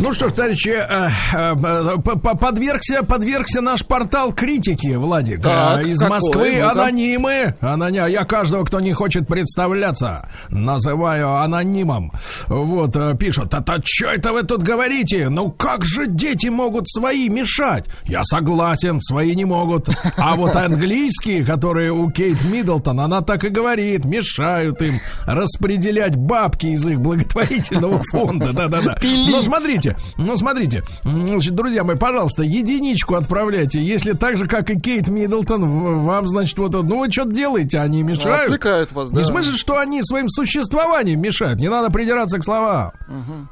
Ну 0.00 0.12
что 0.12 0.28
ж, 0.28 0.32
товарищи, 0.32 0.70
э, 0.70 1.08
э, 1.32 2.36
подвергся, 2.40 3.04
подвергся 3.04 3.60
наш 3.60 3.86
портал 3.86 4.32
критики, 4.34 4.96
Владик. 4.96 5.40
Так, 5.42 5.80
Э, 5.86 5.88
Из 5.88 5.98
какой? 6.00 6.10
Москвы 6.16 6.52
Ну-ка. 6.56 6.70
анонимы. 6.72 7.54
Анони... 7.60 8.10
Я 8.10 8.24
каждого, 8.24 8.64
кто 8.64 8.80
не 8.80 8.92
хочет 8.92 9.26
представляться, 9.28 10.28
называю 10.50 11.36
анонимом. 11.36 12.12
Вот, 12.48 12.96
пишут, 13.18 13.54
а-то 13.54 13.76
что 13.84 14.08
это 14.08 14.32
вы 14.32 14.42
тут 14.42 14.62
говорите? 14.62 15.28
Ну 15.30 15.50
как 15.50 15.84
же 15.84 16.06
дети 16.06 16.48
могут 16.48 16.88
свои 16.88 17.28
мешать? 17.28 17.86
Я 18.04 18.24
согласен, 18.24 19.00
свои 19.00 19.34
не 19.36 19.44
могут. 19.44 19.88
А 20.16 20.34
вот 20.34 20.56
английские, 20.56 21.44
которые 21.46 21.92
у 21.92 22.10
Кейт 22.10 22.42
Миддлтон, 22.44 22.98
она 23.00 23.20
так 23.22 23.44
и 23.44 23.48
говорит, 23.48 24.04
мешают 24.04 24.82
им 24.82 25.00
распределять 25.24 26.16
бабки 26.16 26.66
из 26.66 26.84
их 26.86 27.00
благотворительного 27.00 28.02
фонда. 28.10 28.52
Да-да-да. 28.52 28.98
Но 29.30 29.40
смотрите, 29.40 29.83
ну 30.16 30.36
смотрите, 30.36 30.82
значит, 31.02 31.54
друзья 31.54 31.84
мои, 31.84 31.96
пожалуйста, 31.96 32.42
единичку 32.42 33.14
отправляйте, 33.14 33.82
если 33.82 34.12
так 34.12 34.36
же, 34.36 34.46
как 34.46 34.70
и 34.70 34.80
Кейт 34.80 35.08
Миддлтон, 35.08 36.04
вам, 36.04 36.28
значит, 36.28 36.58
вот, 36.58 36.72
ну 36.72 37.00
вы 37.00 37.10
что-то 37.10 37.30
делаете, 37.32 37.80
они 37.80 38.02
мешают. 38.02 38.44
Отвлекают 38.44 38.92
вас, 38.92 39.10
да. 39.10 39.16
Не 39.16 39.22
в 39.22 39.26
смысле, 39.26 39.56
что 39.56 39.78
они 39.78 40.02
своим 40.02 40.28
существованием 40.28 41.20
мешают, 41.20 41.60
не 41.60 41.68
надо 41.68 41.90
придираться 41.90 42.38
к 42.38 42.44
словам. 42.44 42.92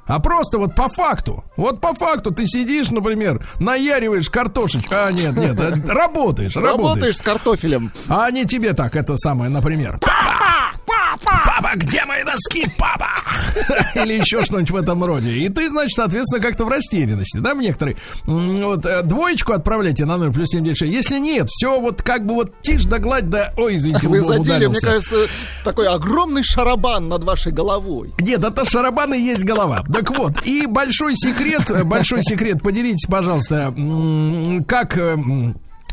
А 0.06 0.20
просто 0.20 0.58
вот 0.58 0.74
по 0.74 0.88
факту, 0.88 1.44
вот 1.56 1.80
по 1.80 1.94
факту 1.94 2.30
ты 2.30 2.46
сидишь, 2.46 2.90
например, 2.90 3.44
наяриваешь 3.58 4.30
картошечку, 4.30 4.94
а 4.94 5.10
нет, 5.12 5.36
нет, 5.36 5.58
э, 5.58 5.74
работаешь, 5.86 6.56
работаешь. 6.56 6.56
Работаешь 6.56 7.16
с 7.16 7.22
картофелем. 7.22 7.92
А 8.08 8.26
они 8.26 8.44
тебе 8.44 8.72
так, 8.72 8.96
это 8.96 9.16
самое, 9.16 9.50
например. 9.50 10.00
Папа! 10.92 11.42
Папа, 11.44 11.76
где 11.76 12.04
мои 12.04 12.22
носки, 12.22 12.66
папа? 12.78 13.08
Или 13.94 14.14
еще 14.14 14.42
что-нибудь 14.42 14.70
в 14.70 14.76
этом 14.76 15.04
роде. 15.04 15.30
И 15.30 15.48
ты, 15.48 15.68
значит, 15.68 15.92
соответственно, 15.94 16.42
как-то 16.42 16.64
в 16.64 16.68
растерянности, 16.68 17.38
да, 17.38 17.54
в 17.54 17.58
некоторые. 17.58 17.96
Вот 18.24 18.84
э, 18.84 19.02
двоечку 19.02 19.52
отправляйте 19.52 20.04
на 20.04 20.16
0 20.16 20.32
плюс 20.32 20.50
76. 20.50 20.92
Если 20.92 21.18
нет, 21.18 21.48
все 21.48 21.80
вот 21.80 22.02
как 22.02 22.26
бы 22.26 22.34
вот 22.34 22.60
тишь 22.62 22.84
да 22.84 22.98
гладь, 22.98 23.28
да, 23.28 23.52
ой, 23.56 23.76
извините, 23.76 24.08
Вы 24.08 24.20
задели, 24.20 24.66
мне 24.66 24.80
кажется, 24.80 25.26
такой 25.64 25.88
огромный 25.88 26.42
шарабан 26.42 27.08
над 27.08 27.24
вашей 27.24 27.52
головой. 27.52 28.12
Нет, 28.18 28.44
это 28.44 28.64
шарабан 28.64 29.14
и 29.14 29.18
есть 29.18 29.44
голова. 29.44 29.82
Так 29.92 30.10
вот, 30.16 30.44
и 30.44 30.66
большой 30.66 31.14
секрет, 31.16 31.70
э, 31.70 31.84
большой 31.84 32.22
секрет, 32.22 32.62
поделитесь, 32.62 33.06
пожалуйста, 33.06 33.74
как... 34.66 34.98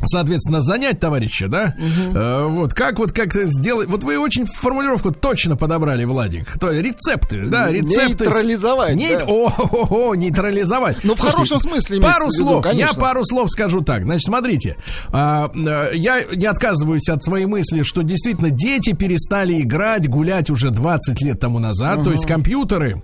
э, 0.02 0.06
Соответственно, 0.06 0.62
занять 0.62 1.00
товарища, 1.00 1.48
да? 1.48 1.76
Э, 2.14 2.48
вот, 2.48 2.74
как 2.74 3.00
вот 3.00 3.12
как 3.12 3.34
сделать... 3.34 3.88
Вот 3.88 4.04
вы 4.04 4.18
очень 4.18 4.46
формулировку 4.46 5.12
точно 5.12 5.56
подобрали, 5.56 6.04
Владик. 6.06 6.58
То, 6.60 6.72
рецепты, 6.72 7.46
да, 7.46 7.72
рецепты. 7.72 8.26
Нейтрализовать, 8.26 8.96
Ней- 8.96 9.18
да. 9.18 9.26
О, 9.28 9.48
о, 9.48 10.10
о, 10.10 10.16
нейтрализовать. 10.16 10.98
Ну, 11.04 11.16
в 11.16 11.20
хорошем 11.20 11.60
смысле 11.60 12.02
Пару 12.02 12.26
виду, 12.26 12.32
слов, 12.32 12.64
конечно. 12.64 12.92
я 12.92 12.94
пару 12.94 13.26
слов 13.26 13.50
скажу 13.52 13.82
так. 13.82 14.04
Значит, 14.04 14.26
смотрите, 14.26 14.78
а, 15.12 15.52
э, 15.54 15.92
я 15.96 16.24
не 16.34 16.46
отказываюсь 16.46 17.08
от 17.10 17.24
своей 17.24 17.46
мысли, 17.46 17.84
что 17.84 18.02
действительно 18.02 18.50
дети 18.50 18.94
перестали 18.94 19.62
играть, 19.62 20.08
гулять 20.08 20.50
уже 20.50 20.70
20 20.70 21.22
лет 21.22 21.40
тому 21.40 21.60
назад. 21.60 22.04
То 22.04 22.12
есть 22.12 22.26
компьютеры 22.26 23.04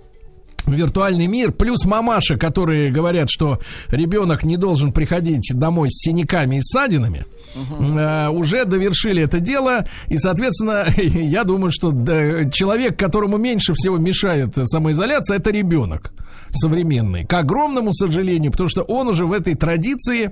виртуальный 0.66 1.26
мир, 1.26 1.52
плюс 1.52 1.84
мамаши, 1.84 2.36
которые 2.36 2.90
говорят, 2.90 3.30
что 3.30 3.60
ребенок 3.88 4.44
не 4.44 4.56
должен 4.56 4.92
приходить 4.92 5.52
домой 5.54 5.90
с 5.90 6.04
синяками 6.04 6.56
и 6.56 6.60
ссадинами, 6.62 7.24
э, 7.54 8.28
уже 8.28 8.64
довершили 8.64 9.22
это 9.22 9.40
дело. 9.40 9.86
И, 10.08 10.16
соответственно, 10.16 10.86
я 10.96 11.44
думаю, 11.44 11.70
что 11.72 11.92
да, 11.92 12.50
человек, 12.50 12.98
которому 12.98 13.36
меньше 13.36 13.74
всего 13.74 13.98
мешает 13.98 14.54
самоизоляция, 14.64 15.38
это 15.38 15.50
ребенок 15.50 16.12
современный. 16.50 17.24
К 17.24 17.34
огромному 17.34 17.92
сожалению, 17.92 18.52
потому 18.52 18.68
что 18.68 18.82
он 18.82 19.08
уже 19.08 19.26
в 19.26 19.32
этой 19.32 19.54
традиции 19.54 20.30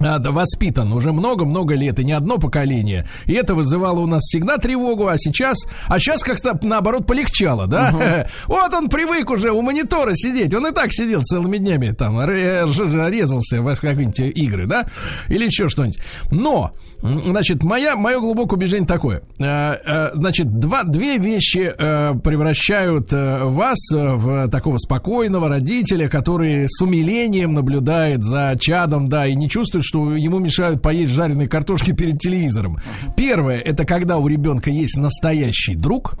воспитан 0.00 0.92
уже 0.92 1.12
много-много 1.12 1.74
лет, 1.74 1.98
и 1.98 2.04
не 2.04 2.12
одно 2.12 2.38
поколение. 2.38 3.06
И 3.26 3.32
это 3.32 3.54
вызывало 3.54 4.00
у 4.00 4.06
нас 4.06 4.22
всегда 4.22 4.58
тревогу, 4.58 5.08
а 5.08 5.18
сейчас, 5.18 5.58
а 5.88 5.98
сейчас 5.98 6.22
как-то 6.22 6.58
наоборот 6.62 7.06
полегчало, 7.06 7.66
да? 7.66 8.26
Вот 8.46 8.72
он 8.72 8.88
привык 8.88 9.30
уже 9.30 9.50
у 9.52 9.62
монитора 9.62 10.14
сидеть, 10.14 10.54
он 10.54 10.66
и 10.66 10.72
так 10.72 10.92
сидел 10.92 11.22
целыми 11.22 11.58
днями, 11.58 11.92
там, 11.92 12.20
резался 12.28 13.60
в 13.60 13.76
какие-нибудь 13.76 14.20
игры, 14.20 14.66
да? 14.66 14.86
Или 15.28 15.46
еще 15.46 15.68
что-нибудь. 15.68 15.98
Но, 16.30 16.72
значит, 17.02 17.62
моя, 17.62 17.96
мое 17.96 18.20
глубокое 18.20 18.56
убеждение 18.56 18.86
такое. 18.86 19.22
Э, 19.40 19.74
э, 19.84 20.10
Значит, 20.14 20.58
два, 20.58 20.84
две 20.84 21.18
вещи 21.18 21.72
э, 21.76 22.14
превращают 22.22 23.12
вас 23.12 23.78
в 23.90 24.48
такого 24.48 24.78
спокойного 24.78 25.48
родителя, 25.48 26.08
который 26.08 26.66
с 26.68 26.80
умилением 26.80 27.52
наблюдает 27.54 28.24
за 28.24 28.56
чадом, 28.58 29.08
да, 29.08 29.26
и 29.26 29.34
не 29.34 29.48
чувствует, 29.48 29.83
что 29.84 30.16
ему 30.16 30.38
мешают 30.38 30.82
поесть 30.82 31.12
жареной 31.12 31.46
картошки 31.46 31.92
перед 31.92 32.18
телевизором. 32.18 32.78
Первое, 33.16 33.58
это 33.58 33.84
когда 33.84 34.18
у 34.18 34.26
ребенка 34.26 34.70
есть 34.70 34.96
настоящий 34.96 35.74
друг, 35.74 36.16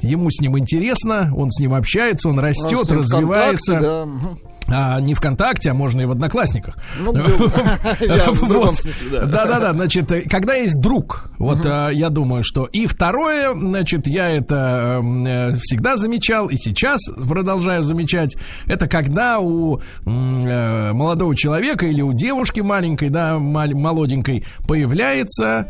ему 0.00 0.30
с 0.30 0.40
ним 0.40 0.58
интересно, 0.58 1.32
он 1.36 1.50
с 1.50 1.60
ним 1.60 1.74
общается, 1.74 2.28
он 2.28 2.38
растет, 2.38 2.90
развивается. 2.90 3.76
ВКонтакте, 3.76 3.80
да. 3.80 4.51
А 4.68 5.00
не 5.00 5.14
ВКонтакте, 5.14 5.70
а 5.70 5.74
можно 5.74 6.00
и 6.00 6.04
в 6.04 6.10
Одноклассниках. 6.10 6.76
Ну, 6.98 7.12
в 7.12 8.48
другом 8.48 8.74
смысле, 8.76 9.10
да. 9.10 9.26
Да, 9.26 9.46
да, 9.46 9.60
да. 9.60 9.74
Значит, 9.74 10.10
э, 10.12 10.22
когда 10.22 10.54
есть 10.54 10.80
друг, 10.80 11.30
вот 11.38 11.64
э, 11.64 11.90
я 11.92 12.08
думаю, 12.10 12.42
что 12.44 12.66
и 12.66 12.86
второе, 12.86 13.54
значит, 13.54 14.06
я 14.06 14.28
это 14.28 15.00
м, 15.02 15.26
э, 15.26 15.56
всегда 15.62 15.96
замечал 15.96 16.48
и 16.48 16.56
сейчас 16.56 17.00
продолжаю 17.28 17.82
замечать, 17.82 18.36
это 18.66 18.86
когда 18.86 19.40
у 19.40 19.80
молодого 20.04 21.36
человека 21.36 21.86
или 21.86 22.02
у 22.02 22.12
девушки 22.12 22.60
маленькой, 22.60 23.08
да, 23.08 23.38
молоденькой 23.38 24.44
появляется 24.66 25.68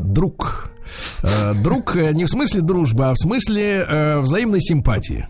друг. 0.00 0.70
Друг 1.62 1.94
не 1.94 2.24
в 2.24 2.28
смысле 2.28 2.62
дружбы, 2.62 3.06
а 3.06 3.12
в 3.14 3.18
смысле 3.18 4.18
взаимной 4.20 4.60
симпатии. 4.60 5.26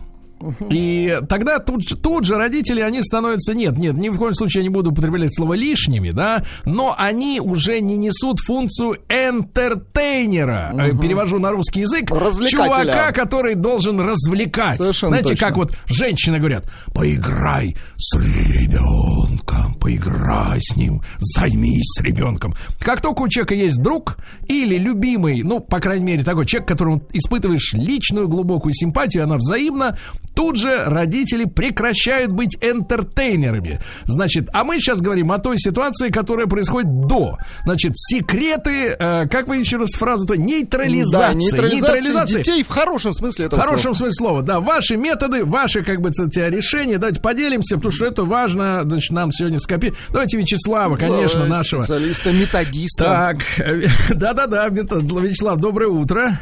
И 0.69 1.17
тогда 1.29 1.59
тут, 1.59 1.87
же- 1.87 1.95
тут 1.95 2.25
же 2.25 2.35
родители, 2.35 2.81
они 2.81 3.01
становятся, 3.03 3.53
нет, 3.53 3.77
нет, 3.77 3.93
ни 3.95 4.09
в 4.09 4.17
коем 4.17 4.35
случае 4.35 4.61
я 4.63 4.69
не 4.69 4.73
буду 4.73 4.91
употреблять 4.91 5.35
слово 5.35 5.53
лишними, 5.53 6.11
да, 6.11 6.43
но 6.65 6.95
они 6.97 7.39
уже 7.39 7.79
не 7.81 7.97
несут 7.97 8.39
функцию 8.39 8.97
энтертейнера, 9.09 10.73
Э, 10.77 10.97
перевожу 10.97 11.39
на 11.39 11.51
русский 11.51 11.81
язык, 11.81 12.09
чувака, 12.49 13.11
который 13.11 13.55
должен 13.55 13.99
развлекать. 13.99 14.77
Совершенно 14.77 15.11
Знаете, 15.11 15.29
точно. 15.33 15.47
как 15.47 15.57
вот 15.57 15.73
женщины 15.87 16.39
говорят, 16.39 16.65
поиграй 16.93 17.75
с 17.97 18.15
ребенком, 18.17 19.73
поиграй 19.75 20.59
с 20.61 20.75
ним, 20.75 21.01
займись 21.19 21.99
ребенком. 21.99 22.55
Как 22.79 23.01
только 23.01 23.21
у 23.21 23.27
человека 23.27 23.53
есть 23.55 23.81
друг 23.81 24.17
или 24.47 24.77
любимый, 24.77 25.43
ну, 25.43 25.59
по 25.59 25.79
крайней 25.79 26.05
мере, 26.05 26.23
такой 26.23 26.45
человек, 26.45 26.67
которому 26.67 27.03
испытываешь 27.13 27.73
личную 27.73 28.27
глубокую 28.27 28.73
симпатию, 28.73 29.23
она 29.23 29.37
взаимна, 29.37 29.97
тут 30.33 30.57
же 30.57 30.83
родители 30.85 31.45
прекращают 31.45 32.31
быть 32.31 32.57
энтертейнерами. 32.61 33.79
Значит, 34.05 34.49
а 34.53 34.63
мы 34.63 34.75
сейчас 34.79 35.01
говорим 35.01 35.31
о 35.31 35.37
той 35.39 35.57
ситуации, 35.59 36.09
которая 36.09 36.47
происходит 36.47 37.07
до. 37.07 37.37
Значит, 37.65 37.93
секреты, 37.95 38.95
э, 38.97 39.27
как 39.27 39.47
вы 39.47 39.57
еще 39.57 39.77
раз 39.77 39.91
фразу-то, 39.91 40.35
нейтрализации. 40.35 41.17
Да, 41.17 41.33
нейтрализация 41.33 42.43
детей 42.43 42.63
в 42.63 42.69
хорошем 42.69 43.13
смысле 43.13 43.45
В 43.45 43.47
этого 43.47 43.61
хорошем 43.61 43.95
слова. 43.95 43.97
смысле 43.97 44.13
слова, 44.13 44.41
да, 44.41 44.59
ваши 44.59 44.95
методы, 44.95 45.45
ваши, 45.45 45.83
как 45.83 46.01
бы, 46.01 46.09
решения, 46.09 46.97
давайте 46.97 47.21
поделимся, 47.21 47.75
потому 47.75 47.91
что 47.91 48.05
это 48.05 48.23
важно, 48.23 48.81
значит, 48.83 49.11
нам 49.11 49.31
сегодня 49.31 49.59
скопить. 49.59 49.93
Давайте 50.09 50.37
Вячеслава, 50.37 50.95
конечно, 50.95 51.41
Да, 51.41 51.47
нашего. 51.47 51.81
Специалиста, 51.83 52.31
методиста. 52.31 53.03
Так, 53.03 53.37
да-да-да, 54.09 54.67
Вячеслав, 54.69 55.59
доброе 55.59 55.89
утро. 55.89 56.39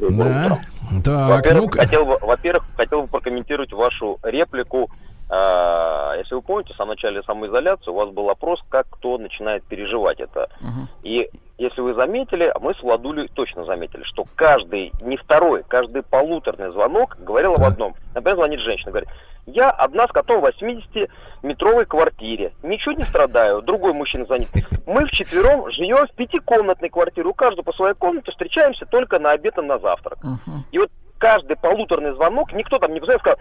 Да. 0.00 0.58
Так, 1.04 1.28
Во-первых, 1.28 1.64
ну-ка. 1.64 1.78
хотел 1.80 2.04
бы, 2.06 2.16
во-первых, 2.20 2.64
хотел 2.76 3.02
бы 3.02 3.08
прокомментировать 3.08 3.72
вашу 3.72 4.18
реплику. 4.22 4.90
А, 5.30 6.14
Если 6.16 6.34
вы 6.34 6.42
помните, 6.42 6.72
в 6.72 6.76
самом 6.76 6.90
начале 6.90 7.22
самоизоляции 7.22 7.90
у 7.90 7.94
вас 7.94 8.08
был 8.10 8.30
опрос, 8.30 8.60
как 8.68 8.86
кто 8.90 9.18
начинает 9.18 9.62
переживать 9.64 10.20
это. 10.20 10.48
И 11.02 11.28
если 11.58 11.80
вы 11.80 11.94
заметили, 11.94 12.52
мы 12.60 12.74
с 12.74 12.82
Владулей 12.82 13.28
точно 13.34 13.64
заметили, 13.64 14.04
что 14.04 14.24
каждый, 14.36 14.92
не 15.02 15.16
второй, 15.16 15.64
каждый 15.64 16.02
полуторный 16.02 16.70
звонок 16.70 17.16
говорил 17.18 17.54
об 17.54 17.62
одном. 17.62 17.94
Например, 18.14 18.36
звонит 18.36 18.60
женщина, 18.60 18.90
говорит, 18.90 19.08
я 19.46 19.70
одна 19.70 20.06
с 20.06 20.12
котом 20.12 20.40
в 20.40 20.44
80-метровой 20.46 21.86
квартире, 21.86 22.52
ничего 22.62 22.92
не 22.92 23.02
страдаю. 23.02 23.62
Другой 23.62 23.92
мужчина 23.92 24.24
звонит, 24.26 24.48
мы 24.86 25.06
вчетвером 25.06 25.70
живем 25.72 26.06
в 26.06 26.12
пятикомнатной 26.14 26.90
квартире, 26.90 27.28
у 27.28 27.34
каждого 27.34 27.64
по 27.64 27.72
своей 27.72 27.94
комнате, 27.94 28.30
встречаемся 28.30 28.86
только 28.86 29.18
на 29.18 29.32
обед 29.32 29.58
и 29.58 29.62
на 29.62 29.78
завтрак. 29.78 30.18
И 30.70 30.78
вот 30.78 30.90
каждый 31.18 31.56
полуторный 31.56 32.12
звонок, 32.14 32.52
никто 32.52 32.78
там 32.78 32.92
не 32.94 33.00
позвонил, 33.00 33.20
сказал, 33.20 33.38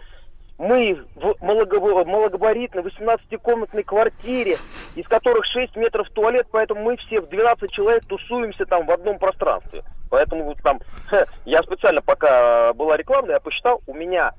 мы 0.58 1.06
в 1.16 1.36
малогабаритной 1.42 2.82
18-комнатной 2.82 3.84
квартире, 3.84 4.58
из 4.96 5.08
которых 5.08 5.46
6 5.46 5.76
метров 5.76 6.10
туалет, 6.10 6.48
поэтому 6.52 6.82
мы 6.84 6.98
все 6.98 7.22
в 7.22 7.30
12 7.30 7.72
человек 7.72 8.06
тусуемся 8.06 8.66
там 8.66 8.86
в 8.86 8.92
одном 8.92 9.20
пространстве. 9.20 9.84
Поэтому 10.10 10.46
вот 10.46 10.58
там, 10.64 10.80
я 11.46 11.62
специально, 11.64 12.02
пока 12.02 12.74
была 12.74 12.98
реклама, 12.98 13.30
я 13.30 13.40
посчитал, 13.40 13.82
у 13.86 13.94
меня 13.94 14.32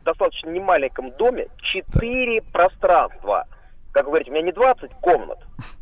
в 0.00 0.04
достаточно 0.04 0.48
немаленьком 0.50 1.10
доме 1.12 1.48
4 1.72 2.40
пространства. 2.52 3.46
Как 3.92 4.04
вы 4.04 4.10
говорите, 4.10 4.30
у 4.30 4.34
меня 4.34 4.44
не 4.46 4.52
20 4.52 4.90
комнат. 5.00 5.38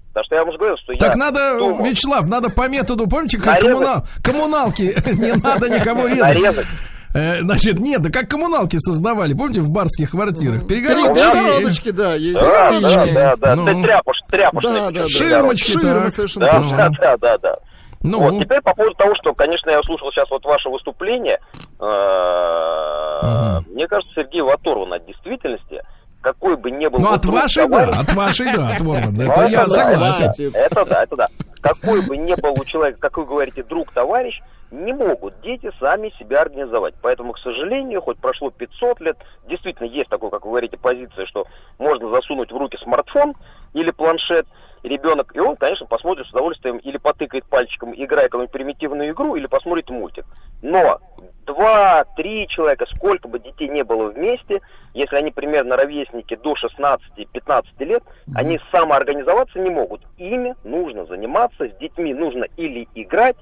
Потому 0.09 0.25
что 0.27 0.35
я 0.35 0.45
вам 0.45 0.57
говорил, 0.57 0.77
что 0.77 0.93
Так 0.93 1.15
я 1.15 1.17
надо, 1.17 1.59
думал, 1.59 1.85
Вячеслав, 1.85 2.27
надо 2.27 2.51
по 2.51 2.69
методу, 2.69 3.09
помните, 3.09 3.39
как 3.39 3.61
коммунал, 3.61 4.05
коммуналки, 4.23 4.95
не 5.19 5.33
надо 5.43 5.71
никого 5.71 6.07
резать. 6.07 6.35
нарезать. 6.35 6.67
Э, 7.15 7.43
Значит, 7.43 7.79
нет, 7.79 8.01
да 8.01 8.11
как 8.11 8.29
коммуналки 8.29 8.77
создавали, 8.79 9.35
помните, 9.35 9.61
в 9.61 9.71
барских 9.71 10.11
квартирах? 10.13 10.67
Перегородочки, 10.67 11.25
Перегородочки, 11.25 11.91
да, 11.91 12.15
есть 12.15 12.41
Да, 12.41 12.81
да, 12.81 13.07
да, 13.07 13.37
да, 13.37 13.57
Ну. 13.57 13.67
ты 13.67 13.83
тряпуш, 13.83 14.17
тряпушные 14.31 14.75
Да, 14.75 14.91
да, 14.91 15.01
да. 15.01 15.09
Ширмочки, 15.09 15.71
Ширмы 15.73 16.05
так. 16.05 16.13
совершенно 16.13 16.47
Да, 16.47 16.61
да, 16.61 16.89
да, 16.89 17.17
да, 17.19 17.39
да. 17.39 17.57
Ну, 18.03 18.19
Вот, 18.19 18.43
теперь 18.43 18.61
по 18.63 18.75
поводу 18.75 18.95
того, 18.97 19.15
что, 19.15 19.33
конечно, 19.35 19.71
я 19.71 19.79
услышал 19.81 20.11
сейчас 20.11 20.29
вот 20.31 20.45
ваше 20.45 20.69
выступление, 20.69 21.39
э, 21.79 23.61
мне 23.71 23.87
кажется, 23.87 24.13
Сергей 24.17 24.43
оторван 24.43 24.93
от 24.95 25.07
действительности, 25.07 25.83
какой 26.21 26.57
бы 26.57 26.71
ни 26.71 26.87
был... 26.89 26.99
ну 26.99 27.13
от 27.13 27.25
вашей, 27.27 27.69
да, 27.69 27.91
от 27.91 28.13
вашей, 28.15 28.47
да, 28.57 28.71
оторван. 28.71 29.15
Ну, 29.15 29.23
Это 29.23 29.47
я 29.47 29.69
согласен. 29.69 30.51
Это 30.55 30.85
да, 30.85 31.03
это 31.05 31.17
да. 31.17 31.27
Какой 31.61 32.03
бы 32.03 32.17
ни 32.17 32.35
был 32.41 32.53
у 32.61 32.65
человека, 32.65 32.99
как 33.01 33.19
вы 33.19 33.25
говорите, 33.27 33.63
друг, 33.63 33.93
товарищ, 33.93 34.41
не 34.73 34.93
могут 34.93 35.41
дети 35.43 35.71
сами 35.79 36.13
себя 36.19 36.41
организовать. 36.43 36.95
Поэтому, 37.03 37.35
к 37.35 37.39
сожалению, 37.39 38.01
хоть 38.01 38.19
прошло 38.19 38.51
500 38.51 39.01
лет, 39.01 39.19
действительно 39.47 39.87
есть 39.87 40.09
такое, 40.09 40.31
как 40.31 40.45
вы 40.45 40.53
говорите, 40.53 40.77
позиция, 40.79 41.27
что 41.27 41.47
можно 41.79 42.09
засунуть 42.09 42.51
в 42.51 42.57
руки 42.57 42.79
смартфон 42.83 43.35
или 43.75 43.91
планшет, 43.91 44.47
ребенок, 44.83 45.35
и 45.35 45.41
он, 45.41 45.57
конечно, 45.57 45.87
посмотрит 45.87 46.27
с 46.27 46.31
удовольствием 46.31 46.79
или 46.79 46.97
потыкает 46.97 47.45
пальчиком, 47.47 47.93
играя 47.95 48.25
какую-нибудь 48.25 48.53
примитивную 48.53 49.11
игру, 49.11 49.37
или 49.37 49.47
посмотрит 49.47 49.89
мультик. 49.91 50.25
Но 50.61 51.01
два, 51.47 52.05
три 52.17 52.49
человека, 52.49 52.87
сколько 52.95 53.29
бы 53.29 53.39
детей 53.39 53.69
не 53.69 53.85
было 53.85 54.11
вместе, 54.11 54.61
если 54.95 55.17
они 55.17 55.31
примерно 55.31 55.77
ровесники 55.77 56.37
до 56.37 56.55
16-15 56.55 57.65
лет, 57.79 58.03
они 58.35 58.61
самоорганизоваться 58.71 59.59
не 59.59 59.71
могут. 59.71 60.03
Ими 60.19 60.55
нужно 60.65 61.07
заниматься, 61.07 61.69
с 61.69 61.77
детьми 61.79 62.13
нужно 62.15 62.47
или 62.57 62.89
играть, 62.95 63.37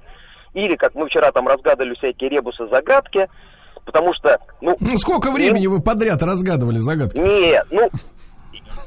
или, 0.53 0.75
как 0.75 0.95
мы 0.95 1.07
вчера 1.07 1.31
там 1.31 1.47
разгадывали 1.47 1.95
всякие 1.95 2.29
ребусы, 2.29 2.67
загадки, 2.67 3.27
потому 3.85 4.13
что, 4.13 4.37
ну... 4.61 4.75
Ну, 4.79 4.97
сколько 4.97 5.31
времени 5.31 5.67
вы 5.67 5.81
подряд 5.81 6.21
разгадывали 6.23 6.79
загадки? 6.79 7.17
Нет, 7.17 7.65
ну, 7.71 7.89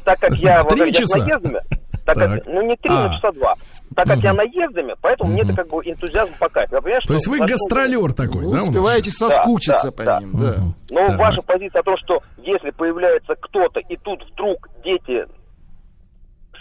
так 0.05 0.19
как 0.19 0.35
я 0.35 0.63
Три 0.65 0.79
вот, 0.79 0.87
я 0.87 0.93
часа? 0.93 1.19
наездами, 1.19 1.61
так 2.05 2.15
Так. 2.17 2.31
как, 2.31 2.47
ну 2.47 2.63
не 2.63 2.77
три, 2.77 2.91
А. 2.93 3.09
но 3.09 3.15
часа 3.15 3.33
два. 3.33 3.55
Так 3.97 4.09
как 4.09 4.19
я 4.19 4.33
наездами, 4.33 4.97
поэтому 5.01 5.31
мне 5.31 5.43
это 5.43 5.55
как 5.55 5.69
бы 5.69 5.77
энтузиазм 5.85 6.33
по 6.41 6.49
кайфу. 6.49 6.75
Я 6.75 6.81
понимаю, 6.83 7.03
То 7.07 7.15
есть 7.15 7.29
вы 7.29 7.39
гастролер 7.39 8.13
такой, 8.13 8.45
Вы 8.45 8.57
да? 8.57 8.63
успеваете 8.65 9.11
соскучиться 9.13 9.91
да, 9.91 9.97
по 9.97 10.05
да. 10.05 10.21
ним, 10.21 10.33
да. 10.35 10.55
Но 10.91 11.07
Так. 11.07 11.19
ваша 11.19 11.43
позиция 11.43 11.81
о 11.81 11.85
том, 11.85 11.97
что 11.99 12.21
если 12.39 12.71
появляется 12.71 13.35
кто-то, 13.41 13.79
и 13.81 13.97
тут 13.99 14.21
вдруг 14.33 14.69
дети 14.83 15.27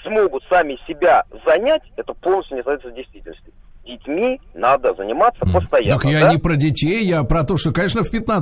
смогут 0.04 0.44
сами 0.50 0.78
себя 0.88 1.24
занять, 1.46 1.82
это 1.96 2.14
полностью 2.14 2.58
не 2.58 2.64
соответствует 2.64 2.96
действительности. 2.96 3.52
Детьми 3.86 4.40
надо 4.54 4.94
заниматься 4.94 5.42
постоянно. 5.42 6.00
Так 6.00 6.10
я 6.12 6.22
да? 6.22 6.32
не 6.32 6.38
про 6.38 6.56
детей, 6.56 7.04
я 7.04 7.24
про 7.24 7.44
то, 7.44 7.58
что, 7.58 7.72
конечно, 7.74 8.02
в 8.04 8.14
15-16 8.14 8.42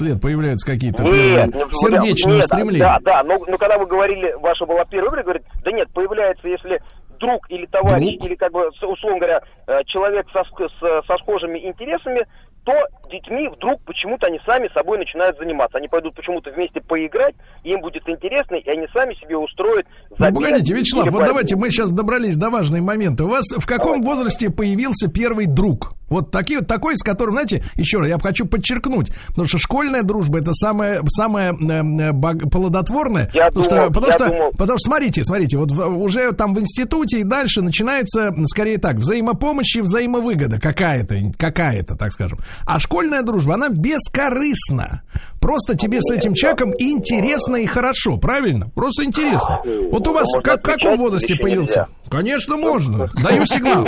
лет 0.00 0.20
появляются 0.20 0.66
какие-то 0.70 1.02
Нет, 1.04 1.54
сердечные 1.72 2.36
нет, 2.36 2.44
устремления. 2.44 2.78
Да, 2.78 2.98
да, 3.02 3.22
но, 3.22 3.38
но 3.46 3.58
когда 3.58 3.76
вы 3.78 3.86
говорили, 3.86 4.32
ваша 4.40 4.64
была 4.64 4.84
первая 4.86 5.10
выбор, 5.10 5.24
говорит, 5.24 5.42
да 5.62 5.72
нет, 5.72 5.88
появляется, 5.92 6.48
если 6.48 6.80
друг 7.20 7.50
или 7.50 7.66
товарищ, 7.66 8.16
Друг? 8.18 8.30
или 8.30 8.34
как 8.36 8.52
бы, 8.52 8.68
условно 8.68 9.18
говоря, 9.18 9.40
э, 9.66 9.80
человек 9.86 10.26
со, 10.32 10.38
ск- 10.40 10.68
с- 10.80 11.06
со 11.06 11.16
схожими 11.18 11.58
интересами, 11.66 12.26
то 12.68 13.08
детьми 13.10 13.48
вдруг 13.48 13.80
почему-то 13.86 14.26
они 14.26 14.38
сами 14.44 14.68
собой 14.74 14.98
начинают 14.98 15.38
заниматься. 15.38 15.78
Они 15.78 15.88
пойдут 15.88 16.14
почему-то 16.14 16.50
вместе 16.50 16.82
поиграть, 16.82 17.34
им 17.64 17.80
будет 17.80 18.06
интересно, 18.06 18.56
и 18.56 18.68
они 18.68 18.86
сами 18.92 19.14
себе 19.14 19.38
устроят 19.38 19.86
Ну, 20.10 20.16
забег 20.18 20.34
погодите, 20.44 20.74
Вячеслав, 20.74 21.04
вот 21.06 21.12
борьбу. 21.14 21.26
давайте 21.28 21.56
мы 21.56 21.70
сейчас 21.70 21.90
добрались 21.90 22.36
до 22.36 22.50
важной 22.50 22.82
момента. 22.82 23.24
У 23.24 23.28
вас 23.28 23.46
в 23.56 23.64
каком 23.66 24.02
возрасте 24.02 24.50
появился 24.50 25.08
первый 25.08 25.46
друг? 25.46 25.94
Вот 26.10 26.30
такие, 26.30 26.62
такой, 26.62 26.96
с 26.96 27.02
которым, 27.02 27.34
знаете, 27.34 27.62
еще 27.74 27.98
раз, 27.98 28.08
я 28.08 28.18
хочу 28.18 28.46
подчеркнуть, 28.46 29.10
потому 29.28 29.46
что 29.46 29.58
школьная 29.58 30.02
дружба 30.02 30.38
это 30.40 30.54
самая, 30.54 31.02
самая 31.06 31.52
э, 31.52 32.12
баг- 32.12 32.48
плодотворная. 32.50 33.30
Я 33.34 33.46
потому, 33.50 33.64
думал, 33.68 33.78
что, 33.82 33.86
потому, 33.88 34.06
я 34.06 34.12
что, 34.12 34.28
думал. 34.28 34.50
потому 34.52 34.78
что, 34.78 34.88
смотрите, 34.88 35.24
смотрите, 35.24 35.58
вот 35.58 35.70
в- 35.70 35.98
уже 36.02 36.32
там 36.32 36.54
в 36.54 36.60
институте 36.60 37.20
и 37.20 37.24
дальше 37.24 37.60
начинается, 37.60 38.34
скорее 38.46 38.78
так, 38.78 38.96
взаимопомощь 38.96 39.76
и 39.76 39.82
взаимовыгода 39.82 40.58
какая-то, 40.58 41.14
какая-то, 41.36 41.94
так 41.94 42.10
скажем. 42.12 42.38
А 42.66 42.78
школьная 42.78 43.22
дружба, 43.22 43.54
она 43.54 43.68
бескорыстна. 43.68 45.02
Просто 45.40 45.76
тебе 45.76 46.00
с 46.00 46.10
этим 46.10 46.34
человеком 46.34 46.72
интересно 46.78 47.56
и 47.56 47.66
хорошо, 47.66 48.16
правильно? 48.16 48.70
Просто 48.74 49.04
интересно. 49.04 49.60
Вот 49.90 50.06
у 50.08 50.12
вас 50.12 50.26
Можно 50.34 50.42
как, 50.42 50.60
в 50.60 50.62
каком 50.62 50.76
отвечать 50.76 50.98
возрасте 50.98 51.36
появился? 51.36 51.70
нельзя? 51.70 51.88
Конечно, 52.10 52.56
можно. 52.56 53.08
Даю 53.22 53.46
сигнал. 53.46 53.86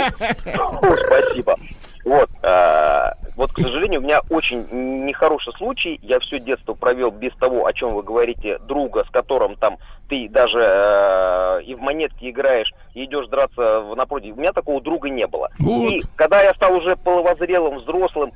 Спасибо. 1.05 1.55
Вот, 2.03 2.29
э, 2.41 3.09
вот, 3.37 3.51
к 3.51 3.59
сожалению, 3.59 3.99
у 3.99 4.03
меня 4.03 4.21
очень 4.29 4.65
нехороший 5.05 5.53
случай. 5.53 5.99
Я 6.01 6.19
все 6.19 6.39
детство 6.39 6.73
провел 6.73 7.11
без 7.11 7.33
того, 7.35 7.67
о 7.67 7.73
чем 7.73 7.93
вы 7.93 8.01
говорите, 8.01 8.57
друга, 8.67 9.03
с 9.07 9.11
которым 9.11 9.55
там 9.55 9.77
ты 10.09 10.27
даже 10.27 10.59
э, 10.59 11.63
и 11.63 11.75
в 11.75 11.79
монетки 11.81 12.29
играешь, 12.29 12.73
и 12.93 13.05
идешь 13.05 13.27
драться 13.27 13.81
в 13.81 13.95
напротив. 13.95 14.35
У 14.35 14.39
меня 14.39 14.51
такого 14.51 14.81
друга 14.81 15.09
не 15.09 15.27
было. 15.27 15.49
Вот. 15.59 15.91
И 15.91 16.01
когда 16.15 16.41
я 16.41 16.53
стал 16.55 16.75
уже 16.75 16.95
половозрелым, 16.95 17.77
взрослым 17.79 18.31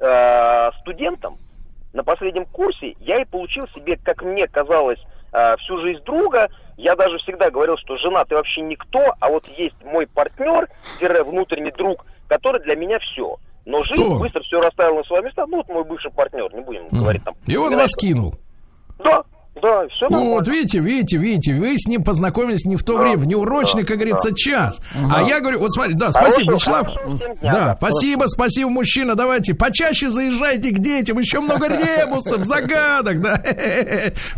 э, 0.00 0.70
студентом, 0.80 1.38
на 1.92 2.04
последнем 2.04 2.46
курсе 2.46 2.94
я 3.00 3.20
и 3.20 3.24
получил 3.24 3.66
себе, 3.68 3.98
как 4.02 4.22
мне 4.22 4.46
казалось, 4.46 5.00
э, 5.32 5.56
всю 5.58 5.78
жизнь 5.80 6.02
друга. 6.04 6.48
Я 6.76 6.96
даже 6.96 7.18
всегда 7.18 7.50
говорил, 7.50 7.76
что 7.78 7.96
жена 7.98 8.24
ты 8.24 8.34
вообще 8.34 8.62
никто, 8.62 9.14
а 9.20 9.28
вот 9.28 9.46
есть 9.48 9.76
мой 9.84 10.06
партнер, 10.06 10.68
внутренний 11.24 11.72
друг, 11.72 12.06
который 12.28 12.60
для 12.62 12.76
меня 12.76 12.98
все. 13.00 13.36
Но 13.66 13.84
жизнь 13.84 14.02
Кто? 14.02 14.18
быстро 14.18 14.40
все 14.42 14.60
расставила 14.60 14.98
на 14.98 15.04
свои 15.04 15.22
места. 15.22 15.46
Ну, 15.46 15.58
вот 15.58 15.68
мой 15.68 15.84
бывший 15.84 16.10
партнер, 16.10 16.52
не 16.54 16.62
будем 16.62 16.88
говорить 16.88 17.22
там. 17.24 17.34
И 17.46 17.56
он 17.56 17.76
вас 17.76 17.94
кинул. 17.94 18.34
Да, 18.98 19.22
да, 19.56 19.86
все 19.88 20.08
Вот, 20.08 20.48
видите, 20.48 20.78
видите, 20.78 21.18
видите, 21.18 21.54
вы 21.54 21.76
с 21.76 21.86
ним 21.86 22.02
познакомились 22.04 22.64
не 22.64 22.76
в 22.76 22.84
то 22.84 22.94
Да, 22.94 23.02
время, 23.02 23.18
в 23.18 23.26
неурочный, 23.26 23.82
да, 23.82 23.88
как 23.88 23.96
говорится, 23.96 24.30
да. 24.30 24.36
час. 24.36 24.80
А 25.12 25.22
я 25.22 25.40
говорю, 25.40 25.58
вот 25.58 25.72
смотри, 25.72 25.94
да, 25.94 26.12
спасибо, 26.12 26.54
Вячеслав. 26.54 26.86
Да, 27.42 27.52
да. 27.52 27.76
спасибо, 27.76 28.26
спасибо, 28.26 28.70
мужчина. 28.70 29.16
Давайте 29.16 29.54
почаще 29.54 30.08
заезжайте 30.08 30.70
к 30.70 30.78
детям, 30.78 31.18
еще 31.18 31.40
много 31.40 31.66
ребусов, 31.68 32.44
загадок, 32.44 33.20
да. 33.20 33.42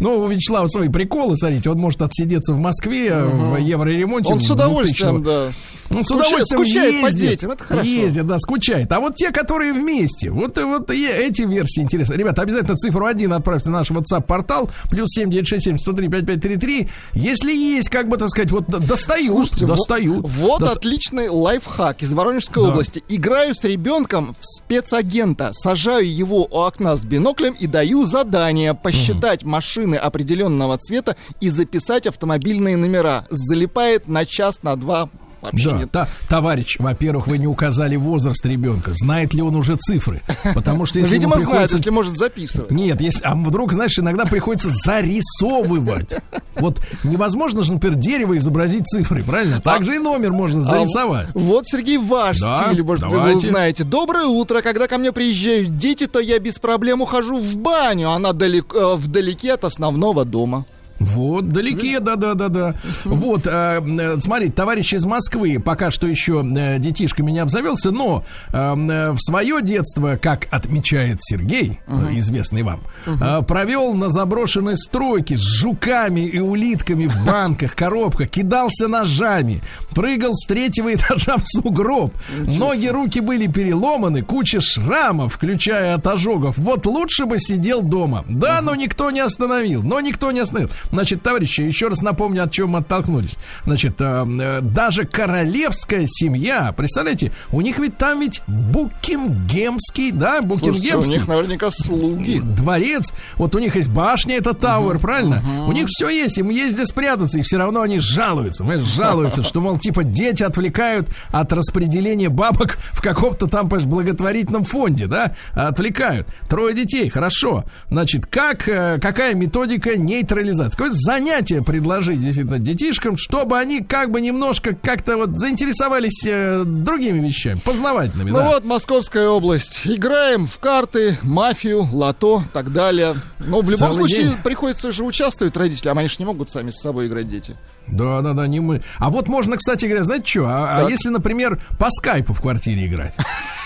Ну, 0.01 0.19
у 0.19 0.27
Вячеслава 0.27 0.67
свои 0.67 0.89
приколы, 0.89 1.37
смотрите, 1.37 1.71
он 1.71 1.79
может 1.79 2.03
отсидеться 2.03 2.55
в 2.55 2.59
Москве 2.59 3.15
в 3.15 3.57
евроремонте. 3.59 4.33
Он 4.33 4.41
с 4.41 4.51
удовольствием, 4.51 5.23
да. 5.23 5.51
Он 5.91 6.05
с 6.05 6.11
удовольствием 6.11 6.65
скучает 6.65 7.03
по 7.03 7.07
ездит, 7.07 7.31
детям, 7.31 7.51
это 7.51 7.65
хорошо. 7.65 7.87
ездит, 7.87 8.27
да, 8.27 8.39
скучает. 8.39 8.91
А 8.93 9.01
вот 9.01 9.15
те, 9.17 9.31
которые 9.31 9.75
вместе, 9.75 10.31
вот, 10.31 10.57
вот 10.57 10.91
и 10.91 11.07
эти 11.07 11.43
версии 11.43 11.83
интересны. 11.83 12.15
Ребята, 12.15 12.43
обязательно 12.43 12.77
цифру 12.77 13.05
1 13.05 13.31
отправьте 13.31 13.69
на 13.69 13.81
наш 13.81 13.91
WhatsApp-портал, 13.91 14.71
плюс 14.91 15.02
7967 15.07 15.79
103 15.79 16.09
5533. 16.09 16.89
Если 17.15 17.53
есть, 17.53 17.89
как 17.91 18.09
бы, 18.09 18.17
так 18.17 18.29
сказать, 18.29 18.51
вот 18.51 18.67
д- 18.69 18.79
достают, 18.79 19.29
Слушайте, 19.29 19.67
во- 19.67 19.77
достают. 19.77 20.27
Вот 20.29 20.61
Доста- 20.61 20.77
отличный 20.79 21.29
лайфхак 21.29 22.03
из 22.03 22.13
Воронежской 22.13 22.63
Да. 22.63 22.71
области. 22.71 23.03
Играю 23.09 23.55
с 23.55 23.65
ребенком 23.65 24.35
в 24.41 24.45
спецагента, 24.45 25.51
сажаю 25.53 26.11
его 26.13 26.45
у 26.45 26.59
окна 26.59 26.97
с 26.97 27.05
биноклем 27.05 27.55
и 27.55 27.67
даю 27.67 28.05
задание 28.05 28.75
посчитать 28.75 29.43
машины 29.45 29.97
определенного 29.97 30.79
цвета 30.79 31.17
и 31.41 31.49
записать 31.49 32.07
автомобильные 32.07 32.77
номера. 32.77 33.27
Залипает 33.31 34.09
на 34.09 34.25
час, 34.27 34.63
на 34.63 34.77
два. 34.77 35.09
Вообще 35.43 35.71
Да, 35.71 35.77
нет. 35.79 35.91
та- 35.91 36.09
товарищ, 36.29 36.77
во-первых, 36.79 37.27
вы 37.27 37.37
не 37.39 37.49
указали 37.49 37.97
возраст 37.97 38.47
ребенка. 38.47 38.93
Знает 38.95 39.35
ли 39.35 39.43
он 39.43 39.57
уже 39.57 39.75
цифры? 39.77 40.23
Потому 40.55 40.87
что 40.87 40.99
Ну, 40.99 41.03
если 41.03 41.15
видимо, 41.17 41.33
ему 41.35 41.43
знает, 41.43 41.51
приходится 41.51 41.77
если 41.79 41.91
может 41.91 42.17
записывать. 42.17 42.71
Нет, 42.71 43.01
если, 43.01 43.23
а 43.25 43.35
вдруг, 43.35 43.73
знаешь, 43.73 43.99
иногда 43.99 44.25
приходится 44.25 44.69
зарисовывать. 44.71 46.11
Вот 46.55 46.81
невозможно 47.05 47.63
же, 47.63 47.73
например, 47.73 47.99
дерево 47.99 48.37
изобразить 48.37 48.87
цифрой, 48.87 49.23
правильно? 49.23 49.61
Так 49.61 49.85
же 49.85 49.97
и 49.97 49.99
номер 49.99 50.31
можно 50.33 50.63
зарисовать. 50.63 51.29
А 51.35 51.39
вот, 51.39 51.67
Сергей, 51.67 51.99
ваш 51.99 52.39
Да, 52.39 52.57
стиль, 52.57 52.83
может 52.83 53.05
быть, 53.09 53.13
вы 53.13 53.35
узнаете. 53.37 53.85
Доброе 53.85 54.27
утро. 54.27 54.61
Когда 54.63 54.87
ко 54.87 54.99
мне 54.99 55.13
приезжают 55.13 55.77
дети, 55.77 56.07
то 56.07 56.21
я 56.21 56.39
без 56.39 56.59
проблем 56.59 57.01
ухожу 57.03 57.39
в 57.39 57.57
баню. 57.57 58.11
Она 58.11 58.33
далеко, 58.33 58.79
э, 58.79 58.97
вдалеке 58.97 59.55
от 59.55 59.65
основного 59.65 60.25
дома. 60.25 60.65
Вот, 61.05 61.49
далеке, 61.49 62.01
да-да-да-да. 62.01 62.75
Вот, 63.05 63.47
э, 63.47 63.81
э, 63.81 64.21
смотри, 64.21 64.49
товарищ 64.49 64.93
из 64.95 65.05
Москвы 65.05 65.59
пока 65.59 65.91
что 65.91 66.07
еще 66.07 66.45
э, 66.45 66.79
детишками 66.79 67.31
не 67.31 67.39
обзавелся, 67.41 67.91
но 67.91 68.25
э, 68.53 68.57
э, 68.57 69.11
в 69.13 69.19
свое 69.19 69.63
детство, 69.63 70.17
как 70.21 70.49
отмечает 70.51 71.19
Сергей, 71.21 71.81
э, 71.87 72.19
известный 72.19 72.63
вам, 72.63 72.81
э, 73.07 73.43
провел 73.43 73.95
на 73.95 74.09
заброшенной 74.09 74.77
стройке 74.77 75.37
с 75.37 75.41
жуками 75.41 76.21
и 76.21 76.39
улитками 76.39 77.07
в 77.07 77.25
банках, 77.25 77.75
коробках, 77.75 78.29
кидался 78.29 78.89
ножами, 78.89 79.61
прыгал 79.95 80.35
с 80.35 80.47
третьего 80.47 80.95
этажа 80.95 81.37
в 81.37 81.45
сугроб. 81.45 82.13
Ноги, 82.41 82.87
руки 82.87 83.21
были 83.21 83.47
переломаны, 83.47 84.23
куча 84.23 84.61
шрамов, 84.61 85.35
включая 85.35 85.95
от 85.95 86.07
ожогов. 86.07 86.59
Вот 86.59 86.87
лучше 86.87 87.27
бы 87.27 87.39
сидел 87.39 87.83
дома. 87.83 88.25
Да, 88.29 88.61
но 88.63 88.75
никто 88.75 89.11
не 89.11 89.21
остановил, 89.21 89.83
но 89.83 90.01
никто 90.01 90.33
не 90.33 90.41
остановил. 90.41 90.71
Значит, 90.93 91.23
товарищи, 91.23 91.63
еще 91.63 91.89
раз 91.89 92.03
напомню, 92.03 92.45
от 92.45 92.53
чего 92.53 92.69
мы 92.69 92.81
оттолкнулись. 92.81 93.37
Значит, 93.65 94.01
э, 94.01 94.27
э, 94.41 94.61
даже 94.61 95.05
королевская 95.05 96.05
семья, 96.07 96.73
представляете, 96.77 97.33
у 97.51 97.63
них 97.63 97.79
ведь 97.79 97.97
там 97.97 98.21
ведь 98.21 98.43
Букингемский, 98.47 100.13
да, 100.13 100.41
Слушайте, 100.41 100.71
у 100.71 100.73
Букингемский 100.73 101.17
них 101.17 101.29
наверняка 101.29 101.71
слуги. 101.71 102.41
дворец, 102.41 103.13
вот 103.37 103.55
у 103.55 103.59
них 103.59 103.75
есть 103.75 103.89
башня, 103.89 104.37
это 104.37 104.53
Тауэр, 104.53 104.99
правильно? 104.99 105.43
У 105.67 105.73
них 105.73 105.87
все 105.89 106.11
есть, 106.11 106.39
им 106.39 106.51
есть 106.51 106.75
где 106.75 106.85
спрятаться, 106.85 107.39
и 107.39 107.43
все 107.43 107.57
равно 107.57 107.81
они 107.81 107.99
жалуются, 107.99 108.63
понимаешь, 108.63 108.89
жалуются, 108.89 109.43
что, 109.43 109.61
мол, 109.61 109.79
типа, 109.79 110.05
дети 110.05 110.43
отвлекают 110.43 111.09
от 111.31 111.53
распределения 111.53 112.29
бабок 112.29 112.77
в 112.93 113.01
каком-то 113.01 113.47
там, 113.47 113.69
понимаешь, 113.69 113.89
благотворительном 113.89 114.65
фонде, 114.65 115.07
да, 115.07 115.33
отвлекают. 115.55 116.29
Трое 116.49 116.75
детей, 116.75 117.09
хорошо. 117.09 117.65
Значит, 117.89 118.27
как, 118.27 118.69
э, 118.69 118.99
какая 119.01 119.35
методика 119.35 119.97
нейтрализации? 119.97 120.77
Какое 120.83 120.99
занятие 120.99 121.63
предложить, 121.63 122.21
действительно, 122.21 122.59
детишкам, 122.59 123.17
чтобы 123.17 123.57
они 123.57 123.83
как 123.85 124.11
бы 124.11 124.21
немножко 124.21 124.75
как-то 124.75 125.17
вот 125.17 125.39
заинтересовались 125.39 126.27
э, 126.27 126.65
другими 126.67 127.25
вещами, 127.25 127.61
познавательными, 127.65 128.31
Ну 128.31 128.39
да? 128.39 128.49
вот, 128.49 128.65
Московская 128.65 129.29
область. 129.29 129.83
Играем 129.85 130.49
в 130.49 130.59
карты, 130.59 131.19
мафию, 131.23 131.87
лото, 131.93 132.43
так 132.53 132.73
далее. 132.73 133.15
Но 133.39 133.61
в 133.61 133.71
любом 133.71 133.93
Целый 133.93 134.09
случае 134.09 134.31
день. 134.31 134.37
приходится 134.43 134.91
же 134.91 135.05
участвовать 135.05 135.57
родителям. 135.57 135.99
Они 135.99 136.09
же 136.09 136.17
не 136.19 136.25
могут 136.25 136.51
сами 136.51 136.71
с 136.71 136.81
собой 136.81 137.07
играть 137.07 137.29
дети. 137.29 137.57
Да, 137.87 138.21
да, 138.21 138.33
да, 138.33 138.49
не 138.49 138.59
мы. 138.59 138.83
А 138.99 139.11
вот 139.11 139.29
можно, 139.29 139.59
кстати 139.59 139.85
говоря, 139.85 140.03
знаете 140.03 140.27
что? 140.29 140.47
А, 140.47 140.79
а 140.85 140.91
если, 140.91 141.11
например, 141.11 141.63
по 141.79 141.91
скайпу 141.91 142.33
в 142.33 142.41
квартире 142.41 142.87
играть? 142.89 143.15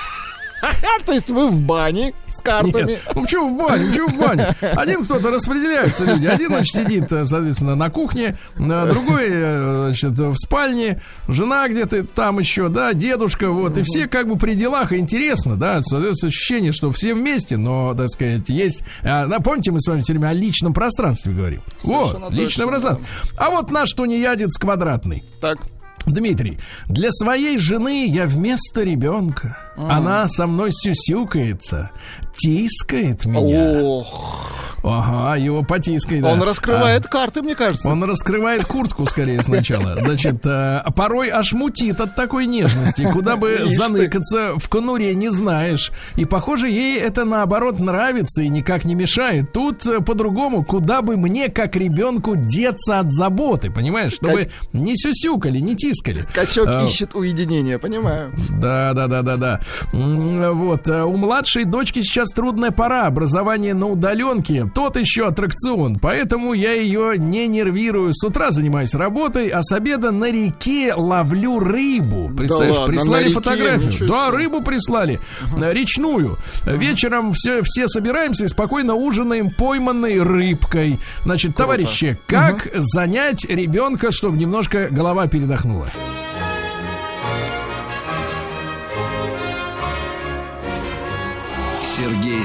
То 1.07 1.13
есть 1.13 1.31
вы 1.31 1.49
в 1.49 1.61
бане 1.63 2.13
с 2.29 2.41
картами. 2.41 2.93
Нет, 2.93 3.01
ну 3.15 3.23
почему 3.23 3.49
в 3.49 3.59
бане, 3.59 3.89
почему 3.89 4.09
в 4.09 4.19
бане? 4.19 4.55
Один 4.61 5.05
кто-то 5.05 5.31
распределяются 5.31 6.05
люди. 6.05 6.27
Один, 6.27 6.49
значит, 6.49 6.75
сидит, 6.75 7.13
э, 7.13 7.25
соответственно, 7.25 7.75
на 7.75 7.91
кухне, 7.91 8.37
а 8.59 8.87
другой, 8.87 9.29
э, 9.29 9.85
значит, 9.87 10.19
в 10.19 10.35
спальне, 10.37 11.01
жена 11.29 11.69
где-то 11.69 12.05
там 12.05 12.39
еще, 12.39 12.69
да, 12.69 12.93
дедушка, 12.95 13.51
вот. 13.51 13.77
И 13.77 13.83
все 13.83 14.09
как 14.09 14.29
бы 14.29 14.37
при 14.37 14.55
делах, 14.55 14.93
и 14.93 14.97
интересно, 14.97 15.57
да, 15.57 15.83
создается 15.83 16.29
ощущение, 16.29 16.73
что 16.73 16.91
все 16.93 17.15
вместе, 17.15 17.57
но, 17.57 17.95
так 17.95 18.09
сказать, 18.09 18.49
есть... 18.49 18.83
а, 19.03 19.27
Напомните, 19.27 19.71
мы 19.71 19.81
с 19.81 19.89
вами 19.89 20.01
все 20.01 20.13
время 20.15 20.29
о 20.29 20.33
личном 20.35 20.73
пространстве 20.73 21.33
говорим. 21.33 21.63
Совершенно 21.83 22.27
Вот, 22.27 22.33
личное 22.33 22.67
пространство. 22.67 23.05
А 23.37 23.51
вот 23.51 23.71
наш 23.71 23.93
тунеядец 23.93 24.57
квадратный. 24.57 25.25
Так. 25.41 25.59
Дмитрий, 26.07 26.59
для 26.89 27.11
своей 27.11 27.59
жены 27.59 28.07
я 28.09 28.27
вместо 28.27 28.83
ребенка. 28.83 29.66
Она 29.77 30.29
со 30.29 30.47
мной 30.47 30.71
сюсюкается, 30.73 31.91
тискает 32.37 33.25
меня. 33.27 33.83
Ох, 33.83 34.51
Ага, 34.89 35.35
его 35.37 35.65
потискай, 35.65 36.21
да. 36.21 36.29
он 36.33 36.43
раскрывает 36.43 37.07
карты, 37.09 37.43
мне 37.43 37.57
кажется. 37.57 37.89
А, 37.89 37.93
он 37.93 38.05
раскрывает 38.05 38.65
куртку 38.67 39.05
скорее 39.07 39.43
сначала. 39.43 39.97
Значит, 40.01 40.43
э, 40.45 40.83
порой 40.95 41.29
аж 41.31 41.53
мутит 41.55 42.01
от 42.01 42.15
такой 42.15 42.47
нежности. 42.47 43.09
Куда 43.13 43.35
бы 43.35 43.55
Ишь 43.55 43.71
ты. 43.71 43.77
заныкаться 43.79 44.53
в 44.59 44.69
конуре 44.69 45.13
не 45.17 45.29
знаешь. 45.31 45.91
И, 46.15 46.25
похоже, 46.25 46.69
ей 46.69 47.01
это 47.01 47.25
наоборот 47.25 47.81
нравится 47.81 48.43
и 48.43 48.49
никак 48.49 48.85
не 48.85 48.95
мешает. 48.95 49.53
Тут 49.53 49.85
э, 49.87 49.99
по-другому, 50.01 50.65
куда 50.65 51.03
бы 51.03 51.17
мне, 51.17 51.49
как 51.49 51.75
ребенку, 51.75 52.37
деться 52.37 53.01
от 53.01 53.11
заботы, 53.13 53.71
понимаешь? 53.71 54.13
Чтобы 54.13 54.51
не 54.73 54.97
сюсюкали, 54.97 55.59
не 55.59 55.75
тискали. 55.75 56.25
Качок 56.33 56.69
А, 56.69 56.85
ищет 56.85 57.15
уединение, 57.17 57.81
понимаю. 57.81 58.31
да, 58.51 58.93
да, 58.95 59.09
да, 59.09 59.23
да, 59.23 59.37
да. 59.37 59.61
Вот. 59.93 60.89
э, 60.89 61.03
У 61.05 61.17
младшей 61.17 61.65
дочки 61.65 62.03
сейчас 62.03 62.29
трудная 62.31 62.71
пора. 62.71 63.07
Образование 63.07 63.75
на 63.75 63.87
удаленке. 63.87 64.71
Тот 64.75 64.97
еще 64.97 65.27
аттракцион. 65.27 65.99
Поэтому 65.99 66.53
я 66.53 66.73
ее 66.73 67.15
не 67.17 67.47
нервирую. 67.47 68.13
С 68.15 68.23
утра 68.25 68.51
занимаюсь 68.51 68.95
работой, 68.95 69.49
а 69.49 69.63
с 69.63 69.73
обеда 69.73 70.11
на 70.11 70.31
реке 70.31 70.95
ловлю 70.95 71.59
рыбу. 71.59 72.31
Представляешь, 72.37 72.79
ладно, 72.79 72.93
прислали 72.93 73.33
фотографию. 73.33 74.09
Да, 74.09 74.31
рыбу 74.31 74.63
прислали. 74.63 75.21
э, 75.61 75.73
Речную. 75.73 76.37
Вечером 76.65 77.33
все, 77.33 77.63
все 77.65 77.89
собираемся 77.89 78.45
и 78.45 78.49
спокойно 78.49 78.95
ужинаем 78.95 79.51
пойманной 79.51 80.21
рыбкой. 80.23 80.99
Значит, 81.25 81.57
товарищи, 81.57 82.19
как 82.27 82.69
занять 82.75 83.45
ребенка, 83.49 84.11
чтобы 84.13 84.37
немножко 84.39 84.89
голова 84.91 85.27
передохнула? 85.27 85.87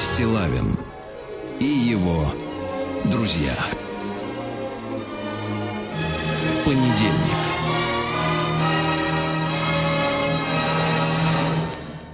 Стилавин 0.02 0.80
и 1.60 1.66
его 1.66 2.26
друзья. 3.06 3.54
Понедельник. 6.66 7.38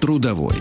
Трудовой. 0.01 0.53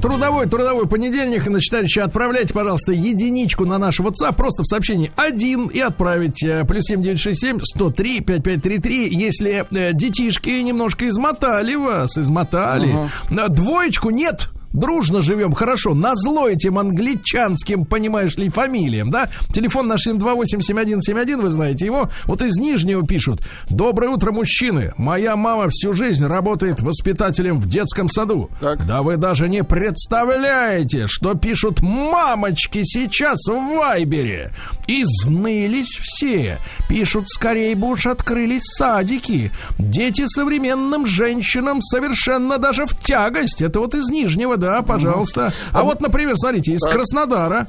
Трудовой, 0.00 0.46
трудовой 0.46 0.88
понедельник. 0.88 1.42
Значит, 1.42 1.70
товарищи, 1.70 1.98
отправляйте, 1.98 2.54
пожалуйста, 2.54 2.92
единичку 2.92 3.66
на 3.66 3.76
наш 3.76 4.00
WhatsApp. 4.00 4.34
Просто 4.34 4.62
в 4.62 4.66
сообщении 4.66 5.12
один 5.16 5.66
и 5.66 5.80
отправить 5.80 6.42
э, 6.42 6.64
плюс 6.64 6.86
7967 6.86 7.60
103 7.62 8.20
5533. 8.20 9.14
Если 9.14 9.66
э, 9.70 9.92
детишки 9.92 10.48
немножко 10.62 11.06
измотали 11.10 11.74
вас, 11.74 12.16
измотали. 12.16 12.88
Э, 13.30 13.48
Двоечку 13.48 14.08
нет. 14.08 14.48
Дружно 14.72 15.20
живем, 15.20 15.52
хорошо. 15.52 15.94
Назло 15.94 16.48
этим 16.48 16.78
англичанским, 16.78 17.84
понимаешь 17.84 18.36
ли, 18.36 18.48
фамилиям, 18.48 19.10
да? 19.10 19.28
Телефон 19.52 19.88
наш 19.88 20.06
728-7171, 20.06 21.42
вы 21.42 21.48
знаете 21.48 21.86
его. 21.86 22.08
Вот 22.26 22.42
из 22.42 22.56
Нижнего 22.56 23.04
пишут. 23.06 23.42
Доброе 23.68 24.10
утро, 24.10 24.30
мужчины. 24.30 24.92
Моя 24.96 25.34
мама 25.34 25.68
всю 25.70 25.92
жизнь 25.92 26.24
работает 26.24 26.80
воспитателем 26.80 27.58
в 27.58 27.68
детском 27.68 28.08
саду. 28.08 28.48
Так. 28.60 28.86
Да 28.86 29.02
вы 29.02 29.16
даже 29.16 29.48
не 29.48 29.64
представляете, 29.64 31.06
что 31.08 31.34
пишут 31.34 31.80
мамочки 31.80 32.82
сейчас 32.84 33.40
в 33.48 33.76
Вайбере. 33.76 34.52
Изнылись 34.86 35.98
все. 36.00 36.58
Пишут, 36.88 37.28
скорее 37.28 37.74
бы 37.74 37.88
уж 37.88 38.06
открылись 38.06 38.62
садики. 38.64 39.50
Дети 39.78 40.26
современным 40.26 41.06
женщинам 41.06 41.82
совершенно 41.82 42.58
даже 42.58 42.86
в 42.86 42.96
тягость. 42.98 43.62
Это 43.62 43.80
вот 43.80 43.94
из 43.94 44.08
Нижнего, 44.08 44.56
да, 44.60 44.82
пожалуйста. 44.82 45.52
А 45.72 45.82
вот, 45.82 46.00
например, 46.00 46.36
смотрите, 46.36 46.72
из 46.72 46.80
Краснодара. 46.82 47.68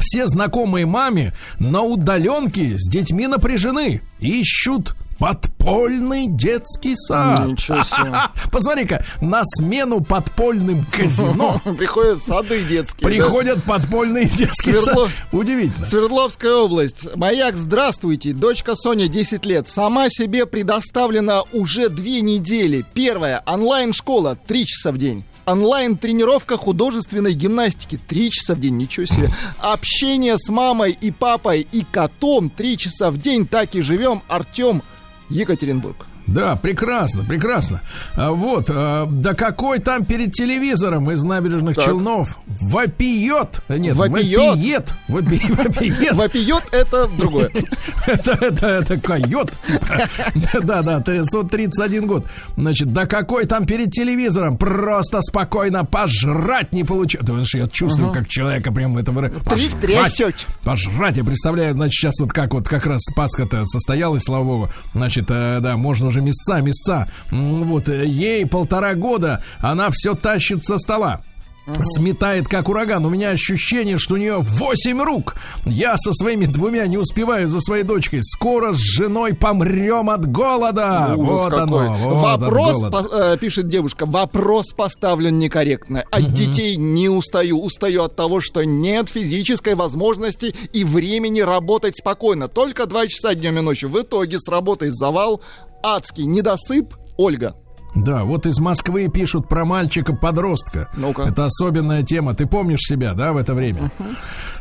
Все 0.00 0.26
знакомые 0.26 0.86
маме 0.86 1.34
на 1.60 1.82
удаленке 1.82 2.76
с 2.76 2.88
детьми 2.90 3.26
напряжены. 3.28 4.02
Ищут 4.18 4.96
подпольный 5.20 6.26
детский 6.28 6.96
сад. 6.96 7.48
Посмотри-ка, 8.50 9.04
на 9.20 9.42
смену 9.44 10.00
подпольным 10.02 10.84
казино 10.90 11.60
Приходят 11.78 12.20
сады 12.22 12.64
детские. 12.64 13.02
да. 13.08 13.08
приходят 13.08 13.62
подпольные 13.62 14.26
детские 14.26 14.80
Свердлов- 14.80 15.06
сады. 15.06 15.12
Удивительно. 15.30 15.86
Свердловская 15.86 16.54
область. 16.54 17.14
Маяк, 17.14 17.56
здравствуйте. 17.56 18.32
Дочка 18.32 18.74
Соня, 18.74 19.06
10 19.06 19.46
лет. 19.46 19.68
Сама 19.68 20.08
себе 20.08 20.46
предоставлена 20.46 21.42
уже 21.52 21.88
две 21.88 22.20
недели. 22.20 22.84
Первая. 22.94 23.44
Онлайн-школа. 23.46 24.36
3 24.46 24.66
часа 24.66 24.90
в 24.90 24.98
день. 24.98 25.24
Онлайн-тренировка 25.46 26.56
художественной 26.56 27.34
гимнастики. 27.34 27.98
3 28.08 28.30
часа 28.30 28.54
в 28.54 28.60
день. 28.60 28.76
Ничего 28.76 29.06
себе. 29.06 29.30
Общение 29.58 30.38
с 30.38 30.48
мамой 30.48 30.96
и 30.98 31.10
папой 31.10 31.66
и 31.70 31.84
котом. 31.90 32.50
3 32.50 32.78
часа 32.78 33.10
в 33.10 33.18
день. 33.18 33.46
Так 33.46 33.74
и 33.74 33.80
живем. 33.80 34.22
Артем, 34.28 34.82
Екатеринбург. 35.28 36.06
Да, 36.26 36.56
прекрасно, 36.56 37.22
прекрасно. 37.24 37.80
А 38.14 38.30
вот, 38.30 38.66
а, 38.68 39.06
да 39.10 39.34
какой 39.34 39.78
там 39.78 40.04
перед 40.04 40.32
телевизором 40.32 41.10
из 41.10 41.22
набережных 41.22 41.76
Так. 41.76 41.84
Челнов 41.84 42.38
вопиет. 42.46 43.60
Нет, 43.68 43.96
Вопиет? 43.96 44.38
вопиет. 44.38 44.94
Вопи- 45.08 45.54
Вопиет. 45.64 46.12
Вопиет 46.12 46.62
это 46.72 47.08
другое. 47.18 47.50
Это, 48.06 48.32
это, 48.32 48.66
это 48.66 49.00
койот. 49.00 49.52
Да, 50.62 50.82
да, 50.82 51.00
ты 51.00 51.22
31 51.24 52.06
год. 52.06 52.26
Значит, 52.56 52.92
да 52.92 53.06
какой 53.06 53.46
там 53.46 53.64
перед 53.64 53.90
телевизором? 53.92 54.58
Просто 54.58 55.22
спокойно 55.22 55.84
пожрать 55.86 56.72
не 56.72 56.84
получается. 56.84 57.26
Потому 57.26 57.46
что 57.46 57.58
я 57.58 57.66
чувствую, 57.66 58.12
как 58.12 58.28
человека 58.28 58.72
прям 58.72 58.98
это 58.98 59.10
выра- 59.12 59.30
Три- 59.80 59.94
Пожрать. 59.96 60.46
Пожрать. 60.62 61.16
Я 61.16 61.24
представляю, 61.24 61.72
значит, 61.74 61.94
сейчас 61.94 62.20
вот 62.20 62.32
как 62.32 62.52
вот 62.52 62.68
как 62.68 62.86
раз 62.86 63.00
Пасха-то 63.16 63.64
состоялась, 63.64 64.22
слава 64.24 64.44
богу. 64.44 64.68
Значит, 64.94 65.30
э, 65.30 65.60
да, 65.60 65.76
можно 65.78 66.10
уже 66.14 66.20
места, 66.20 66.60
места. 66.60 67.08
М, 67.30 67.64
Вот, 67.64 67.88
э, 67.88 68.06
ей 68.06 68.46
полтора 68.46 68.94
года, 68.94 69.42
она 69.58 69.90
все 69.90 70.14
тащит 70.14 70.64
со 70.64 70.78
стола. 70.78 71.22
Сметает 71.82 72.46
как 72.46 72.68
ураган. 72.68 73.06
У 73.06 73.08
меня 73.08 73.30
ощущение, 73.30 73.98
что 73.98 74.14
у 74.14 74.16
нее 74.18 74.36
8 74.38 75.00
рук. 75.02 75.36
Я 75.64 75.96
со 75.96 76.12
своими 76.12 76.44
двумя 76.44 76.86
не 76.86 76.98
успеваю 76.98 77.48
за 77.48 77.60
своей 77.60 77.84
дочкой. 77.84 78.20
Скоро 78.22 78.72
с 78.72 78.78
женой 78.78 79.34
помрем 79.34 80.10
от 80.10 80.30
голода. 80.30 81.14
Ужас 81.16 81.42
вот 81.42 81.50
какой. 81.50 81.86
оно. 81.86 81.96
вот 81.96 82.24
от 82.26 82.40
Вопрос, 82.42 82.82
по- 82.90 83.16
э, 83.16 83.38
пишет 83.38 83.68
девушка, 83.68 84.04
вопрос 84.04 84.72
поставлен 84.72 85.38
некорректно. 85.38 86.04
От 86.10 86.32
детей 86.34 86.76
не 86.76 87.08
устаю. 87.08 87.60
Устаю 87.60 88.02
от 88.02 88.14
того, 88.14 88.40
что 88.40 88.62
нет 88.64 89.08
физической 89.08 89.74
возможности 89.74 90.54
и 90.72 90.84
времени 90.84 91.40
работать 91.40 91.96
спокойно. 91.96 92.48
Только 92.48 92.86
два 92.86 93.06
часа 93.06 93.34
днем 93.34 93.58
и 93.58 93.62
ночью. 93.62 93.88
В 93.88 94.00
итоге 94.00 94.38
с 94.38 94.48
работой 94.50 94.90
завал, 94.90 95.40
адский 95.82 96.24
недосып. 96.26 96.94
Ольга. 97.16 97.56
Да, 97.94 98.24
вот 98.24 98.46
из 98.46 98.58
Москвы 98.58 99.08
пишут 99.08 99.48
про 99.48 99.64
мальчика-подростка. 99.64 100.88
Ну-ка. 100.96 101.22
Это 101.22 101.46
особенная 101.46 102.02
тема. 102.02 102.34
Ты 102.34 102.46
помнишь 102.46 102.80
себя, 102.80 103.14
да, 103.14 103.32
в 103.32 103.36
это 103.36 103.54
время? 103.54 103.90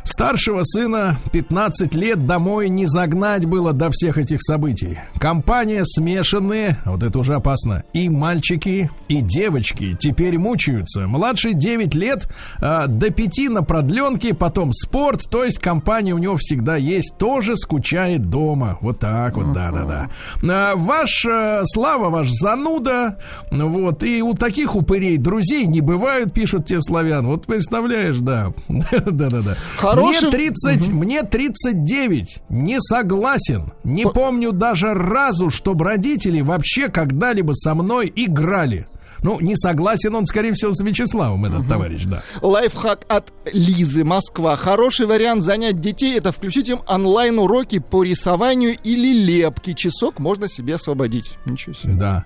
Старшего 0.03 0.63
сына 0.63 1.17
15 1.31 1.95
лет 1.95 2.27
домой 2.27 2.69
не 2.69 2.85
загнать 2.85 3.45
было 3.45 3.73
до 3.73 3.89
всех 3.91 4.17
этих 4.17 4.39
событий. 4.41 4.99
Компания 5.19 5.83
смешанные, 5.85 6.77
вот 6.85 7.03
это 7.03 7.17
уже 7.19 7.35
опасно, 7.35 7.83
и 7.93 8.09
мальчики, 8.09 8.91
и 9.07 9.21
девочки 9.21 9.95
теперь 9.97 10.37
мучаются. 10.37 11.07
Младший 11.07 11.53
9 11.53 11.95
лет, 11.95 12.27
а, 12.61 12.87
до 12.87 13.11
5 13.11 13.49
на 13.49 13.63
продленке, 13.63 14.33
потом 14.33 14.73
спорт, 14.73 15.29
то 15.29 15.43
есть 15.43 15.59
компания 15.59 16.13
у 16.13 16.17
него 16.17 16.35
всегда 16.37 16.75
есть, 16.75 17.17
тоже 17.17 17.55
скучает 17.55 18.29
дома. 18.29 18.77
Вот 18.81 18.99
так 18.99 19.37
вот, 19.37 19.53
да-да-да. 19.53 20.09
А, 20.43 20.75
Ваш, 20.75 21.25
э, 21.25 21.61
Слава, 21.65 22.09
ваш 22.09 22.29
зануда, 22.29 23.11
ну 23.11 23.22
вот, 23.51 24.03
и 24.03 24.21
у 24.21 24.33
таких 24.33 24.75
упырей 24.75 25.17
друзей 25.17 25.65
не 25.65 25.81
бывают, 25.81 26.33
пишут 26.33 26.65
те 26.65 26.81
славян. 26.81 27.25
Вот 27.27 27.45
представляешь, 27.45 28.17
да. 28.17 28.53
Да-да-да. 28.67 29.55
Хороший- 29.77 30.27
Мне 30.29 30.31
30, 30.31 30.87
мне 30.89 31.23
39. 31.23 32.39
Не 32.49 32.79
согласен. 32.81 33.73
Не 33.83 34.05
помню 34.05 34.51
даже 34.51 34.93
разу, 34.93 35.49
чтобы 35.49 35.85
родители 35.85 36.41
вообще 36.41 36.89
когда-либо 36.89 37.53
со 37.53 37.75
мной 37.75 38.11
играли. 38.15 38.87
Ну, 39.21 39.39
не 39.39 39.55
согласен 39.55 40.13
он, 40.15 40.25
скорее 40.25 40.51
всего, 40.53 40.73
с 40.73 40.81
Вячеславом, 40.81 41.45
этот 41.45 41.65
товарищ, 41.65 42.03
да. 42.03 42.23
Лайфхак 42.41 43.05
от 43.07 43.31
Лизы, 43.53 44.03
Москва. 44.03 44.57
Хороший 44.57 45.05
вариант 45.05 45.43
занять 45.43 45.79
детей 45.79 46.17
это 46.17 46.33
включить 46.33 46.67
им 46.67 46.81
онлайн-уроки 46.87 47.79
по 47.79 48.03
рисованию 48.03 48.77
или 48.83 49.13
лепке. 49.13 49.73
Часок 49.75 50.19
можно 50.19 50.49
себе 50.49 50.75
освободить. 50.75 51.37
Ничего 51.45 51.73
себе. 51.73 51.93
Да. 51.93 52.25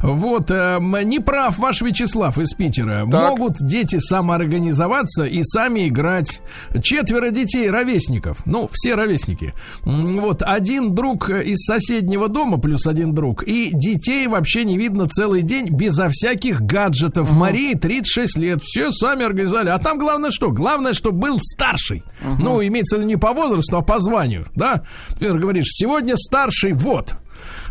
Вот, 0.00 0.50
э, 0.50 0.78
не 1.04 1.20
прав 1.20 1.58
ваш 1.58 1.82
Вячеслав 1.82 2.38
из 2.38 2.52
Питера. 2.54 3.04
Могут 3.04 3.56
дети 3.60 3.98
самоорганизоваться 3.98 5.24
и 5.24 5.42
сами 5.42 5.88
играть. 5.88 6.40
Четверо 6.82 7.30
детей 7.30 7.70
ровесников. 7.70 8.38
Ну, 8.46 8.68
все 8.72 8.94
ровесники. 8.94 9.54
Вот, 9.84 10.42
один 10.42 10.94
друг 10.94 11.30
из 11.30 11.64
соседнего 11.64 12.28
дома 12.28 12.58
плюс 12.58 12.86
один 12.86 13.12
друг. 13.12 13.42
И 13.44 13.70
детей 13.72 14.26
вообще 14.26 14.64
не 14.64 14.78
видно 14.78 15.08
целый 15.08 15.42
день 15.42 15.68
безо 15.70 16.08
всяких 16.10 16.60
гаджетов. 16.62 17.32
Марии 17.32 17.74
36 17.74 18.36
лет. 18.38 18.62
Все 18.62 18.92
сами 18.92 19.24
организовали. 19.24 19.68
А 19.68 19.78
там 19.78 19.98
главное 19.98 20.30
что? 20.30 20.50
Главное, 20.50 20.92
чтобы 20.92 21.18
был 21.18 21.38
старший. 21.40 22.02
Ну, 22.40 22.62
имеется 22.64 22.96
в 22.96 22.98
виду 23.00 23.08
не 23.08 23.16
по 23.16 23.32
возрасту, 23.32 23.78
а 23.78 23.82
по 23.82 23.98
званию. 23.98 24.46
Да? 24.54 24.82
Например, 25.10 25.38
говоришь, 25.38 25.66
сегодня 25.68 26.16
старший 26.16 26.72
вот. 26.72 27.14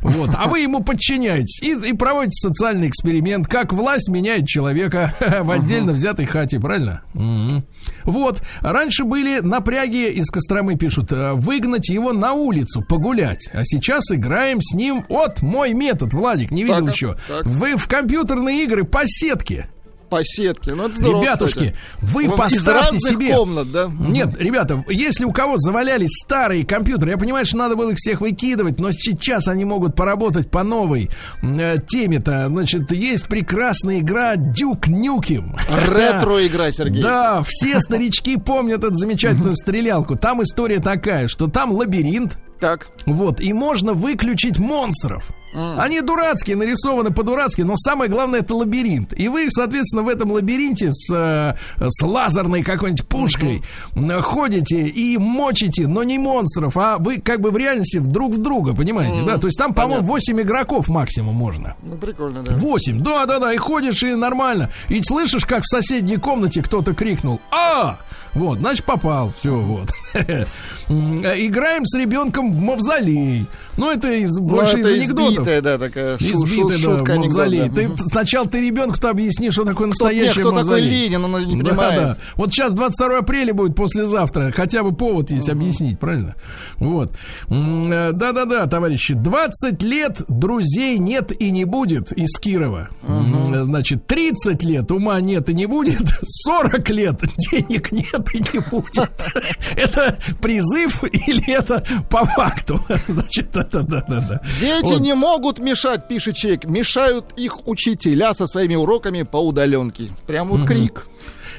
Вот, 0.03 0.31
а 0.37 0.47
вы 0.47 0.59
ему 0.59 0.83
подчиняетесь 0.83 1.61
и, 1.61 1.89
и 1.89 1.93
проводите 1.93 2.47
социальный 2.47 2.89
эксперимент, 2.89 3.47
как 3.47 3.73
власть 3.73 4.09
меняет 4.09 4.47
человека 4.47 5.13
в 5.41 5.49
отдельно 5.49 5.93
взятой 5.93 6.25
хате, 6.25 6.59
правильно? 6.59 7.01
Мгм. 7.13 7.65
Вот, 8.03 8.41
раньше 8.61 9.05
были 9.05 9.39
напряги 9.39 10.09
из 10.09 10.29
Костромы 10.29 10.75
пишут, 10.75 11.11
э, 11.11 11.33
выгнать 11.33 11.89
его 11.89 12.11
на 12.13 12.33
улицу, 12.33 12.81
погулять, 12.81 13.49
а 13.53 13.63
сейчас 13.63 14.11
играем 14.11 14.61
с 14.61 14.73
ним, 14.73 15.05
вот 15.09 15.41
мой 15.41 15.73
метод, 15.73 16.13
Владик, 16.13 16.51
не 16.51 16.63
видел 16.63 16.85
Так, 16.85 16.95
еще, 16.95 17.17
так. 17.27 17.45
вы 17.45 17.77
в 17.77 17.87
компьютерные 17.87 18.63
игры 18.63 18.83
по 18.83 19.01
сетке. 19.05 19.69
По 20.13 20.23
сетке. 20.23 20.73
Ну, 20.75 20.85
это 20.85 20.95
здорово, 20.95 21.21
Ребятушки, 21.21 21.53
кстати. 21.71 21.75
вы 22.01 22.29
поставьте 22.29 22.99
себе... 22.99 23.33
комнат, 23.35 23.71
да? 23.71 23.91
Нет, 23.99 24.35
ребята, 24.37 24.83
если 24.89 25.25
у 25.25 25.31
кого 25.31 25.57
завалялись 25.57 26.11
старые 26.23 26.65
компьютеры, 26.65 27.11
я 27.11 27.17
понимаю, 27.17 27.45
что 27.45 27.57
надо 27.57 27.75
было 27.75 27.91
их 27.91 27.97
всех 27.97 28.21
выкидывать, 28.21 28.79
но 28.79 28.91
сейчас 28.91 29.47
они 29.47 29.65
могут 29.65 29.95
поработать 29.95 30.51
по 30.51 30.63
новой 30.63 31.09
э, 31.41 31.75
теме-то. 31.87 32.47
Значит, 32.47 32.91
есть 32.91 33.27
прекрасная 33.27 33.99
игра 33.99 34.35
Дюк 34.35 34.87
Нюким. 34.87 35.55
Ретро-игра, 35.87 36.71
Сергей. 36.71 37.01
Да, 37.01 37.41
все 37.45 37.79
старички 37.79 38.37
помнят 38.37 38.83
эту 38.83 38.95
замечательную 38.95 39.55
стрелялку. 39.55 40.15
Там 40.15 40.43
история 40.43 40.79
такая, 40.79 41.27
что 41.27 41.47
там 41.47 41.71
лабиринт, 41.73 42.37
Так. 42.59 42.87
вот, 43.05 43.41
и 43.41 43.51
можно 43.53 43.93
выключить 43.93 44.59
монстров. 44.59 45.29
Они 45.53 46.01
дурацкие, 46.01 46.55
нарисованы 46.55 47.11
по-дурацки, 47.11 47.61
но 47.61 47.75
самое 47.77 48.09
главное 48.09 48.39
это 48.39 48.55
лабиринт. 48.55 49.17
И 49.17 49.27
вы, 49.27 49.47
соответственно, 49.49 50.03
в 50.03 50.07
этом 50.07 50.31
лабиринте 50.31 50.91
с, 50.91 51.13
э, 51.13 51.55
с 51.79 52.01
лазерной 52.01 52.63
какой-нибудь 52.63 53.07
пушкой 53.07 53.61
э, 53.95 54.21
ходите 54.21 54.87
и 54.87 55.17
мочите, 55.17 55.87
но 55.87 56.03
не 56.03 56.17
монстров, 56.17 56.77
а 56.77 56.97
вы 56.97 57.19
как 57.21 57.41
бы 57.41 57.51
в 57.51 57.57
реальности 57.57 57.97
друг 57.97 58.33
в 58.33 58.41
друга, 58.41 58.73
понимаете, 58.73 59.21
да? 59.25 59.37
То 59.37 59.47
есть 59.47 59.57
там, 59.57 59.73
по-моему, 59.73 60.03
8 60.03 60.41
игроков 60.41 60.87
максимум 60.87 61.35
можно. 61.35 61.75
Ну, 61.83 61.97
прикольно, 61.97 62.43
да. 62.43 62.55
Восемь, 62.55 62.99
да, 63.01 63.25
да, 63.25 63.39
да, 63.39 63.53
и 63.53 63.57
ходишь, 63.57 64.03
и 64.03 64.15
нормально. 64.15 64.69
И 64.89 65.01
слышишь, 65.03 65.45
как 65.45 65.63
в 65.63 65.69
соседней 65.69 66.17
комнате 66.17 66.61
кто-то 66.61 66.93
крикнул 66.93 67.39
«А!» 67.51 67.99
Вот, 68.33 68.57
значит, 68.59 68.83
попал, 68.85 69.31
все, 69.31 69.53
вот. 69.53 69.91
Э, 70.89 71.35
Играем 71.37 71.85
с 71.85 71.97
ребенком 71.97 72.51
в 72.51 72.59
мавзолей. 72.61 73.45
Ну, 73.77 73.89
это 73.89 74.11
из, 74.13 74.37
Ну, 74.37 74.43
больше 74.43 74.77
это 74.79 74.89
из 74.89 75.01
анекдотов. 75.03 75.33
избитая, 75.33 75.61
да, 75.61 75.77
такая 75.79 76.17
шу- 76.19 76.45
шу- 76.45 76.69
шутка, 76.77 77.05
да, 77.07 77.13
анекдот, 77.13 77.17
мавзолей. 77.17 77.69
да. 77.69 77.75
Ты 77.75 77.89
сначала 78.11 78.47
ты 78.47 78.61
ребенку-то 78.63 79.09
объясни, 79.09 79.49
что 79.49 79.63
такое 79.63 79.87
нет, 79.87 79.95
настоящий 79.99 80.39
кто 80.41 80.49
такой 80.51 80.53
мавзолей. 80.63 80.89
Ленин, 81.05 81.23
он 81.25 81.45
не 81.47 81.63
Да, 81.63 81.69
понимает. 81.69 81.95
да. 82.01 82.17
Вот 82.35 82.51
сейчас 82.51 82.73
22 82.73 83.17
апреля 83.19 83.53
будет 83.53 83.75
послезавтра. 83.75 84.51
Хотя 84.51 84.83
бы 84.83 84.93
повод 84.93 85.31
есть 85.31 85.49
объяснить, 85.49 85.99
правильно? 85.99 86.35
Вот. 86.77 87.13
Э, 87.49 88.11
Да-да-да, 88.13 88.67
товарищи. 88.67 89.13
20 89.15 89.81
лет 89.83 90.21
друзей 90.27 90.97
нет 90.99 91.31
и 91.41 91.49
не 91.49 91.65
будет 91.65 92.11
из 92.11 92.37
Кирова. 92.39 92.89
Э, 93.07 93.63
Значит, 93.63 94.05
30 94.05 94.63
лет 94.63 94.91
ума 94.91 95.19
нет 95.21 95.49
и 95.49 95.53
не 95.53 95.65
будет. 95.65 96.01
40 96.23 96.89
лет 96.89 97.21
денег 97.51 97.91
нет 97.91 98.27
и 98.33 98.37
не 98.53 98.59
будет. 98.69 99.09
Это 99.77 100.17
призыв 100.41 100.82
или 101.11 101.51
это 101.51 101.83
по 102.09 102.25
факту? 102.25 102.79
Значит, 103.07 103.51
да-да-да-да. 103.53 104.41
Дети 104.59 104.93
Вот. 104.93 105.01
не 105.01 105.13
могут 105.13 105.59
мешать, 105.59 106.07
пишет 106.07 106.35
человек. 106.35 106.65
Мешают 106.65 107.33
их 107.35 107.67
учителя 107.67 108.33
со 108.33 108.47
своими 108.47 108.75
уроками 108.75 109.23
по 109.23 109.37
удаленке. 109.37 110.09
Прям 110.27 110.49
вот 110.49 110.65
крик. 110.67 111.07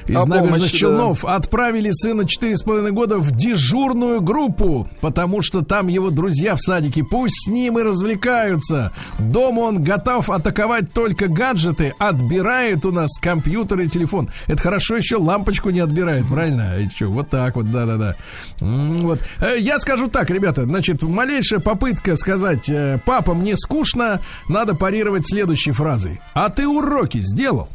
Из 0.07 0.17
О 0.17 0.25
набережных 0.25 0.55
помощи, 0.57 0.77
Челнов 0.77 1.25
отправили 1.25 1.89
сына 1.91 2.21
4,5 2.21 2.91
года 2.91 3.17
в 3.17 3.31
дежурную 3.31 4.21
группу, 4.21 4.87
потому 5.01 5.41
что 5.41 5.63
там 5.63 5.87
его 5.87 6.09
друзья 6.11 6.55
в 6.55 6.61
садике. 6.61 7.03
Пусть 7.03 7.45
с 7.45 7.47
ним 7.47 7.79
и 7.79 7.81
развлекаются. 7.83 8.91
Дома 9.17 9.61
он 9.61 9.81
готов 9.81 10.29
атаковать 10.29 10.93
только 10.93 11.27
гаджеты, 11.27 11.93
отбирает 11.97 12.85
у 12.85 12.91
нас 12.91 13.17
компьютер 13.19 13.81
и 13.81 13.87
телефон. 13.87 14.29
Это 14.47 14.61
хорошо 14.61 14.95
еще 14.95 15.17
лампочку 15.17 15.71
не 15.71 15.79
отбирает, 15.79 16.27
правильно? 16.27 16.79
И 16.79 16.89
что, 16.89 17.07
вот 17.07 17.29
так 17.29 17.55
вот, 17.55 17.71
да-да-да. 17.71 18.15
Вот. 18.59 19.19
Э, 19.39 19.57
Я 19.59 19.79
скажу 19.79 20.07
так, 20.07 20.29
ребята, 20.29 20.65
значит, 20.65 21.01
малейшая 21.01 21.59
попытка 21.59 22.15
сказать, 22.15 22.69
э, 22.69 22.99
папа, 23.05 23.33
мне 23.33 23.57
скучно, 23.57 24.19
надо 24.49 24.75
парировать 24.75 25.27
следующей 25.27 25.71
фразой. 25.71 26.21
А 26.33 26.49
ты 26.49 26.67
уроки 26.67 27.19
сделал? 27.21 27.67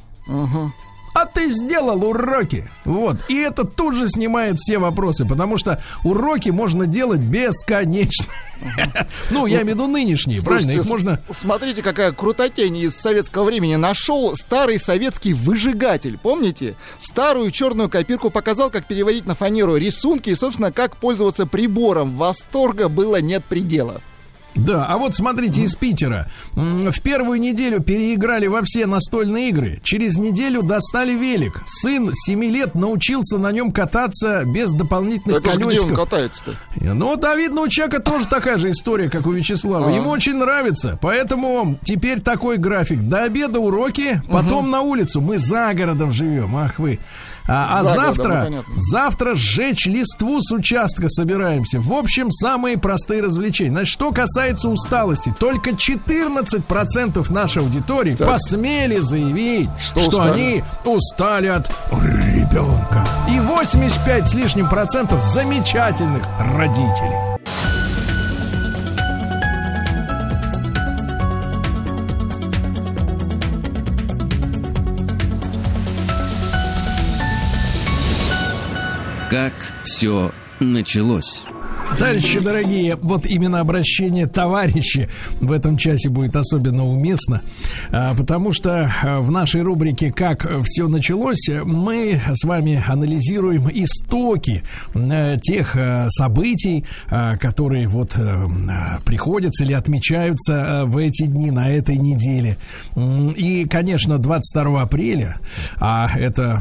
А 1.15 1.27
ты 1.27 1.51
сделал 1.51 2.05
уроки. 2.05 2.69
Вот. 2.85 3.17
И 3.29 3.37
это 3.37 3.65
тут 3.65 3.97
же 3.97 4.09
снимает 4.09 4.59
все 4.59 4.79
вопросы, 4.79 5.27
потому 5.27 5.59
что 5.59 5.83
уроки 6.05 6.51
можно 6.51 6.87
делать 6.87 7.21
бесконечно. 7.21 8.27
Ну, 9.31 9.47
я 9.47 9.63
имею 9.63 9.77
в 9.77 9.81
виду 9.81 9.87
нынешние, 9.87 10.43
правильно? 10.43 10.73
Их 10.73 10.87
можно... 10.87 11.19
Смотрите, 11.31 11.83
какая 11.83 12.13
крутотень 12.13 12.77
из 12.77 12.95
советского 12.95 13.45
времени. 13.45 13.77
Нашел 13.77 14.37
старый 14.37 14.79
советский 14.79 15.33
выжигатель. 15.33 16.19
Помните? 16.19 16.75
Старую 16.99 17.53
черную 17.53 17.89
копирку 17.89 18.29
показал, 18.29 18.69
как 18.69 18.85
переводить 18.85 19.25
на 19.25 19.35
фанеру 19.35 19.77
рисунки 19.77 20.29
и, 20.29 20.35
собственно, 20.35 20.73
как 20.73 20.97
пользоваться 20.99 21.47
прибором. 21.47 22.17
Восторга 22.17 22.91
было 22.91 23.23
нет 23.23 23.43
предела. 23.47 24.03
Да, 24.55 24.87
а 24.87 24.99
вот 24.99 25.15
смотрите, 25.17 25.63
из 25.63 25.75
Питера. 25.77 26.29
В 26.55 27.01
первую 27.03 27.41
неделю 27.41 27.81
переиграли 27.81 28.47
во 28.47 28.63
все 28.63 28.87
настольные 28.87 29.49
игры. 29.51 29.81
Через 29.85 30.17
неделю 30.17 30.63
достали 30.63 31.13
велик. 31.13 31.63
Сын 31.67 32.11
7 32.13 32.45
лет 32.45 32.75
научился 32.75 33.39
на 33.39 33.53
нем 33.53 33.71
кататься 33.73 34.45
без 34.45 34.73
дополнительных 34.73 35.39
Это 35.39 35.51
ж 35.51 35.55
где 35.55 35.65
он 35.65 35.71
колесиков. 35.71 35.97
катается-то? 35.99 36.55
Ну, 36.81 37.17
да, 37.17 37.37
видно, 37.37 37.63
у 37.63 37.69
человека 37.69 38.03
тоже 38.03 38.27
такая 38.27 38.59
же 38.59 38.71
история, 38.71 39.09
как 39.09 39.27
у 39.27 39.33
Вячеслава. 39.33 39.89
А. 39.89 39.93
Ему 39.93 40.11
очень 40.11 40.37
нравится. 40.37 40.99
Поэтому 41.01 41.79
теперь 41.85 42.21
такой 42.21 42.59
график. 42.59 43.01
До 43.09 43.23
обеда 43.25 43.61
уроки, 43.61 44.21
потом 44.31 44.71
на 44.71 44.81
улицу. 44.81 45.21
Мы 45.21 45.39
за 45.39 45.73
городом 45.75 46.13
живем. 46.13 46.57
Ах 46.57 46.79
вы. 46.79 46.99
А, 47.53 47.81
а 47.81 47.85
За 47.85 47.95
городом, 47.95 48.05
ну, 48.07 48.15
завтра, 48.15 48.45
понятно. 48.45 48.75
завтра 48.77 49.35
сжечь 49.35 49.87
листву 49.87 50.41
с 50.41 50.53
участка 50.53 51.09
собираемся. 51.09 51.81
В 51.81 51.93
общем, 51.93 52.31
самые 52.31 52.79
простые 52.79 53.23
развлечения. 53.23 53.71
Значит, 53.73 53.93
что 53.93 54.13
касается 54.13 54.69
усталости, 54.69 55.35
только 55.37 55.71
14% 55.71 57.33
нашей 57.33 57.63
аудитории 57.63 58.15
посмели 58.15 59.01
заявить, 59.01 59.69
Что 59.81 60.01
что, 60.01 60.11
устали? 60.11 60.33
они 60.33 60.65
устали 60.85 61.47
от 61.49 61.69
ребенка. 61.91 63.05
И 63.29 63.41
85 63.41 64.29
с 64.29 64.35
лишним 64.35 64.69
процентов 64.69 65.21
замечательных 65.23 66.23
родителей. 66.57 67.17
Как 79.31 79.55
все 79.85 80.33
началось. 80.59 81.45
Товарищи 81.99 82.39
дорогие, 82.41 82.97
вот 83.03 83.27
именно 83.27 83.61
обращение 83.61 84.27
товарищи 84.27 85.09
в 85.41 85.51
этом 85.53 85.77
часе 85.77 86.09
будет 86.09 86.37
особенно 86.37 86.87
уместно, 86.87 87.43
а, 87.91 88.15
потому 88.15 88.53
что 88.53 88.91
а, 89.03 89.21
в 89.21 89.31
нашей 89.31 89.63
рубрике 89.63 90.13
«Как 90.13 90.47
все 90.65 90.89
началось» 90.89 91.49
мы 91.65 92.21
с 92.33 92.45
вами 92.45 92.83
анализируем 92.87 93.69
истоки 93.69 94.63
э, 94.95 95.39
тех 95.43 95.77
событий, 96.09 96.85
а, 97.11 97.37
которые 97.37 97.89
вот 97.89 98.17
приходятся 99.05 99.65
или 99.65 99.73
отмечаются 99.73 100.85
в 100.87 100.97
эти 100.97 101.27
дни, 101.27 101.51
на 101.51 101.71
этой 101.71 101.97
неделе. 101.97 102.57
И, 103.37 103.67
конечно, 103.69 104.19
22 104.19 104.83
апреля, 104.83 105.39
а 105.79 106.09
это 106.17 106.61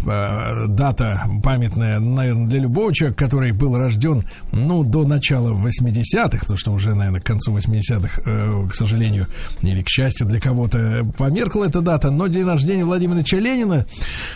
дата 0.68 1.24
памятная, 1.44 2.00
наверное, 2.00 2.48
для 2.48 2.60
любого 2.62 2.94
человека, 2.94 3.26
который 3.26 3.52
был 3.52 3.78
рожден, 3.78 4.24
ну, 4.52 4.84
до 4.84 5.06
начала 5.06 5.19
начала 5.20 5.52
80-х, 5.52 6.40
потому 6.40 6.58
что 6.58 6.72
уже, 6.72 6.96
наверное, 6.96 7.20
к 7.20 7.26
концу 7.26 7.56
80-х, 7.56 8.22
э, 8.26 8.68
к 8.70 8.74
сожалению, 8.74 9.28
или 9.62 9.82
к 9.84 9.90
счастью 9.90 10.26
для 10.28 10.40
кого-то, 10.40 11.06
померкла 11.18 11.66
эта 11.66 11.82
дата, 11.82 12.10
но 12.10 12.28
день 12.28 12.46
рождения 12.46 12.86
Владимира 12.86 13.20
Ильича 13.20 13.38
Ленина 13.38 13.86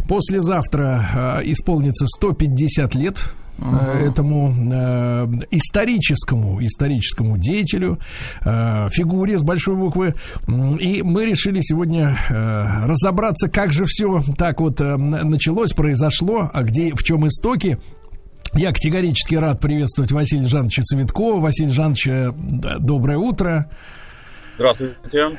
послезавтра 0.08 1.42
э, 1.44 1.52
исполнится 1.52 2.06
150 2.06 2.96
лет 2.96 3.24
uh 3.60 4.10
этому 4.10 4.52
э, 4.52 5.28
историческому 5.52 6.60
историческому 6.66 7.38
деятелю 7.38 8.00
э, 8.42 8.90
фигуре 8.92 9.38
с 9.38 9.44
большой 9.44 9.76
буквы. 9.76 10.16
И 10.80 11.04
мы 11.04 11.26
решили 11.26 11.62
сегодня 11.62 12.18
э, 12.30 12.86
разобраться 12.86 13.50
как 13.50 13.72
же 13.72 13.86
все 13.86 14.24
так 14.38 14.60
вот 14.60 14.82
э, 14.82 14.98
началось 14.98 15.72
произошло 15.72 16.50
а 16.52 16.64
где 16.64 16.94
в 16.96 17.04
чем 17.04 17.28
истоки 17.28 17.78
я 18.54 18.72
категорически 18.72 19.36
рад 19.36 19.60
приветствовать 19.60 20.12
Василия 20.12 20.48
Жановича 20.48 20.84
Цветкова. 20.84 21.40
Василий 21.40 21.72
Жанович, 21.72 22.08
э, 22.08 22.32
доброе 22.80 23.18
утро. 23.18 23.70
Здравствуйте. 24.56 25.30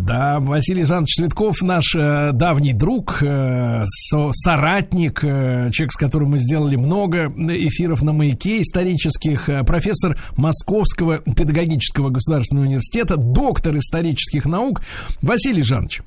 Да, 0.00 0.40
Василий 0.40 0.84
Жанович 0.84 1.14
Цветков 1.16 1.62
наш 1.62 1.94
э, 1.94 2.32
давний 2.32 2.72
друг, 2.72 3.22
э, 3.22 3.84
со, 3.86 4.30
соратник, 4.32 5.22
э, 5.22 5.70
человек, 5.70 5.92
с 5.92 5.96
которым 5.96 6.30
мы 6.30 6.38
сделали 6.38 6.74
много 6.74 7.28
эфиров 7.28 8.02
на 8.02 8.12
маяке 8.12 8.60
исторических, 8.60 9.48
э, 9.48 9.62
профессор 9.62 10.18
Московского 10.36 11.18
педагогического 11.18 12.10
государственного 12.10 12.66
университета, 12.66 13.16
доктор 13.16 13.76
исторических 13.76 14.46
наук. 14.46 14.82
Василий 15.22 15.62
Жанович, 15.62 16.02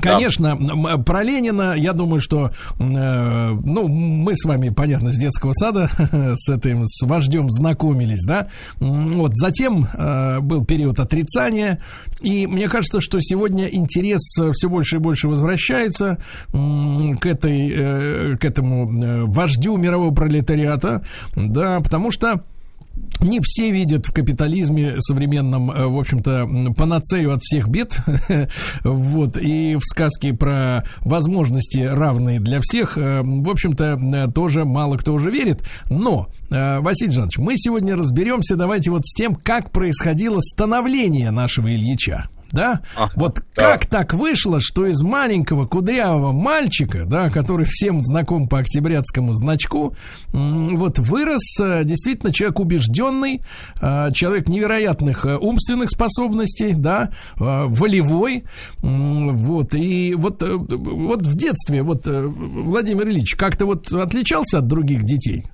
Конечно, 0.00 0.56
да. 0.58 0.98
про 0.98 1.22
Ленина, 1.22 1.74
я 1.76 1.92
думаю, 1.92 2.20
что, 2.20 2.50
э, 2.78 2.80
ну, 2.80 3.88
мы 3.88 4.34
с 4.34 4.44
вами, 4.44 4.70
понятно, 4.70 5.12
с 5.12 5.18
детского 5.18 5.52
сада 5.52 5.90
с 6.36 6.48
этим, 6.48 6.86
с 6.86 7.06
вождем 7.06 7.50
знакомились, 7.50 8.22
да. 8.24 8.48
Вот, 8.78 9.32
затем 9.34 9.86
э, 9.92 10.40
был 10.40 10.64
период 10.64 11.00
отрицания, 11.00 11.78
и 12.20 12.46
мне 12.46 12.68
кажется, 12.68 13.00
что 13.00 13.18
сегодня 13.20 13.66
интерес 13.66 14.20
все 14.52 14.68
больше 14.68 14.96
и 14.96 14.98
больше 14.98 15.28
возвращается 15.28 16.18
э, 16.52 17.14
к 17.20 17.26
этой, 17.26 17.72
э, 17.72 18.36
к 18.36 18.44
этому 18.44 19.02
э, 19.02 19.24
вождю 19.24 19.76
мирового 19.76 20.14
пролетариата, 20.14 21.04
да, 21.34 21.80
потому 21.80 22.10
что 22.10 22.42
не 23.20 23.40
все 23.42 23.70
видят 23.70 24.06
в 24.06 24.12
капитализме 24.12 24.96
современном, 25.00 25.70
э, 25.70 25.86
в 25.86 25.98
общем-то, 25.98 26.74
панацею 26.76 27.32
от 27.32 27.42
всех 27.42 27.68
бед. 27.68 27.98
вот. 28.84 29.36
И 29.38 29.76
в 29.76 29.82
сказке 29.84 30.32
про 30.32 30.84
возможности 31.00 31.78
равные 31.78 32.40
для 32.40 32.60
всех, 32.60 32.98
э, 32.98 33.22
в 33.22 33.48
общем-то, 33.48 33.98
э, 34.00 34.32
тоже 34.32 34.64
мало 34.64 34.96
кто 34.96 35.14
уже 35.14 35.30
верит. 35.30 35.62
Но, 35.90 36.28
Василий 36.50 37.10
Жанович, 37.10 37.38
мы 37.38 37.54
сегодня 37.56 37.96
разберемся, 37.96 38.56
давайте 38.56 38.90
вот 38.90 39.06
с 39.06 39.14
тем, 39.14 39.34
как 39.34 39.72
происходило 39.72 40.40
становление 40.40 41.30
нашего 41.30 41.74
Ильича 41.74 42.28
да? 42.52 42.80
Ага, 42.96 43.12
вот 43.16 43.42
да. 43.54 43.72
как 43.72 43.86
так 43.86 44.14
вышло, 44.14 44.58
что 44.60 44.86
из 44.86 45.00
маленького 45.02 45.66
кудрявого 45.66 46.32
мальчика, 46.32 47.04
да, 47.06 47.30
который 47.30 47.66
всем 47.68 48.04
знаком 48.04 48.48
по 48.48 48.58
октябрятскому 48.58 49.34
значку, 49.34 49.94
вот 50.32 50.98
вырос 50.98 51.60
э, 51.60 51.84
действительно 51.84 52.32
человек 52.32 52.60
убежденный, 52.60 53.40
э, 53.80 54.10
человек 54.12 54.48
невероятных 54.48 55.24
э, 55.24 55.36
умственных 55.36 55.90
способностей, 55.90 56.74
да, 56.74 57.10
волевой, 57.36 58.44
вот, 58.82 59.74
и 59.74 60.14
вот, 60.14 60.42
вот 60.42 61.22
в 61.26 61.36
детстве, 61.36 61.82
вот 61.82 62.06
Владимир 62.06 63.08
Ильич 63.08 63.34
как-то 63.34 63.66
вот 63.66 63.92
отличался 63.92 64.58
от 64.58 64.66
других 64.66 65.04
детей? 65.04 65.44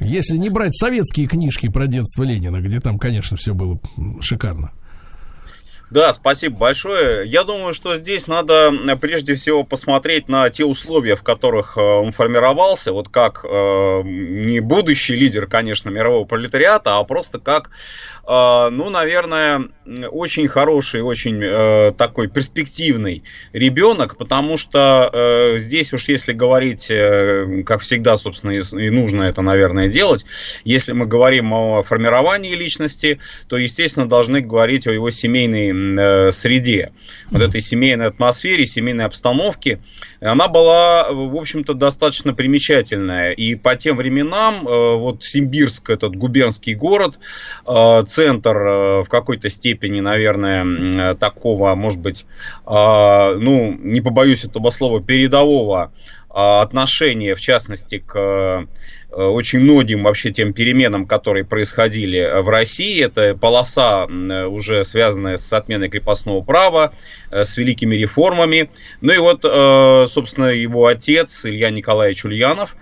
Если 0.00 0.36
не 0.36 0.48
брать 0.48 0.76
советские 0.76 1.26
книжки 1.26 1.68
про 1.68 1.86
детство 1.86 2.22
Ленина, 2.22 2.60
где 2.60 2.80
там, 2.80 2.98
конечно, 2.98 3.36
все 3.36 3.52
было 3.54 3.80
шикарно. 4.20 4.72
Да, 5.90 6.12
спасибо 6.12 6.58
большое. 6.58 7.26
Я 7.26 7.44
думаю, 7.44 7.72
что 7.72 7.96
здесь 7.96 8.26
надо 8.26 8.70
э, 8.70 8.96
прежде 8.96 9.34
всего 9.34 9.64
посмотреть 9.64 10.28
на 10.28 10.50
те 10.50 10.66
условия, 10.66 11.16
в 11.16 11.22
которых 11.22 11.78
э, 11.78 11.80
он 11.80 12.12
формировался, 12.12 12.92
вот 12.92 13.08
как 13.08 13.40
э, 13.42 14.02
не 14.04 14.60
будущий 14.60 15.16
лидер, 15.16 15.46
конечно, 15.46 15.88
мирового 15.88 16.26
пролетариата, 16.26 16.98
а 16.98 17.04
просто 17.04 17.38
как, 17.38 17.70
э, 18.26 18.68
ну, 18.70 18.90
наверное, 18.90 19.62
очень 20.10 20.46
хороший, 20.46 21.00
очень 21.00 21.40
э, 21.42 21.92
такой 21.96 22.28
перспективный 22.28 23.24
ребенок, 23.54 24.18
потому 24.18 24.58
что 24.58 25.10
э, 25.10 25.58
здесь 25.58 25.94
уж 25.94 26.08
если 26.08 26.34
говорить, 26.34 26.88
э, 26.90 27.62
как 27.64 27.80
всегда, 27.80 28.18
собственно, 28.18 28.50
и, 28.50 28.60
и 28.60 28.90
нужно 28.90 29.22
это, 29.22 29.40
наверное, 29.40 29.88
делать, 29.88 30.26
если 30.64 30.92
мы 30.92 31.06
говорим 31.06 31.54
о 31.54 31.82
формировании 31.82 32.54
личности, 32.54 33.20
то, 33.48 33.56
естественно, 33.56 34.06
должны 34.06 34.42
говорить 34.42 34.86
о 34.86 34.92
его 34.92 35.10
семейной 35.10 35.77
среде, 36.32 36.92
вот 37.30 37.42
этой 37.42 37.60
семейной 37.60 38.06
атмосфере, 38.06 38.66
семейной 38.66 39.04
обстановке, 39.04 39.80
она 40.20 40.48
была, 40.48 41.10
в 41.10 41.36
общем-то, 41.36 41.74
достаточно 41.74 42.34
примечательная. 42.34 43.32
И 43.32 43.54
по 43.54 43.76
тем 43.76 43.96
временам, 43.96 44.66
э, 44.66 44.96
вот 44.96 45.24
Симбирск, 45.24 45.90
этот 45.90 46.16
губернский 46.16 46.74
город, 46.74 47.18
э, 47.66 48.02
центр 48.08 48.56
в 48.58 49.06
какой-то 49.08 49.48
степени, 49.50 50.00
наверное, 50.00 51.14
такого, 51.14 51.74
может 51.74 52.00
быть, 52.00 52.26
ну, 52.66 53.76
не 53.78 54.00
побоюсь 54.00 54.44
этого 54.44 54.70
слова, 54.70 55.02
передового 55.02 55.92
отношения, 56.28 57.34
в 57.34 57.40
частности, 57.40 58.02
к 58.04 58.18
Э, 58.18 58.66
очень 59.10 59.60
многим 59.60 60.02
вообще 60.04 60.30
тем 60.30 60.52
переменам, 60.52 61.06
которые 61.06 61.44
происходили 61.44 62.18
э, 62.18 62.42
в 62.42 62.48
России. 62.48 63.02
Это 63.02 63.34
полоса, 63.34 64.06
э, 64.06 64.44
уже 64.46 64.84
связанная 64.84 65.38
с 65.38 65.52
отменой 65.52 65.88
крепостного 65.88 66.42
права, 66.42 66.92
с 67.30 67.56
великими 67.56 67.96
реформами. 67.96 68.70
Ну 69.00 69.12
и 69.12 69.18
вот, 69.18 69.42
собственно, 70.10 70.46
его 70.46 70.86
отец 70.86 71.44
Илья 71.44 71.70
Николаевич 71.70 72.24
Ульянов, 72.24 72.76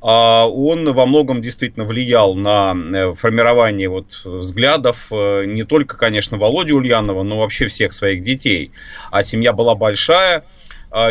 он 0.00 0.92
во 0.92 1.06
многом 1.06 1.40
действительно 1.40 1.84
влиял 1.84 2.34
на 2.34 3.14
формирование 3.14 3.88
вот 3.88 4.20
взглядов 4.24 5.10
не 5.10 5.64
только, 5.64 5.96
конечно, 5.96 6.36
Володи 6.36 6.72
Ульянова, 6.74 7.22
но 7.22 7.38
вообще 7.38 7.68
всех 7.68 7.92
своих 7.92 8.22
детей. 8.22 8.72
А 9.10 9.22
семья 9.22 9.52
была 9.52 9.74
большая, 9.74 10.44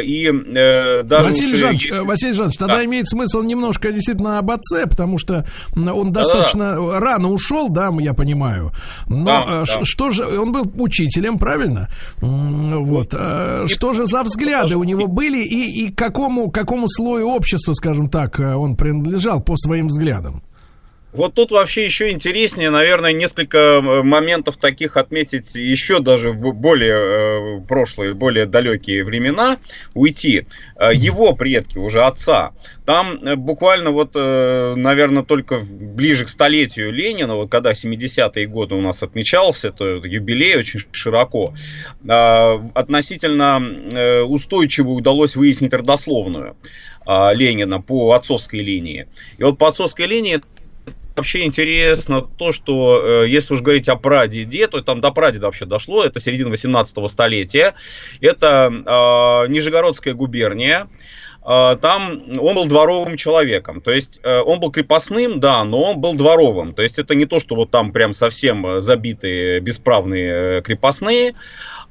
и 0.02 0.32
э, 0.32 1.04
даже 1.04 1.30
Василий 1.30 1.58
Жанович, 1.58 1.86
если... 1.86 2.00
Василий 2.00 2.34
Жанович, 2.34 2.58
тогда 2.58 2.78
да. 2.78 2.86
имеет 2.86 3.08
смысл 3.08 3.42
немножко 3.42 3.92
действительно 3.92 4.40
об 4.40 4.50
отце, 4.52 4.88
потому 4.88 5.18
что 5.18 5.46
он 5.76 6.12
достаточно 6.12 6.76
Да-да-да. 6.76 7.00
рано 7.00 7.30
ушел, 7.30 7.70
да, 7.70 7.92
я 8.00 8.14
понимаю. 8.14 8.72
Но 9.10 9.26
да, 9.26 9.44
э, 9.48 9.64
да. 9.66 9.82
что 9.84 10.12
же, 10.12 10.24
он 10.40 10.52
был 10.52 10.72
учителем, 10.78 11.38
правильно? 11.38 11.90
Вот. 12.22 13.14
И... 13.14 13.68
Что 13.68 13.94
же 13.94 14.06
за 14.06 14.24
взгляды 14.24 14.78
у 14.78 14.84
него 14.84 15.08
были 15.08 15.44
и, 15.44 15.86
и 15.86 15.92
какому, 15.92 16.50
какому 16.50 16.88
слою 16.88 17.28
общества, 17.30 17.74
скажем 17.74 18.10
так, 18.10 18.40
э, 18.40 18.56
он 18.56 18.76
принадлежал 18.76 19.42
по 19.42 19.58
своим 19.58 19.88
взглядам? 19.88 20.44
Вот 21.14 21.36
тут 21.36 21.52
вообще 21.52 21.86
еще 21.86 22.10
интереснее, 22.10 22.72
наверное, 22.72 23.14
несколько 23.14 23.82
моментов 23.82 24.58
таких 24.58 24.98
отметить 24.98 25.54
еще 25.54 26.00
даже 26.00 26.32
в 26.32 26.54
более 26.54 26.96
э, 26.96 27.60
прошлые, 27.68 28.16
более 28.16 28.48
далекие 28.48 29.04
времена, 29.04 29.58
уйти. 29.94 30.48
Э, 30.76 30.90
его 30.92 31.34
предки, 31.34 31.78
уже 31.78 32.02
отца, 32.02 32.54
там 32.86 33.24
э, 33.24 33.36
буквально 33.36 33.92
вот, 33.92 34.16
наверное, 34.16 35.24
только 35.24 35.60
ближе 35.60 36.26
к 36.26 36.30
столетию 36.30 36.92
Ленина, 36.92 37.36
вот 37.36 37.52
когда 37.52 37.74
70-е 37.74 38.48
годы 38.48 38.74
у 38.74 38.82
нас 38.82 39.04
отмечался, 39.04 39.72
то 39.72 39.86
юбилей 39.86 40.58
очень 40.58 40.80
широко, 40.92 41.54
относительно 42.08 44.26
устойчиво 44.26 44.90
удалось 44.90 45.36
выяснить 45.36 45.74
родословную. 45.74 46.58
Ленина 47.06 47.82
по 47.82 48.14
отцовской 48.14 48.62
линии. 48.62 49.08
И 49.38 49.44
вот 49.44 49.58
по 49.58 49.68
отцовской 49.68 50.08
линии 50.08 50.42
вообще 51.16 51.44
интересно 51.44 52.22
то, 52.22 52.52
что 52.52 53.24
э, 53.24 53.30
если 53.30 53.54
уж 53.54 53.62
говорить 53.62 53.90
о 53.90 53.96
прадеде, 53.96 54.68
то 54.68 54.82
там 54.82 55.02
до 55.02 55.12
прадеда 55.12 55.48
вообще 55.48 55.66
дошло, 55.66 56.04
это 56.04 56.20
середина 56.20 56.50
18 56.50 57.10
столетия, 57.10 57.76
это 58.22 58.72
э, 58.72 59.52
Нижегородская 59.52 60.14
губерния, 60.14 60.88
э, 61.46 61.78
там 61.82 62.24
он 62.40 62.56
был 62.56 62.66
дворовым 62.66 63.18
человеком. 63.18 63.82
То 63.82 63.92
есть 63.92 64.20
э, 64.24 64.42
он 64.42 64.60
был 64.60 64.72
крепостным, 64.72 65.40
да, 65.40 65.64
но 65.64 65.84
он 65.84 66.02
был 66.02 66.14
дворовым. 66.16 66.74
То 66.74 66.82
есть 66.82 67.00
это 67.00 67.16
не 67.16 67.26
то, 67.26 67.40
что 67.40 67.56
вот 67.56 67.72
там 67.72 67.92
прям 67.92 68.14
совсем 68.14 68.82
забитые 68.82 69.60
бесправные 69.60 70.62
крепостные. 70.62 71.36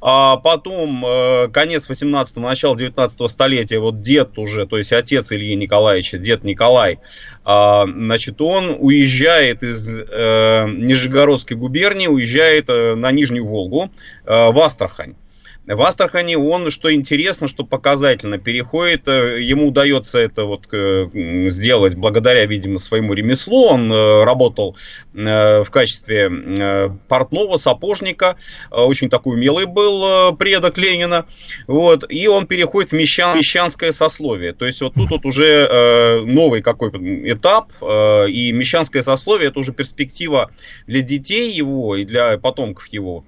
А 0.04 0.36
потом 0.36 1.04
э, 1.06 1.48
конец 1.52 1.88
18-го, 1.88 2.40
начало 2.40 2.76
19 2.76 3.30
столетия, 3.30 3.78
вот 3.78 4.00
дед 4.00 4.36
уже, 4.36 4.66
то 4.66 4.76
есть 4.76 4.92
отец 4.92 5.30
Ильи 5.30 5.54
Николаевича, 5.54 6.18
дед 6.18 6.42
Николай, 6.42 6.98
э, 7.46 7.82
значит, 7.86 8.40
он 8.40 8.76
уезжает 8.80 9.62
из 9.62 9.88
э, 9.88 10.66
Нижегородской 10.68 11.56
губернии, 11.56 12.08
уезжает 12.08 12.68
э, 12.68 12.96
на 12.96 13.12
Нижнюю 13.12 13.46
Волгу, 13.46 13.90
в 14.24 14.58
Астрахань. 14.60 15.14
В 15.74 15.82
Астрахани 15.82 16.34
он, 16.34 16.70
что 16.70 16.92
интересно, 16.92 17.48
что 17.48 17.64
показательно, 17.64 18.38
переходит, 18.38 19.08
э, 19.08 19.40
ему 19.42 19.68
удается 19.68 20.18
это 20.18 20.44
вот 20.44 20.66
э, 20.72 21.06
сделать 21.48 21.94
благодаря, 21.94 22.44
видимо, 22.46 22.78
своему 22.78 23.14
ремеслу. 23.14 23.66
Он 23.68 23.92
э, 23.92 24.24
работал 24.24 24.76
в 25.14 25.66
качестве 25.70 26.30
портного, 27.06 27.58
сапожника, 27.58 28.36
очень 28.70 29.10
такой 29.10 29.34
умелый 29.34 29.66
был 29.66 30.34
предок 30.36 30.78
Ленина. 30.78 31.26
Вот, 31.66 32.04
и 32.08 32.26
он 32.28 32.46
переходит 32.46 32.92
в 32.92 32.94
мещан, 32.94 33.36
мещанское 33.36 33.92
сословие. 33.92 34.54
То 34.54 34.64
есть 34.64 34.80
вот 34.80 34.94
тут 34.94 35.10
вот 35.10 35.26
уже 35.26 36.22
новый 36.24 36.62
какой-то 36.62 36.98
этап, 36.98 37.72
и 37.82 38.52
мещанское 38.52 39.02
сословие 39.02 39.50
это 39.50 39.58
уже 39.58 39.72
перспектива 39.72 40.50
для 40.86 41.02
детей 41.02 41.52
его 41.52 41.94
и 41.96 42.06
для 42.06 42.38
потомков 42.38 42.86
его, 42.86 43.22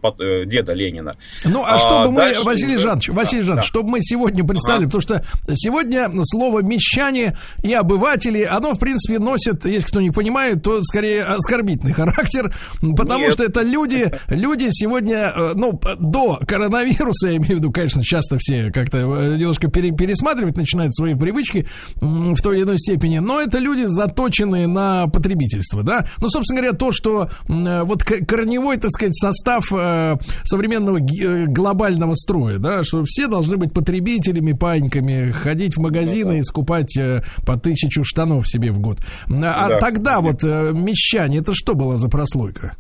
деда 0.47 0.73
Ленина. 0.73 1.17
Ну, 1.45 1.65
а 1.67 1.79
чтобы 1.79 2.13
мы 2.13 2.34
дальше 2.35 2.47
Василий 2.47 2.77
Жанович, 2.79 3.09
Василий 3.11 3.43
да, 3.43 3.47
Жанович, 3.47 3.65
да. 3.65 3.69
чтобы 3.69 3.91
мы 3.91 3.99
сегодня 4.01 4.45
представили, 4.45 4.87
ага. 4.87 4.99
потому 4.99 5.03
что 5.03 5.55
сегодня 5.55 6.11
слово 6.25 6.63
мещане 6.63 7.37
и 7.63 7.73
обыватели, 7.73 8.43
оно, 8.43 8.75
в 8.75 8.79
принципе, 8.79 9.19
носит, 9.19 9.65
если 9.65 9.87
кто 9.87 10.01
не 10.01 10.11
понимает, 10.11 10.63
то 10.63 10.83
скорее 10.83 11.25
оскорбительный 11.25 11.93
характер, 11.93 12.55
потому 12.97 13.21
Нет. 13.21 13.33
что 13.33 13.45
это 13.45 13.63
люди, 13.63 14.13
люди 14.29 14.69
сегодня, 14.71 15.33
э, 15.35 15.53
ну, 15.55 15.81
до 15.99 16.39
коронавируса, 16.47 17.29
я 17.29 17.37
имею 17.37 17.57
в 17.57 17.59
виду, 17.59 17.73
конечно, 17.73 18.03
часто 18.03 18.37
все 18.39 18.71
как-то 18.71 18.99
э, 18.99 19.37
немножко 19.37 19.69
пере, 19.69 19.93
пересматривать 19.93 20.57
начинают 20.57 20.95
свои 20.95 21.15
привычки 21.15 21.67
в 22.01 22.41
той 22.43 22.57
или 22.57 22.65
иной 22.65 22.79
степени, 22.79 23.19
но 23.19 23.41
это 23.41 23.59
люди, 23.59 23.83
заточенные 23.85 24.67
на 24.67 25.07
потребительство, 25.09 25.83
да, 25.83 26.07
ну, 26.19 26.29
собственно 26.29 26.61
говоря, 26.61 26.77
то, 26.77 26.93
что 26.93 27.29
э, 27.49 27.83
вот 27.83 28.03
корневой, 28.03 28.77
так 28.77 28.91
сказать, 28.91 29.15
состав 29.17 29.65
современного 30.45 31.01
глобального 31.47 32.14
строя, 32.15 32.59
да, 32.59 32.85
что 32.85 33.05
все 33.05 33.27
должны 33.27 33.57
быть 33.57 33.73
потребителями, 33.73 34.53
паньками, 34.53 35.31
ходить 35.31 35.77
в 35.77 35.81
магазины 35.81 36.39
и 36.39 36.43
скупать 36.43 36.97
э, 36.97 37.23
по 37.47 37.57
тысячу 37.59 38.05
штанов 38.05 38.49
себе 38.49 38.71
в 38.71 38.79
год. 38.79 38.99
А 39.29 39.69
да. 39.69 39.79
тогда 39.79 40.21
вот 40.21 40.43
э, 40.43 40.73
мещане, 40.73 41.39
это 41.39 41.53
что 41.55 41.75
было 41.75 41.97
за 41.97 42.09
прослойка? 42.09 42.77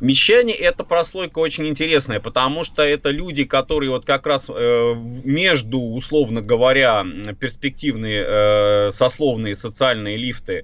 Мещане 0.00 0.54
это 0.54 0.82
прослойка 0.82 1.40
очень 1.40 1.66
интересная, 1.66 2.20
потому 2.20 2.64
что 2.64 2.82
это 2.82 3.10
люди, 3.10 3.44
которые 3.44 3.90
вот 3.90 4.06
как 4.06 4.26
раз 4.26 4.46
э, 4.48 4.94
между, 4.96 5.78
условно 5.78 6.40
говоря, 6.40 7.04
перспективные 7.38 8.24
э, 8.26 8.90
сословные 8.92 9.56
социальные 9.56 10.16
лифты 10.16 10.62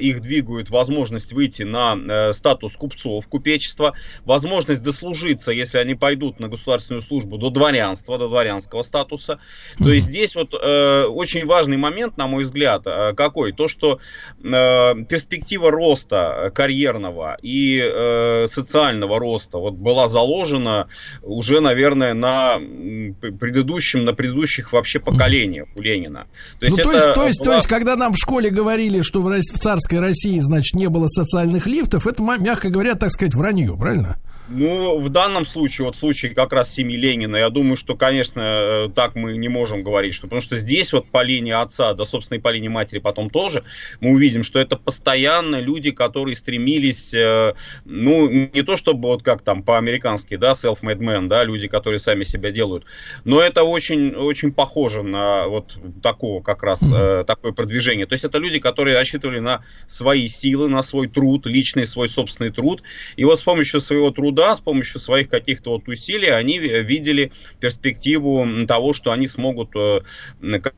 их 0.00 0.22
двигают 0.22 0.70
возможность 0.70 1.32
выйти 1.32 1.62
на 1.62 1.96
э, 1.96 2.32
статус 2.32 2.76
купцов, 2.76 3.26
купечества, 3.28 3.94
возможность 4.24 4.82
дослужиться, 4.82 5.50
если 5.50 5.78
они 5.78 5.94
пойдут 5.94 6.40
на 6.40 6.48
государственную 6.48 7.02
службу, 7.02 7.36
до 7.36 7.50
дворянства, 7.50 8.18
до 8.18 8.28
дворянского 8.28 8.82
статуса. 8.82 9.38
То 9.78 9.92
есть 9.92 10.06
здесь 10.06 10.34
вот 10.34 10.54
э, 10.54 11.04
очень 11.04 11.44
важный 11.46 11.76
момент, 11.76 12.16
на 12.16 12.26
мой 12.26 12.44
взгляд, 12.44 12.82
э, 12.86 13.12
какой? 13.14 13.52
То, 13.52 13.68
что 13.68 14.00
перспектива 14.40 15.70
роста 15.70 16.50
карьерного 16.54 17.36
и 17.42 18.46
социального 18.48 19.18
роста 19.18 19.58
вот 19.58 19.74
была 19.74 20.08
заложена 20.08 20.88
уже, 21.22 21.60
наверное, 21.60 22.14
на 22.14 22.58
предыдущем, 22.58 24.04
на 24.04 24.14
предыдущих 24.14 24.72
вообще 24.72 25.00
поколениях 25.00 25.68
у 25.76 25.82
Ленина. 25.82 26.26
То 26.60 26.66
есть, 26.66 26.78
ну, 26.78 26.84
то, 26.84 26.92
есть, 26.92 27.14
то, 27.14 27.26
есть, 27.26 27.38
была... 27.40 27.50
то 27.50 27.54
есть, 27.56 27.66
когда 27.66 27.96
нам 27.96 28.12
в 28.12 28.16
школе 28.16 28.50
говорили, 28.50 29.02
что 29.02 29.22
в, 29.22 29.28
в 29.58 29.60
царской 29.60 29.98
России, 29.98 30.38
значит, 30.38 30.74
не 30.76 30.88
было 30.88 31.08
социальных 31.08 31.66
лифтов, 31.66 32.06
это, 32.06 32.22
мягко 32.22 32.70
говоря, 32.70 32.94
так 32.94 33.10
сказать, 33.10 33.34
вранье, 33.34 33.76
правильно? 33.76 34.16
Ну, 34.50 34.98
в 34.98 35.10
данном 35.10 35.44
случае, 35.44 35.84
вот 35.84 35.96
в 35.96 35.98
случае 35.98 36.34
как 36.34 36.54
раз 36.54 36.72
семьи 36.72 36.96
Ленина, 36.96 37.36
я 37.36 37.50
думаю, 37.50 37.76
что, 37.76 37.94
конечно, 37.96 38.40
э, 38.40 38.88
так 38.94 39.14
мы 39.14 39.36
не 39.36 39.48
можем 39.48 39.82
говорить, 39.82 40.14
что, 40.14 40.26
потому 40.26 40.40
что 40.40 40.56
здесь 40.56 40.92
вот 40.94 41.06
по 41.10 41.22
линии 41.22 41.52
отца, 41.52 41.92
да, 41.92 42.06
собственно, 42.06 42.38
и 42.38 42.40
по 42.40 42.50
линии 42.50 42.68
матери 42.68 42.98
потом 42.98 43.28
тоже, 43.28 43.62
мы 44.00 44.12
увидим, 44.12 44.42
что 44.42 44.58
это 44.58 44.76
постоянно 44.76 45.60
люди, 45.60 45.90
которые 45.90 46.34
стремились, 46.34 47.12
э, 47.12 47.54
ну, 47.84 48.30
не 48.30 48.62
то 48.62 48.78
чтобы 48.78 49.08
вот 49.08 49.22
как 49.22 49.42
там 49.42 49.62
по-американски, 49.62 50.36
да, 50.36 50.52
self-made 50.52 51.00
man, 51.00 51.28
да, 51.28 51.44
люди, 51.44 51.68
которые 51.68 51.98
сами 51.98 52.24
себя 52.24 52.50
делают, 52.50 52.86
но 53.24 53.42
это 53.42 53.64
очень, 53.64 54.14
очень 54.14 54.52
похоже 54.52 55.02
на 55.02 55.46
вот 55.46 55.76
такого 56.02 56.42
как 56.42 56.62
раз, 56.62 56.80
э, 56.90 57.24
такое 57.26 57.52
продвижение. 57.52 58.06
То 58.06 58.14
есть 58.14 58.24
это 58.24 58.38
люди, 58.38 58.60
которые 58.60 58.96
рассчитывали 58.96 59.40
на 59.40 59.62
свои 59.86 60.26
силы, 60.26 60.68
на 60.68 60.82
свой 60.82 61.06
труд, 61.06 61.44
личный 61.44 61.84
свой 61.84 62.08
собственный 62.08 62.50
труд, 62.50 62.82
и 63.16 63.24
вот 63.24 63.38
с 63.38 63.42
помощью 63.42 63.82
своего 63.82 64.10
труда 64.10 64.37
труда, 64.38 64.54
с 64.54 64.60
помощью 64.60 65.00
своих 65.00 65.28
каких-то 65.28 65.72
вот 65.72 65.88
усилий, 65.88 66.28
они 66.28 66.58
видели 66.58 67.32
перспективу 67.60 68.46
того, 68.66 68.92
что 68.92 69.10
они 69.10 69.26
смогут 69.26 69.70
э, 69.74 70.00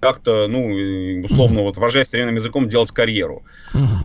как-то, 0.01 0.47
ну, 0.49 1.23
условно, 1.23 1.63
вот 1.63 1.77
выражаясь 1.77 2.09
современным 2.09 2.37
языком, 2.37 2.69
делать 2.69 2.91
карьеру. 2.91 3.43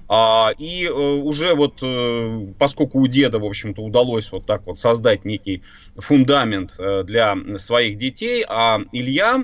А, 0.07 0.51
и 0.57 0.85
э, 0.85 0.91
уже 0.91 1.55
вот, 1.55 1.79
э, 1.81 2.47
поскольку 2.59 2.99
у 2.99 3.07
деда, 3.07 3.39
в 3.39 3.45
общем-то, 3.45 3.81
удалось 3.81 4.31
вот 4.31 4.45
так 4.45 4.65
вот 4.65 4.77
создать 4.77 5.25
некий 5.25 5.63
фундамент 5.95 6.73
для 6.77 7.35
своих 7.57 7.97
детей, 7.97 8.45
а 8.47 8.81
Илья, 8.91 9.43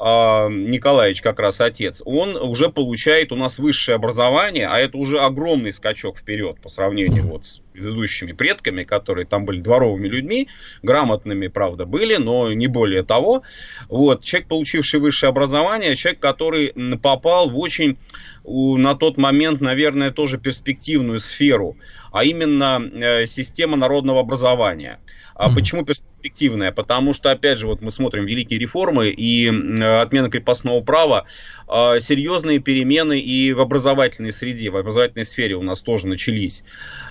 Николаевич, 0.00 1.22
как 1.22 1.38
раз 1.38 1.60
отец, 1.60 2.02
он 2.04 2.36
уже 2.36 2.68
получает 2.68 3.30
у 3.30 3.36
нас 3.36 3.58
высшее 3.58 3.94
образование, 3.94 4.66
а 4.66 4.78
это 4.78 4.98
уже 4.98 5.20
огромный 5.20 5.72
скачок 5.72 6.18
вперед 6.18 6.60
по 6.60 6.68
сравнению 6.68 7.24
вот 7.28 7.46
с 7.46 7.60
предыдущими 7.72 8.32
предками, 8.32 8.82
которые 8.82 9.24
там 9.24 9.44
были 9.44 9.60
дворовыми 9.60 10.08
людьми, 10.08 10.48
грамотными, 10.82 11.46
правда, 11.46 11.84
были, 11.84 12.16
но 12.16 12.52
не 12.52 12.66
более 12.66 13.04
того. 13.04 13.42
Вот, 13.88 14.24
человек, 14.24 14.48
получивший 14.48 14.98
высшее 14.98 15.30
образование, 15.30 15.94
человек, 15.94 16.20
который 16.20 16.72
попал 17.00 17.48
в 17.48 17.58
очень 17.58 17.96
на 18.44 18.94
тот 18.94 19.16
момент, 19.16 19.60
наверное, 19.60 20.10
тоже 20.10 20.38
перспективную 20.38 21.20
сферу, 21.20 21.76
а 22.12 22.24
именно 22.24 22.82
э, 22.92 23.26
система 23.26 23.76
народного 23.76 24.20
образования. 24.20 25.00
А 25.34 25.50
почему 25.50 25.84
перспективная? 25.84 26.70
Потому 26.70 27.12
что, 27.12 27.30
опять 27.30 27.58
же, 27.58 27.66
вот 27.66 27.80
мы 27.80 27.90
смотрим 27.90 28.24
великие 28.24 28.58
реформы 28.58 29.08
и 29.08 29.48
отмена 29.48 30.30
крепостного 30.30 30.80
права, 30.80 31.26
а, 31.66 31.98
серьезные 31.98 32.60
перемены 32.60 33.18
и 33.18 33.52
в 33.52 33.60
образовательной 33.60 34.32
среде, 34.32 34.70
в 34.70 34.76
образовательной 34.76 35.24
сфере 35.24 35.56
у 35.56 35.62
нас 35.62 35.82
тоже 35.82 36.06
начались. 36.06 36.62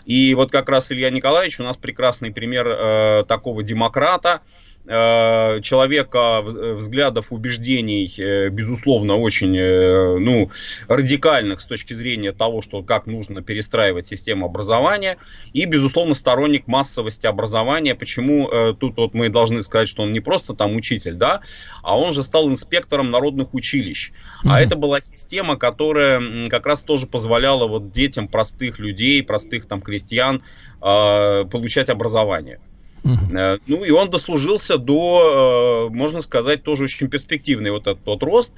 И 0.06 0.34
вот 0.36 0.52
как 0.52 0.70
раз 0.70 0.92
Илья 0.92 1.10
Николаевич 1.10 1.60
у 1.60 1.64
нас 1.64 1.76
прекрасный 1.76 2.32
пример 2.32 2.68
э, 2.68 3.24
такого 3.28 3.62
демократа, 3.62 4.42
Э, 4.42 4.73
человека 4.86 6.42
взглядов, 6.42 7.28
убеждений, 7.32 8.14
э, 8.18 8.50
безусловно, 8.50 9.16
очень 9.16 9.58
э, 9.58 10.18
ну, 10.18 10.52
радикальных 10.90 11.62
с 11.62 11.66
точки 11.66 11.94
зрения 11.94 12.34
того, 12.34 12.62
что 12.62 12.84
как 12.84 13.06
нужно 13.06 13.42
перестраивать 13.42 14.06
систему 14.06 14.46
образования, 14.46 15.18
и, 15.54 15.64
безусловно, 15.66 16.16
сторонник 16.16 16.68
массовости 16.68 17.26
образования. 17.26 17.96
Почему 17.96 18.50
тут 18.80 18.98
вот 18.98 19.14
мы 19.14 19.30
должны 19.30 19.64
сказать, 19.64 19.88
что 19.88 20.04
он 20.04 20.12
не 20.12 20.20
просто 20.20 20.54
там 20.54 20.76
учитель, 20.76 21.14
да, 21.14 21.42
а 21.82 21.98
он 21.98 22.14
же 22.14 22.24
стал 22.24 22.50
инспектором 22.50 23.10
народных 23.10 23.54
училищ. 23.54 24.12
Mm-hmm. 24.12 24.50
А 24.50 24.62
это 24.62 24.76
была 24.76 25.00
система, 25.00 25.56
которая 25.56 26.50
как 26.50 26.66
раз 26.66 26.82
тоже 26.82 27.08
позволяла 27.08 27.68
вот 27.68 27.92
детям 27.92 28.28
простых 28.28 28.80
людей, 28.80 29.24
простых 29.24 29.66
там 29.66 29.82
крестьян 29.82 30.44
получать 30.80 31.90
образование. 31.90 32.60
Uh-huh. 33.04 33.62
Ну 33.68 33.84
и 33.84 33.92
он 33.92 34.10
дослужился 34.10 34.78
до, 34.78 35.90
э, 35.92 35.94
можно 35.94 36.22
сказать, 36.22 36.64
тоже 36.64 36.86
очень 36.86 37.10
перспективный 37.10 37.72
вот 37.72 37.88
этот 37.88 38.06
вот 38.06 38.24
рост. 38.24 38.52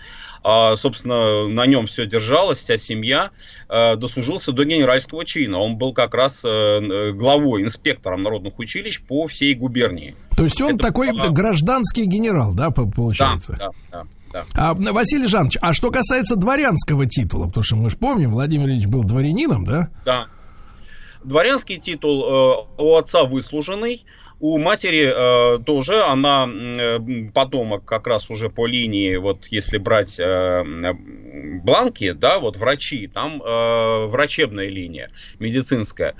А, 0.44 0.76
собственно, 0.76 1.48
на 1.48 1.66
нем 1.66 1.88
все 1.88 2.06
держалось, 2.06 2.60
вся 2.60 2.78
семья. 2.78 3.32
Э, 3.70 3.96
дослужился 3.96 4.52
до 4.52 4.64
генеральского 4.66 5.26
чина. 5.26 5.60
Он 5.60 5.78
был 5.78 5.94
как 5.94 6.14
раз 6.14 6.42
главой, 6.44 7.64
инспектором 7.64 8.22
народных 8.22 8.60
училищ 8.60 9.02
по 9.02 9.28
всей 9.28 9.56
губернии. 9.56 10.16
То 10.38 10.44
есть 10.44 10.62
он 10.62 10.76
Это 10.76 10.80
такой 10.80 11.12
была... 11.12 11.30
гражданский 11.30 12.06
генерал, 12.06 12.54
да, 12.54 12.70
получается? 12.72 13.56
Да, 13.58 13.70
да, 13.92 14.04
да. 14.04 14.08
Да. 14.36 14.46
А, 14.54 14.74
Василий 14.74 15.28
Жанович, 15.28 15.58
а 15.62 15.74
что 15.74 15.92
касается 15.92 16.36
дворянского 16.36 17.06
титула, 17.06 17.48
потому 17.48 17.64
что 17.64 17.78
мы 17.78 17.90
же 17.90 17.96
помним, 17.96 18.32
Владимир 18.32 18.68
Ильич 18.68 18.86
был 18.86 19.06
дворянином, 19.06 19.64
да? 19.64 19.90
Да. 20.04 20.28
Дворянский 21.24 21.78
титул 21.78 22.26
э, 22.26 22.82
у 22.82 22.96
отца 22.96 23.24
выслуженный, 23.24 24.04
у 24.40 24.58
матери 24.58 25.12
э, 25.14 25.60
тоже, 25.64 26.02
она 26.04 26.48
э, 26.48 27.00
потомок 27.34 27.86
как 27.86 28.08
раз 28.08 28.30
уже 28.30 28.50
по 28.50 28.68
линии, 28.68 29.16
вот 29.16 29.46
если 29.48 29.78
брать 29.78 30.20
э, 30.20 30.64
бланки, 31.64 32.12
да, 32.12 32.40
вот 32.40 32.58
врачи, 32.58 33.08
там 33.08 33.42
э, 33.42 34.06
врачебная 34.08 34.68
линия, 34.68 35.12
медицинская. 35.40 36.16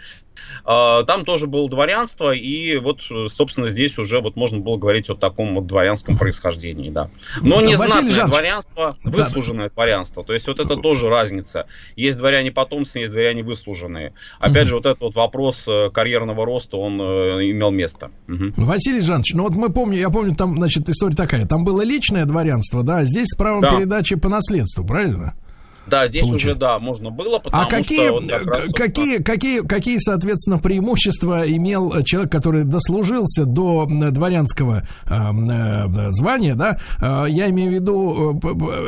А, 0.64 1.04
там 1.04 1.26
тоже 1.26 1.48
было 1.48 1.70
дворянство, 1.70 2.32
и 2.34 2.78
вот, 2.78 3.02
собственно, 3.28 3.68
здесь 3.68 3.98
уже 3.98 4.22
вот 4.22 4.36
можно 4.36 4.60
было 4.60 4.78
говорить 4.78 5.10
о 5.10 5.16
таком 5.16 5.56
вот 5.56 5.68
дворянском 5.68 6.18
происхождении, 6.18 6.90
да. 6.90 7.10
Но 7.42 7.62
не 7.62 7.76
знатное 7.76 8.12
Жанович, 8.12 8.32
дворянство, 8.32 8.98
выслуженное 9.04 9.70
дворянство. 9.70 10.24
То 10.24 10.34
есть 10.34 10.48
вот 10.48 10.60
это 10.60 10.76
тоже 10.76 11.10
разница. 11.10 11.68
Есть 11.96 12.18
дворяне 12.18 12.52
потомственные, 12.52 13.04
есть 13.04 13.14
дворяне 13.14 13.44
выслуженные. 13.44 14.14
Опять 14.40 14.68
же, 14.68 14.76
вот 14.76 14.86
этот 14.86 15.02
вот 15.02 15.16
вопрос 15.16 15.66
э, 15.68 15.90
карьерного 15.92 16.46
роста, 16.46 16.78
он 16.78 17.00
э, 17.02 17.52
имел 17.52 17.72
место. 17.72 18.12
Мгм. 18.28 18.54
Василий 18.58 19.02
Жанович, 19.02 19.34
ну 19.34 19.44
вот 19.44 19.56
мы 19.56 19.70
помним, 19.70 20.00
я 20.00 20.10
помню, 20.10 20.36
там, 20.36 20.54
значит, 20.56 20.90
история 20.90 21.16
такая. 21.16 21.46
Там 21.46 21.64
было 21.64 21.82
личное 21.82 22.26
дворянство, 22.26 22.84
да, 22.84 23.00
а 23.00 23.06
здесь 23.06 23.28
с 23.30 23.36
правом 23.38 23.62
Да. 23.62 23.78
передачи 23.78 24.16
по 24.16 24.30
наследству, 24.30 24.86
правильно? 24.86 25.36
Да, 25.88 26.08
здесь 26.08 26.24
Получается. 26.24 26.50
уже, 26.50 26.60
да, 26.60 26.80
можно 26.80 27.12
было, 27.12 27.38
потому 27.40 27.64
А 27.64 27.68
какие, 27.70 28.08
что... 28.08 28.14
вот 28.14 28.30
раз 28.32 28.42
э, 28.42 28.66
вот, 28.68 28.74
какие, 28.76 29.18
какие, 29.20 29.62
какие, 29.62 29.98
соответственно, 30.00 30.58
преимущества 30.58 31.44
имел 31.48 31.94
э, 31.94 32.04
человек, 32.04 32.32
который 32.32 32.64
дослужился 32.64 33.46
до 33.46 33.86
дворянского 33.88 34.84
э, 35.06 35.14
м, 35.14 35.50
э, 35.50 36.12
звания, 36.12 36.56
да? 36.56 36.78
Э, 37.02 37.26
Я 37.30 37.50
имею 37.50 37.72
в 37.72 37.74
виду, 37.74 38.42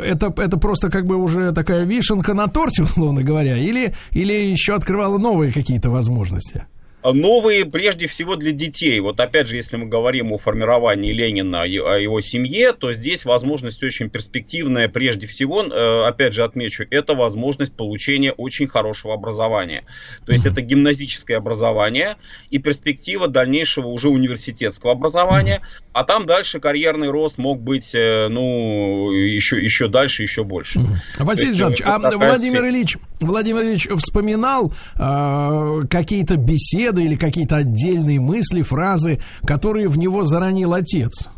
это, 0.04 0.32
это 0.36 0.56
просто 0.58 0.90
как 0.90 1.06
бы 1.06 1.16
уже 1.16 1.52
такая 1.52 1.84
вишенка 1.84 2.34
на 2.34 2.48
торте, 2.48 2.82
условно 2.84 3.22
говоря, 3.22 3.56
или, 3.56 3.94
или 4.12 4.32
еще 4.32 4.74
открывало 4.74 5.18
новые 5.18 5.52
какие-то 5.52 5.90
возможности? 5.90 6.66
Новые 7.04 7.64
прежде 7.64 8.08
всего 8.08 8.34
для 8.34 8.50
детей. 8.50 8.98
Вот 8.98 9.20
опять 9.20 9.46
же, 9.46 9.54
если 9.54 9.76
мы 9.76 9.86
говорим 9.86 10.32
о 10.32 10.38
формировании 10.38 11.12
Ленина 11.12 11.64
и 11.64 11.78
о 11.78 11.96
его 11.96 12.20
семье, 12.20 12.72
то 12.72 12.92
здесь 12.92 13.24
возможность 13.24 13.82
очень 13.84 14.10
перспективная. 14.10 14.88
Прежде 14.88 15.28
всего, 15.28 15.62
э, 15.62 16.04
опять 16.06 16.34
же 16.34 16.42
отмечу, 16.42 16.86
это 16.90 17.14
возможность 17.14 17.72
получения 17.72 18.32
очень 18.32 18.66
хорошего 18.66 19.14
образования. 19.14 19.84
То 20.26 20.32
есть 20.32 20.44
это 20.44 20.60
гимназическое 20.60 21.36
образование 21.36 22.16
и 22.50 22.58
перспектива 22.58 23.28
дальнейшего 23.28 23.86
уже 23.86 24.08
университетского 24.08 24.92
образования. 24.92 25.62
А 25.92 26.02
там 26.02 26.26
дальше 26.26 26.58
карьерный 26.58 27.10
рост 27.10 27.38
мог 27.38 27.60
быть, 27.60 27.94
э, 27.94 28.26
ну, 28.28 29.12
еще, 29.12 29.62
еще 29.62 29.86
дальше, 29.86 30.24
еще 30.24 30.42
больше. 30.42 30.80
Василий 31.18 31.54
Жанович, 31.54 31.80
э, 31.80 31.84
а 31.84 31.98
Владимир. 31.98 32.58
Ильич, 32.68 32.96
Владимир 33.20 33.62
Ильич 33.62 33.86
вспоминал 33.98 34.72
э, 34.96 35.86
какие-то 35.88 36.36
беседы 36.36 36.87
или 36.96 37.16
какие-то 37.16 37.56
отдельные 37.56 38.20
мысли, 38.20 38.62
фразы, 38.62 39.20
которые 39.46 39.88
в 39.88 39.98
него 39.98 40.24
заронил 40.24 40.74
отец? 40.74 41.28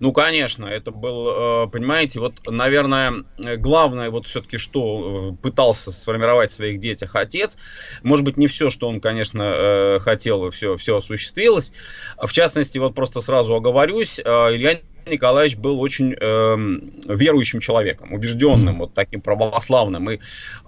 Ну, 0.00 0.12
конечно, 0.12 0.64
это 0.64 0.92
был, 0.92 1.64
э, 1.64 1.68
понимаете, 1.68 2.20
вот, 2.20 2.34
наверное, 2.46 3.24
главное, 3.58 4.08
вот 4.08 4.26
все-таки, 4.26 4.56
что 4.56 5.32
э, 5.34 5.42
пытался 5.42 5.92
сформировать 5.92 6.50
в 6.50 6.54
своих 6.54 6.80
детях 6.80 7.14
отец, 7.16 7.58
может 8.02 8.24
быть, 8.24 8.38
не 8.38 8.46
все, 8.46 8.70
что 8.70 8.88
он, 8.88 9.00
конечно, 9.00 9.42
э, 9.42 9.98
хотел, 9.98 10.48
все, 10.50 10.76
все 10.76 10.96
осуществилось. 10.96 11.72
В 12.16 12.32
частности, 12.32 12.78
вот 12.78 12.94
просто 12.94 13.20
сразу 13.20 13.54
оговорюсь, 13.54 14.18
Илья 14.18 14.80
Николаевич 15.10 15.56
был 15.56 15.80
очень 15.80 16.14
эм, 16.14 16.92
верующим 17.06 17.60
человеком, 17.60 18.12
убежденным, 18.12 18.78
вот 18.78 18.94
таким 18.94 19.20
православным. 19.20 20.10
И 20.10 20.18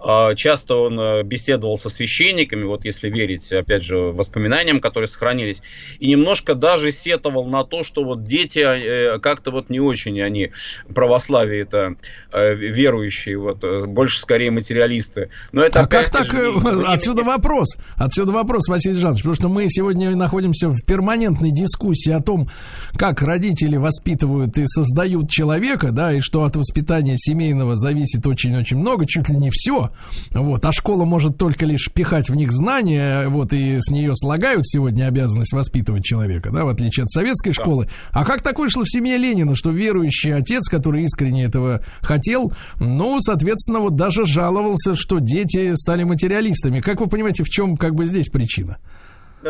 э, 0.03 0.35
часто 0.35 0.75
он 0.75 0.99
э, 0.99 1.23
беседовал 1.23 1.77
со 1.77 1.89
священниками, 1.89 2.63
вот 2.63 2.85
если 2.85 3.09
верить, 3.09 3.51
опять 3.51 3.83
же, 3.83 3.97
воспоминаниям, 3.97 4.79
которые 4.79 5.07
сохранились, 5.07 5.61
и 5.99 6.07
немножко 6.07 6.55
даже 6.55 6.91
сетовал 6.91 7.45
на 7.45 7.63
то, 7.63 7.83
что 7.83 8.03
вот 8.03 8.25
дети 8.25 8.59
э, 8.59 9.19
как-то 9.19 9.51
вот 9.51 9.69
не 9.69 9.79
очень 9.79 10.21
они 10.21 10.51
православие 10.93 11.61
это 11.61 11.95
э, 12.31 12.53
верующие, 12.55 13.37
вот 13.37 13.63
э, 13.63 13.85
больше 13.85 14.19
скорее 14.19 14.51
материалисты. 14.51 15.29
Но 15.51 15.63
это 15.63 15.81
а 15.81 15.87
как 15.87 16.09
так? 16.09 16.25
же, 16.25 16.37
э, 16.37 16.83
Отсюда 16.85 17.23
вопрос. 17.23 17.77
Отсюда 17.95 18.31
вопрос, 18.31 18.67
Василий 18.67 18.97
Жанович, 18.97 19.21
потому 19.21 19.35
что 19.35 19.49
мы 19.49 19.65
сегодня 19.69 20.15
находимся 20.15 20.69
в 20.69 20.85
перманентной 20.85 21.51
дискуссии 21.51 22.11
о 22.11 22.21
том, 22.21 22.49
как 22.97 23.21
родители 23.21 23.77
воспитывают 23.77 24.32
и 24.41 24.67
создают 24.67 25.29
человека, 25.29 25.91
да, 25.91 26.13
и 26.13 26.19
что 26.19 26.43
от 26.43 26.55
воспитания 26.55 27.15
семейного 27.17 27.75
зависит 27.75 28.25
очень-очень 28.25 28.77
много, 28.77 29.05
чуть 29.05 29.29
ли 29.29 29.37
не 29.37 29.49
все. 29.51 29.91
Вот, 30.31 30.65
а 30.65 30.71
школа 30.71 31.05
может 31.05 31.37
только 31.37 31.65
лишь 31.65 31.89
пихать 31.93 32.29
в 32.29 32.35
них 32.35 32.51
знания, 32.51 33.27
вот, 33.27 33.53
и 33.53 33.79
с 33.79 33.89
нее 33.89 34.15
слагают 34.15 34.67
сегодня 34.67 35.07
обязанность 35.07 35.53
воспитывать 35.53 36.03
человека, 36.03 36.51
да, 36.51 36.65
в 36.65 36.69
отличие 36.69 37.05
от 37.05 37.11
советской 37.11 37.53
школы. 37.53 37.87
А 38.11 38.25
как 38.25 38.41
так 38.41 38.59
вышло 38.59 38.83
в 38.83 38.89
семье 38.89 39.17
Ленина, 39.17 39.55
что 39.55 39.71
верующий 39.71 40.33
отец, 40.33 40.67
который 40.69 41.03
искренне 41.03 41.45
этого 41.45 41.81
хотел, 42.01 42.53
ну, 42.79 43.19
соответственно, 43.21 43.79
вот 43.79 43.95
даже 43.95 44.25
жаловался, 44.25 44.95
что 44.95 45.19
дети 45.19 45.75
стали 45.75 46.03
материалистами. 46.03 46.79
Как 46.79 46.99
вы 46.99 47.07
понимаете, 47.07 47.43
в 47.43 47.49
чем 47.49 47.77
как 47.77 47.95
бы 47.95 48.05
здесь 48.05 48.29
причина? 48.29 48.77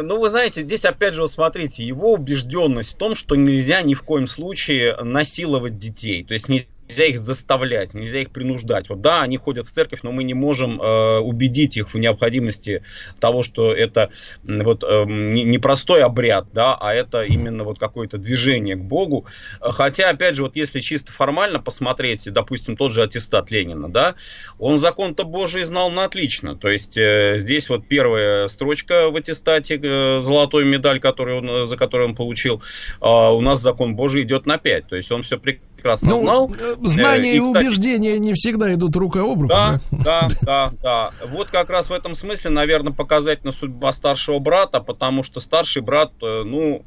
Ну, 0.02 0.20
вы 0.20 0.30
знаете, 0.30 0.64
здесь 0.64 0.86
опять 0.86 1.14
же, 1.14 1.22
вот 1.22 1.32
смотрите, 1.32 1.84
его 1.84 2.14
убежденность 2.14 2.94
в 2.94 2.98
том, 2.98 3.14
что 3.14 3.36
нельзя 3.36 3.82
ни 3.84 3.94
в 3.94 4.02
коем 4.03 4.26
случае 4.26 4.95
насиловать 5.02 5.78
детей. 5.78 6.24
То 6.24 6.34
есть 6.34 6.49
нельзя 6.49 6.65
их 6.88 7.20
заставлять, 7.20 7.94
нельзя 7.94 8.20
их 8.20 8.32
принуждать. 8.32 8.90
Вот 8.90 9.02
да, 9.02 9.22
они 9.22 9.38
ходят 9.38 9.66
в 9.66 9.72
церковь, 9.72 10.00
но 10.04 10.12
мы 10.12 10.24
не 10.24 10.34
можем 10.34 10.82
э, 10.82 11.20
убедить 11.20 11.78
их 11.78 11.94
в 11.94 11.98
необходимости 11.98 12.84
того, 13.20 13.44
что 13.44 13.74
это 13.74 14.10
вот 14.44 14.84
э, 14.84 15.06
не, 15.06 15.58
простой 15.58 16.04
обряд, 16.04 16.48
да, 16.54 16.76
а 16.76 16.94
это 16.94 17.24
именно 17.24 17.64
вот 17.64 17.80
какое-то 17.80 18.18
движение 18.18 18.76
к 18.76 18.82
Богу. 18.82 19.26
Хотя, 19.60 20.10
опять 20.10 20.36
же, 20.36 20.44
вот 20.44 20.56
если 20.56 20.80
чисто 20.80 21.12
формально 21.12 21.60
посмотреть, 21.60 22.32
допустим, 22.32 22.76
тот 22.76 22.92
же 22.92 23.02
аттестат 23.02 23.52
Ленина, 23.52 23.90
да, 23.90 24.16
он 24.60 24.80
закон-то 24.80 25.24
Божий 25.24 25.64
знал 25.64 25.90
на 25.90 26.06
отлично. 26.06 26.56
То 26.56 26.70
есть 26.70 26.98
э, 26.98 27.36
здесь 27.38 27.70
вот 27.70 27.88
первая 27.88 28.48
строчка 28.48 29.10
в 29.10 29.16
аттестате, 29.16 29.80
э, 29.82 30.22
золотой 30.22 30.66
медаль, 30.66 31.00
который 31.00 31.36
он, 31.36 31.50
э, 31.50 31.68
за 31.68 31.78
которую 31.78 32.10
он 32.10 32.16
получил, 32.16 32.62
а 33.00 33.34
у 33.34 33.42
нас 33.42 33.62
закон 33.62 33.96
Божий 33.96 34.24
идет 34.24 34.46
на 34.46 34.58
5. 34.58 34.88
То 34.88 34.96
есть 34.96 35.12
он 35.12 35.24
все 35.24 35.38
прекрасно 35.38 35.73
Ну, 36.10 36.22
знал. 36.22 36.52
э, 36.60 36.76
знания 36.84 37.34
Э, 37.34 37.36
и, 37.36 37.40
кстати, 37.40 37.66
убеждения 37.66 38.20
не 38.20 38.34
всегда 38.34 38.74
идут 38.74 38.96
рука 38.96 39.22
об 39.22 39.42
руку. 39.42 39.48
да, 39.48 39.80
да? 39.92 40.28
да, 40.42 40.72
да. 40.82 41.12
Вот 41.30 41.50
как 41.50 41.70
раз 41.70 41.90
в 41.90 41.94
этом 41.94 42.16
смысле, 42.16 42.52
наверное, 42.52 42.94
показательна 42.94 43.52
судьба 43.52 43.94
старшего 43.94 44.40
брата, 44.40 44.80
потому 44.80 45.24
что 45.24 45.40
старший 45.40 45.82
брат, 45.82 46.12
э, 46.22 46.44
ну, 46.46 46.84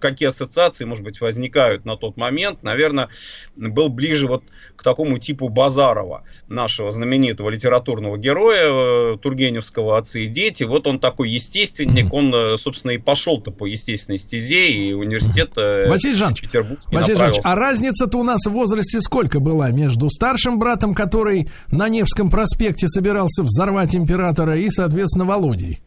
какие 0.00 0.28
ассоциации, 0.28 0.84
может 0.84 1.04
быть, 1.04 1.20
возникают 1.20 1.84
на 1.84 1.96
тот 1.96 2.16
момент, 2.16 2.62
наверное, 2.62 3.08
был 3.56 3.88
ближе 3.88 4.26
вот 4.26 4.42
к 4.76 4.82
такому 4.82 5.18
типу 5.18 5.48
Базарова, 5.48 6.24
нашего 6.48 6.92
знаменитого 6.92 7.50
литературного 7.50 8.18
героя 8.18 9.16
Тургеневского 9.16 9.98
«Отцы 9.98 10.24
и 10.24 10.26
дети». 10.26 10.64
Вот 10.64 10.86
он 10.86 10.98
такой 10.98 11.30
естественник, 11.30 12.12
он, 12.12 12.58
собственно, 12.58 12.92
и 12.92 12.98
пошел-то 12.98 13.50
по 13.50 13.66
естественной 13.66 14.18
стезе, 14.18 14.68
и 14.68 14.92
университет 14.92 15.52
Василий 15.56 16.14
Жанович, 16.14 16.42
Петербургский 16.42 16.94
Василий 16.94 17.18
Жанович, 17.18 17.40
а 17.42 17.54
разница-то 17.54 18.18
у 18.18 18.22
нас 18.22 18.35
в 18.44 18.52
возрасте 18.52 19.00
сколько 19.00 19.40
была 19.40 19.70
между 19.70 20.10
старшим 20.10 20.58
братом, 20.58 20.94
который 20.94 21.48
на 21.70 21.88
Невском 21.88 22.30
проспекте 22.30 22.88
собирался 22.88 23.42
взорвать 23.42 23.94
императора, 23.94 24.56
и, 24.58 24.70
соответственно, 24.70 25.24
Володей? 25.24 25.80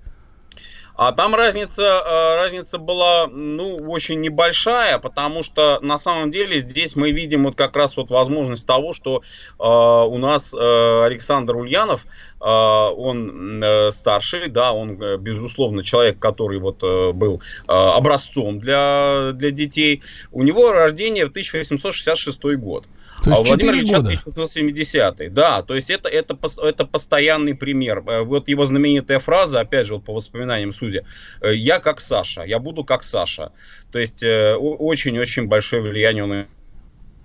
А 1.01 1.13
там 1.13 1.34
разница, 1.34 1.81
э, 1.81 2.35
разница 2.35 2.77
была, 2.77 3.27
ну, 3.27 3.77
очень 3.88 4.19
небольшая, 4.19 4.99
потому 4.99 5.43
что 5.43 5.80
на 5.81 5.97
самом 5.97 6.30
деле 6.30 6.59
здесь 6.59 6.97
мы 6.97 7.11
видим 7.11 7.45
вот 7.45 7.55
как 7.55 7.77
раз 7.77 7.95
вот 7.95 8.09
возможность 8.11 8.67
того, 8.67 8.91
что 8.91 9.21
э, 9.21 9.63
у 9.63 10.17
нас 10.17 10.53
э, 10.53 11.03
Александр 11.05 11.55
Ульянов, 11.55 12.05
э, 12.05 12.43
он 12.43 13.63
э, 13.63 13.91
старший, 13.91 14.49
да, 14.49 14.73
он, 14.73 15.01
э, 15.01 15.15
безусловно, 15.15 15.85
человек, 15.85 16.19
который 16.19 16.59
вот 16.59 16.84
э, 16.84 17.13
был 17.13 17.38
э, 17.39 17.71
образцом 17.71 18.59
для, 18.59 19.31
для 19.31 19.51
детей. 19.51 20.03
У 20.34 20.43
него 20.43 20.73
рождение 20.73 21.26
в 21.26 21.30
1866 21.30 22.43
год. 22.57 22.84
То 23.23 23.31
есть 23.31 23.41
а 23.41 23.45
4 23.45 23.71
Ильича 23.79 23.97
года. 23.97 24.09
1870 24.09 25.33
да, 25.33 25.61
то 25.61 25.75
есть 25.75 25.89
это, 25.89 26.07
это, 26.09 26.37
это 26.63 26.85
постоянный 26.85 27.53
пример. 27.55 28.03
Э, 28.07 28.21
Вот 28.23 28.47
его 28.47 28.65
знаменитая 28.65 29.19
фраза, 29.19 29.59
опять 29.59 29.87
же, 29.87 29.95
вот 29.95 30.05
по 30.05 30.13
воспоминаниям 30.13 30.71
судя, 30.71 31.03
э, 31.41 31.53
я 31.53 31.79
как 31.79 31.99
Саша, 32.01 32.43
я 32.43 32.59
буду 32.59 32.83
как 32.83 33.03
Саша. 33.03 33.51
То 33.91 33.99
есть 33.99 34.23
э, 34.23 34.55
очень-очень 34.55 35.47
большое 35.47 35.81
влияние 35.81 36.23
он 36.23 36.45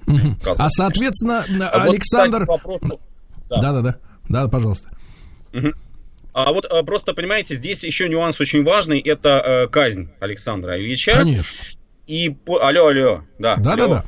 Мгм. 0.06 0.36
оказывал. 0.40 0.66
А, 0.66 0.70
соответственно, 0.70 1.44
А 1.70 1.78
вот, 1.86 1.90
Александр... 1.94 2.40
кстати, 2.46 2.60
к 2.60 2.64
вопросу- 2.64 3.00
да. 3.48 3.60
Да-да-да. 3.60 3.96
Да, 4.28 4.48
пожалуйста. 4.48 4.90
Мгм. 5.52 5.72
А 6.32 6.52
вот 6.52 6.66
просто, 6.84 7.14
понимаете, 7.14 7.54
здесь 7.54 7.84
еще 7.84 8.08
нюанс 8.08 8.40
очень 8.40 8.64
важный, 8.64 8.98
это 9.00 9.68
казнь 9.70 10.10
Александра 10.20 10.76
Ильича. 10.76 11.12
Конечно. 11.18 11.44
И. 12.08 12.36
Алло, 12.60 12.88
алло, 12.88 13.22
да. 13.38 13.56
Да-да-да. 13.56 14.04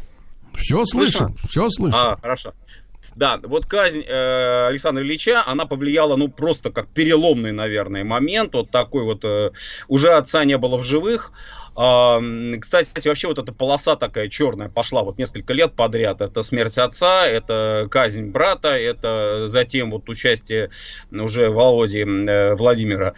Все 0.57 0.85
Слышно? 0.85 1.29
слышим, 1.29 1.37
все 1.49 1.69
слышим. 1.71 1.99
А, 1.99 2.17
хорошо. 2.21 2.55
Да, 3.15 3.41
вот 3.43 3.65
казнь 3.65 4.05
э, 4.07 4.67
Александра 4.67 5.03
Ильича, 5.03 5.43
она 5.47 5.65
повлияла, 5.65 6.17
ну, 6.17 6.29
просто 6.29 6.71
как 6.71 6.87
переломный, 6.89 7.53
наверное, 7.53 8.05
момент. 8.05 8.53
Вот 8.55 8.71
такой 8.71 9.05
вот, 9.05 9.25
э, 9.25 9.53
уже 9.89 10.13
отца 10.13 10.45
не 10.45 10.59
было 10.59 10.77
в 10.77 10.83
живых. 10.83 11.33
Кстати, 11.77 13.07
вообще 13.07 13.29
вот 13.29 13.39
эта 13.39 13.53
полоса 13.53 13.97
такая 13.97 14.29
черная 14.29 14.71
пошла 14.71 15.03
вот 15.03 15.19
несколько 15.19 15.53
лет 15.53 15.75
подряд. 15.75 16.23
Это 16.23 16.43
смерть 16.43 16.79
отца, 16.79 17.27
это 17.27 17.87
казнь 17.91 18.31
брата, 18.31 18.69
это 18.69 19.47
затем 19.47 19.91
вот 19.91 20.09
участие 20.09 20.71
уже 21.13 21.51
Володи 21.51 22.01
э, 22.01 22.55
Владимира, 22.55 23.15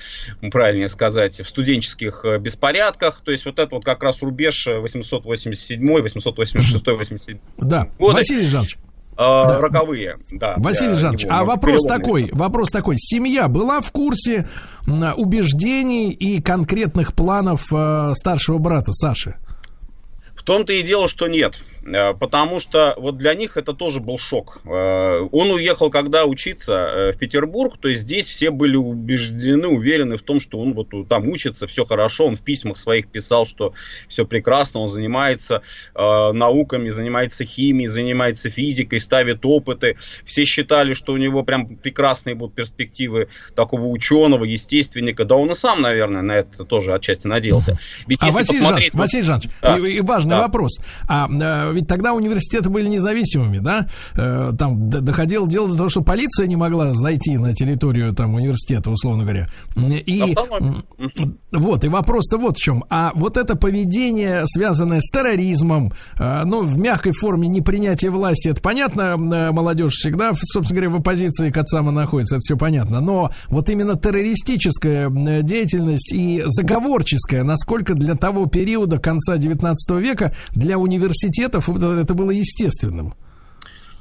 правильнее 0.50 0.88
сказать, 0.88 1.40
в 1.40 1.48
студенческих 1.48 2.24
э, 2.24 2.38
беспорядках. 2.38 3.20
То 3.24 3.30
есть 3.30 3.44
вот 3.44 3.60
это 3.60 3.74
вот 3.74 3.84
как 3.84 4.02
раз 4.02 4.22
рубеж 4.22 4.66
887, 4.66 5.80
886, 5.80 6.86
87 6.86 7.38
Да, 7.58 7.88
годы. 7.98 8.14
Василий 8.14 8.46
Жанович. 8.46 8.76
Uh, 9.18 9.48
да. 9.48 9.58
роковые, 9.58 10.18
да. 10.30 10.54
Василий 10.58 10.94
Жанович, 10.94 11.26
а 11.28 11.44
вопрос 11.44 11.82
такой, 11.82 12.30
вопрос 12.30 12.70
такой, 12.70 12.94
семья 12.98 13.48
была 13.48 13.80
в 13.80 13.90
курсе 13.90 14.48
убеждений 14.86 16.12
и 16.12 16.40
конкретных 16.40 17.14
планов 17.14 17.66
э, 17.72 18.12
старшего 18.14 18.58
брата 18.58 18.92
Саши? 18.92 19.34
В 20.36 20.44
том-то 20.44 20.72
и 20.72 20.82
дело, 20.82 21.08
что 21.08 21.26
нет. 21.26 21.56
Э, 21.92 22.14
потому 22.14 22.60
что 22.60 22.94
вот 22.96 23.16
для 23.16 23.34
них 23.34 23.56
это 23.56 23.72
тоже 23.72 24.00
был 24.00 24.18
шок. 24.18 24.60
Э, 24.64 25.26
он 25.32 25.50
уехал, 25.50 25.90
когда 25.90 26.24
учиться 26.24 26.72
э, 26.72 27.12
в 27.12 27.18
Петербург, 27.18 27.78
то 27.80 27.88
есть 27.88 28.02
здесь 28.02 28.26
все 28.26 28.50
были 28.50 28.76
убеждены, 28.76 29.68
уверены 29.68 30.16
в 30.16 30.22
том, 30.22 30.40
что 30.40 30.58
он 30.58 30.74
вот 30.74 30.88
там 31.08 31.28
учится, 31.28 31.66
все 31.66 31.84
хорошо, 31.84 32.26
он 32.26 32.36
в 32.36 32.42
письмах 32.42 32.76
своих 32.76 33.08
писал, 33.08 33.46
что 33.46 33.72
все 34.08 34.26
прекрасно, 34.26 34.80
он 34.80 34.88
занимается 34.88 35.62
науками, 35.94 36.90
занимается 36.90 37.44
химией, 37.44 37.88
занимается 37.88 38.50
физикой, 38.50 39.00
ставит 39.00 39.44
опыты. 39.44 39.96
Все 40.24 40.44
считали, 40.44 40.92
что 40.92 41.12
у 41.12 41.16
него 41.16 41.42
прям 41.42 41.66
прекрасные 41.66 42.34
будут 42.34 42.54
перспективы 42.54 43.28
такого 43.54 43.86
ученого, 43.86 44.44
естественника. 44.44 45.24
Да 45.24 45.36
он 45.36 45.50
и 45.50 45.54
сам, 45.54 45.82
наверное, 45.82 46.22
на 46.22 46.32
это 46.32 46.64
тоже 46.64 46.94
отчасти 46.94 47.26
надеялся. 47.26 47.78
Ведь 48.06 48.22
а 48.22 48.26
Василий 48.26 48.60
посмотреть... 48.60 48.66
Жанович, 48.68 48.94
Василий 48.94 49.22
Жанович, 49.22 49.50
да. 49.62 49.78
и, 49.78 49.92
и 49.92 50.00
важный 50.00 50.30
да. 50.30 50.42
вопрос. 50.42 50.80
А 51.08 51.28
ведь 51.78 51.88
тогда 51.88 52.12
университеты 52.12 52.70
были 52.70 52.88
независимыми, 52.88 53.58
да? 53.58 53.86
Э, 54.14 54.52
там 54.58 54.82
доходило 54.88 55.48
дело 55.48 55.68
до 55.68 55.76
того, 55.76 55.88
что 55.88 56.02
полиция 56.02 56.46
не 56.46 56.56
могла 56.56 56.92
зайти 56.92 57.36
на 57.36 57.54
территорию 57.54 58.12
там 58.12 58.34
университета, 58.34 58.90
условно 58.90 59.22
говоря. 59.22 59.48
И 59.76 60.34
вот, 61.52 61.84
и 61.84 61.88
вопрос-то 61.88 62.38
вот 62.38 62.56
в 62.56 62.60
чем. 62.60 62.84
А 62.90 63.12
вот 63.14 63.36
это 63.36 63.56
поведение, 63.56 64.42
связанное 64.46 65.00
с 65.00 65.08
терроризмом, 65.10 65.92
э, 66.18 66.42
ну, 66.44 66.62
в 66.62 66.76
мягкой 66.78 67.12
форме 67.12 67.48
непринятие 67.48 68.10
власти, 68.10 68.48
это 68.48 68.60
понятно, 68.60 69.16
э, 69.16 69.52
молодежь 69.52 69.94
всегда, 69.94 70.32
собственно 70.34 70.80
говоря, 70.80 70.96
в 70.96 71.00
оппозиции 71.00 71.50
к 71.50 71.56
отцам 71.56 71.94
находится, 71.94 72.36
это 72.36 72.40
все 72.42 72.56
понятно. 72.56 73.00
Но 73.00 73.30
вот 73.48 73.70
именно 73.70 73.96
террористическая 73.96 75.08
деятельность 75.42 76.12
и 76.12 76.42
заговорческая, 76.44 77.44
насколько 77.44 77.94
для 77.94 78.14
того 78.14 78.46
периода 78.46 78.98
конца 78.98 79.36
19 79.36 79.90
века 80.00 80.34
для 80.54 80.78
университетов 80.78 81.57
это 81.58 82.14
было 82.14 82.30
естественным. 82.30 83.14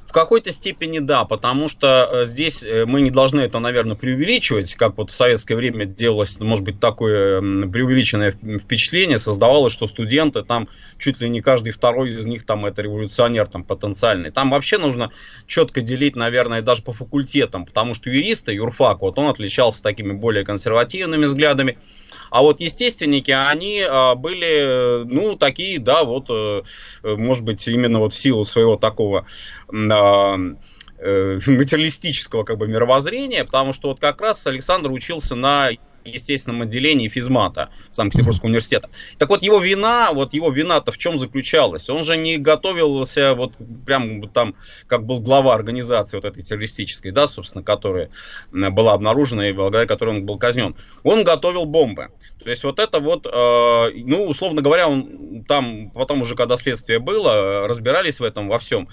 В 0.07 0.13
какой-то 0.13 0.51
степени 0.51 0.99
да, 0.99 1.25
потому 1.25 1.67
что 1.67 2.09
э, 2.11 2.25
здесь 2.25 2.63
э, 2.63 2.85
мы 2.85 3.01
не 3.01 3.11
должны 3.11 3.41
это, 3.41 3.59
наверное, 3.59 3.97
преувеличивать, 3.97 4.73
как 4.75 4.97
вот 4.97 5.11
в 5.11 5.13
советское 5.13 5.55
время 5.55 5.85
делалось, 5.85 6.39
может 6.39 6.63
быть, 6.63 6.79
такое 6.79 7.41
преувеличенное 7.41 8.31
впечатление, 8.31 9.17
создавалось, 9.17 9.73
что 9.73 9.85
студенты 9.85 10.43
там 10.43 10.69
чуть 10.97 11.19
ли 11.19 11.27
не 11.27 11.41
каждый 11.41 11.71
второй 11.71 12.11
из 12.11 12.25
них 12.25 12.45
там 12.45 12.65
это 12.65 12.81
революционер 12.81 13.47
там 13.47 13.65
потенциальный. 13.65 14.31
Там 14.31 14.49
вообще 14.49 14.77
нужно 14.77 15.11
четко 15.45 15.81
делить, 15.81 16.15
наверное, 16.15 16.61
даже 16.61 16.83
по 16.83 16.93
факультетам, 16.93 17.65
потому 17.65 17.93
что 17.93 18.09
юристы, 18.09 18.53
юрфак, 18.53 19.01
вот 19.01 19.19
он 19.19 19.27
отличался 19.27 19.83
такими 19.83 20.13
более 20.13 20.45
консервативными 20.45 21.25
взглядами, 21.25 21.77
а 22.29 22.41
вот 22.41 22.59
естественники, 22.59 23.31
они 23.31 23.81
а, 23.81 24.15
были, 24.15 25.03
ну, 25.05 25.35
такие, 25.35 25.79
да, 25.79 26.03
вот, 26.03 26.27
э, 26.29 26.63
может 27.03 27.43
быть, 27.43 27.67
именно 27.67 27.99
вот 27.99 28.13
в 28.13 28.17
силу 28.17 28.43
своего 28.43 28.75
такого 28.75 29.25
э, 29.71 29.73
материалистического 30.99 32.43
как 32.43 32.57
бы 32.57 32.67
мировоззрения, 32.67 33.45
потому 33.45 33.73
что 33.73 33.89
вот 33.89 33.99
как 33.99 34.21
раз 34.21 34.47
Александр 34.47 34.91
учился 34.91 35.35
на 35.35 35.69
естественном 36.07 36.61
отделении 36.63 37.09
физмата 37.09 37.69
Санкт-Петербургского 37.91 38.47
университета. 38.47 38.89
Так 39.17 39.29
вот, 39.29 39.43
его 39.43 39.59
вина, 39.59 40.11
вот 40.13 40.33
его 40.33 40.49
вина-то 40.49 40.91
в 40.91 40.97
чем 40.97 41.19
заключалась? 41.19 41.89
Он 41.89 42.03
же 42.03 42.17
не 42.17 42.37
готовился 42.37 43.33
вот 43.35 43.53
прям 43.85 44.27
там, 44.29 44.55
как 44.87 45.05
был 45.05 45.19
глава 45.19 45.53
организации 45.53 46.17
вот 46.17 46.25
этой 46.25 46.43
террористической, 46.43 47.11
да, 47.11 47.27
собственно, 47.27 47.63
которая 47.63 48.09
была 48.51 48.93
обнаружена 48.93 49.49
и 49.49 49.53
благодаря 49.53 49.85
которой 49.85 50.15
он 50.15 50.25
был 50.25 50.37
казнен. 50.37 50.75
Он 51.03 51.23
готовил 51.23 51.65
бомбы. 51.65 52.09
То 52.43 52.49
есть 52.49 52.63
вот 52.63 52.79
это 52.79 52.99
вот, 52.99 53.25
э, 53.25 53.91
ну, 54.05 54.25
условно 54.25 54.61
говоря, 54.61 54.87
он 54.87 55.43
там 55.47 55.89
потом 55.89 56.21
уже, 56.21 56.35
когда 56.35 56.55
следствие 56.55 56.99
было, 56.99 57.67
разбирались 57.67 58.19
в 58.19 58.23
этом 58.23 58.47
во 58.47 58.59
всем. 58.59 58.87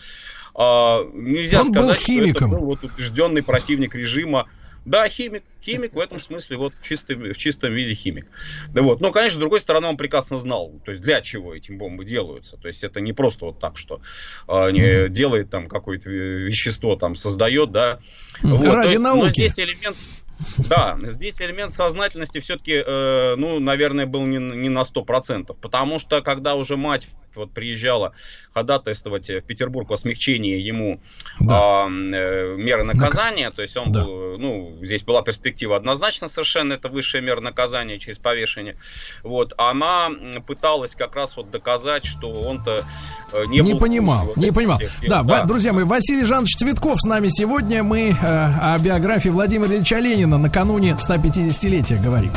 Э, 0.56 1.10
нельзя 1.12 1.60
он 1.60 1.72
сказать, 1.72 1.96
был 1.96 2.04
химиком. 2.04 2.34
что 2.34 2.46
это 2.46 2.56
был 2.56 2.66
вот 2.66 2.84
убежденный 2.84 3.42
противник 3.42 3.94
режима. 3.94 4.48
Да, 4.84 5.08
химик, 5.08 5.44
химик 5.62 5.94
в 5.94 5.98
этом 5.98 6.20
смысле 6.20 6.58
вот 6.58 6.74
в 6.78 6.86
чистом, 6.86 7.20
в 7.20 7.36
чистом 7.38 7.72
виде 7.72 7.94
химик. 7.94 8.26
Да 8.68 8.82
вот. 8.82 9.00
Но, 9.00 9.12
конечно, 9.12 9.36
с 9.36 9.40
другой 9.40 9.60
стороны, 9.60 9.86
он 9.86 9.96
прекрасно 9.96 10.36
знал, 10.36 10.72
то 10.84 10.90
есть 10.90 11.02
для 11.02 11.22
чего 11.22 11.54
эти 11.54 11.72
бомбы 11.72 12.04
делаются. 12.04 12.58
То 12.58 12.68
есть 12.68 12.84
это 12.84 13.00
не 13.00 13.14
просто 13.14 13.46
вот 13.46 13.60
так, 13.60 13.78
что 13.78 14.02
э, 14.46 14.70
не 14.72 15.08
делает 15.08 15.48
там 15.48 15.68
какое-то 15.68 16.10
вещество, 16.10 16.96
там 16.96 17.16
создает, 17.16 17.72
да. 17.72 17.98
Вот. 18.42 18.62
Ради 18.66 18.90
есть, 18.90 19.00
науки. 19.00 19.22
Но 19.22 19.30
здесь 19.30 19.58
элемент 19.58 19.96
да, 20.68 20.98
здесь 21.00 21.40
элемент 21.40 21.72
сознательности 21.72 22.40
все-таки, 22.40 22.82
э, 22.84 23.34
ну, 23.36 23.60
наверное, 23.60 24.04
был 24.04 24.26
не, 24.26 24.38
не 24.38 24.68
на 24.68 24.82
100%, 24.82 25.56
потому 25.60 25.98
что 25.98 26.20
когда 26.22 26.56
уже 26.56 26.76
мать 26.76 27.08
вот 27.36 27.52
приезжала 27.52 28.12
ходатайствовать 28.52 29.28
в 29.28 29.40
Петербург 29.42 29.90
о 29.90 29.96
смягчении 29.96 30.60
ему 30.60 31.00
да. 31.40 31.86
э, 31.88 32.56
меры 32.56 32.84
наказания, 32.84 33.50
то 33.50 33.62
есть 33.62 33.76
он 33.76 33.92
да. 33.92 34.04
был, 34.04 34.38
ну, 34.38 34.78
здесь 34.82 35.02
была 35.02 35.22
перспектива 35.22 35.76
однозначно 35.76 36.28
совершенно, 36.28 36.74
это 36.74 36.88
высшая 36.88 37.22
мера 37.22 37.40
наказания 37.40 37.98
через 37.98 38.18
повешение, 38.18 38.76
вот, 39.22 39.52
она 39.58 40.10
пыталась 40.46 40.94
как 40.94 41.16
раз 41.16 41.36
вот 41.36 41.50
доказать, 41.50 42.04
что 42.04 42.30
он-то 42.30 42.84
э, 43.32 43.44
не, 43.46 43.60
не 43.60 43.72
был 43.72 43.80
понимал, 43.80 44.26
вот 44.26 44.36
не 44.36 44.52
понимал. 44.52 44.78
Всех, 44.78 44.92
да, 45.06 45.22
да, 45.22 45.44
друзья 45.44 45.72
мои, 45.72 45.84
Василий 45.84 46.24
Жанович 46.24 46.56
Цветков 46.56 47.00
с 47.00 47.06
нами 47.06 47.28
сегодня, 47.28 47.82
мы 47.82 48.10
э, 48.10 48.14
о 48.14 48.78
биографии 48.78 49.28
Владимира 49.28 49.74
Ильича 49.74 49.98
Ленина 49.98 50.38
накануне 50.38 50.96
150-летия 50.98 52.00
говорим. 52.02 52.32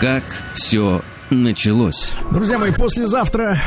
Как 0.00 0.22
все 0.54 1.02
началось. 1.30 2.14
Друзья 2.30 2.58
мои, 2.58 2.72
послезавтра 2.72 3.58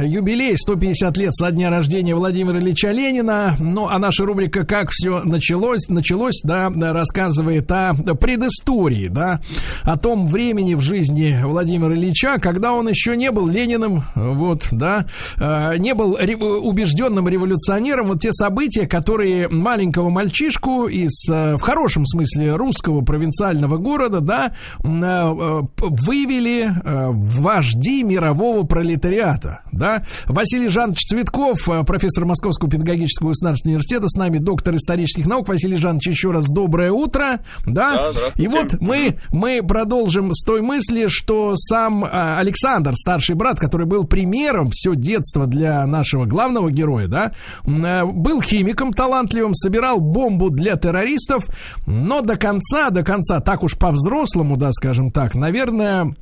э, 0.00 0.04
юбилей, 0.06 0.56
150 0.58 1.16
лет 1.16 1.34
со 1.34 1.50
дня 1.50 1.70
рождения 1.70 2.14
Владимира 2.14 2.58
Ильича 2.58 2.90
Ленина. 2.90 3.56
Ну, 3.58 3.88
а 3.88 3.98
наша 3.98 4.24
рубрика 4.24 4.64
«Как 4.64 4.90
все 4.90 5.22
началось», 5.24 5.88
началось, 5.88 6.40
да, 6.42 6.70
рассказывает 6.92 7.70
о 7.70 7.94
предыстории, 7.94 9.08
да, 9.08 9.40
о 9.82 9.96
том 9.96 10.28
времени 10.28 10.74
в 10.74 10.80
жизни 10.80 11.40
Владимира 11.44 11.94
Ильича, 11.94 12.38
когда 12.38 12.72
он 12.72 12.88
еще 12.88 13.16
не 13.16 13.30
был 13.30 13.46
Лениным, 13.46 14.04
вот, 14.14 14.66
да, 14.70 15.06
э, 15.38 15.76
не 15.78 15.94
был 15.94 16.16
ре- 16.18 16.36
убежденным 16.36 17.28
революционером. 17.28 18.08
Вот 18.08 18.20
те 18.20 18.32
события, 18.32 18.86
которые 18.86 19.48
маленького 19.48 20.10
мальчишку 20.10 20.86
из, 20.86 21.28
э, 21.30 21.56
в 21.56 21.60
хорошем 21.60 22.06
смысле, 22.06 22.56
русского 22.56 23.00
провинциального 23.00 23.78
города, 23.78 24.20
да, 24.20 24.52
э, 24.84 24.88
э, 24.88 25.62
вывели 25.78 26.65
э, 26.84 27.08
вожди 27.12 28.02
мирового 28.02 28.64
пролетариата. 28.64 29.60
Да? 29.72 30.04
Василий 30.26 30.68
Жанович 30.68 31.06
Цветков, 31.06 31.68
э, 31.68 31.84
профессор 31.84 32.24
Московского 32.24 32.70
педагогического 32.70 33.28
государственного 33.28 33.76
университета, 33.76 34.08
с 34.08 34.16
нами 34.16 34.38
доктор 34.38 34.76
исторических 34.76 35.26
наук. 35.26 35.48
Василий 35.48 35.76
Жанович, 35.76 36.08
еще 36.08 36.30
раз 36.30 36.46
доброе 36.46 36.92
утро. 36.92 37.40
Да? 37.66 38.10
да 38.12 38.20
И 38.36 38.48
вот 38.48 38.80
мы, 38.80 39.18
мы 39.32 39.62
продолжим 39.62 40.34
с 40.34 40.44
той 40.44 40.62
мысли, 40.62 41.06
что 41.08 41.54
сам 41.56 42.04
э, 42.04 42.08
Александр, 42.38 42.94
старший 42.94 43.34
брат, 43.34 43.58
который 43.58 43.86
был 43.86 44.04
примером 44.04 44.70
все 44.72 44.94
детство 44.94 45.46
для 45.46 45.86
нашего 45.86 46.24
главного 46.24 46.70
героя, 46.70 47.08
да, 47.08 47.32
был 47.64 48.40
химиком 48.40 48.92
талантливым, 48.92 49.54
собирал 49.54 50.00
бомбу 50.00 50.50
для 50.50 50.76
террористов, 50.76 51.46
но 51.86 52.22
до 52.22 52.36
конца, 52.36 52.90
до 52.90 53.02
конца, 53.02 53.40
так 53.40 53.62
уж 53.62 53.76
по-взрослому, 53.76 54.56
да, 54.56 54.72
скажем 54.72 55.10
так, 55.10 55.34
наверное, 55.34 56.14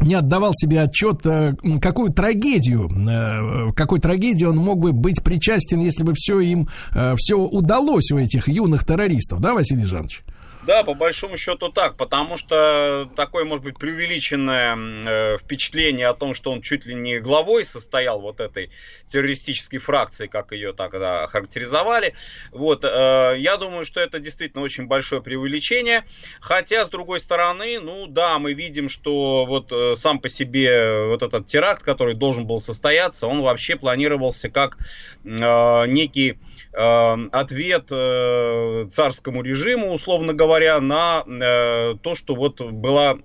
не 0.00 0.14
отдавал 0.14 0.52
себе 0.54 0.82
отчет, 0.82 1.24
э, 1.26 1.54
какую 1.80 2.12
трагедию, 2.12 2.88
э, 2.88 3.72
какой 3.74 4.00
трагедии 4.00 4.44
он 4.44 4.56
мог 4.56 4.78
бы 4.78 4.92
быть 4.92 5.22
причастен, 5.22 5.80
если 5.80 6.04
бы 6.04 6.12
все 6.14 6.40
им, 6.40 6.68
э, 6.94 7.14
все 7.16 7.38
удалось 7.38 8.10
у 8.12 8.18
этих 8.18 8.48
юных 8.48 8.84
террористов, 8.84 9.40
да, 9.40 9.54
Василий 9.54 9.84
Жанович? 9.84 10.22
Да, 10.66 10.82
по 10.82 10.94
большому 10.94 11.36
счету 11.36 11.68
так, 11.68 11.96
потому 11.96 12.36
что 12.36 13.08
такое, 13.14 13.44
может 13.44 13.64
быть, 13.64 13.78
преувеличенное 13.78 14.76
э, 14.76 15.38
впечатление 15.38 16.08
о 16.08 16.14
том, 16.14 16.34
что 16.34 16.50
он 16.50 16.60
чуть 16.60 16.86
ли 16.86 16.94
не 16.94 17.20
главой 17.20 17.64
состоял 17.64 18.20
вот 18.20 18.40
этой 18.40 18.70
террористической 19.06 19.78
фракции, 19.78 20.26
как 20.26 20.50
ее 20.50 20.72
тогда 20.72 21.28
характеризовали. 21.28 22.14
Вот, 22.50 22.84
э, 22.84 23.34
я 23.38 23.58
думаю, 23.58 23.84
что 23.84 24.00
это 24.00 24.18
действительно 24.18 24.64
очень 24.64 24.86
большое 24.86 25.22
преувеличение. 25.22 26.04
Хотя, 26.40 26.84
с 26.84 26.88
другой 26.88 27.20
стороны, 27.20 27.78
ну 27.78 28.08
да, 28.08 28.40
мы 28.40 28.52
видим, 28.52 28.88
что 28.88 29.46
вот 29.46 29.70
э, 29.70 29.94
сам 29.94 30.18
по 30.18 30.28
себе 30.28 31.06
вот 31.06 31.22
этот 31.22 31.46
теракт, 31.46 31.84
который 31.84 32.14
должен 32.14 32.44
был 32.44 32.60
состояться, 32.60 33.28
он 33.28 33.40
вообще 33.40 33.76
планировался 33.76 34.50
как 34.50 34.78
э, 35.22 35.86
некий 35.86 36.38
ответ 36.76 37.88
э, 37.90 38.86
царскому 38.90 39.42
режиму, 39.42 39.92
условно 39.92 40.34
говоря, 40.34 40.78
на 40.80 41.24
э, 41.26 41.94
то, 42.02 42.14
что 42.14 42.34
вот 42.34 42.60
была 42.60 43.16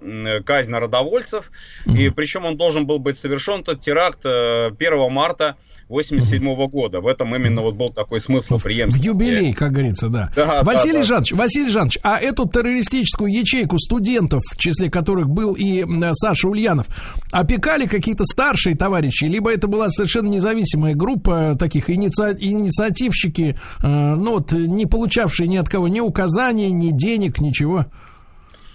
казнь 0.46 0.72
народовольцев, 0.72 1.52
и 1.86 2.10
причем 2.10 2.46
он 2.46 2.56
должен 2.56 2.88
был 2.88 3.00
быть 3.00 3.18
совершен 3.18 3.60
этот 3.62 3.82
теракт 3.82 4.26
1 4.26 4.76
э, 4.80 5.10
марта 5.10 5.58
87 5.92 6.68
года. 6.68 7.02
В 7.02 7.08
этом 7.08 7.36
именно 7.36 7.62
вот 7.62 7.76
был 7.76 7.90
такой 7.90 8.22
смысл 8.22 8.58
преемственности. 8.58 9.10
В 9.10 9.14
юбилей, 9.14 9.54
как 9.54 9.74
говорится, 9.74 10.08
да. 10.08 10.32
да 10.36 10.64
Василий 10.64 11.00
да, 11.00 11.04
Жанович, 11.04 11.32
да. 11.32 11.38
Василий 11.38 11.70
Жанович, 11.70 11.98
а 12.02 12.18
эту 12.18 12.48
террористическую 12.48 13.32
ячейку 13.32 13.78
студентов, 13.78 14.42
в 14.52 14.58
числе 14.58 14.90
которых 14.90 15.30
был 15.30 15.54
и 15.54 15.86
Саша 16.14 16.48
Ульянов, 16.48 16.88
опекали 17.32 17.86
какие-то 17.88 18.24
старшие 18.24 18.76
товарищи, 18.76 19.26
либо 19.26 19.52
это 19.52 19.68
была 19.68 19.90
совершенно 19.90 20.28
независимая 20.28 20.96
группа 20.96 21.56
таких 21.60 21.90
иници... 21.90 22.38
инициативщики, 22.40 23.60
э, 23.84 23.88
ну 23.88 24.32
вот, 24.32 24.54
не 24.54 24.86
получавшие 24.86 25.48
ни 25.48 25.58
от 25.58 25.68
кого 25.68 25.90
ни 25.90 26.00
указаний, 26.00 26.72
ни 26.72 26.92
денег, 26.92 27.42
ничего? 27.42 27.88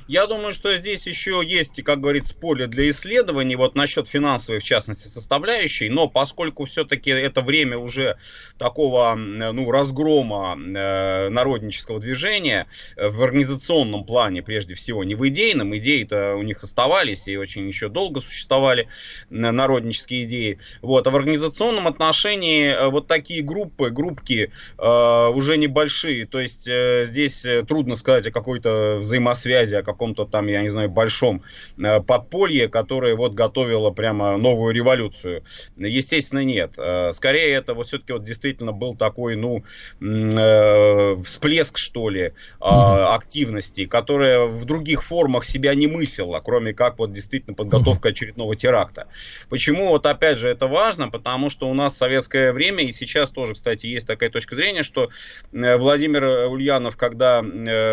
Я 0.08 0.28
думаю, 0.28 0.52
что 0.52 0.72
здесь 0.76 1.04
еще 1.06 1.42
есть, 1.44 1.82
как 1.82 1.98
говорится, 1.98 2.32
поле 2.34 2.68
для 2.68 2.88
исследований, 2.90 3.56
вот 3.56 3.74
насчет 3.74 4.06
финансовой, 4.06 4.60
в 4.60 4.64
частности, 4.64 5.08
составляющей, 5.08 5.88
но 5.88 6.06
поскольку 6.06 6.64
все-таки 6.64 7.10
это 7.10 7.40
время 7.40 7.76
уже 7.76 8.16
такого, 8.56 9.14
ну, 9.16 9.68
разгрома 9.70 10.56
э, 10.56 11.28
народнического 11.28 11.98
движения 11.98 12.68
э, 12.96 13.08
в 13.08 13.20
организационном 13.20 14.04
плане, 14.04 14.44
прежде 14.44 14.74
всего, 14.76 15.02
не 15.02 15.16
в 15.16 15.26
идейном, 15.26 15.76
идеи-то 15.76 16.36
у 16.36 16.42
них 16.42 16.62
оставались 16.62 17.26
и 17.26 17.36
очень 17.36 17.66
еще 17.66 17.88
долго 17.88 18.20
существовали 18.20 18.84
э, 18.84 19.34
народнические 19.34 20.24
идеи, 20.24 20.60
вот, 20.82 21.04
а 21.08 21.10
в 21.10 21.16
организационном 21.16 21.88
отношении 21.88 22.68
э, 22.68 22.88
вот 22.90 23.08
такие 23.08 23.42
группы, 23.42 23.90
группки 23.90 24.52
э, 24.78 25.28
уже 25.34 25.56
небольшие, 25.56 26.26
то 26.26 26.38
есть 26.38 26.68
э, 26.68 27.06
здесь 27.06 27.44
трудно 27.66 27.96
сказать 27.96 28.28
о 28.28 28.30
какой-то 28.30 28.98
взаимосвязи, 29.00 29.74
о 29.74 29.82
каком-то 29.97 30.27
там, 30.27 30.47
я 30.47 30.62
не 30.62 30.68
знаю, 30.68 30.90
большом 30.90 31.43
э, 31.78 32.01
подполье, 32.01 32.68
которое 32.68 33.16
вот 33.16 33.32
готовило 33.32 33.90
прямо 33.90 34.36
новую 34.36 34.74
революцию. 34.74 35.43
Естественно, 35.77 36.44
нет. 36.44 36.74
Э, 36.77 37.12
скорее, 37.12 37.52
это 37.52 37.73
вот 37.74 37.86
все-таки 37.86 38.12
вот 38.12 38.24
действительно 38.24 38.73
был 38.73 38.94
такой, 38.94 39.36
ну, 39.36 39.64
э, 40.01 41.16
всплеск, 41.24 41.78
что 41.78 42.10
ли, 42.10 42.32
активности, 42.60 43.86
которая 43.86 44.44
в 44.47 44.64
других 44.66 45.02
формах 45.02 45.44
себя 45.44 45.74
не 45.74 45.86
мыслила, 45.86 46.40
кроме 46.44 46.74
как 46.74 46.98
вот 46.98 47.12
действительно 47.12 47.55
подготовка 47.55 48.10
очередного 48.10 48.55
теракта. 48.55 49.09
Почему 49.48 49.89
вот 49.89 50.05
опять 50.05 50.39
же 50.39 50.48
это 50.48 50.66
важно? 50.66 51.09
Потому 51.09 51.48
что 51.48 51.68
у 51.68 51.74
нас 51.74 51.94
в 51.94 51.97
советское 51.97 52.52
время, 52.52 52.85
и 52.85 52.93
сейчас 52.93 53.31
тоже, 53.31 53.55
кстати, 53.55 53.86
есть 53.86 54.06
такая 54.06 54.28
точка 54.28 54.56
зрения, 54.56 54.82
что 54.82 55.09
Владимир 55.52 56.51
Ульянов, 56.51 56.97
когда 56.97 57.43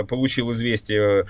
получил 0.07 0.51
известие 0.51 1.13
Э, 1.13 1.25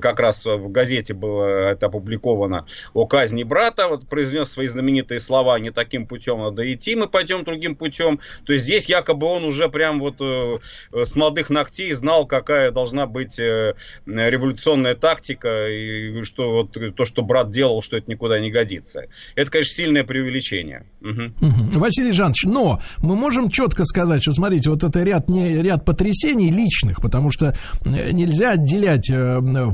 как 0.00 0.20
раз 0.20 0.44
в 0.44 0.70
газете 0.70 1.14
было 1.14 1.70
это 1.70 1.86
опубликовано, 1.86 2.66
о 2.94 3.06
казни 3.06 3.42
брата, 3.42 3.88
вот 3.88 4.08
произнес 4.08 4.50
свои 4.50 4.66
знаменитые 4.66 5.20
слова, 5.20 5.58
не 5.58 5.70
таким 5.70 6.06
путем 6.06 6.40
надо 6.40 6.72
идти, 6.72 6.96
мы 6.96 7.08
пойдем 7.08 7.44
другим 7.44 7.76
путем. 7.76 8.20
То 8.44 8.52
есть 8.52 8.64
здесь 8.64 8.86
якобы 8.86 9.26
он 9.26 9.44
уже 9.44 9.68
прям 9.68 10.00
вот 10.00 10.16
э, 10.20 10.58
с 10.92 11.14
молодых 11.14 11.50
ногтей 11.50 11.92
знал, 11.92 12.26
какая 12.26 12.70
должна 12.70 13.06
быть 13.06 13.38
э, 13.38 13.74
революционная 14.06 14.94
тактика, 14.94 15.68
и 15.68 16.22
что 16.22 16.52
вот 16.52 16.96
то, 16.96 17.04
что 17.04 17.22
брат 17.22 17.50
делал, 17.50 17.82
что 17.82 17.96
это 17.96 18.10
никуда 18.10 18.38
не 18.40 18.50
годится. 18.50 19.04
Это, 19.34 19.50
конечно, 19.50 19.74
сильное 19.74 20.04
преувеличение. 20.04 20.86
Угу. 21.00 21.78
Василий 21.78 22.12
Жанович, 22.12 22.44
но 22.44 22.80
мы 22.98 23.16
можем 23.16 23.50
четко 23.50 23.84
сказать, 23.84 24.22
что, 24.22 24.32
смотрите, 24.32 24.70
вот 24.70 24.82
это 24.82 25.02
ряд, 25.02 25.28
не, 25.28 25.62
ряд 25.62 25.84
потрясений 25.84 26.50
личных, 26.50 27.00
потому 27.00 27.30
что 27.30 27.56
нельзя 27.84 28.52
отделять 28.52 29.10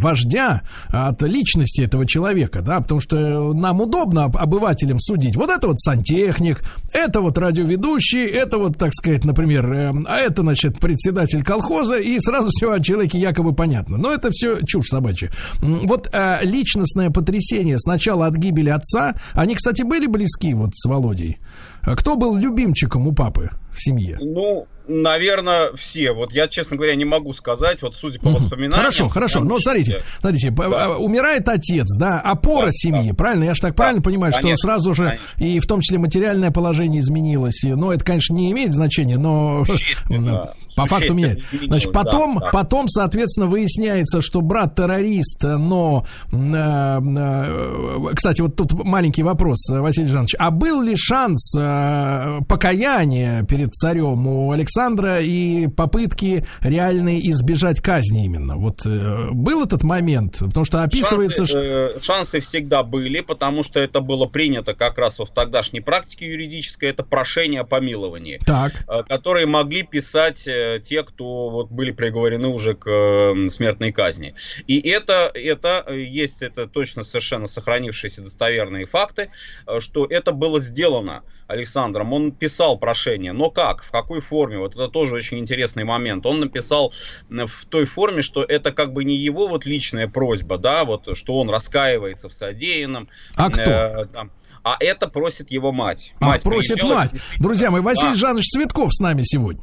вождя 0.03 0.62
от 0.89 1.23
личности 1.23 1.83
этого 1.83 2.07
человека, 2.07 2.62
да, 2.62 2.81
потому 2.81 3.01
что 3.01 3.53
нам 3.53 3.81
удобно 3.81 4.24
обывателям 4.24 5.01
судить. 5.01 5.37
Вот 5.37 5.51
это 5.51 5.69
вот 5.69 5.81
сантехник, 5.81 6.62
это 6.93 7.20
вот 7.20 7.39
радиоведущий, 7.39 8.24
это 8.27 8.59
вот, 8.59 8.77
так 8.77 8.93
сказать, 8.93 9.24
например, 9.24 9.73
э, 9.73 9.93
а 10.07 10.19
это, 10.19 10.43
значит, 10.43 10.79
председатель 10.79 11.43
колхоза, 11.43 11.99
и 11.99 12.19
сразу 12.20 12.51
все 12.51 12.73
о 12.73 12.81
человеке 12.81 13.19
якобы 13.19 13.55
понятно. 13.55 13.97
Но 13.97 14.12
это 14.12 14.31
все 14.31 14.61
чушь 14.66 14.89
собачья. 14.89 15.31
Вот 15.61 16.09
э, 16.12 16.39
личностное 16.43 17.11
потрясение 17.11 17.79
сначала 17.79 18.27
от 18.27 18.37
гибели 18.37 18.70
отца, 18.70 19.15
они, 19.35 19.55
кстати, 19.55 19.83
были 19.83 20.07
близки 20.07 20.55
вот 20.55 20.70
с 20.74 20.89
Володей. 20.89 21.39
Кто 21.83 22.16
был 22.16 22.37
любимчиком 22.37 23.09
у 23.09 23.12
папы 23.12 23.51
в 23.73 23.83
семье? 23.83 24.19
Ну, 24.20 24.66
Наверное, 24.88 25.72
все. 25.76 26.12
Вот 26.12 26.32
я, 26.32 26.48
честно 26.48 26.76
говоря, 26.76 26.94
не 26.94 27.04
могу 27.04 27.32
сказать, 27.32 27.82
вот 27.82 27.96
судя 27.96 28.18
по 28.18 28.30
воспоминаниям. 28.30 28.78
Хорошо, 28.78 29.09
хорошо. 29.09 29.40
Но 29.40 29.59
смотрите, 29.60 30.02
смотрите, 30.20 30.50
да. 30.50 30.64
А, 30.64 30.98
умирает 30.98 31.48
отец, 31.48 31.86
да, 31.96 32.20
опора 32.20 32.66
да, 32.66 32.72
семьи, 32.72 33.10
да. 33.10 33.14
правильно? 33.14 33.44
Я 33.44 33.54
же 33.54 33.60
так 33.60 33.72
да, 33.72 33.76
правильно 33.76 34.02
понимаю, 34.02 34.32
конечно, 34.32 34.56
что 34.56 34.66
сразу 34.68 34.94
же 34.94 35.04
конечно. 35.04 35.44
и 35.56 35.60
в 35.60 35.66
том 35.66 35.80
числе 35.80 35.98
материальное 35.98 36.50
положение 36.50 37.00
изменилось. 37.00 37.62
Но 37.64 37.92
это, 37.92 38.04
конечно, 38.04 38.34
не 38.34 38.50
имеет 38.50 38.74
значения, 38.74 39.18
но 39.18 39.64
по 40.76 40.86
факту 40.86 41.14
меняет. 41.14 41.42
Значит, 41.52 41.92
потом, 41.92 42.38
да, 42.38 42.46
да. 42.46 42.50
потом, 42.50 42.88
соответственно, 42.88 43.46
выясняется, 43.46 44.20
что 44.20 44.40
брат 44.40 44.74
террорист, 44.74 45.42
но, 45.42 46.06
э, 46.32 46.36
э, 46.36 48.14
кстати, 48.14 48.40
вот 48.40 48.56
тут 48.56 48.72
маленький 48.84 49.22
вопрос, 49.22 49.68
Василий 49.68 50.09
Жанович, 50.09 50.34
а 50.38 50.50
был 50.50 50.82
ли 50.82 50.96
шанс 50.96 51.54
э, 51.56 52.40
покаяния 52.48 53.44
перед 53.44 53.72
царем 53.74 54.26
у 54.26 54.50
Александра? 54.50 54.72
Александра 54.82 55.20
и 55.20 55.68
попытки 55.68 56.44
реальные 56.60 57.30
избежать 57.30 57.80
казни 57.80 58.24
именно. 58.24 58.56
Вот 58.56 58.84
э, 58.84 59.30
был 59.30 59.64
этот 59.64 59.84
момент, 59.84 60.38
потому 60.40 60.64
что 60.64 60.82
описывается... 60.82 61.46
Шансы, 61.46 61.59
э, 61.59 62.00
шансы 62.00 62.40
всегда 62.40 62.82
были, 62.82 63.20
потому 63.20 63.62
что 63.62 63.78
это 63.78 64.00
было 64.00 64.26
принято 64.26 64.74
как 64.74 64.98
раз 64.98 65.18
в 65.18 65.26
тогдашней 65.26 65.80
практике 65.80 66.30
юридической, 66.30 66.88
это 66.88 67.04
прошение 67.04 67.60
о 67.60 67.64
помиловании, 67.64 68.40
так. 68.44 68.72
Э, 68.88 69.02
которые 69.04 69.46
могли 69.46 69.84
писать 69.84 70.46
э, 70.48 70.80
те, 70.82 71.04
кто 71.04 71.50
вот 71.50 71.70
были 71.70 71.92
приговорены 71.92 72.48
уже 72.48 72.74
к 72.74 72.88
э, 72.88 73.48
смертной 73.50 73.92
казни. 73.92 74.34
И 74.66 74.80
это, 74.80 75.30
это 75.32 75.84
э, 75.86 76.00
есть 76.00 76.42
это 76.42 76.66
точно 76.66 77.04
совершенно 77.04 77.46
сохранившиеся 77.46 78.22
достоверные 78.22 78.86
факты, 78.86 79.30
э, 79.66 79.78
что 79.78 80.06
это 80.06 80.32
было 80.32 80.59
сделано 80.60 81.22
Александром. 81.53 82.12
Он 82.12 82.33
писал 82.33 82.79
прошение, 82.79 83.33
но 83.33 83.51
как, 83.51 83.83
в 83.85 83.91
какой 83.91 84.20
форме? 84.20 84.59
Вот 84.59 84.74
это 84.74 84.89
тоже 84.89 85.15
очень 85.15 85.39
интересный 85.39 85.85
момент. 85.85 86.27
Он 86.27 86.41
написал 86.41 86.93
в 87.29 87.65
той 87.69 87.85
форме, 87.85 88.23
что 88.23 88.43
это 88.43 88.73
как 88.73 88.93
бы 88.93 89.05
не 89.05 89.16
его 89.16 89.49
вот 89.49 89.65
личная 89.66 90.09
просьба, 90.09 90.59
да, 90.59 90.85
вот 90.85 91.16
что 91.16 91.39
он 91.39 91.51
раскаивается 91.51 92.29
в 92.29 92.33
содеянном. 92.33 93.09
А 93.37 93.51
кто? 93.51 93.61
Э, 93.62 94.07
там, 94.07 94.31
а 94.65 94.77
это 94.79 95.09
просит 95.09 95.51
его 95.51 95.73
мать. 95.73 96.15
А, 96.20 96.27
мать 96.27 96.43
просит 96.43 96.83
мать. 96.83 97.11
Друзья 97.39 97.70
мои, 97.70 97.81
Василий 97.81 98.12
а. 98.12 98.16
Жанович 98.16 98.47
Цветков 98.47 98.93
с 98.93 99.01
нами 99.01 99.23
сегодня. 99.24 99.62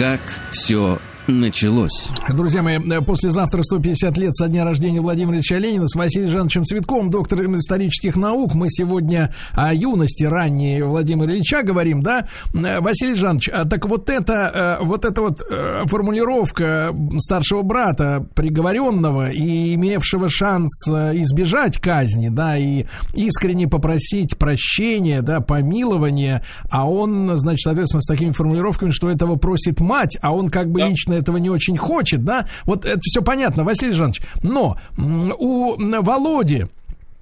Как 0.00 0.22
все 0.50 0.98
началось. 1.30 2.10
Друзья 2.28 2.62
мои, 2.62 2.78
э, 2.78 3.00
послезавтра 3.00 3.62
150 3.62 4.18
лет 4.18 4.36
со 4.36 4.48
дня 4.48 4.64
рождения 4.64 5.00
Владимира 5.00 5.36
Ильича 5.36 5.58
Ленина 5.58 5.88
с 5.88 5.94
Василием 5.94 6.30
Жановичем 6.30 6.64
Цветковым, 6.64 7.10
доктором 7.10 7.56
исторических 7.56 8.16
наук. 8.16 8.54
Мы 8.54 8.68
сегодня 8.70 9.34
о 9.52 9.72
юности 9.72 10.24
ранней 10.24 10.82
Владимира 10.82 11.32
Ильича 11.32 11.62
говорим, 11.62 12.02
да? 12.02 12.26
Э, 12.54 12.80
Василий 12.80 13.14
Жанович, 13.14 13.48
а 13.52 13.64
так 13.64 13.86
вот 13.86 14.08
это, 14.08 14.78
э, 14.80 14.84
вот 14.84 15.04
эта 15.04 15.20
вот 15.20 15.40
формулировка 15.86 16.94
старшего 17.18 17.62
брата, 17.62 18.26
приговоренного 18.34 19.30
и 19.30 19.74
имевшего 19.74 20.28
шанс 20.28 20.86
избежать 20.88 21.78
казни, 21.78 22.28
да, 22.28 22.56
и 22.56 22.86
искренне 23.14 23.68
попросить 23.68 24.36
прощения, 24.36 25.22
да, 25.22 25.40
помилования, 25.40 26.44
а 26.70 26.88
он, 26.88 27.36
значит, 27.36 27.60
соответственно, 27.60 28.02
с 28.02 28.06
такими 28.06 28.32
формулировками, 28.32 28.90
что 28.90 29.10
этого 29.10 29.36
просит 29.36 29.80
мать, 29.80 30.16
а 30.20 30.34
он 30.34 30.48
как 30.50 30.70
бы 30.70 30.80
да. 30.80 30.88
лично 30.88 31.19
этого 31.20 31.36
не 31.36 31.50
очень 31.50 31.76
хочет, 31.76 32.24
да, 32.24 32.46
вот 32.64 32.84
это 32.84 33.00
все 33.00 33.22
понятно, 33.22 33.64
Василий 33.64 33.92
Жанович, 33.92 34.22
но 34.42 34.76
у 34.96 35.76
Володи, 35.78 36.66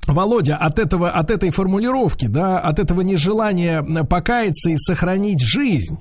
Володя, 0.06 0.56
от 0.56 0.78
этого, 0.78 1.10
от 1.10 1.30
этой 1.30 1.50
формулировки, 1.50 2.26
да, 2.26 2.58
от 2.58 2.78
этого 2.78 3.02
нежелания 3.02 3.82
покаяться 4.04 4.70
и 4.70 4.76
сохранить 4.76 5.40
жизнь, 5.40 5.98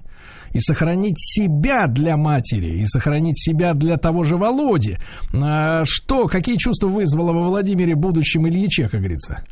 и 0.53 0.60
сохранить 0.60 1.19
себя 1.19 1.88
для 1.88 2.18
матери, 2.18 2.82
и 2.82 2.86
сохранить 2.86 3.40
себя 3.40 3.74
для 3.74 3.98
того 3.98 4.24
же 4.24 4.38
Володи, 4.38 4.98
а, 5.34 5.84
что, 5.86 6.28
какие 6.28 6.57
чувства 6.57 6.88
вызвало 6.88 7.34
во 7.34 7.44
Владимире 7.44 7.95
будущем 7.95 8.48
Ильиче, 8.48 8.90
как 8.90 9.02
говорится? 9.02 9.44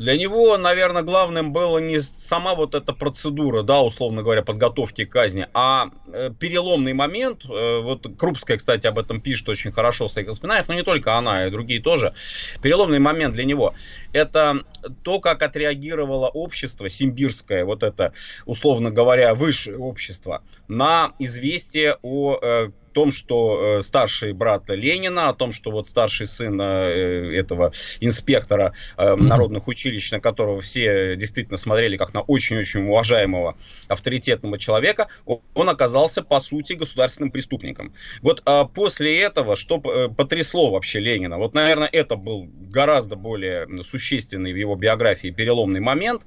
Для 0.00 0.16
него, 0.16 0.56
наверное, 0.56 1.02
главным 1.02 1.52
было 1.52 1.76
не 1.76 2.00
сама 2.00 2.54
вот 2.54 2.74
эта 2.74 2.94
процедура, 2.94 3.62
да, 3.62 3.82
условно 3.82 4.22
говоря, 4.22 4.40
подготовки 4.40 5.04
к 5.04 5.12
казни, 5.12 5.46
а 5.52 5.90
э, 6.10 6.30
переломный 6.40 6.94
момент, 6.94 7.44
э, 7.44 7.80
вот 7.82 8.06
Крупская, 8.16 8.56
кстати, 8.56 8.86
об 8.86 8.98
этом 8.98 9.20
пишет 9.20 9.50
очень 9.50 9.72
хорошо 9.72 10.08
в 10.08 10.12
своих 10.12 10.28
воспоминаниях, 10.28 10.68
но 10.68 10.74
не 10.74 10.84
только 10.84 11.18
она, 11.18 11.46
и 11.46 11.50
другие 11.50 11.82
тоже, 11.82 12.14
переломный 12.62 12.98
момент 12.98 13.34
для 13.34 13.44
него, 13.44 13.74
это 14.14 14.64
то, 15.02 15.20
как 15.20 15.42
отреагировало 15.42 16.28
общество 16.28 16.88
симбирское, 16.88 17.66
вот 17.66 17.82
это, 17.82 18.14
условно 18.46 18.90
говоря, 18.90 19.34
высшее 19.34 19.76
общество, 19.76 20.42
на 20.66 21.12
известие 21.18 21.98
о 22.00 22.38
э, 22.40 22.70
том, 22.92 23.12
что 23.12 23.78
э, 23.78 23.82
старший 23.82 24.32
брат 24.32 24.68
Ленина, 24.68 25.28
о 25.28 25.34
том, 25.34 25.52
что 25.52 25.70
вот 25.70 25.86
старший 25.86 26.26
сын 26.26 26.60
э, 26.60 27.36
этого 27.36 27.72
инспектора 28.00 28.74
э, 28.96 29.14
народных 29.18 29.68
училищ, 29.68 30.10
на 30.12 30.20
которого 30.20 30.60
все 30.60 31.16
действительно 31.16 31.58
смотрели 31.58 31.96
как 31.96 32.14
на 32.14 32.20
очень-очень 32.20 32.86
уважаемого 32.86 33.56
авторитетного 33.88 34.58
человека, 34.58 35.08
он 35.24 35.68
оказался 35.68 36.22
по 36.22 36.40
сути 36.40 36.74
государственным 36.74 37.30
преступником. 37.30 37.94
Вот 38.22 38.42
а 38.44 38.64
после 38.64 39.20
этого, 39.20 39.56
что 39.56 39.78
потрясло 39.78 40.70
вообще 40.70 41.00
Ленина, 41.00 41.38
вот, 41.38 41.54
наверное, 41.54 41.88
это 41.90 42.16
был 42.16 42.48
гораздо 42.70 43.16
более 43.16 43.66
существенный 43.82 44.52
в 44.52 44.56
его 44.56 44.76
биографии 44.76 45.30
переломный 45.30 45.80
момент. 45.80 46.22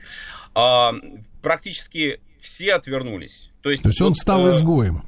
А, 0.55 0.93
практически 1.41 2.19
все 2.41 2.73
отвернулись. 2.73 3.49
То 3.61 3.71
есть, 3.71 3.83
То 3.83 3.89
есть 3.89 4.01
он 4.01 4.15
стал 4.15 4.47
изгоем. 4.49 5.03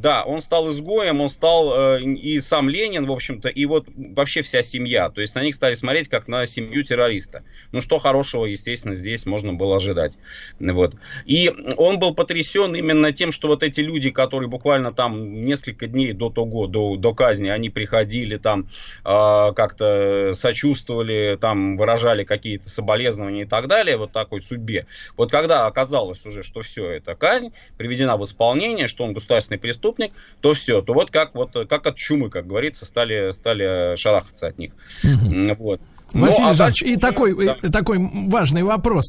Да, 0.00 0.24
он 0.24 0.40
стал 0.40 0.72
изгоем, 0.72 1.20
он 1.20 1.28
стал 1.28 1.98
э, 1.98 2.02
и 2.02 2.40
сам 2.40 2.70
Ленин, 2.70 3.04
в 3.04 3.12
общем-то, 3.12 3.48
и 3.48 3.66
вот 3.66 3.86
вообще 3.94 4.40
вся 4.40 4.62
семья. 4.62 5.10
То 5.10 5.20
есть 5.20 5.34
на 5.34 5.42
них 5.42 5.54
стали 5.54 5.74
смотреть 5.74 6.08
как 6.08 6.26
на 6.26 6.46
семью 6.46 6.82
террориста. 6.84 7.42
Ну 7.70 7.82
что 7.82 7.98
хорошего, 7.98 8.46
естественно, 8.46 8.94
здесь 8.94 9.26
можно 9.26 9.52
было 9.52 9.76
ожидать. 9.76 10.16
Вот. 10.58 10.94
И 11.26 11.54
он 11.76 11.98
был 11.98 12.14
потрясен 12.14 12.74
именно 12.74 13.12
тем, 13.12 13.30
что 13.30 13.48
вот 13.48 13.62
эти 13.62 13.80
люди, 13.80 14.10
которые 14.10 14.48
буквально 14.48 14.90
там 14.90 15.44
несколько 15.44 15.86
дней 15.86 16.12
до 16.12 16.30
того, 16.30 16.66
до, 16.66 16.96
до 16.96 17.12
казни, 17.12 17.48
они 17.48 17.68
приходили 17.68 18.38
там, 18.38 18.70
э, 19.04 19.52
как-то 19.54 20.32
сочувствовали, 20.34 21.36
там 21.38 21.76
выражали 21.76 22.24
какие-то 22.24 22.70
соболезнования 22.70 23.42
и 23.42 23.46
так 23.46 23.66
далее, 23.66 23.98
вот 23.98 24.12
такой 24.12 24.40
судьбе. 24.40 24.86
Вот 25.18 25.30
когда 25.30 25.66
оказалось 25.66 26.24
уже, 26.24 26.42
что 26.42 26.62
все, 26.62 26.88
это 26.88 27.14
казнь, 27.16 27.52
приведена 27.76 28.16
в 28.16 28.24
исполнение, 28.24 28.88
что 28.88 29.04
он 29.04 29.12
государственный 29.12 29.58
преступник, 29.58 29.89
преступник, 29.90 30.12
то 30.40 30.54
все, 30.54 30.82
то 30.82 30.92
вот 30.92 31.10
как, 31.10 31.34
вот, 31.34 31.52
как 31.68 31.86
от 31.86 31.96
чумы, 31.96 32.30
как 32.30 32.46
говорится, 32.46 32.86
стали, 32.86 33.30
стали 33.32 33.96
шарахаться 33.96 34.48
от 34.48 34.58
них. 34.58 34.72
Угу. 35.04 35.54
Вот. 35.58 35.80
Ну, 36.12 36.22
Василий 36.22 36.46
ну, 36.46 36.50
а 36.50 36.54
Жанович, 36.54 36.82
и 36.82 36.96
такой, 36.96 37.46
да. 37.46 37.70
такой 37.70 37.98
важный 38.26 38.62
вопрос. 38.62 39.04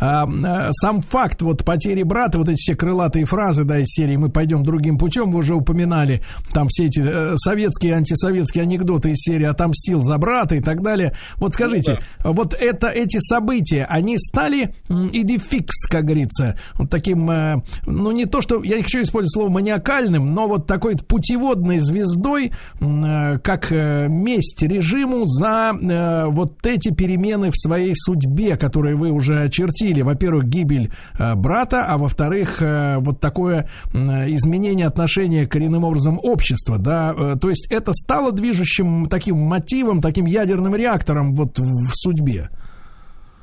А, 0.00 0.24
а, 0.24 0.68
сам 0.72 1.02
факт 1.02 1.42
вот 1.42 1.64
потери 1.64 2.02
брата, 2.02 2.38
вот 2.38 2.48
эти 2.48 2.58
все 2.60 2.76
крылатые 2.76 3.24
фразы, 3.24 3.64
да, 3.64 3.78
из 3.78 3.88
серии 3.88 4.16
«Мы 4.16 4.30
пойдем 4.30 4.62
другим 4.62 4.98
путем», 4.98 5.32
вы 5.32 5.38
уже 5.38 5.54
упоминали, 5.54 6.22
там 6.52 6.68
все 6.68 6.86
эти 6.86 7.02
э, 7.04 7.34
советские, 7.36 7.94
антисоветские 7.94 8.62
анекдоты 8.62 9.10
из 9.10 9.18
серии 9.18 9.46
«Отомстил 9.46 10.02
за 10.02 10.18
брата» 10.18 10.54
и 10.54 10.60
так 10.60 10.82
далее. 10.82 11.14
Вот 11.36 11.54
скажите, 11.54 11.92
ну, 11.92 11.98
да. 12.24 12.32
вот 12.32 12.54
это, 12.54 12.88
эти 12.88 13.18
события, 13.18 13.86
они 13.88 14.18
стали 14.18 14.74
идификс, 14.88 15.86
как 15.86 16.04
говорится, 16.04 16.58
вот 16.74 16.90
таким, 16.90 17.30
э, 17.30 17.56
ну 17.86 18.12
не 18.12 18.26
то, 18.26 18.40
что, 18.40 18.62
я 18.62 18.76
не 18.76 18.82
хочу 18.82 19.02
использовать 19.02 19.32
слово 19.32 19.48
маниакальным, 19.48 20.34
но 20.34 20.46
вот 20.46 20.66
такой 20.66 20.96
путеводной 20.96 21.78
звездой, 21.78 22.52
э, 22.80 23.38
как 23.38 23.70
месть 23.70 24.62
режиму 24.62 25.26
за 25.26 25.72
вот 26.28 26.43
вот 26.44 26.66
эти 26.66 26.90
перемены 26.90 27.50
в 27.50 27.56
своей 27.56 27.94
судьбе, 27.96 28.56
которые 28.56 28.96
вы 28.96 29.10
уже 29.10 29.42
очертили. 29.42 30.02
Во-первых, 30.02 30.46
гибель 30.46 30.92
э, 31.18 31.34
брата, 31.34 31.86
а 31.86 31.96
во-вторых, 31.96 32.60
э, 32.60 32.98
вот 32.98 33.20
такое 33.20 33.68
изменение 33.92 34.86
отношения 34.86 35.46
коренным 35.46 35.84
образом 35.84 36.18
общества, 36.22 36.78
да, 36.78 37.14
э, 37.16 37.36
то 37.40 37.48
есть 37.48 37.66
это 37.70 37.92
стало 37.94 38.32
движущим 38.32 39.06
таким 39.06 39.38
мотивом, 39.38 40.00
таким 40.00 40.26
ядерным 40.26 40.74
реактором 40.74 41.34
вот 41.34 41.58
в 41.58 41.90
судьбе. 41.94 42.50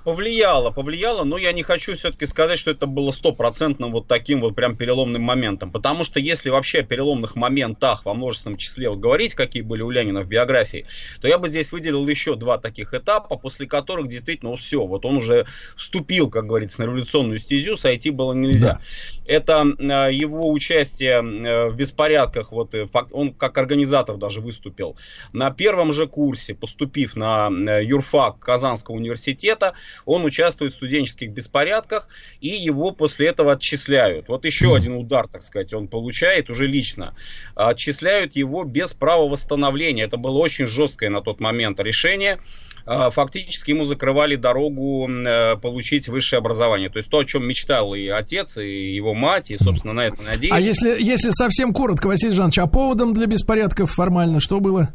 Повлияло, 0.03 0.71
повлияло, 0.71 1.23
но 1.23 1.37
я 1.37 1.51
не 1.51 1.61
хочу 1.61 1.95
все-таки 1.95 2.25
сказать, 2.25 2.57
что 2.57 2.71
это 2.71 2.87
было 2.87 3.11
стопроцентным 3.11 3.91
вот 3.91 4.07
таким 4.07 4.41
вот 4.41 4.55
прям 4.55 4.75
переломным 4.75 5.21
моментом. 5.21 5.71
Потому 5.71 6.03
что 6.03 6.19
если 6.19 6.49
вообще 6.49 6.79
о 6.79 6.83
переломных 6.83 7.35
моментах 7.35 8.03
во 8.05 8.13
множественном 8.15 8.57
числе 8.57 8.89
вот 8.89 8.99
говорить, 8.99 9.35
какие 9.35 9.61
были 9.61 9.83
у 9.83 9.91
Ленина 9.91 10.21
в 10.21 10.27
биографии, 10.27 10.87
то 11.21 11.27
я 11.27 11.37
бы 11.37 11.49
здесь 11.49 11.71
выделил 11.71 12.07
еще 12.07 12.35
два 12.35 12.57
таких 12.57 12.93
этапа, 12.93 13.35
после 13.37 13.67
которых 13.67 14.07
действительно 14.07 14.55
все, 14.55 14.85
вот 14.85 15.05
он 15.05 15.17
уже 15.17 15.45
вступил, 15.75 16.29
как 16.29 16.47
говорится, 16.47 16.81
на 16.81 16.85
революционную 16.85 17.37
стезю, 17.37 17.77
сойти 17.77 18.09
было 18.09 18.33
нельзя. 18.33 18.73
Да. 18.73 18.81
Это 19.25 19.65
э, 19.77 20.13
его 20.13 20.51
участие 20.51 21.21
э, 21.21 21.69
в 21.69 21.75
беспорядках, 21.75 22.51
вот 22.51 22.73
э, 22.73 22.87
он 23.11 23.33
как 23.33 23.57
организатор 23.57 24.17
даже 24.17 24.41
выступил. 24.41 24.97
На 25.31 25.51
первом 25.51 25.93
же 25.93 26.07
курсе, 26.07 26.55
поступив 26.55 27.15
на 27.15 27.47
юрфак 27.47 28.39
Казанского 28.39 28.95
университета, 28.95 29.73
он 30.05 30.25
участвует 30.25 30.73
в 30.73 30.75
студенческих 30.75 31.31
беспорядках, 31.31 32.07
и 32.39 32.49
его 32.49 32.91
после 32.91 33.27
этого 33.27 33.53
отчисляют. 33.53 34.27
Вот 34.27 34.45
еще 34.45 34.75
один 34.75 34.95
удар, 34.95 35.27
так 35.27 35.43
сказать, 35.43 35.73
он 35.73 35.87
получает 35.87 36.49
уже 36.49 36.67
лично. 36.67 37.15
Отчисляют 37.55 38.35
его 38.35 38.63
без 38.63 38.93
права 38.93 39.27
восстановления. 39.27 40.03
Это 40.03 40.17
было 40.17 40.37
очень 40.37 40.67
жесткое 40.67 41.09
на 41.09 41.21
тот 41.21 41.39
момент 41.39 41.79
решение 41.79 42.39
а, 42.85 43.09
фактически 43.09 43.71
ему 43.71 43.85
закрывали 43.85 44.35
дорогу 44.35 45.07
э, 45.07 45.55
получить 45.57 46.07
высшее 46.07 46.39
образование. 46.39 46.89
То 46.89 46.97
есть 46.97 47.09
то, 47.09 47.19
о 47.19 47.25
чем 47.25 47.47
мечтал 47.47 47.93
и 47.93 48.07
отец, 48.07 48.57
и 48.57 48.93
его 48.95 49.13
мать, 49.13 49.51
и, 49.51 49.57
собственно, 49.57 49.93
на 49.93 50.07
это 50.07 50.21
надеялись. 50.21 50.51
А 50.51 50.59
если, 50.59 51.03
если 51.03 51.31
совсем 51.31 51.73
коротко, 51.73 52.07
Василий 52.07 52.33
Жанович, 52.33 52.59
а 52.59 52.67
поводом 52.67 53.13
для 53.13 53.27
беспорядков 53.27 53.91
формально 53.91 54.39
что 54.39 54.59
было? 54.59 54.89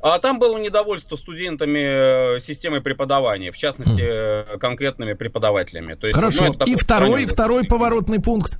А 0.00 0.18
там 0.18 0.38
было 0.38 0.58
недовольство 0.58 1.16
студентами 1.16 2.36
э, 2.36 2.40
системой 2.40 2.80
преподавания, 2.80 3.52
в 3.52 3.56
частности, 3.56 4.00
mm. 4.00 4.58
конкретными 4.58 5.14
преподавателями. 5.14 5.94
То 5.94 6.06
есть, 6.06 6.18
Хорошо. 6.18 6.54
Ну, 6.58 6.64
и 6.66 6.76
второй, 6.76 7.26
второй 7.26 7.64
поворотный 7.64 8.20
пункт. 8.20 8.58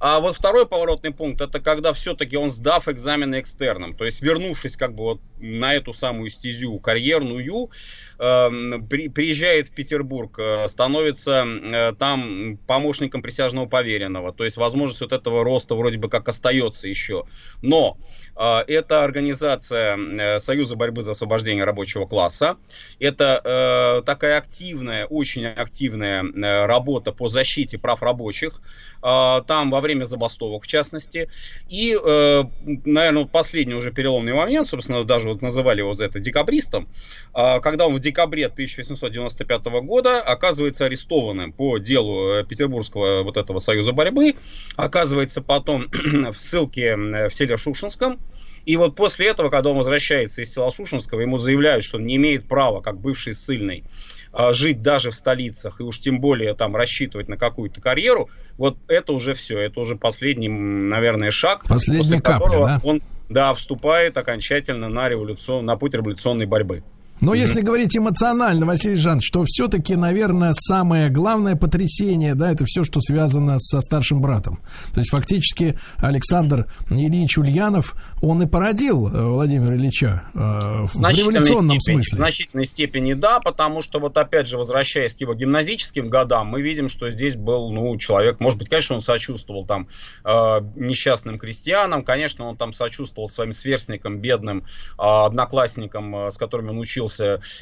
А 0.00 0.20
вот 0.20 0.36
второй 0.36 0.66
поворотный 0.66 1.12
пункт, 1.12 1.40
это 1.40 1.60
когда 1.60 1.92
все-таки 1.92 2.36
он 2.36 2.50
сдав 2.50 2.86
экзамены 2.88 3.40
экстерном, 3.40 3.94
то 3.94 4.04
есть 4.04 4.22
вернувшись 4.22 4.76
как 4.76 4.94
бы 4.94 5.02
вот 5.02 5.20
на 5.40 5.74
эту 5.74 5.92
самую 5.92 6.30
стезю 6.30 6.78
карьерную, 6.78 7.70
э, 8.18 8.48
при, 8.88 9.08
приезжает 9.08 9.68
в 9.68 9.72
Петербург, 9.72 10.38
э, 10.38 10.68
становится 10.68 11.44
э, 11.44 11.92
там 11.98 12.58
помощником 12.66 13.22
присяжного 13.22 13.66
поверенного, 13.66 14.32
то 14.32 14.44
есть 14.44 14.56
возможность 14.56 15.00
вот 15.00 15.12
этого 15.12 15.42
роста 15.42 15.74
вроде 15.74 15.98
бы 15.98 16.08
как 16.08 16.28
остается 16.28 16.86
еще. 16.86 17.24
Но 17.60 17.98
э, 18.36 18.58
это 18.68 19.02
организация 19.02 19.96
э, 19.96 20.40
Союза 20.40 20.76
борьбы 20.76 21.02
за 21.02 21.10
освобождение 21.10 21.64
рабочего 21.64 22.06
класса, 22.06 22.56
это 23.00 23.40
э, 23.44 24.02
такая 24.06 24.38
активная, 24.38 25.06
очень 25.06 25.44
активная 25.44 26.22
э, 26.22 26.66
работа 26.66 27.10
по 27.10 27.28
защите 27.28 27.78
прав 27.78 28.00
рабочих, 28.00 28.60
там 29.00 29.70
во 29.70 29.80
время 29.80 30.04
забастовок 30.04 30.64
в 30.64 30.66
частности. 30.66 31.28
И, 31.68 31.96
э, 32.00 32.44
наверное, 32.84 33.24
последний 33.26 33.74
уже 33.74 33.92
переломный 33.92 34.32
момент, 34.32 34.68
собственно, 34.68 35.04
даже 35.04 35.28
вот 35.28 35.42
называли 35.42 35.80
его 35.80 35.94
за 35.94 36.04
это 36.04 36.20
декабристом, 36.20 36.88
а, 37.32 37.60
когда 37.60 37.86
он 37.86 37.94
в 37.94 38.00
декабре 38.00 38.46
1895 38.46 39.80
года 39.82 40.20
оказывается 40.20 40.86
арестованным 40.86 41.52
по 41.52 41.78
делу 41.78 42.32
э, 42.32 42.44
Петербургского 42.44 43.22
вот 43.22 43.36
этого 43.36 43.58
союза 43.58 43.92
борьбы, 43.92 44.36
оказывается 44.76 45.42
потом 45.42 45.86
в 45.92 46.36
ссылке 46.36 46.96
в 46.96 47.30
селе 47.30 47.56
Шушинском, 47.56 48.18
и 48.68 48.76
вот 48.76 48.96
после 48.96 49.28
этого, 49.28 49.48
когда 49.48 49.70
он 49.70 49.78
возвращается 49.78 50.42
из 50.42 50.52
села 50.52 50.70
Шушинского, 50.70 51.22
ему 51.22 51.38
заявляют, 51.38 51.84
что 51.84 51.96
он 51.96 52.04
не 52.04 52.16
имеет 52.16 52.46
права, 52.48 52.82
как 52.82 53.00
бывший 53.00 53.34
ссыльный, 53.34 53.82
а, 53.82 53.88
жить 54.52 54.82
даже 54.82 55.10
в 55.10 55.16
столицах 55.16 55.80
и 55.80 55.82
уж 55.82 55.98
тем 55.98 56.20
более 56.20 56.54
там 56.54 56.76
рассчитывать 56.76 57.28
на 57.28 57.36
какую-то 57.36 57.80
карьеру, 57.80 58.30
вот 58.56 58.76
это 58.86 59.12
уже 59.12 59.34
все, 59.34 59.58
это 59.58 59.80
уже 59.80 59.96
последний, 59.96 60.48
наверное, 60.48 61.30
шаг, 61.30 61.64
Последняя 61.66 62.02
после 62.02 62.20
капля, 62.20 62.38
которого 62.38 62.66
да? 62.66 62.80
он 62.84 63.02
да, 63.28 63.52
вступает 63.54 64.16
окончательно 64.16 64.88
на, 64.88 65.08
революцион, 65.08 65.64
на 65.64 65.76
путь 65.76 65.94
революционной 65.94 66.46
борьбы. 66.46 66.82
Но 67.20 67.34
если 67.34 67.60
говорить 67.60 67.96
эмоционально, 67.96 68.66
Василий 68.66 68.96
Жанович, 68.96 69.26
что 69.26 69.44
все-таки, 69.46 69.96
наверное, 69.96 70.52
самое 70.54 71.08
главное 71.08 71.56
потрясение, 71.56 72.34
да, 72.34 72.52
это 72.52 72.64
все, 72.64 72.84
что 72.84 73.00
связано 73.00 73.58
со 73.58 73.80
старшим 73.80 74.20
братом. 74.20 74.60
То 74.94 75.00
есть 75.00 75.10
фактически 75.10 75.78
Александр 75.96 76.66
Ильич 76.90 77.38
Ульянов, 77.38 77.94
он 78.22 78.42
и 78.42 78.46
породил 78.46 79.08
э, 79.08 79.24
Владимира 79.24 79.74
Ильича 79.74 80.24
э, 80.34 80.38
в 80.38 80.94
революционном 80.94 81.80
степени, 81.80 82.02
смысле. 82.02 82.14
В 82.14 82.16
значительной 82.16 82.66
степени 82.66 83.14
да, 83.14 83.40
потому 83.40 83.82
что 83.82 83.98
вот 83.98 84.16
опять 84.16 84.46
же, 84.46 84.56
возвращаясь 84.56 85.14
к 85.14 85.20
его 85.20 85.34
гимназическим 85.34 86.08
годам, 86.08 86.48
мы 86.48 86.62
видим, 86.62 86.88
что 86.88 87.10
здесь 87.10 87.36
был, 87.36 87.70
ну, 87.70 87.96
человек, 87.98 88.40
может 88.40 88.58
быть, 88.58 88.68
конечно, 88.68 88.96
он 88.96 89.02
сочувствовал 89.02 89.66
там 89.66 89.88
э, 90.24 90.60
несчастным 90.76 91.38
крестьянам, 91.38 92.04
конечно, 92.04 92.46
он 92.46 92.56
там 92.56 92.72
сочувствовал 92.72 93.28
своим 93.28 93.52
сверстникам, 93.52 94.18
бедным 94.20 94.60
э, 94.60 94.62
одноклассникам, 94.98 96.14
э, 96.14 96.30
с 96.30 96.36
которыми 96.36 96.70
он 96.70 96.78
учился, 96.78 97.07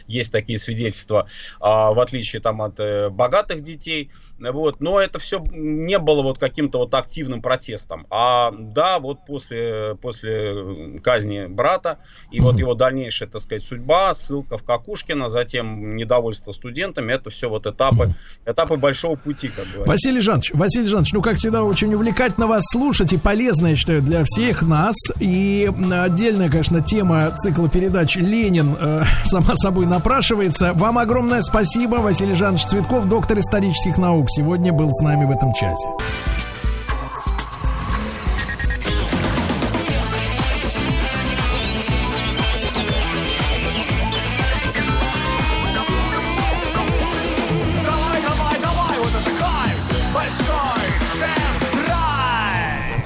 есть 0.07 0.33
такие 0.33 0.59
свидетельства, 0.59 1.29
э, 1.61 1.65
в 1.65 2.01
отличие 2.01 2.43
там 2.43 2.63
от 2.63 2.79
э, 2.81 3.09
богатых 3.11 3.63
детей. 3.63 4.11
Вот, 4.39 4.81
но 4.81 5.01
это 5.01 5.19
все 5.19 5.43
не 5.51 5.99
было 5.99 6.23
вот 6.23 6.39
каким-то 6.39 6.79
вот 6.79 6.95
активным 6.95 7.41
протестом. 7.41 8.07
А 8.11 8.53
да, 8.53 8.99
вот 8.99 9.25
после, 9.27 9.97
после 10.01 11.01
казни 11.03 11.47
брата 11.47 11.99
и 12.31 12.41
вот 12.41 12.59
его 12.59 12.75
дальнейшая, 12.75 13.29
так 13.29 13.41
сказать, 13.41 13.65
судьба, 13.65 14.13
ссылка 14.15 14.59
в 14.59 14.63
Какушкина, 14.63 15.29
затем 15.29 15.97
недовольство 15.97 16.53
студентами, 16.53 17.13
это 17.13 17.31
все 17.31 17.49
вот 17.49 17.67
этапы, 17.67 18.15
этапы 18.45 18.77
большого 18.77 19.17
пути, 19.17 19.49
как 19.49 19.65
говорится. 19.65 19.89
Василий 19.89 20.21
Жанович, 20.21 20.53
Василий 20.55 20.87
Жанович, 20.87 21.13
ну, 21.13 21.23
как 21.23 21.37
всегда, 21.37 21.65
очень 21.65 21.93
увлекательно 21.95 22.47
вас 22.47 22.65
слушать 22.71 23.13
и 23.13 23.19
полезно, 23.19 23.69
я 23.69 23.77
считаю, 23.77 24.03
для 24.03 24.25
всех 24.25 24.63
нас. 24.63 24.97
И 25.21 25.71
отдельная, 25.93 26.51
конечно, 26.51 26.83
тема 26.83 27.31
цикла 27.37 27.69
передач 27.69 28.17
«Ленин» 28.17 28.77
э, 28.79 29.05
сама 29.25 29.57
собой 29.57 29.87
напрашивается. 29.87 30.73
Вам 30.75 30.99
огромное 30.99 31.41
спасибо, 31.41 31.97
Василий 31.97 32.35
Жанович 32.35 32.67
Цветков, 32.67 33.07
доктор 33.07 33.39
исторических 33.39 33.99
наук, 33.99 34.26
сегодня 34.29 34.73
был 34.73 34.89
с 34.91 35.03
нами 35.03 35.25
в 35.25 35.31
этом 35.31 35.53
часе. 35.53 35.89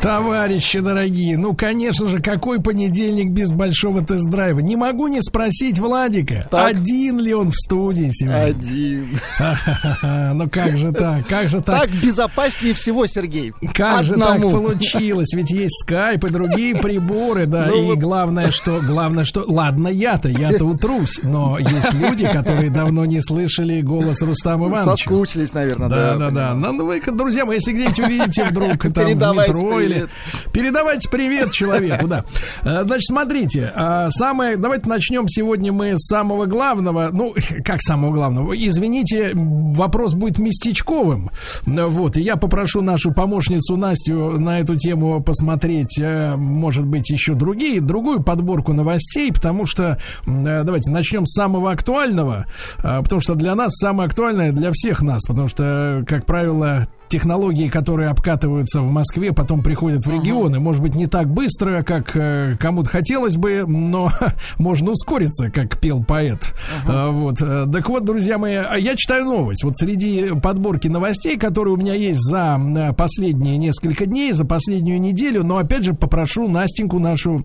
Товарищи 0.01 0.81
дорогие, 0.81 1.37
ну, 1.37 1.55
конечно 1.55 2.07
же, 2.07 2.21
какой 2.21 2.63
понедельник 2.63 3.31
без 3.33 3.53
большого 3.53 4.03
тест-драйва? 4.03 4.61
Не 4.61 4.75
могу 4.77 5.09
не 5.09 5.21
спросить 5.21 5.79
Владика, 5.79 6.49
Так. 6.51 6.71
один 6.71 7.19
ли 7.21 7.35
он 7.35 7.51
в 7.51 7.55
студии 7.55 8.09
сегодня? 8.11 8.45
Один. 8.45 9.09
Ну, 10.33 10.49
как 10.49 10.77
же 10.79 10.93
так, 10.93 11.27
как 11.27 11.49
же 11.49 11.61
так? 11.61 11.83
Так 11.83 11.91
безопаснее 11.91 12.73
всего, 12.73 13.07
Сергей. 13.07 13.53
Как 13.75 14.05
же 14.05 14.15
так 14.15 14.41
получилось? 14.41 15.35
Ведь 15.35 15.51
есть 15.51 15.81
скайп 15.83 16.25
и 16.25 16.31
другие 16.31 16.77
приборы, 16.77 17.47
да. 17.47 17.67
Ну 17.67 17.93
и 17.93 17.97
главное, 17.97 18.51
что, 18.51 18.81
главное, 18.81 19.25
что, 19.25 19.45
ладно, 19.47 19.89
я-то, 19.89 20.29
я-то 20.29 20.65
утрусь, 20.65 21.21
но 21.23 21.59
есть 21.59 21.93
люди, 21.95 22.27
которые 22.27 22.71
давно 22.71 23.05
не 23.05 23.21
слышали 23.21 23.81
голос 23.83 24.23
Рустама 24.23 24.69
Ивановича. 24.69 24.97
Соскучились, 24.97 25.53
наверное, 25.53 25.89
Да, 25.89 25.97
да. 26.15 26.17
да, 26.17 26.31
да. 26.31 26.55
Ну, 26.55 26.87
вы, 26.87 27.01
друзья 27.01 27.45
мои, 27.45 27.57
если 27.57 27.73
где-нибудь 27.73 28.01
увидите 28.01 28.45
вдруг 28.45 28.79
там 28.95 29.05
в 29.05 29.09
метро 29.37 29.81
привет. 29.95 30.11
Передавайте 30.53 31.09
привет 31.09 31.53
человеку, 31.53 32.07
да. 32.07 32.25
Э, 32.63 32.85
Значит, 32.85 33.07
смотрите, 33.07 33.73
а, 33.75 34.11
самое... 34.11 34.57
Давайте 34.57 34.89
начнем 34.89 35.29
сегодня 35.29 35.73
мы 35.73 35.95
с 35.99 36.07
самого 36.07 36.47
главного. 36.47 37.11
Ну, 37.13 37.35
как 37.65 37.83
самого 37.83 38.13
главного? 38.13 38.55
Извините, 38.55 39.33
вопрос 39.35 40.15
будет 40.15 40.39
местечковым. 40.39 41.31
Э, 41.67 41.87
Вот, 41.87 42.17
и 42.17 42.21
я 42.21 42.37
попрошу 42.37 42.81
нашу 42.83 43.13
помощницу 43.13 43.77
Настю 43.77 44.39
на 44.39 44.61
эту 44.61 44.77
тему 44.77 45.23
посмотреть, 45.23 45.99
э, 45.99 46.37
может 46.37 46.87
быть, 46.87 47.11
еще 47.11 47.35
другие, 47.35 47.81
другую 47.81 48.23
подборку 48.23 48.73
новостей, 48.73 49.33
потому 49.33 49.67
что, 49.67 49.99
э, 50.27 50.63
давайте 50.65 50.91
начнем 50.91 51.27
с 51.27 51.35
самого 51.35 51.71
актуального, 51.73 52.47
э, 52.79 53.03
потому 53.03 53.21
что 53.21 53.35
для 53.35 53.55
нас 53.55 53.77
самое 53.77 54.07
актуальное, 54.09 54.53
для 54.53 54.71
всех 54.73 55.03
нас, 55.03 55.23
потому 55.27 55.49
что, 55.49 56.05
как 56.07 56.27
правило, 56.27 56.87
технологии, 57.11 57.69
которые 57.69 58.09
обкатываются 58.09 58.81
в 58.81 58.91
Москве, 58.91 59.33
потом 59.33 59.63
приходят 59.63 60.07
в 60.07 60.11
регионы. 60.11 60.61
Может 60.61 60.81
быть, 60.81 60.95
не 60.95 61.07
так 61.07 61.29
быстро, 61.29 61.83
как 61.83 62.17
э, 62.17 62.57
кому-то 62.59 62.89
хотелось 62.89 63.37
бы, 63.37 63.65
но 63.67 64.11
можно 64.59 64.93
ускориться, 64.93 65.51
как 65.51 65.79
пел 65.79 66.03
поэт. 66.03 66.55
А, 66.89 67.11
вот. 67.11 67.43
э, 67.43 67.67
Так 67.71 67.89
вот, 67.89 68.05
друзья 68.05 68.39
мои, 68.39 68.55
а 68.55 68.77
я 68.77 68.97
читаю 68.97 69.25
новость. 69.27 69.65
Вот 69.65 69.77
среди 69.77 70.31
подборки 70.41 70.89
новостей, 70.89 71.37
которые 71.37 71.75
у 71.75 71.77
меня 71.77 71.95
есть 71.95 72.21
за 72.21 72.59
э, 72.59 72.93
последние 72.95 73.59
несколько 73.59 74.07
дней, 74.07 74.33
за 74.33 74.45
последнюю 74.45 75.01
неделю, 75.01 75.45
но 75.45 75.59
опять 75.59 75.85
же 75.85 75.93
попрошу 75.93 76.49
Настеньку 76.49 76.99
нашу 76.99 77.45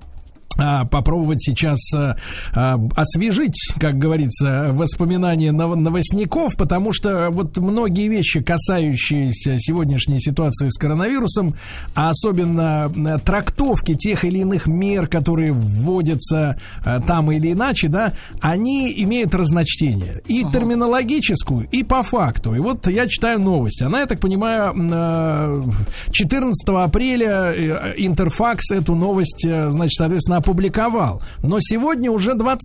попробовать 0.55 1.43
сейчас 1.43 1.79
а, 1.93 2.15
а, 2.53 2.79
освежить, 2.95 3.73
как 3.79 3.97
говорится, 3.97 4.69
воспоминания 4.71 5.51
нов- 5.51 5.75
новостников, 5.75 6.55
потому 6.55 6.93
что 6.93 7.29
вот 7.31 7.57
многие 7.57 8.07
вещи, 8.07 8.41
касающиеся 8.41 9.59
сегодняшней 9.59 10.19
ситуации 10.19 10.69
с 10.69 10.77
коронавирусом, 10.77 11.55
а 11.93 12.09
особенно 12.09 12.85
а, 12.85 13.19
трактовки 13.19 13.95
тех 13.95 14.23
или 14.23 14.39
иных 14.39 14.67
мер, 14.67 15.07
которые 15.07 15.51
вводятся 15.51 16.59
а, 16.83 17.01
там 17.01 17.31
или 17.31 17.51
иначе, 17.51 17.87
да, 17.87 18.13
они 18.41 18.93
имеют 19.03 19.33
разночтение. 19.35 20.21
И 20.27 20.43
терминологическую, 20.43 21.67
и 21.71 21.83
по 21.83 22.03
факту. 22.03 22.55
И 22.55 22.59
вот 22.59 22.87
я 22.87 23.07
читаю 23.07 23.39
новость. 23.39 23.81
Она, 23.81 24.01
я 24.01 24.05
так 24.05 24.19
понимаю, 24.19 24.71
м, 24.71 24.89
а, 24.93 25.63
14 26.11 26.83
апреля 26.83 27.53
э, 27.53 27.93
Интерфакс 27.97 28.71
эту 28.71 28.95
новость, 28.95 29.45
э, 29.45 29.69
значит, 29.69 29.93
соответственно, 29.97 30.37
опубликовал. 30.45 31.21
Но 31.43 31.57
сегодня 31.59 32.11
уже 32.11 32.35
20 32.35 32.59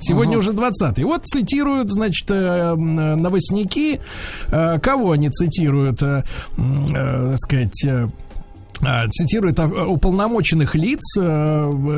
Сегодня 0.00 0.32
Ага. 0.32 0.38
уже 0.38 0.52
20 0.52 0.98
И 0.98 1.04
вот 1.04 1.24
цитируют, 1.26 1.90
значит, 1.90 2.30
э, 2.30 2.34
м, 2.34 2.94
новостники. 3.20 4.00
Э, 4.48 4.78
Кого 4.80 5.12
они 5.12 5.28
цитируют? 5.30 6.02
Э, 6.02 6.24
э, 6.56 7.28
так 7.30 7.38
сказать... 7.38 7.84
э, 7.86 8.08
а, 8.80 9.08
цитирует 9.08 9.58
уполномоченных 9.58 10.76
лиц 10.76 11.00
э, 11.18 11.22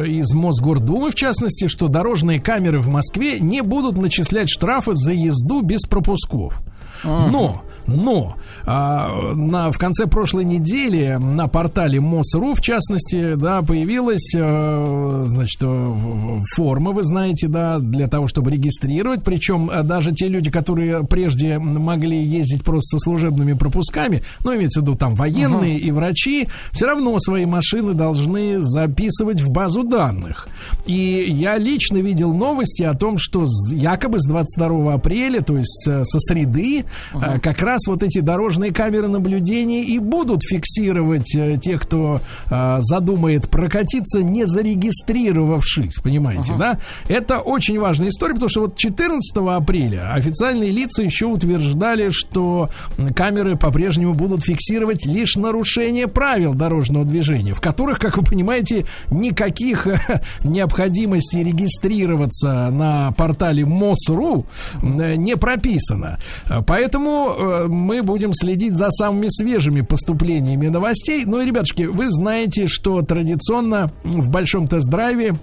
из 0.07 0.33
Мосгордумы, 0.33 1.11
в 1.11 1.15
частности, 1.15 1.69
что 1.69 1.89
дорожные 1.89 2.41
камеры 2.41 2.81
в 2.81 2.89
Москве 2.89 3.39
не 3.39 3.61
будут 3.61 3.99
начислять 3.99 4.49
штрафы 4.49 4.95
за 4.95 5.13
езду 5.13 5.61
без 5.61 5.83
пропусков. 5.83 6.63
Но, 7.05 7.63
но 7.87 8.37
а, 8.67 9.35
на, 9.35 9.71
в 9.73 9.79
конце 9.79 10.07
прошлой 10.07 10.45
недели 10.45 11.19
на 11.21 11.49
портале 11.49 12.01
МОСРУ, 12.01 12.55
в 12.55 12.61
частности, 12.61 13.35
да, 13.35 13.63
появилась 13.63 14.33
э, 14.35 15.25
значит, 15.27 15.61
э, 15.63 16.39
форма, 16.55 16.93
вы 16.93 17.03
знаете, 17.03 17.49
да, 17.49 17.79
для 17.79 18.09
того, 18.09 18.29
чтобы 18.29 18.51
регистрировать. 18.51 19.25
Причем 19.25 19.71
э, 19.71 19.83
даже 19.83 20.13
те 20.13 20.29
люди, 20.29 20.51
которые 20.51 21.05
прежде 21.05 21.59
могли 21.59 22.23
ездить 22.23 22.65
просто 22.65 22.99
со 22.99 23.05
служебными 23.05 23.55
пропусками, 23.55 24.23
ну, 24.45 24.55
имеется 24.55 24.81
в 24.81 24.83
виду 24.85 24.95
там 24.95 25.15
военные 25.15 25.79
и 25.79 25.91
врачи, 25.91 26.49
все 26.73 26.87
равно 26.87 27.19
свои 27.19 27.47
машины 27.47 27.95
должны 27.95 28.61
записывать 28.61 29.41
в 29.41 29.51
базу 29.51 29.85
данных. 29.85 30.49
И 30.87 31.27
я 31.29 31.57
лично 31.57 31.97
видел 31.99 32.35
новости 32.35 32.83
о 32.83 32.95
том, 32.95 33.17
что 33.19 33.47
якобы 33.73 34.21
с 34.21 34.27
22 34.27 34.95
апреля, 34.95 35.41
то 35.41 35.57
есть 35.57 35.85
со 35.85 36.21
среды, 36.21 36.85
а, 37.13 37.39
как 37.39 37.61
раз 37.63 37.87
вот 37.87 38.03
эти 38.03 38.21
дорожные 38.21 38.73
камеры 38.73 39.09
наблюдения 39.09 39.83
и 39.83 39.99
будут 39.99 40.43
фиксировать 40.43 41.35
э, 41.37 41.59
тех, 41.59 41.83
кто 41.83 42.21
а, 42.51 42.81
задумает 42.81 43.49
прокатиться, 43.51 44.23
не 44.23 44.45
зарегистрировавшись, 44.45 45.97
понимаете, 46.03 46.55
да? 46.59 46.79
Это 47.09 47.39
очень 47.39 47.79
важная 47.79 48.09
история, 48.09 48.35
потому 48.35 48.49
что 48.49 48.61
вот 48.63 48.77
14 48.77 49.37
апреля 49.37 50.13
официальные 50.13 50.71
лица 50.71 51.03
еще 51.03 51.27
утверждали, 51.27 52.11
что 52.11 52.71
камеры 53.15 53.57
по-прежнему 53.57 54.15
будут 54.15 54.43
фиксировать 54.45 55.07
лишь 55.07 55.37
нарушение 55.37 56.09
правил 56.09 56.55
дорожного 56.55 57.05
движения, 57.05 57.55
в 57.55 57.61
которых, 57.61 57.99
как 57.99 58.17
вы 58.17 58.25
понимаете, 58.25 58.87
никаких 59.11 59.87
э, 59.87 60.23
необходимостей 60.45 61.45
регистрироваться 61.45 62.71
на 62.71 63.13
портале 63.13 63.65
МОСРУ 63.65 64.47
э, 64.83 65.15
не 65.17 65.37
прописано. 65.37 66.19
Поэтому 66.67 66.80
э, 66.89 67.67
мы 67.69 68.03
будем 68.03 68.33
следить 68.35 68.77
за 68.77 68.91
самыми 68.91 69.29
свежими 69.29 69.81
поступлениями 69.81 70.69
новостей. 70.69 71.25
Ну 71.27 71.41
и, 71.41 71.47
ребятушки, 71.47 71.83
вы 71.83 72.11
знаете, 72.11 72.67
что 72.67 73.03
традиционно 73.03 73.93
в 74.05 74.31
большом 74.31 74.69
тест-драйве 74.69 75.37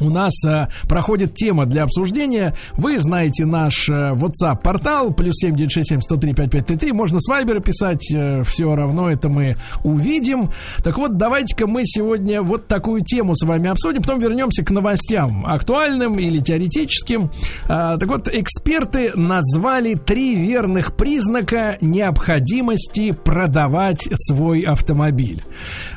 у 0.00 0.10
нас 0.10 0.32
э, 0.44 0.68
проходит 0.88 1.34
тема 1.34 1.66
для 1.66 1.84
обсуждения. 1.84 2.54
Вы 2.72 2.98
знаете 2.98 3.44
наш 3.44 3.88
э, 3.88 4.12
WhatsApp-портал, 4.14 5.12
плюс 5.12 5.42
7967-103-5533. 5.44 6.92
Можно 6.92 7.20
с 7.20 7.28
Вайбера 7.28 7.60
писать, 7.60 8.12
э, 8.12 8.42
все 8.44 8.74
равно 8.74 9.10
это 9.10 9.28
мы 9.28 9.56
увидим. 9.82 10.50
Так 10.82 10.98
вот, 10.98 11.16
давайте-ка 11.16 11.66
мы 11.66 11.82
сегодня 11.84 12.42
вот 12.42 12.66
такую 12.66 13.02
тему 13.02 13.34
с 13.34 13.44
вами 13.44 13.70
обсудим, 13.70 14.02
потом 14.02 14.20
вернемся 14.20 14.64
к 14.64 14.70
новостям, 14.70 15.46
актуальным 15.46 16.18
или 16.18 16.38
теоретическим. 16.40 17.30
А, 17.68 17.96
так 17.96 18.08
вот, 18.08 18.28
эксперты 18.28 19.12
назвали 19.14 19.94
три 19.94 20.34
верных 20.34 20.96
признака 20.96 21.78
необходимости 21.80 23.12
продавать 23.12 24.08
свой 24.14 24.62
автомобиль. 24.62 25.42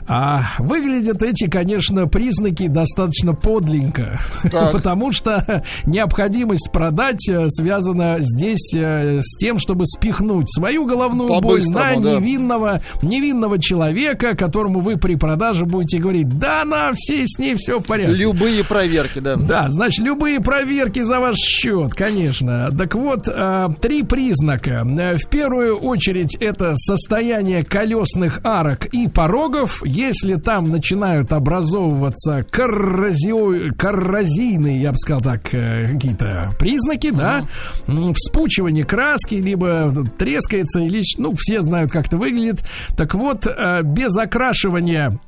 А 0.08 0.44
выглядят 0.60 1.22
эти, 1.22 1.50
конечно, 1.50 2.08
признаки 2.08 2.68
достаточно 2.68 3.34
подлинно, 3.34 3.87
потому 4.72 5.12
что 5.12 5.64
необходимость 5.86 6.70
продать 6.72 7.28
э, 7.30 7.48
связана 7.50 8.18
здесь 8.20 8.74
э, 8.76 9.20
с 9.22 9.38
тем, 9.38 9.60
чтобы 9.60 9.86
спихнуть 9.86 10.52
свою 10.52 10.86
головную 10.86 11.40
боль 11.42 11.64
на 11.68 11.96
да. 11.96 11.96
невинного, 11.96 12.82
невинного 13.02 13.60
человека, 13.60 14.36
которому 14.36 14.80
вы 14.80 14.98
при 14.98 15.16
продаже 15.16 15.66
будете 15.66 16.00
говорить, 16.00 16.30
да, 16.30 16.64
на 16.66 16.92
все 16.94 17.26
с 17.28 17.38
ней 17.38 17.56
все 17.56 17.80
в 17.80 17.86
порядке. 17.86 18.16
Любые 18.16 18.64
проверки, 18.64 19.20
да. 19.20 19.36
Да, 19.36 19.70
значит, 19.70 20.04
любые 20.06 20.40
проверки 20.40 21.02
за 21.02 21.20
ваш 21.20 21.38
счет, 21.38 21.94
конечно. 21.94 22.70
Так 22.78 22.96
вот, 22.96 23.28
э, 23.28 23.70
три 23.82 24.04
признака. 24.04 24.84
В 24.86 25.30
первую 25.30 25.78
очередь 25.78 26.36
это 26.40 26.76
состояние 26.76 27.64
колесных 27.64 28.42
арок 28.44 28.86
и 28.88 29.08
порогов. 29.08 29.82
Если 29.86 30.36
там 30.36 30.70
начинают 30.70 31.32
образовываться 31.32 32.46
коррозио- 32.50 33.72
коррозийные, 33.78 34.82
я 34.82 34.92
бы 34.92 34.98
сказал 34.98 35.22
так, 35.22 35.54
э, 35.54 35.88
какие-то 35.88 36.52
признаки, 36.60 37.12
да, 37.12 37.46
вспучивание 38.14 38.86
краски, 38.86 39.36
либо 39.36 39.94
трескается, 40.18 40.82
или, 40.82 41.04
ну, 41.18 41.34
все 41.38 41.62
знают, 41.62 41.92
как 41.92 42.08
это 42.08 42.18
выглядит. 42.18 42.64
Так 42.96 43.14
вот, 43.14 43.46
э, 43.48 43.82
без 43.84 44.16
окрашивания 44.18 45.20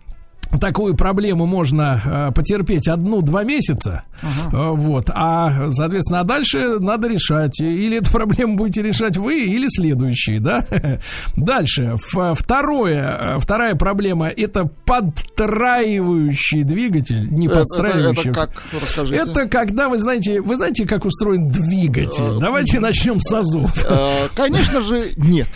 Такую 0.59 0.95
проблему 0.95 1.45
можно 1.45 2.01
э, 2.03 2.31
потерпеть 2.33 2.87
одну-два 2.87 3.43
месяца, 3.43 4.03
Э, 4.51 4.71
вот, 4.73 5.09
а, 5.13 5.69
соответственно, 5.69 6.21
а 6.21 6.23
дальше 6.23 6.79
надо 6.79 7.07
решать, 7.07 7.59
или 7.61 7.97
эту 7.97 8.11
проблему 8.11 8.55
будете 8.57 8.81
решать 8.81 9.15
вы, 9.17 9.39
или 9.45 9.67
следующие, 9.69 10.39
да. 10.39 10.65
Дальше, 11.35 11.95
второе, 12.35 13.35
э, 13.35 13.39
вторая 13.39 13.75
проблема, 13.75 14.27
это 14.27 14.65
подтраивающий 14.85 16.63
двигатель, 16.63 17.27
не 17.31 17.47
Это- 17.47 17.59
подстраивающий. 17.59 18.31
это 18.31 18.39
как? 18.39 18.63
Расскажите. 18.81 19.21
Это 19.21 19.47
когда, 19.47 19.87
вы 19.87 19.97
знаете, 19.97 20.41
вы 20.41 20.55
знаете, 20.55 20.85
как 20.85 21.05
устроен 21.05 21.47
двигатель? 21.47 22.39
Давайте 22.39 22.79
начнем 22.79 23.19
с 23.21 23.31
азов. 23.33 23.71
Э, 23.87 24.27
Конечно 24.35 24.81
же, 24.81 25.11
нет. 25.15 25.47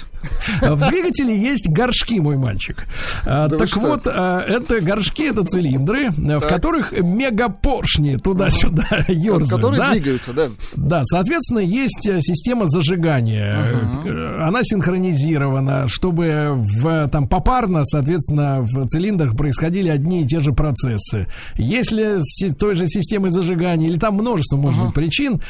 В 0.61 0.89
двигателе 0.89 1.35
есть 1.37 1.67
горшки, 1.69 2.19
мой 2.19 2.37
мальчик. 2.37 2.85
А, 3.25 3.47
Да 3.47 3.57
так 3.57 3.75
вот, 3.77 4.07
а, 4.07 4.39
это 4.41 4.81
горшки, 4.81 5.29
это 5.29 5.43
цилиндры, 5.45 6.07
а, 6.07 6.11
в 6.39 6.41
Так. 6.41 6.49
которых 6.49 6.91
мегапоршни 6.93 8.17
туда-сюда 8.17 8.83
ерзают. 9.07 9.49
Которые 9.49 9.77
да? 9.79 9.91
двигаются, 9.91 10.33
да. 10.33 10.49
Да, 10.75 11.01
соответственно, 11.05 11.59
есть 11.59 12.07
э, 12.07 12.19
система 12.21 12.65
зажигания. 12.67 13.57
Э, 14.05 14.43
Она 14.45 14.59
синхронизирована, 14.63 15.87
чтобы 15.87 16.53
в, 16.55 17.07
там 17.09 17.27
попарно, 17.27 17.83
соответственно, 17.85 18.61
в 18.61 18.85
цилиндрах 18.87 19.35
происходили 19.35 19.89
одни 19.89 20.23
и 20.23 20.27
те 20.27 20.39
же 20.39 20.51
процессы. 20.53 21.27
Если 21.55 22.17
с 22.19 22.53
той 22.55 22.75
же 22.75 22.87
системой 22.87 23.31
зажигания, 23.31 23.87
или 23.87 23.97
там 23.97 24.15
множество, 24.15 24.57
может 24.57 24.83
быть, 24.85 24.93
причин, 24.93 25.41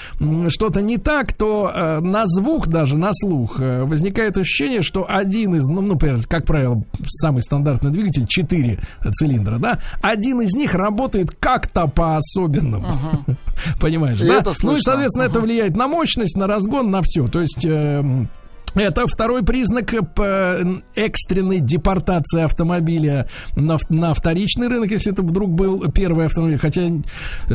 что-то 0.50 0.82
не 0.82 0.98
так, 0.98 1.34
то 1.34 1.72
э, 1.74 2.00
на 2.00 2.24
звук 2.26 2.68
даже, 2.68 2.98
на 2.98 3.10
слух 3.14 3.60
возникает 3.60 4.38
ощущение, 4.38 4.63
что 4.82 5.06
один 5.08 5.56
из, 5.56 5.66
ну, 5.66 5.82
например, 5.82 6.26
как 6.28 6.46
правило, 6.46 6.84
самый 7.08 7.42
стандартный 7.42 7.92
двигатель 7.92 8.26
4 8.28 8.80
цилиндра, 9.14 9.58
да, 9.58 9.80
один 10.02 10.42
из 10.42 10.54
них 10.54 10.74
работает 10.74 11.32
как-то 11.40 11.88
по-особенному. 11.88 12.88
Понимаешь, 13.80 14.22
И 14.22 14.28
да? 14.28 14.44
ну 14.64 14.76
и, 14.76 14.82
соответственно, 14.82 15.24
это 15.24 15.40
влияет 15.40 15.76
на 15.76 15.88
мощность, 15.88 16.38
на 16.38 16.48
разгон, 16.48 16.92
на 16.92 17.02
все. 17.02 17.28
То 17.28 17.42
есть... 17.42 17.64
эм, 17.66 18.30
это 18.76 19.06
второй 19.08 19.44
признак 19.44 19.94
э, 19.94 20.02
п- 20.02 20.82
экстренной 20.96 21.60
депортации 21.60 22.42
автомобиля 22.42 23.28
на, 23.56 23.78
на 23.90 24.14
вторичный 24.14 24.68
рынок, 24.68 24.92
если 24.92 25.12
это 25.14 25.22
вдруг 25.22 25.52
был 25.52 25.92
первый 25.92 26.26
автомобиль. 26.26 26.58
Хотя 26.58 26.90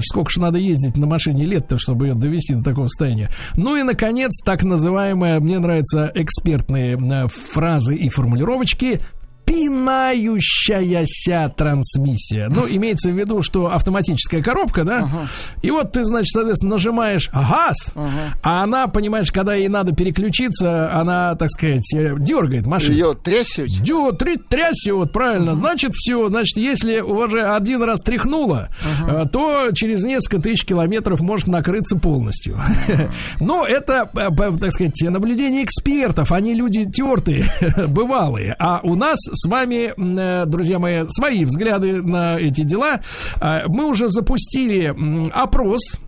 сколько 0.02 0.30
же 0.30 0.40
надо 0.40 0.58
ездить 0.58 0.96
на 0.96 1.06
машине 1.06 1.44
лет-то, 1.44 1.78
чтобы 1.78 2.06
ее 2.08 2.14
довести 2.14 2.54
до 2.54 2.62
такого 2.62 2.88
состояния. 2.88 3.30
Ну 3.56 3.76
и, 3.76 3.82
наконец, 3.82 4.32
так 4.44 4.62
называемые, 4.62 5.40
мне 5.40 5.58
нравятся 5.58 6.10
экспертные 6.14 6.96
э, 6.96 7.28
фразы 7.28 7.94
и 7.94 8.08
формулировочки 8.08 9.00
пинающаяся 9.48 11.52
трансмиссия. 11.56 12.48
Ну, 12.50 12.66
имеется 12.68 13.10
в 13.10 13.18
виду, 13.18 13.42
что 13.42 13.72
автоматическая 13.72 14.42
коробка, 14.42 14.84
да? 14.84 15.28
И 15.62 15.70
вот 15.70 15.92
ты, 15.92 16.04
значит, 16.04 16.32
соответственно, 16.32 16.72
нажимаешь 16.72 17.30
газ, 17.32 17.94
а 18.42 18.62
она, 18.62 18.88
понимаешь, 18.88 19.32
когда 19.32 19.54
ей 19.54 19.68
надо 19.68 19.94
переключиться, 19.94 20.94
она, 20.94 21.34
так 21.36 21.50
сказать, 21.50 21.92
э, 21.94 22.14
дергает 22.18 22.66
машину. 22.66 22.94
Ее 22.94 23.14
трясет. 23.14 23.70
Дё, 23.82 24.12
три, 24.12 24.36
трясет, 24.36 25.12
правильно. 25.12 25.54
Значит, 25.54 25.94
все. 25.94 26.28
Значит, 26.28 26.56
если 26.56 27.00
уже 27.00 27.42
один 27.42 27.82
раз 27.82 28.00
тряхнуло, 28.00 28.68
э, 29.06 29.26
то 29.32 29.70
через 29.72 30.04
несколько 30.04 30.42
тысяч 30.42 30.64
километров 30.64 31.20
может 31.20 31.46
накрыться 31.46 31.96
полностью. 31.96 32.60
Но 33.40 33.66
это, 33.66 34.10
э, 34.14 34.28
так 34.60 34.72
сказать, 34.72 35.00
наблюдение 35.02 35.64
экспертов. 35.64 36.32
Они 36.32 36.54
люди 36.54 36.84
тертые, 36.90 37.44
бывалые. 37.88 38.54
А 38.58 38.80
у 38.82 38.94
нас 38.94 39.18
с 39.38 39.48
вами, 39.48 39.92
э, 39.96 40.46
друзья 40.46 40.78
мои, 40.78 41.04
свои 41.08 41.44
взгляды 41.44 42.02
на 42.02 42.38
эти 42.38 42.62
дела. 42.62 43.00
А, 43.40 43.64
Мы 43.68 43.86
уже 43.88 44.08
запустили 44.08 44.94
опрос 45.32 45.98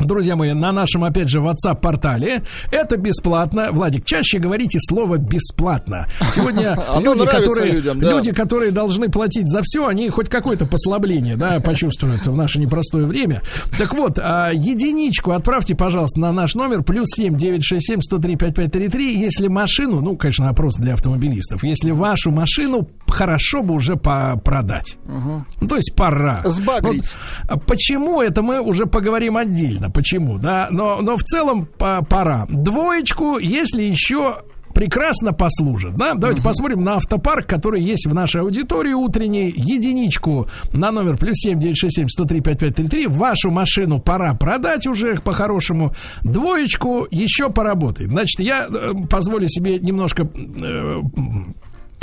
Друзья 0.00 0.36
мои, 0.36 0.52
на 0.52 0.72
нашем, 0.72 1.04
опять 1.04 1.28
же, 1.28 1.40
WhatsApp-портале. 1.40 2.42
Это 2.72 2.96
бесплатно. 2.96 3.68
Владик, 3.72 4.04
чаще 4.04 4.38
говорите 4.38 4.78
слово 4.80 5.18
«бесплатно». 5.18 6.08
Сегодня 6.32 6.78
люди, 7.00 7.26
которые, 7.26 7.72
людям, 7.72 8.00
да. 8.00 8.10
люди, 8.10 8.32
которые 8.32 8.70
должны 8.70 9.08
платить 9.08 9.48
за 9.48 9.60
все, 9.62 9.86
они 9.86 10.08
хоть 10.08 10.28
какое-то 10.28 10.66
послабление, 10.66 11.36
да, 11.36 11.60
почувствуют 11.60 12.26
в 12.26 12.36
наше 12.36 12.58
непростое 12.58 13.06
время. 13.06 13.42
Так 13.78 13.94
вот, 13.94 14.18
а, 14.18 14.50
единичку 14.52 15.32
отправьте, 15.32 15.74
пожалуйста, 15.74 16.20
на 16.20 16.32
наш 16.32 16.54
номер 16.54 16.82
плюс 16.82 17.08
семь 17.10 17.36
девять 17.36 17.64
шесть 17.64 17.86
семь 17.86 18.00
сто 18.00 18.18
три 18.18 18.36
пять 18.36 18.54
пять 18.54 18.72
три 18.72 18.88
три. 18.88 19.18
Если 19.18 19.48
машину, 19.48 20.00
ну, 20.00 20.16
конечно, 20.16 20.48
опрос 20.48 20.76
для 20.76 20.94
автомобилистов, 20.94 21.62
если 21.62 21.90
вашу 21.90 22.30
машину 22.30 22.88
хорошо 23.08 23.62
бы 23.62 23.74
уже 23.74 23.96
по- 23.96 24.40
продать. 24.42 24.96
Ну, 25.06 25.66
то 25.68 25.76
есть 25.76 25.94
пора. 25.94 26.40
Сбагрить. 26.44 27.14
Вот, 27.48 27.66
почему 27.66 28.22
это 28.22 28.42
мы 28.42 28.60
уже 28.60 28.86
поговорим 28.86 29.36
отдельно? 29.36 29.89
Почему, 29.90 30.38
да? 30.38 30.68
Но, 30.70 31.00
но 31.02 31.16
в 31.16 31.22
целом 31.24 31.66
по- 31.66 32.02
пора. 32.02 32.46
Двоечку, 32.48 33.38
если 33.38 33.82
еще 33.82 34.42
прекрасно 34.74 35.32
послужит, 35.32 35.96
да? 35.96 36.14
Давайте 36.14 36.42
посмотрим 36.42 36.82
на 36.82 36.94
автопарк, 36.94 37.46
который 37.46 37.82
есть 37.82 38.06
в 38.06 38.14
нашей 38.14 38.42
аудитории 38.42 38.92
утренней. 38.92 39.52
Единичку 39.54 40.48
на 40.72 40.92
номер 40.92 41.16
плюс 41.16 41.34
семь 41.38 41.58
девять 41.58 41.76
шесть 41.76 41.96
семь 41.96 42.08
сто 42.08 42.24
три 42.24 42.40
пять 42.40 42.60
пять 42.60 42.76
три 42.76 42.86
три. 42.88 43.06
Вашу 43.08 43.50
машину 43.50 43.98
пора 44.00 44.34
продать 44.34 44.86
уже 44.86 45.16
по-хорошему. 45.16 45.92
Двоечку 46.22 47.06
еще 47.10 47.50
поработает. 47.50 48.10
Значит, 48.12 48.38
я 48.40 48.68
э, 48.70 48.92
позволю 49.10 49.48
себе 49.48 49.80
немножко 49.80 50.30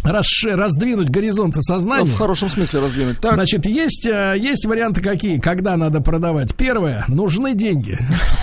расше- 0.03 0.55
раздвинуть 0.55 1.09
горизонты 1.09 1.61
сознания. 1.61 2.05
Ну, 2.05 2.11
В 2.11 2.17
хорошем 2.17 2.49
смысле 2.49 2.79
раздвинуть. 2.81 3.19
Так. 3.19 3.33
Значит, 3.33 3.65
есть, 3.65 4.05
э, 4.05 4.35
есть 4.37 4.65
варианты 4.65 5.01
какие, 5.01 5.39
когда 5.39 5.77
надо 5.77 6.01
продавать. 6.01 6.55
Первое, 6.55 7.03
нужны 7.07 7.53
деньги. 7.53 7.97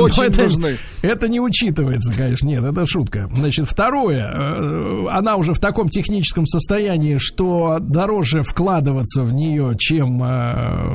Очень 0.00 0.36
нужны. 0.42 0.78
Это 1.02 1.28
не 1.28 1.40
учитывается, 1.40 2.12
конечно. 2.12 2.46
Нет, 2.46 2.62
это 2.64 2.86
шутка. 2.86 3.28
Значит, 3.34 3.66
второе. 3.68 4.30
э, 4.32 5.06
Она 5.10 5.36
уже 5.36 5.52
в 5.54 5.58
таком 5.58 5.88
техническом 5.88 6.46
состоянии, 6.46 7.18
что 7.18 7.78
дороже 7.80 8.42
вкладываться 8.42 9.22
в 9.22 9.32
нее, 9.32 9.74
чем, 9.78 10.22
э, 10.22 10.94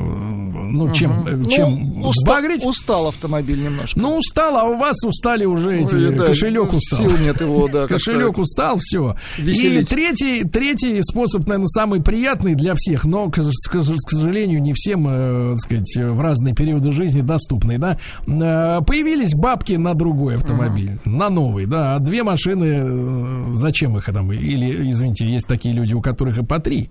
ну, 0.72 0.92
чем, 0.92 1.26
э, 1.26 1.44
чем 1.48 2.00
Ну, 2.00 2.08
уста- 2.08 2.20
сбагрить. 2.24 2.64
Устал 2.64 3.08
автомобиль 3.08 3.62
немножко. 3.62 3.98
Ну, 3.98 4.16
устал, 4.18 4.56
а 4.56 4.64
у 4.64 4.76
вас 4.78 4.96
устали 5.04 5.44
уже 5.44 5.80
эти, 5.80 6.16
кошелек 6.16 6.72
ну, 6.72 6.78
устал. 6.78 6.98
сил 7.08 7.18
нет 7.18 7.40
его, 7.40 7.68
да, 7.68 7.80
как-то 7.88 7.98
Кошелек 8.32 8.38
устал, 8.38 8.78
все. 8.80 9.16
И 9.38 9.42
веселить. 9.42 9.88
третий, 9.88 10.44
третий 10.44 11.00
способ, 11.02 11.46
наверное, 11.46 11.68
самый 11.68 12.00
приятный 12.02 12.54
для 12.54 12.74
всех, 12.76 13.04
но, 13.04 13.28
к, 13.30 13.34
к- 13.36 13.40
к 13.40 14.10
сожалению, 14.10 14.62
не 14.62 14.72
всем, 14.74 15.06
э, 15.08 15.50
так 15.52 15.58
сказать, 15.60 15.96
в 15.96 16.20
разные 16.20 16.54
периоды 16.54 16.92
жизни 16.92 17.20
доступный, 17.20 17.78
да. 17.78 17.98
Э, 18.26 18.80
Появились 18.86 19.34
бабки 19.34 19.74
на 19.74 19.94
другой 19.94 20.36
автомобиль, 20.36 20.98
на 21.04 21.28
новый, 21.30 21.66
да. 21.66 21.94
А 21.96 21.98
две 21.98 22.22
машины, 22.22 22.64
э, 22.64 23.54
зачем 23.54 23.96
их 23.96 24.04
там? 24.06 24.32
Или, 24.32 24.90
извините, 24.90 25.26
есть 25.26 25.46
такие 25.46 25.74
люди, 25.74 25.94
у 25.94 26.00
которых 26.00 26.38
и 26.38 26.44
по 26.44 26.58
три. 26.58 26.90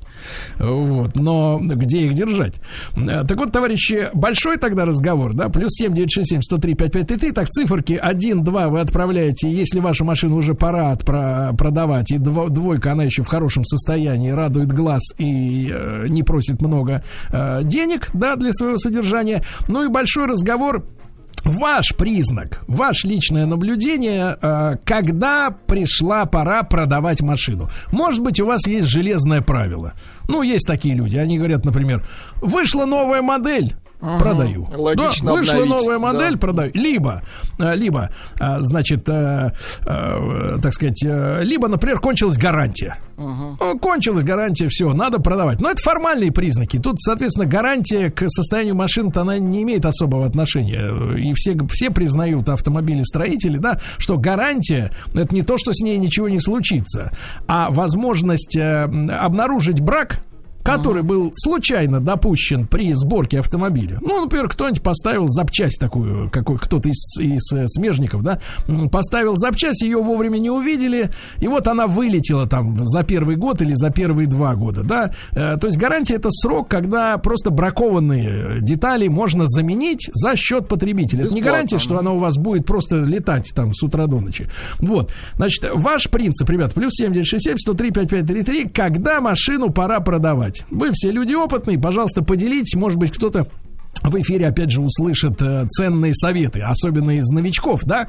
Вот. 0.60 1.16
Но 1.16 1.60
где 1.62 2.00
их 2.02 2.14
держать? 2.14 2.60
Э, 2.96 3.24
Так 3.28 3.38
вот, 3.38 3.52
товарищи, 3.52 4.10
большой 4.14 4.58
тогда 4.58 4.86
разговор, 4.86 5.34
да, 5.34 5.50
плюс 5.50 5.72
7 5.74 5.94
967 5.94 6.42
103 6.42 6.74
5533, 6.76 7.32
так, 7.32 7.50
циферки 7.50 7.94
1, 7.94 8.44
2 8.44 8.68
вы 8.70 8.80
отправляете, 8.80 9.52
если 9.52 9.80
вашу 9.80 10.06
машину 10.06 10.36
уже 10.38 10.54
пора 10.54 10.92
отпра- 11.30 11.56
продавать, 11.56 12.12
и 12.12 12.18
дво- 12.18 12.50
двойка, 12.50 12.92
она 12.92 13.04
еще 13.04 13.24
в 13.24 13.28
хорошем 13.28 13.66
состоянии, 13.66 14.32
радует 14.32 14.72
глаз 14.72 15.02
и 15.18 15.70
э, 15.72 16.06
не 16.08 16.24
просит 16.24 16.62
много 16.62 17.04
э, 17.32 17.62
денег, 17.64 18.10
да, 18.14 18.36
для 18.36 18.54
своего 18.54 18.78
содержания. 18.78 19.44
Ну 19.68 19.86
и 19.86 19.90
большой 19.90 20.26
разговор 20.26 20.86
Ваш 21.46 21.96
признак, 21.96 22.64
ваше 22.68 23.08
личное 23.08 23.46
наблюдение, 23.46 24.38
э, 24.42 24.76
когда 24.84 25.56
пришла 25.68 26.26
пора 26.26 26.64
продавать 26.64 27.22
машину. 27.22 27.70
Может 27.94 28.22
быть, 28.22 28.42
у 28.42 28.46
вас 28.46 28.68
есть 28.68 28.90
железное 28.90 29.42
правило. 29.42 29.94
Ну, 30.28 30.42
есть 30.42 30.68
такие 30.68 30.96
люди. 30.96 31.16
Они 31.16 31.38
говорят, 31.38 31.64
например, 31.64 32.06
вышла 32.42 32.86
новая 32.86 33.22
модель. 33.22 33.74
Продаю. 34.00 34.68
Логично 34.74 35.34
да, 35.34 35.34
вышла 35.34 35.56
обновить, 35.56 35.70
новая 35.70 36.00
модель, 36.00 36.34
да. 36.34 36.38
продаю. 36.38 36.72
Либо, 36.74 37.22
э, 37.60 37.76
либо, 37.76 38.10
э, 38.40 38.62
значит, 38.62 39.08
э, 39.10 39.52
так 39.84 40.74
сказать, 40.74 41.04
либо, 41.04 41.68
например, 41.68 42.00
кончилась 42.00 42.38
гарантия. 42.38 42.98
Э, 43.18 43.74
Кончилась 43.82 44.24
гарантия, 44.24 44.70
все, 44.70 44.94
надо 44.94 45.20
продавать. 45.20 45.60
Но 45.60 45.70
это 45.70 45.82
формальные 45.84 46.32
признаки. 46.32 46.80
Тут, 46.80 47.02
соответственно, 47.02 47.46
гарантия 47.46 48.10
к 48.10 48.30
состоянию 48.30 48.76
машины-то 48.76 49.22
она 49.22 49.38
не 49.38 49.64
имеет 49.64 49.86
особого 49.86 50.26
отношения. 50.26 51.18
И 51.18 51.34
все, 51.34 51.58
все 51.70 51.90
признают 51.90 52.48
автомобилестроители, 52.48 53.58
да, 53.58 53.80
что 53.98 54.18
гарантия 54.18 54.92
это 55.14 55.36
не 55.36 55.42
то, 55.42 55.58
что 55.58 55.74
с 55.74 55.82
ней 55.82 55.98
ничего 55.98 56.30
не 56.30 56.40
случится, 56.40 57.12
а 57.48 57.70
возможность 57.70 58.58
обнаружить 58.58 59.82
брак 59.82 60.22
который 60.76 61.04
был 61.04 61.32
случайно 61.36 62.00
допущен 62.00 62.68
при 62.68 62.94
сборке 62.94 63.40
автомобиля. 63.40 64.00
Ну, 64.02 64.22
например, 64.22 64.48
кто-нибудь 64.50 64.82
поставил 64.82 65.28
запчасть 65.28 65.80
такую, 65.80 66.30
какой 66.30 66.58
кто-то 66.58 66.90
из, 66.90 67.20
из 67.20 67.52
э, 67.54 67.68
смежников, 67.68 68.24
да, 68.24 68.40
поставил 68.92 69.36
запчасть, 69.38 69.82
ее 69.82 69.98
вовремя 69.98 70.38
не 70.38 70.50
увидели, 70.50 71.10
и 71.40 71.48
вот 71.48 71.68
она 71.68 71.88
вылетела 71.88 72.48
там 72.48 72.76
за 72.86 73.04
первый 73.04 73.36
год 73.36 73.62
или 73.62 73.74
за 73.74 73.90
первые 73.90 74.28
два 74.28 74.56
года, 74.56 74.84
да. 74.84 75.12
Э, 75.32 75.58
то 75.58 75.68
есть 75.68 75.78
гарантия 75.78 76.16
это 76.16 76.30
срок, 76.32 76.70
когда 76.70 77.18
просто 77.18 77.50
бракованные 77.50 78.62
детали 78.62 79.08
можно 79.08 79.46
заменить 79.48 80.10
за 80.14 80.36
счет 80.36 80.68
потребителя. 80.68 81.26
Это 81.26 81.34
не 81.34 81.42
гарантия, 81.42 81.80
что 81.80 81.98
она 81.98 82.12
у 82.12 82.20
вас 82.20 82.38
будет 82.38 82.66
просто 82.66 82.98
летать 82.98 83.52
там 83.56 83.74
с 83.74 83.84
утра 83.84 84.08
до 84.08 84.20
ночи. 84.20 84.48
Вот. 84.80 85.12
Значит, 85.36 85.66
ваш 85.74 86.10
принцип, 86.10 86.50
ребят, 86.50 86.74
плюс 86.74 86.94
7967 86.94 87.58
103 87.58 87.92
5533, 87.92 88.70
когда 88.70 89.22
машину 89.22 89.70
пора 89.70 90.00
продавать. 90.00 90.59
Вы 90.70 90.92
все 90.94 91.12
люди 91.12 91.34
опытные, 91.34 91.80
пожалуйста, 91.80 92.24
поделитесь, 92.24 92.76
может 92.76 92.98
быть, 93.00 93.12
кто-то 93.12 93.48
в 94.04 94.16
эфире, 94.22 94.48
опять 94.48 94.72
же, 94.72 94.82
услышат 94.82 95.42
э, 95.42 95.66
ценные 95.68 96.14
советы, 96.14 96.62
особенно 96.62 97.18
из 97.18 97.26
новичков, 97.30 97.82
да? 97.84 98.08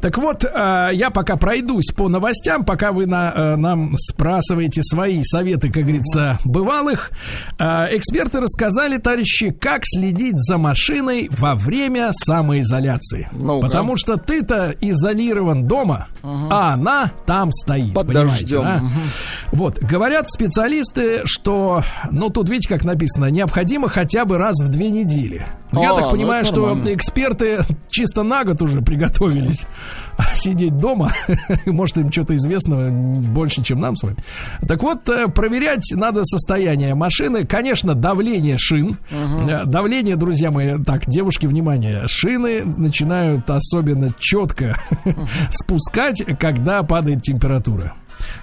Так 0.00 0.18
вот, 0.18 0.44
э, 0.44 0.90
я 0.92 1.10
пока 1.10 1.36
пройдусь 1.36 1.88
по 1.96 2.08
новостям, 2.08 2.64
пока 2.64 2.92
вы 2.92 3.06
на, 3.06 3.32
э, 3.34 3.56
нам 3.56 3.96
спрашиваете 3.98 4.82
свои 4.82 5.22
советы, 5.24 5.70
как 5.70 5.82
говорится, 5.82 6.38
бывалых. 6.44 7.10
Э, 7.58 7.86
эксперты 7.90 8.40
рассказали, 8.40 8.98
товарищи, 8.98 9.50
как 9.50 9.82
следить 9.84 10.38
за 10.38 10.58
машиной 10.58 11.28
во 11.36 11.54
время 11.54 12.10
самоизоляции. 12.12 13.28
Ну-ка. 13.32 13.66
Потому 13.66 13.96
что 13.96 14.16
ты-то 14.16 14.74
изолирован 14.80 15.66
дома, 15.66 16.08
а 16.22 16.74
она 16.74 17.12
там 17.26 17.50
стоит. 17.52 17.94
Под 17.94 18.06
понимаете, 18.06 18.56
дождем. 18.56 18.62
да? 18.62 18.82
Вот, 19.50 19.78
говорят 19.80 20.30
специалисты, 20.30 21.22
что, 21.24 21.82
ну, 22.10 22.30
тут, 22.30 22.48
видите, 22.48 22.68
как 22.68 22.84
написано, 22.84 23.26
необходимо 23.26 23.88
хотя 23.88 24.24
бы 24.24 24.38
раз 24.38 24.56
в 24.60 24.68
две 24.68 24.90
недели. 24.90 25.21
Ну, 25.72 25.82
Я 25.82 25.92
А, 25.92 25.94
так 25.94 26.04
ну, 26.04 26.10
понимаю, 26.10 26.44
это 26.44 26.52
что 26.52 26.78
эксперты 26.86 27.60
чисто 27.90 28.22
на 28.22 28.44
год 28.44 28.60
уже 28.62 28.82
приготовились 28.82 29.66
сидеть 30.34 30.76
дома. 30.76 31.12
Может, 31.66 31.98
им 31.98 32.12
что-то 32.12 32.36
известно 32.36 32.90
больше, 32.90 33.62
чем 33.62 33.78
нам 33.78 33.96
с 33.96 34.02
вами. 34.02 34.16
Так 34.66 34.82
вот, 34.82 35.08
э, 35.08 35.28
проверять 35.28 35.84
надо 35.94 36.24
состояние 36.24 36.94
машины. 36.94 37.46
Конечно, 37.46 37.94
давление 37.94 38.58
шин. 38.58 38.98
Э, 39.10 39.64
Давление, 39.64 40.16
друзья 40.16 40.50
мои, 40.50 40.82
так, 40.84 41.06
девушки, 41.06 41.46
внимание, 41.46 42.06
шины 42.06 42.64
начинают 42.64 43.48
особенно 43.48 44.14
четко 44.18 44.76
спускать, 45.50 46.22
когда 46.38 46.82
падает 46.82 47.22
температура. 47.22 47.94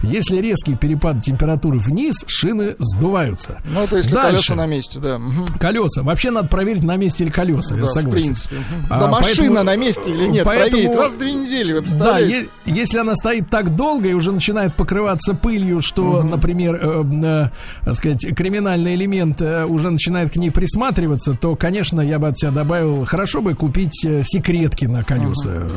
Если 0.01 0.37
резкий 0.41 0.75
перепад 0.75 1.21
температуры 1.21 1.79
вниз, 1.79 2.23
шины 2.27 2.75
сдуваются. 2.79 3.61
Ну, 3.65 3.81
если 3.81 4.13
Дальше. 4.13 4.49
колеса 4.49 4.55
на 4.55 4.65
месте, 4.67 4.99
да. 4.99 5.19
Колеса. 5.59 6.03
Вообще 6.03 6.31
надо 6.31 6.47
проверить, 6.47 6.83
на 6.83 6.95
месте 6.95 7.25
ли 7.25 7.31
колеса. 7.31 7.75
я 7.75 7.81
Да, 7.81 7.87
в 7.87 7.89
согласен. 7.89 8.11
принципе. 8.11 8.55
Мгм. 8.55 8.85
А, 8.89 8.99
Да 8.99 9.07
машина 9.07 9.35
поэтому- 9.35 9.63
на 9.63 9.75
месте 9.75 10.11
или 10.11 10.27
нет, 10.27 10.45
поэтому- 10.45 10.83
проверить 10.83 10.97
раз 10.97 11.13
в 11.13 11.17
две 11.17 11.33
недели, 11.33 11.73
вы 11.73 11.81
Да, 11.97 12.19
е- 12.19 12.47
если 12.65 12.97
она 12.97 13.15
стоит 13.15 13.49
так 13.49 13.75
долго 13.75 14.07
и 14.07 14.13
уже 14.13 14.31
начинает 14.31 14.75
покрываться 14.75 15.33
пылью, 15.33 15.81
что, 15.81 16.23
например, 16.23 16.75
э, 16.81 17.03
э, 17.23 17.49
так 17.85 17.95
сказать, 17.95 18.25
криминальный 18.35 18.95
элемент 18.95 19.41
э, 19.41 19.65
уже 19.65 19.89
начинает 19.89 20.31
к 20.31 20.35
ней 20.37 20.51
присматриваться, 20.51 21.33
то, 21.33 21.55
конечно, 21.55 21.99
я 22.01 22.19
бы 22.19 22.27
от 22.27 22.37
себя 22.39 22.51
добавил, 22.51 23.05
хорошо 23.05 23.41
бы 23.41 23.53
купить 23.55 24.05
э, 24.05 24.21
секретки 24.23 24.85
на 24.85 25.03
колеса. 25.03 25.49
Э, 25.49 25.69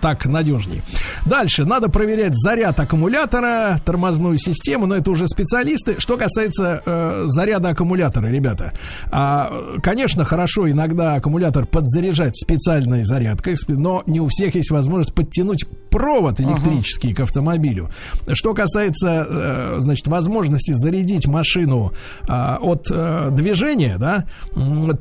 Так 0.00 0.26
надежней. 0.26 0.82
Дальше. 1.24 1.64
Надо 1.64 1.88
проверять 1.88 2.34
заряд 2.34 2.78
аккумулятора, 2.78 3.25
тормозную 3.26 4.38
систему, 4.38 4.86
но 4.86 4.96
это 4.96 5.10
уже 5.10 5.28
специалисты. 5.28 5.96
Что 5.98 6.16
касается 6.16 6.82
э, 6.84 7.22
заряда 7.26 7.70
аккумулятора, 7.70 8.26
ребята, 8.26 8.72
а, 9.10 9.50
э, 9.50 9.80
конечно, 9.82 10.24
хорошо 10.24 10.70
иногда 10.70 11.14
аккумулятор 11.14 11.66
подзаряжать 11.66 12.36
специальной 12.36 13.04
зарядкой, 13.04 13.56
но 13.68 14.02
не 14.06 14.20
у 14.20 14.28
всех 14.28 14.54
есть 14.54 14.70
возможность 14.70 15.14
подтянуть 15.14 15.66
провод 15.90 16.40
электрический 16.40 17.14
к 17.14 17.20
автомобилю. 17.20 17.90
Что 18.32 18.54
касается, 18.54 19.26
э, 19.28 19.76
значит, 19.78 20.06
возможности 20.08 20.72
зарядить 20.72 21.26
машину 21.26 21.92
а, 22.28 22.58
от 22.60 22.86
э, 22.90 23.28
движения, 23.32 23.96
да, 23.98 24.26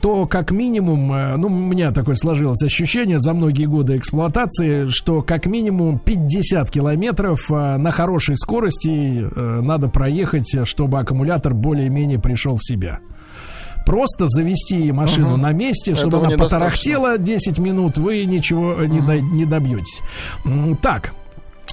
то 0.02 0.26
как 0.26 0.52
минимум, 0.52 1.12
э, 1.12 1.38
ну, 1.38 1.48
у 1.48 1.50
меня 1.50 1.92
такое 1.92 2.16
сложилось 2.16 2.64
ощущение 2.64 3.20
за 3.20 3.34
многие 3.34 3.66
годы 3.66 3.98
эксплуатации, 3.98 4.90
что 4.90 5.22
как 5.22 5.46
минимум 5.46 6.00
50 6.00 6.70
километров 6.70 7.52
э, 7.52 7.78
на 7.78 7.92
хорошей 8.16 8.38
скорости 8.38 9.28
э, 9.30 9.62
надо 9.62 9.90
проехать, 9.90 10.50
чтобы 10.64 11.00
аккумулятор 11.00 11.54
более-менее 11.54 12.18
пришел 12.20 12.56
в 12.56 12.64
себя. 12.66 13.00
Просто 13.86 14.28
завести 14.28 14.90
машину 14.94 15.32
Мгм. 15.32 15.42
на 15.42 15.52
месте, 15.52 15.94
чтобы 15.96 16.18
Этого 16.18 16.28
она 16.28 16.38
потарахтела 16.38 17.18
10 17.18 17.60
минут, 17.60 17.98
вы 17.98 18.24
ничего 18.26 18.76
не, 18.86 19.02
до- 19.02 19.20
не 19.20 19.46
добьетесь. 19.46 20.02
Так. 20.82 21.14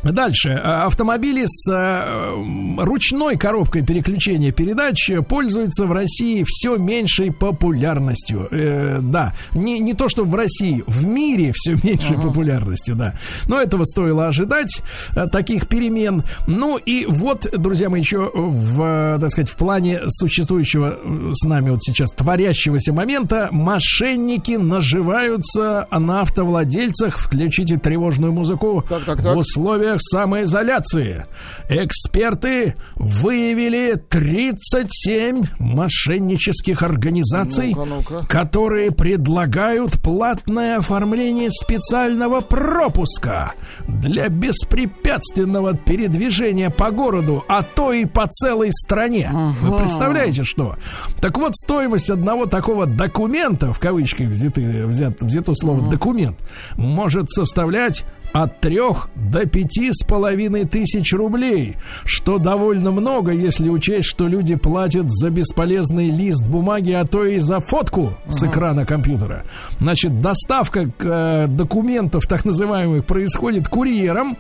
Дальше. 0.03 0.61
А, 0.63 0.87
Автомобили 0.87 1.45
с 1.47 1.71
э, 1.73 2.83
ручной 2.83 3.37
коробкой 3.37 3.83
переключения 3.83 4.53
передач 4.53 5.11
пользуются 5.29 5.87
в 5.87 5.93
России 5.93 6.45
все 6.47 6.77
меньшей 6.77 7.33
популярностью. 7.33 8.49
Э, 8.51 8.99
да, 9.01 9.35
не, 9.55 9.79
не 9.79 9.95
то, 9.95 10.09
что 10.09 10.25
в 10.25 10.35
России, 10.35 10.83
в 10.87 11.07
мире 11.07 11.53
все 11.55 11.73
меньшей 11.83 12.17
популярностью, 12.17 12.97
да. 12.97 13.15
Но 13.47 13.61
этого 13.61 13.85
стоило 13.85 14.29
ожидать, 14.29 14.83
э, 15.15 15.27
таких 15.29 15.69
перемен. 15.69 16.25
Ну 16.47 16.79
и 16.79 17.07
вот, 17.07 17.47
друзья 17.57 17.89
мои, 17.89 18.01
еще 18.01 18.31
в, 18.35 18.83
э, 18.83 19.19
так 19.21 19.31
сказать, 19.31 19.51
в 19.51 19.57
плане 19.57 20.01
существующего 20.09 20.99
э, 21.03 21.31
с 21.33 21.45
нами 21.45 21.71
вот 21.71 21.83
сейчас 21.83 22.11
творящегося 22.11 22.93
момента, 22.93 23.49
мошенники 23.53 24.53
наживаются 24.53 25.87
на 25.91 26.23
автовладельцах. 26.23 27.19
Включите 27.19 27.79
тревожную 27.79 28.33
музыку 28.33 28.85
Так, 28.89 29.05
так, 29.05 29.23
так. 29.23 29.35
в 29.35 29.39
условиях 29.39 29.92
условиях 29.97 30.01
самоизоляции 30.01 31.27
эксперты 31.69 32.75
выявили 32.97 33.95
37 34.09 35.45
мошеннических 35.59 36.83
организаций, 36.83 37.75
Ну-ка, 37.75 37.89
ну-ка. 37.89 38.27
которые 38.27 38.91
предлагают 38.91 40.01
платное 40.03 40.79
оформление 40.79 41.51
специального 41.51 42.41
пропуска 42.41 43.53
для 43.87 44.29
беспрепятственного 44.29 45.77
передвижения 45.77 46.71
по 46.71 46.91
городу, 46.91 47.45
а 47.49 47.63
то 47.63 47.93
и 47.93 48.05
по 48.05 48.27
целой 48.27 48.71
стране. 48.73 49.31
Вы 49.61 49.77
представляете, 49.77 50.45
что? 50.45 50.77
Так 51.21 51.39
вот, 51.39 51.57
стоимость 51.57 52.11
одного 52.11 52.47
такого 52.47 52.87
документа, 52.87 53.73
в 53.73 53.79
кавычках 53.79 54.29
взяты, 54.29 54.87
взят, 54.87 55.21
взято 55.21 55.55
слово 55.55 55.91
документ, 55.91 56.39
может 56.77 57.31
составлять 57.31 58.05
от 58.33 58.61
трех 58.61 59.09
до 59.15 59.47
пяти 59.47 59.91
с 59.93 60.05
половиной 60.05 60.65
тысяч 60.65 61.13
рублей, 61.13 61.77
что 62.05 62.39
довольно 62.39 62.91
много, 62.91 63.33
если 63.33 63.69
учесть, 63.69 64.07
что 64.07 64.29
люди 64.29 64.57
платят 64.57 65.11
за 65.11 65.31
бесполезный 65.31 66.09
лист 66.09 66.47
бумаги, 66.47 66.93
а 66.93 67.05
то 67.05 67.25
и 67.25 67.39
за 67.39 67.61
фотку 67.61 68.15
с 68.29 68.43
экрана 68.43 68.87
компьютера. 68.87 69.45
Значит, 69.79 70.21
доставка 70.21 70.91
э, 70.99 71.47
документов, 71.49 72.27
так 72.27 72.45
называемых, 72.45 73.05
происходит 73.05 73.69
курьером. 73.69 74.37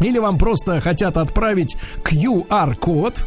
Или 0.00 0.18
вам 0.18 0.38
просто 0.38 0.80
хотят 0.80 1.16
отправить 1.16 1.76
QR-код. 2.02 3.26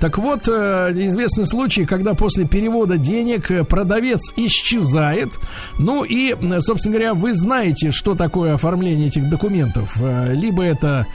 Так 0.00 0.18
вот, 0.18 0.48
э, 0.48 0.90
известный 0.94 1.46
случай, 1.46 1.86
когда 1.86 2.14
после 2.14 2.44
перевода 2.44 2.98
денег 2.98 3.50
э, 3.50 3.64
продавец 3.64 4.32
исчезает. 4.36 5.38
Ну 5.78 6.04
и, 6.04 6.34
э, 6.34 6.60
собственно 6.60 6.96
говоря, 6.96 7.14
вы 7.14 7.34
знаете, 7.34 7.90
что 7.92 8.14
такое 8.14 8.54
оформление 8.54 9.08
этих 9.08 9.28
документов. 9.28 9.96
Либо 10.32 10.62
это 10.62 11.06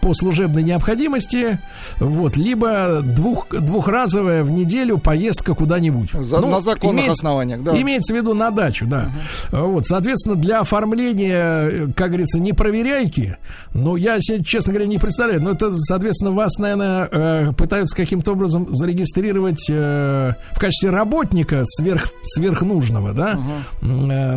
по 0.00 0.14
служебной 0.14 0.62
необходимости, 0.62 1.58
вот, 1.98 2.36
либо 2.36 3.00
двух, 3.02 3.48
двухразовая 3.50 4.44
в 4.44 4.50
неделю 4.50 4.98
поездка 4.98 5.54
куда-нибудь. 5.54 6.10
За- 6.12 6.40
Ну, 6.40 6.50
на 6.50 6.60
законных 6.60 6.94
имеется- 7.04 7.12
основаниях, 7.12 7.62
да. 7.62 7.80
Имеется 7.80 8.12
в 8.12 8.16
виду 8.16 8.34
на 8.34 8.50
дачу, 8.50 8.86
да. 8.86 9.10
Вот, 9.50 9.86
соответственно, 9.86 10.36
для 10.36 10.60
оформления, 10.60 11.68
э, 11.68 11.86
как 11.96 12.08
говорится, 12.08 12.38
не 12.38 12.52
проверяйки, 12.52 13.36
ну, 13.74 13.96
я 13.96 14.20
себе, 14.20 14.42
честно 14.44 14.72
говоря, 14.72 14.88
не 14.88 14.98
представляю. 14.98 15.42
Но 15.42 15.50
это, 15.52 15.74
соответственно, 15.74 16.32
вас, 16.32 16.58
наверное, 16.58 17.08
э, 17.10 17.52
пытаются 17.52 17.96
каким-то 17.96 18.32
образом 18.32 18.68
зарегистрировать 18.74 19.66
э, 19.70 20.34
в 20.52 20.58
качестве 20.58 20.90
работника 20.90 21.62
сверх, 21.64 22.08
сверхнужного, 22.22 23.12
да, 23.12 23.38
э, 23.82 23.86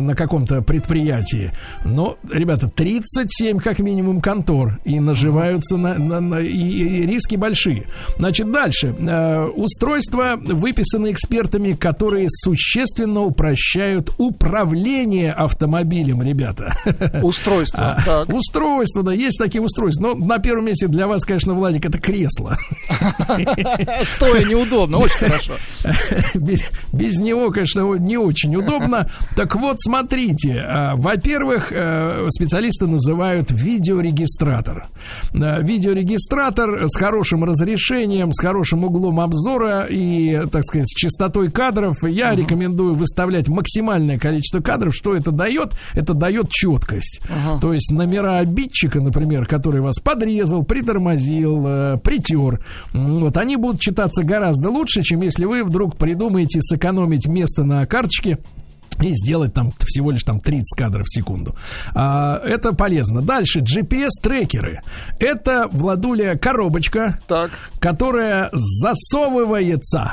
на 0.00 0.14
каком-то 0.14 0.62
предприятии. 0.62 1.52
Но, 1.84 2.16
ребята, 2.32 2.68
37 2.68 3.58
как 3.58 3.78
минимум 3.78 4.20
контор 4.20 4.80
и 4.84 4.98
наживаются 5.10 5.76
на, 5.76 5.94
на- 5.98 6.20
на- 6.20 6.40
и, 6.40 6.48
и 7.02 7.06
риски 7.06 7.36
большие. 7.36 7.86
Значит, 8.16 8.50
дальше. 8.50 8.94
Э, 8.98 9.46
устройства 9.46 10.34
выписаны 10.36 11.10
экспертами, 11.12 11.72
которые 11.72 12.26
существенно 12.30 13.20
упрощают 13.22 14.12
управление 14.18 15.32
автомобилем, 15.32 16.22
ребята. 16.22 16.72
Устройство. 17.22 17.96
А, 17.98 18.02
Так. 18.04 18.28
Устройства, 18.32 19.02
да, 19.02 19.12
есть 19.12 19.38
такие 19.38 19.60
устройства. 19.62 20.14
Но 20.14 20.14
на 20.14 20.38
первом 20.38 20.66
месте 20.66 20.86
для 20.86 21.06
вас, 21.06 21.24
конечно, 21.24 21.54
Владик, 21.54 21.84
это 21.86 21.98
кресло. 21.98 22.56
Стоя 24.06 24.44
неудобно, 24.44 24.98
очень 24.98 25.16
хорошо. 25.16 25.52
без, 26.34 26.62
без 26.92 27.18
него, 27.18 27.50
конечно, 27.50 27.80
не 27.94 28.16
очень 28.16 28.54
удобно. 28.56 29.10
Так 29.36 29.54
вот, 29.56 29.76
смотрите. 29.80 30.62
а, 30.66 30.94
Во-первых, 30.96 31.72
э, 31.72 32.26
специалисты 32.30 32.86
называют 32.86 33.50
видеорегистратор. 33.50 34.86
Э, 35.32 35.62
Видеорегистратор 35.62 36.88
с 36.88 36.96
хорошим 36.96 37.44
разрешением, 37.44 38.32
с 38.32 38.40
хорошим 38.40 38.84
углом 38.84 39.20
обзора 39.20 39.86
и, 39.88 40.40
так 40.50 40.64
сказать, 40.64 40.88
с 40.88 40.94
частотой 40.94 41.50
кадров. 41.50 42.02
Я 42.02 42.34
рекомендую 42.34 42.94
выставлять 42.94 43.48
максимальное 43.48 44.18
количество 44.18 44.60
кадров. 44.60 44.94
Что 44.94 45.14
это 45.14 45.30
дает? 45.30 45.74
Это 45.94 46.14
дает 46.14 46.50
четкость. 46.50 47.20
То 47.60 47.72
есть 47.72 47.90
номера 47.90 48.38
обидчика, 48.38 49.00
например, 49.00 49.46
который 49.46 49.80
вас 49.80 49.98
подрезал, 49.98 50.64
притормозил, 50.64 51.66
э, 51.66 51.98
притер, 52.02 52.60
вот 52.92 53.36
они 53.36 53.56
будут 53.56 53.80
читаться 53.80 54.22
гораздо 54.24 54.70
лучше, 54.70 55.02
чем 55.02 55.22
если 55.22 55.44
вы 55.44 55.64
вдруг 55.64 55.96
придумаете 55.96 56.60
сэкономить 56.62 57.26
место 57.26 57.64
на 57.64 57.86
карточке 57.86 58.38
и 59.02 59.12
сделать 59.12 59.54
там 59.54 59.72
всего 59.86 60.10
лишь 60.10 60.22
там 60.22 60.40
30 60.40 60.76
кадров 60.76 61.06
в 61.06 61.12
секунду. 61.14 61.54
А, 61.94 62.40
это 62.44 62.72
полезно. 62.74 63.22
Дальше 63.22 63.60
GPS-трекеры. 63.60 64.80
Это, 65.18 65.68
Владуля, 65.72 66.36
коробочка, 66.38 67.18
Так. 67.28 67.50
которая 67.80 68.50
засовывается 68.52 70.12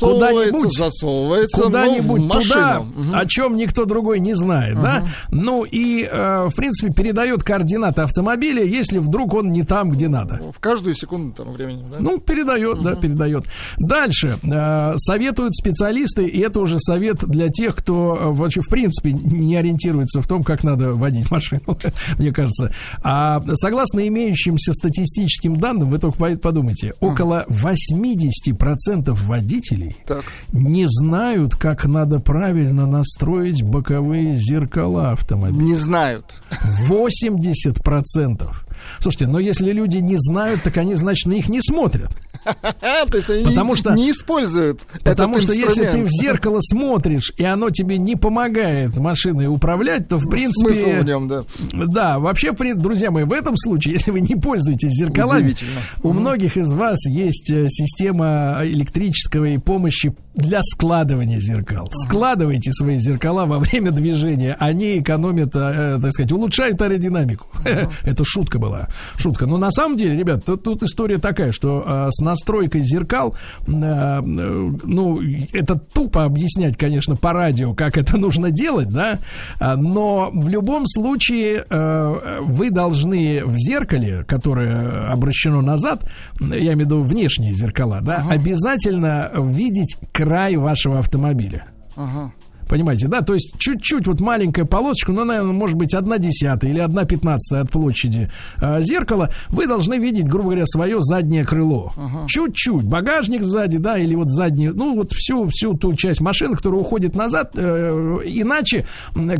куда-нибудь, 0.00 0.72
засовывается 0.76 1.62
куда-нибудь 1.62 2.20
ну, 2.20 2.24
в 2.24 2.34
машину. 2.34 2.52
туда, 2.54 2.80
Мгм. 2.80 3.14
о 3.14 3.26
чем 3.26 3.56
никто 3.56 3.84
другой 3.84 4.20
не 4.20 4.34
знает, 4.34 4.80
да? 4.80 5.04
Ну 5.30 5.64
и, 5.64 6.04
э, 6.10 6.48
в 6.48 6.54
принципе, 6.54 6.92
передает 6.92 7.42
координаты 7.42 8.02
автомобиля, 8.02 8.64
если 8.64 8.98
вдруг 8.98 9.34
он 9.34 9.50
не 9.50 9.62
там, 9.62 9.90
где 9.90 10.08
надо. 10.08 10.40
В 10.54 10.60
каждую 10.60 10.94
секунду 10.94 11.34
там 11.42 11.52
времени, 11.52 11.84
да? 11.90 11.96
Ну, 12.00 12.18
передает, 12.18 12.82
да, 12.82 12.94
передает. 12.94 13.46
Дальше. 13.78 14.38
э, 14.42 14.94
советуют 14.96 15.54
специалисты, 15.54 16.26
и 16.26 16.40
это 16.40 16.60
уже 16.60 16.78
совет 16.78 17.18
для 17.26 17.48
тех, 17.48 17.61
кто 17.70 18.16
э, 18.20 18.28
вообще, 18.32 18.60
в 18.62 18.68
принципе, 18.68 19.12
не 19.12 19.54
ориентируется 19.56 20.20
в 20.22 20.26
том, 20.26 20.42
как 20.42 20.64
надо 20.64 20.94
водить 20.94 21.30
машину, 21.30 21.78
мне 22.18 22.32
кажется. 22.32 22.74
А 23.02 23.40
согласно 23.54 24.06
имеющимся 24.08 24.72
статистическим 24.72 25.56
данным, 25.58 25.90
вы 25.90 25.98
только 25.98 26.18
по- 26.18 26.36
подумайте, 26.36 26.94
около 27.00 27.44
80% 27.48 29.12
водителей 29.26 29.96
Так. 30.06 30.24
не 30.52 30.86
знают, 30.88 31.54
как 31.56 31.84
надо 31.84 32.18
правильно 32.18 32.86
настроить 32.86 33.62
боковые 33.62 34.34
зеркала 34.34 35.12
автомобиля. 35.12 35.62
Не 35.62 35.74
знают. 35.74 36.40
80%. 36.88 38.50
Слушайте, 38.98 39.26
но 39.26 39.38
если 39.38 39.70
люди 39.72 39.98
не 39.98 40.16
знают, 40.16 40.62
так 40.62 40.76
они, 40.76 40.94
значит, 40.94 41.26
на 41.26 41.32
них 41.34 41.48
не 41.48 41.60
смотрят. 41.60 42.10
То 42.80 43.16
есть 43.16 43.30
они 43.30 43.44
Потому 43.44 43.76
что- 43.76 43.94
не 43.94 44.10
используют 44.10 44.80
Потому 45.04 45.40
что 45.40 45.52
если 45.52 45.86
ты 45.86 46.04
в 46.04 46.08
зеркало 46.08 46.60
смотришь, 46.60 47.32
и 47.36 47.44
оно 47.44 47.70
тебе 47.70 47.98
не 47.98 48.16
помогает 48.16 48.96
машиной 48.96 49.46
управлять, 49.46 50.08
то, 50.08 50.18
в 50.18 50.28
принципе... 50.28 50.72
Смысл 50.72 51.00
в 51.00 51.04
нем, 51.04 51.28
да. 51.28 51.42
Да, 51.72 52.18
вообще, 52.18 52.52
друзья 52.52 53.10
мои, 53.10 53.24
в 53.24 53.32
этом 53.32 53.56
случае, 53.56 53.94
если 54.02 54.10
вы 54.10 54.20
не 54.20 54.34
пользуетесь 54.34 54.90
зеркалами, 54.92 55.54
у 56.02 56.12
многих 56.12 56.56
из 56.56 56.72
вас 56.72 57.04
есть 57.06 57.50
э, 57.50 57.68
система 57.68 58.60
электрической 58.62 59.58
помощи 59.58 60.14
для 60.34 60.62
складывания 60.62 61.40
зеркал. 61.40 61.86
Складывайте 62.06 62.72
свои 62.72 62.98
зеркала 62.98 63.44
во 63.46 63.58
время 63.58 63.90
движения, 63.92 64.56
они 64.58 64.98
экономят, 64.98 65.54
э, 65.54 65.98
так 66.00 66.12
сказать, 66.12 66.32
улучшают 66.32 66.80
аэродинамику. 66.80 67.46
Это 68.02 68.24
шутка 68.24 68.58
была, 68.58 68.88
шутка. 69.16 69.46
Но 69.46 69.58
на 69.58 69.70
самом 69.70 69.96
деле, 69.96 70.16
ребят, 70.16 70.44
тут, 70.44 70.82
история 70.82 71.18
такая, 71.18 71.52
что 71.52 71.84
э, 71.86 72.08
с 72.10 72.20
настройкой 72.32 72.80
зеркал, 72.80 73.34
э, 73.66 73.70
э, 73.70 74.20
ну, 74.22 75.20
это 75.52 75.76
тупо 75.76 76.24
объяснять, 76.24 76.76
конечно, 76.76 77.16
по 77.16 77.32
радио, 77.32 77.74
как 77.74 77.96
это 77.96 78.16
нужно 78.16 78.50
делать, 78.50 78.88
да, 78.88 79.18
а, 79.60 79.76
но 79.76 80.30
в 80.32 80.48
любом 80.48 80.86
случае 80.86 81.64
э, 81.68 82.40
вы 82.42 82.70
должны 82.70 83.44
в 83.44 83.56
зеркале, 83.56 84.24
которое 84.24 85.10
обращено 85.10 85.60
назад, 85.60 86.04
я 86.40 86.72
имею 86.72 86.76
в 86.76 86.80
виду 86.80 87.02
внешние 87.02 87.52
зеркала, 87.52 88.00
да, 88.00 88.26
обязательно 88.28 89.30
видеть 89.34 89.96
край 90.12 90.56
вашего 90.56 90.98
автомобиля. 90.98 91.66
Ага. 91.96 92.32
Понимаете, 92.72 93.06
да? 93.06 93.20
То 93.20 93.34
есть 93.34 93.52
чуть-чуть 93.58 94.06
вот 94.06 94.22
маленькая 94.22 94.64
полосочка, 94.64 95.12
ну, 95.12 95.24
наверное, 95.24 95.52
может 95.52 95.76
быть, 95.76 95.92
одна 95.92 96.16
десятая 96.16 96.70
или 96.70 96.78
одна 96.78 97.04
пятнадцатая 97.04 97.60
от 97.60 97.70
площади 97.70 98.30
э, 98.62 98.80
зеркала, 98.80 99.28
вы 99.50 99.66
должны 99.66 99.98
видеть, 99.98 100.26
грубо 100.26 100.44
говоря, 100.44 100.64
свое 100.64 101.02
заднее 101.02 101.44
крыло. 101.44 101.92
Чуть-чуть. 102.28 102.84
Багажник 102.84 103.42
сзади, 103.42 103.76
да, 103.76 103.98
или 103.98 104.14
вот 104.14 104.30
задний, 104.30 104.70
ну, 104.70 104.94
вот 104.94 105.12
всю, 105.12 105.48
всю 105.48 105.74
ту 105.74 105.92
часть 105.92 106.22
машины, 106.22 106.56
которая 106.56 106.80
уходит 106.80 107.14
назад, 107.14 107.50
э, 107.56 108.20
иначе 108.24 108.86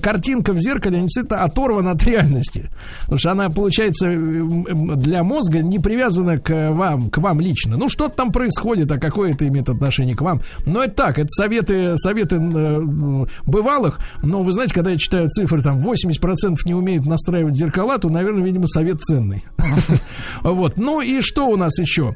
картинка 0.02 0.52
в 0.52 0.58
зеркале 0.58 1.00
действительно 1.00 1.42
оторвана 1.42 1.92
от 1.92 2.04
реальности. 2.04 2.68
Потому 3.04 3.18
что 3.18 3.30
она, 3.30 3.48
получается, 3.48 4.12
для 4.12 5.24
мозга 5.24 5.62
не 5.62 5.78
привязана 5.78 6.38
к 6.38 6.70
вам, 6.70 7.08
к 7.08 7.16
вам 7.16 7.40
лично. 7.40 7.78
Ну, 7.78 7.88
что-то 7.88 8.14
там 8.14 8.30
происходит, 8.30 8.92
а 8.92 8.98
какое 8.98 9.32
это 9.32 9.48
имеет 9.48 9.70
отношение 9.70 10.14
к 10.14 10.20
вам. 10.20 10.42
Но 10.66 10.84
это 10.84 10.92
так, 10.96 11.18
это 11.18 11.28
советы, 11.30 11.96
советы 11.96 12.36
э, 12.38 13.21
бывалых, 13.44 14.00
но 14.22 14.42
вы 14.42 14.52
знаете, 14.52 14.74
когда 14.74 14.90
я 14.90 14.98
читаю 14.98 15.28
цифры, 15.28 15.62
там 15.62 15.78
80% 15.78 16.56
не 16.64 16.74
умеют 16.74 17.06
настраивать 17.06 17.56
зеркала, 17.56 17.98
то, 17.98 18.08
наверное, 18.08 18.44
видимо, 18.44 18.66
совет 18.66 19.00
ценный. 19.00 19.44
Вот. 20.42 20.76
Ну 20.76 21.00
и 21.00 21.20
что 21.20 21.46
у 21.46 21.56
нас 21.56 21.78
еще? 21.78 22.14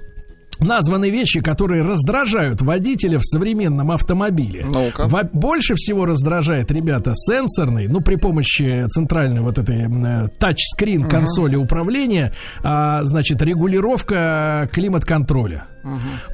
названы 0.60 1.10
вещи, 1.10 1.40
которые 1.40 1.82
раздражают 1.82 2.62
водителя 2.62 3.18
в 3.18 3.24
современном 3.24 3.90
автомобиле. 3.90 4.64
Во- 5.10 5.28
больше 5.32 5.74
всего 5.74 6.06
раздражает, 6.06 6.70
ребята, 6.70 7.12
сенсорный, 7.14 7.88
ну, 7.88 8.00
при 8.00 8.16
помощи 8.16 8.86
центральной 8.88 9.40
вот 9.40 9.58
этой 9.58 9.86
э, 9.86 10.28
тачскрин 10.38 11.08
консоли 11.08 11.56
управления, 11.56 12.32
а, 12.62 13.04
значит, 13.04 13.42
регулировка 13.42 14.68
климат-контроля. 14.72 15.66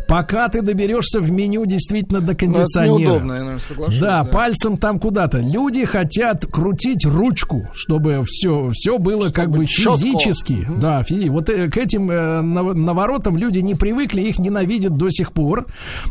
Пока 0.09 0.49
ты 0.49 0.63
доберешься 0.63 1.21
в 1.21 1.31
меню 1.31 1.65
действительно 1.67 2.21
до 2.21 2.33
Ну, 2.33 2.39
кондиционера. 2.39 2.99
неудобно, 2.99 3.33
я, 3.33 3.39
наверное, 3.41 3.59
соглашусь. 3.61 3.99
Да, 4.01 4.25
пальцем 4.25 4.77
там 4.77 4.99
куда-то. 4.99 5.39
Люди 5.39 5.85
хотят 5.85 6.47
крутить 6.47 7.05
ручку, 7.07 7.69
чтобы 7.73 8.23
все, 8.27 8.71
все 8.73 8.99
было 8.99 9.31
как 9.31 9.51
бы 9.51 9.67
чётко. 9.67 9.99
физически. 10.05 10.67
Да, 10.81 11.03
физи. 11.03 11.29
Вот 11.29 11.49
э, 11.49 11.69
к 11.71 11.77
этим 11.77 12.11
э, 12.11 12.41
нав- 12.43 12.75
наворотам 12.75 13.37
люди 13.37 13.59
не 13.61 13.75
привыкли, 13.75 14.21
их 14.23 14.39
ненавидят 14.39 14.97
до 14.97 15.11
сих 15.11 15.33
пор. 15.33 15.67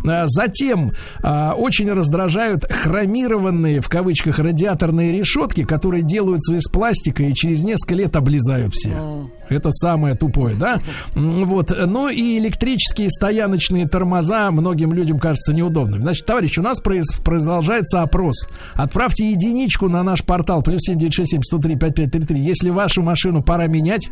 А, 0.07 0.25
Затем 0.27 0.93
а, 1.23 1.53
очень 1.53 1.91
раздражают 1.91 2.63
хромированные, 2.65 3.81
в 3.81 3.89
кавычках, 3.89 4.39
радиаторные 4.39 5.11
решетки, 5.11 5.63
которые 5.63 6.03
делаются 6.03 6.55
из 6.55 6.67
пластика 6.67 7.23
и 7.23 7.33
через 7.33 7.63
несколько 7.63 7.95
лет 7.95 8.15
облезают 8.15 8.73
все. 8.73 9.29
Это 9.49 9.71
самое 9.71 10.15
тупое, 10.15 10.55
да? 10.55 10.79
Вот. 11.13 11.71
Ну 11.85 12.07
и 12.09 12.37
электрические 12.37 13.09
стояночные 13.31 13.87
тормоза 13.87 14.51
многим 14.51 14.91
людям 14.91 15.17
кажутся 15.17 15.53
неудобными. 15.53 16.01
Значит, 16.01 16.25
товарищ, 16.25 16.57
у 16.57 16.61
нас 16.61 16.81
продолжается 16.81 18.01
опрос. 18.01 18.49
Отправьте 18.73 19.31
единичку 19.31 19.87
на 19.87 20.03
наш 20.03 20.21
портал 20.21 20.61
плюс 20.61 20.81
7967 20.81 21.41
103 21.41 21.75
5533, 21.77 22.41
если 22.41 22.69
вашу 22.69 23.01
машину 23.01 23.41
пора 23.41 23.67
менять. 23.67 24.09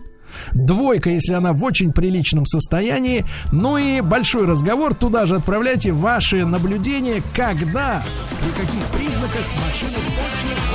Двойка, 0.53 1.09
если 1.09 1.33
она 1.33 1.51
в 1.51 1.61
очень 1.65 1.91
приличном 1.91 2.45
состоянии. 2.45 3.25
Ну 3.51 3.77
и 3.77 3.99
большой 3.99 4.45
разговор. 4.45 4.93
Туда 4.93 5.25
же 5.25 5.35
отправляйте 5.35 5.91
ваши 5.91 6.45
наблюдения, 6.45 7.21
когда, 7.35 8.01
при 8.41 8.51
каких 8.51 8.85
признаках 8.85 9.45
машина 9.65 9.95
точно... 9.95 10.68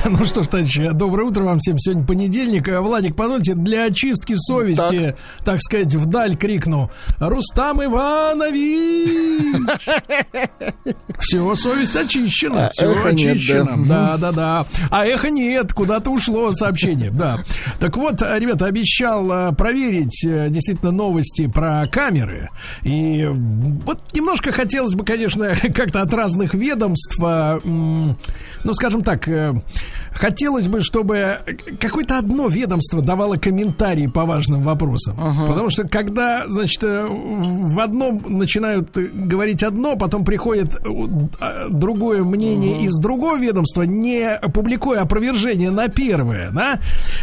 Ну 0.10 0.24
что 0.24 0.42
ж, 0.42 0.46
товарищи, 0.46 0.90
доброе 0.92 1.24
утро 1.24 1.44
вам 1.44 1.58
всем. 1.58 1.78
Сегодня 1.78 2.06
понедельник. 2.06 2.68
Э, 2.68 2.80
Владик, 2.80 3.16
позвольте, 3.16 3.54
для 3.54 3.84
очистки 3.86 4.34
совести, 4.36 5.14
так, 5.44 5.60
сказать, 5.60 5.94
вдаль 5.94 6.36
крикну. 6.36 6.90
Рустам 7.18 7.84
Иванович! 7.84 9.10
Все, 11.18 11.54
совесть 11.54 11.96
очищена. 11.96 12.66
А, 12.66 12.70
Все 12.72 13.10
нет, 13.12 13.36
очищено. 13.36 13.76
да. 13.86 14.16
Да, 14.16 14.16
да, 14.16 14.32
да. 14.32 14.66
А 14.90 15.06
эхо 15.06 15.28
нет, 15.30 15.72
куда-то 15.72 16.10
ушло 16.10 16.52
сообщение. 16.54 17.10
Да. 17.10 17.40
Так 17.78 17.96
вот, 17.96 18.22
э, 18.22 18.38
ребята, 18.38 18.66
обещал 18.66 19.30
э, 19.30 19.52
проверить 19.52 20.20
действительно 20.22 20.92
новости 20.92 21.46
про 21.46 21.86
камеры. 21.86 22.48
И 22.82 23.26
вот 23.26 24.00
немножко 24.14 24.52
хотелось 24.52 24.94
бы, 24.94 25.04
конечно, 25.04 25.54
как-то 25.74 26.00
от 26.02 26.12
разных 26.14 26.54
ведомств, 26.54 27.18
ну, 27.18 28.74
скажем 28.74 29.02
так, 29.02 29.28
хотелось 30.12 30.66
бы, 30.68 30.80
чтобы 30.82 31.38
какое-то 31.80 32.18
одно 32.18 32.48
ведомство 32.48 33.00
давало 33.02 33.36
комментарии 33.36 34.06
по 34.06 34.24
важным 34.24 34.62
вопросам. 34.62 35.16
Потому 35.48 35.70
что 35.70 35.86
когда, 35.88 36.44
значит, 36.48 36.82
э, 36.82 37.06
в 37.08 37.78
одном 37.80 38.22
начинают 38.28 38.90
говорить 38.96 39.62
одно, 39.62 39.96
потом 39.96 40.24
приходит 40.24 40.74
э, 40.74 40.78
э, 41.40 41.68
другое 41.70 42.22
мнение 42.22 42.82
из 42.82 42.96
другого 42.98 43.36
ведомства, 43.38 43.82
не 43.82 44.38
публикуя 44.52 45.02
опровержение 45.02 45.70
на 45.70 45.88
первое, 45.88 46.50
да, 46.50 46.78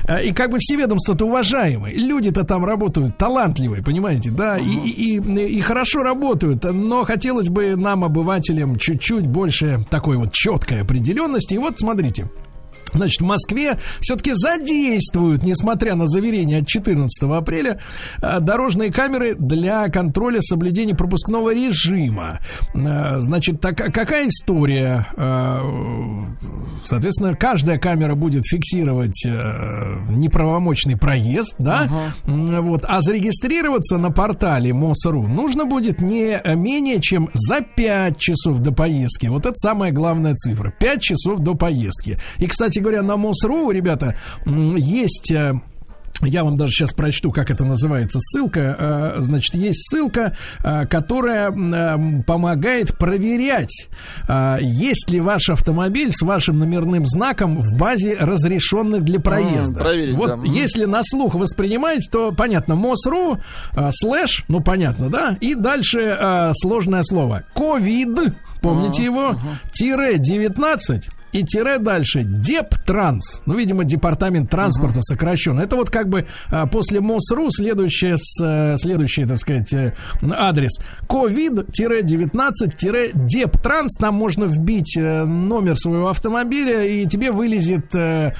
Э, 0.07 0.23
и 0.23 0.31
как 0.31 0.51
бы 0.51 0.57
все 0.59 0.75
ведомства-то 0.75 1.25
уважаемые, 1.25 1.95
люди-то 1.95 2.43
там 2.43 2.63
работают 2.65 3.17
талантливые, 3.17 3.83
понимаете, 3.83 4.31
да, 4.31 4.57
и, 4.57 4.63
и, 4.63 5.17
и- 5.17 5.57
и 5.57 5.61
хорошо 5.61 6.03
работают, 6.03 6.63
но 6.63 7.03
хотелось 7.03 7.49
бы 7.49 7.75
нам, 7.75 8.03
обывателям, 8.03 8.77
чуть-чуть 8.77 9.27
больше 9.27 9.85
такой 9.89 10.17
вот 10.17 10.31
четкой 10.33 10.81
определенности. 10.81 11.55
И 11.55 11.57
вот 11.57 11.79
смотрите, 11.79 12.29
Значит, 12.93 13.21
в 13.21 13.25
Москве 13.25 13.73
все-таки 13.99 14.31
задействуют, 14.33 15.43
несмотря 15.43 15.95
на 15.95 16.07
заверение 16.07 16.59
от 16.59 16.67
14 16.67 17.23
апреля, 17.37 17.79
э, 18.21 18.39
дорожные 18.39 18.91
камеры 18.91 19.35
для 19.35 19.87
контроля 19.89 20.41
соблюдения 20.41 20.95
пропускного 20.95 21.53
режима. 21.53 22.39
Э, 22.73 23.19
Значит, 23.19 23.61
так, 23.61 23.75
какая 23.77 24.27
история? 24.27 25.07
Э, 25.15 25.61
Соответственно, 26.85 27.35
каждая 27.35 27.77
камера 27.79 28.15
будет 28.15 28.45
фиксировать 28.45 29.25
неправомочный 30.09 30.95
проезд, 30.97 31.55
да? 31.59 31.89
М, 32.25 32.61
Вот. 32.61 32.85
А 32.87 33.01
зарегистрироваться 33.01 33.97
на 33.97 34.11
портале 34.11 34.73
МОСРУ 34.73 35.27
нужно 35.27 35.65
будет 35.65 36.01
не 36.01 36.39
менее 36.55 36.99
чем 37.01 37.29
за 37.33 37.61
5 37.61 38.17
часов 38.19 38.59
до 38.59 38.71
поездки. 38.71 39.27
Вот 39.27 39.45
это 39.45 39.55
самая 39.55 39.91
главная 39.91 40.35
цифра. 40.35 40.71
5 40.79 41.01
часов 41.01 41.39
до 41.39 41.55
поездки. 41.55 42.17
И, 42.37 42.47
кстати 42.47 42.76
говоря, 42.79 43.01
на 43.01 43.17
МОСРУ, 43.17 43.71
ребята, 43.71 44.15
есть... 44.45 45.31
э, 45.31 45.53
я 46.23 46.43
вам 46.43 46.55
даже 46.55 46.71
сейчас 46.71 46.93
прочту, 46.93 47.31
как 47.31 47.51
это 47.51 47.63
называется, 47.63 48.19
ссылка. 48.19 48.75
Э, 48.79 49.21
Значит, 49.21 49.53
есть 49.53 49.87
ссылка, 49.87 50.35
э, 50.63 50.87
которая 50.87 51.51
помогает 52.23 52.97
проверять, 52.97 53.87
есть 54.59 55.11
ли 55.11 55.19
ваш 55.19 55.49
автомобиль 55.49 56.11
с 56.11 56.23
вашим 56.23 56.57
номерным 56.59 57.05
знаком 57.05 57.61
в 57.61 57.77
базе 57.77 58.17
разрешенных 58.19 59.03
для 59.03 59.19
проезда. 59.19 59.79
проверить, 59.79 60.15
вот 60.15 60.27
да. 60.27 60.45
Если 60.45 60.85
на 60.85 61.01
слух 61.03 61.35
воспринимаете, 61.35 62.09
то 62.11 62.31
понятно, 62.31 62.75
МОСРУ, 62.75 63.37
слэш, 63.91 64.43
ну 64.47 64.59
понятно, 64.59 65.09
да, 65.09 65.37
и 65.39 65.53
дальше 65.53 66.51
сложное 66.53 67.03
слово. 67.03 67.43
Ковид, 67.53 68.33
помните 68.61 69.03
его, 69.03 69.35
тире 69.71 70.17
19 70.17 71.09
и 71.39 71.43
тире 71.43 71.77
дальше 71.79 72.23
Дептранс. 72.23 73.41
Ну, 73.45 73.55
видимо, 73.55 73.83
департамент 73.83 74.49
транспорта 74.49 75.01
сокращен. 75.01 75.59
Это 75.59 75.75
вот 75.75 75.89
как 75.89 76.07
бы 76.09 76.25
а, 76.49 76.65
после 76.67 76.99
mos.ru 77.01 77.51
следующее, 77.51 78.15
с, 78.17 78.41
э, 78.43 78.75
следующий, 78.77 79.25
так 79.25 79.37
сказать, 79.37 79.73
э, 79.73 79.93
адрес. 80.37 80.79
Ковид-19-Дептранс. 81.07 83.97
Там 83.99 84.15
можно 84.15 84.45
вбить 84.45 84.95
э, 84.97 85.23
номер 85.25 85.77
своего 85.77 86.09
автомобиля, 86.09 86.83
и 86.85 87.05
тебе 87.05 87.31
вылезет, 87.31 87.89
так 87.91 88.35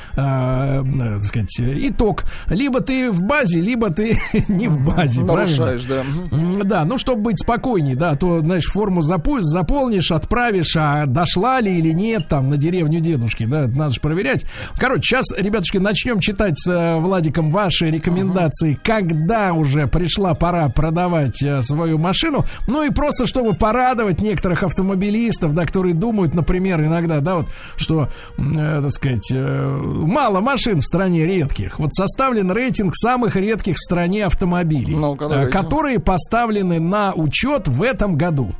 сказать, 1.21 1.55
итог. 1.59 2.23
Либо 2.47 2.81
ты 2.81 3.11
в 3.11 3.23
базе, 3.23 3.59
либо 3.61 3.89
ты 3.89 4.17
не 4.47 4.67
в 4.67 4.79
базе. 4.83 5.23
правильно? 5.23 5.65
Нарушаешь, 5.65 5.83
да. 5.83 6.03
Мгм. 6.31 6.61
М, 6.61 6.67
Да, 6.67 6.85
ну, 6.85 6.97
чтобы 6.97 7.21
быть 7.23 7.39
спокойней, 7.41 7.95
да, 7.95 8.15
то, 8.15 8.39
знаешь, 8.39 8.65
форму 8.65 9.01
заполнишь, 9.01 10.11
отправишь, 10.11 10.75
а 10.77 11.05
дошла 11.05 11.61
ли 11.61 11.77
или 11.77 11.91
нет, 11.91 12.27
там, 12.27 12.49
на 12.49 12.57
деревню 12.87 12.99
дедушки, 12.99 13.45
да, 13.45 13.67
надо 13.67 13.91
же 13.91 14.01
проверять. 14.01 14.45
Короче, 14.77 15.01
сейчас, 15.03 15.25
ребятушки, 15.37 15.77
начнем 15.77 16.19
читать 16.19 16.59
с 16.59 16.67
э, 16.67 16.97
Владиком 16.97 17.51
ваши 17.51 17.89
рекомендации, 17.89 18.79
когда 18.83 19.53
уже 19.53 19.87
пришла 19.87 20.33
пора 20.33 20.69
продавать 20.69 21.41
э, 21.43 21.61
свою 21.61 21.97
машину, 21.97 22.45
ну 22.67 22.83
и 22.83 22.89
просто, 22.89 23.27
чтобы 23.27 23.53
порадовать 23.53 24.21
некоторых 24.21 24.63
автомобилистов, 24.63 25.53
да, 25.53 25.65
которые 25.65 25.93
думают, 25.93 26.33
например, 26.33 26.81
иногда, 26.83 27.19
да, 27.19 27.35
вот, 27.35 27.47
что, 27.75 28.09
э, 28.37 28.81
так 28.81 28.91
сказать, 28.91 29.31
э, 29.31 29.35
мало 29.37 30.41
машин 30.41 30.79
в 30.79 30.85
стране 30.85 31.25
редких. 31.25 31.79
Вот 31.79 31.93
составлен 31.93 32.51
рейтинг 32.51 32.95
самых 32.95 33.35
редких 33.35 33.75
в 33.77 33.83
стране 33.83 34.25
автомобилей, 34.25 34.95
давайте. 34.95 35.51
которые 35.51 35.99
поставлены 35.99 36.79
на 36.79 37.13
учет 37.13 37.67
в 37.67 37.81
этом 37.81 38.15
году. 38.15 38.53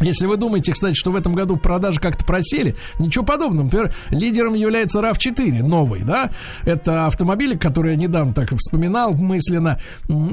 Если 0.00 0.26
вы 0.26 0.36
думаете, 0.36 0.72
кстати, 0.72 0.94
что 0.94 1.10
в 1.10 1.16
этом 1.16 1.34
году 1.34 1.56
продажи 1.56 2.00
как-то 2.00 2.24
просели, 2.24 2.74
ничего 2.98 3.24
подобного. 3.24 3.64
Например, 3.64 3.94
лидером 4.10 4.54
является 4.54 5.00
RAV4, 5.00 5.62
новый, 5.62 6.02
да? 6.02 6.30
Это 6.64 7.06
автомобиль, 7.06 7.56
который 7.58 7.92
я 7.92 7.96
недавно 7.96 8.34
так 8.34 8.52
вспоминал 8.56 9.12
мысленно. 9.14 9.80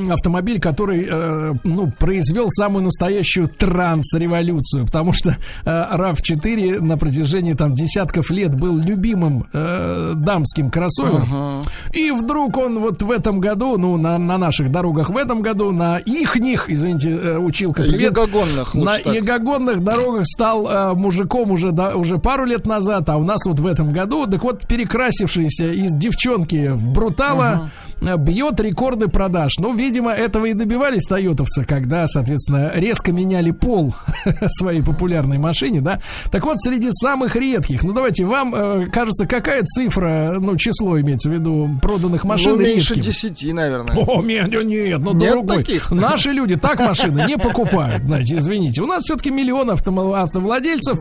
Автомобиль, 0.09 0.59
который, 0.59 1.07
э, 1.09 1.53
ну, 1.63 1.91
произвел 1.91 2.49
самую 2.49 2.85
настоящую 2.85 3.47
транс-революцию, 3.47 4.85
потому 4.85 5.13
что 5.13 5.37
э, 5.65 5.69
RAV4 5.69 6.79
на 6.81 6.97
протяжении 6.97 7.53
там 7.53 7.73
десятков 7.73 8.31
лет 8.31 8.55
был 8.55 8.77
любимым 8.77 9.47
э, 9.53 10.13
дамским 10.15 10.71
кроссовером. 10.71 11.63
И 11.93 12.11
вдруг 12.11 12.57
он 12.57 12.79
вот 12.79 13.01
в 13.01 13.11
этом 13.11 13.39
году, 13.39 13.77
ну, 13.77 13.97
на, 13.97 14.17
на 14.17 14.37
наших 14.37 14.71
дорогах 14.71 15.09
в 15.09 15.17
этом 15.17 15.41
году, 15.41 15.71
на 15.71 15.97
ихних, 15.99 16.69
извините, 16.69 17.09
э, 17.09 17.37
училка, 17.37 17.83
привет. 17.83 18.01
Ягогонных, 18.01 18.73
На 18.73 18.97
так. 18.97 19.13
Ягогонных 19.49 19.83
дорогах 19.83 20.25
стал 20.25 20.67
э, 20.67 20.93
мужиком 20.93 21.51
уже, 21.51 21.71
да, 21.71 21.95
уже 21.95 22.17
пару 22.17 22.45
лет 22.45 22.65
назад, 22.65 23.09
а 23.09 23.17
у 23.17 23.23
нас 23.23 23.45
вот 23.45 23.59
в 23.59 23.65
этом 23.65 23.91
году, 23.91 24.25
так 24.25 24.43
вот, 24.43 24.67
перекрасившийся 24.67 25.71
из 25.71 25.93
девчонки 25.93 26.69
в 26.69 26.87
брутала, 26.87 27.71
э, 27.87 27.88
бьет 28.01 28.59
рекорды 28.59 29.07
продаж. 29.07 29.53
Ну, 29.59 29.75
видимо, 29.75 30.11
этого 30.11 30.45
и 30.45 30.53
добивались 30.53 31.03
тойотовцы, 31.03 31.65
когда, 31.65 32.07
соответственно, 32.07 32.71
резко 32.75 33.11
меняли 33.11 33.51
пол 33.51 33.93
своей 34.47 34.81
популярной 34.81 35.37
машине, 35.37 35.81
да. 35.81 35.99
Так 36.31 36.45
вот, 36.45 36.59
среди 36.61 36.89
самых 36.91 37.35
редких, 37.35 37.83
ну, 37.83 37.93
давайте, 37.93 38.25
вам 38.25 38.53
э, 38.55 38.87
кажется, 38.87 39.25
какая 39.25 39.63
цифра, 39.63 40.37
ну, 40.39 40.55
число 40.57 40.99
имеется 40.99 41.29
в 41.29 41.33
виду 41.33 41.69
проданных 41.81 42.23
машин 42.23 42.53
ну, 42.53 42.61
меньше 42.61 42.95
редким? 42.95 43.11
10, 43.31 43.53
наверное. 43.53 43.95
О, 43.97 44.21
нет, 44.21 44.49
нет, 44.49 44.99
ну 45.01 45.13
Нет 45.13 45.31
другой. 45.31 45.57
таких? 45.57 45.91
Наши 45.91 46.31
люди 46.31 46.55
так 46.55 46.79
машины 46.79 47.25
не 47.27 47.37
покупают, 47.37 48.03
знаете, 48.03 48.37
извините. 48.37 48.81
У 48.81 48.85
нас 48.85 49.03
все-таки 49.03 49.31
миллион 49.31 49.69
автовладельцев. 49.71 50.99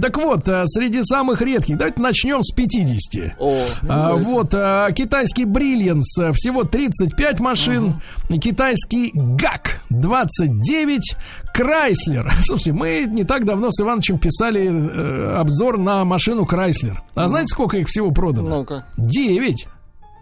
Так 0.00 0.16
вот, 0.16 0.48
э, 0.48 0.62
среди 0.66 1.02
самых 1.02 1.42
редких, 1.42 1.76
давайте 1.76 2.00
начнем 2.00 2.42
с 2.42 2.52
50. 2.52 3.34
О, 3.38 3.58
А, 3.88 4.14
вот, 4.16 4.50
а, 4.54 4.90
китайский 4.92 5.44
Brilliance 5.44 6.02
э, 6.20 6.32
всего 6.38 6.64
35 6.64 7.40
машин, 7.40 8.00
китайский 8.40 9.10
ГАК 9.14 9.82
29, 9.90 11.16
Крайслер. 11.52 12.32
Слушайте, 12.44 12.72
мы 12.72 13.04
не 13.08 13.24
так 13.24 13.44
давно 13.44 13.70
с 13.70 13.80
Ивановичем 13.80 14.18
писали 14.18 14.66
э, 14.66 15.36
обзор 15.36 15.78
на 15.78 16.04
машину 16.04 16.46
Крайслер. 16.46 17.02
А 17.14 17.28
знаете, 17.28 17.48
сколько 17.48 17.76
их 17.78 17.88
всего 17.88 18.10
продано? 18.10 18.58
Ну-ка. 18.58 18.84
9. 18.96 19.66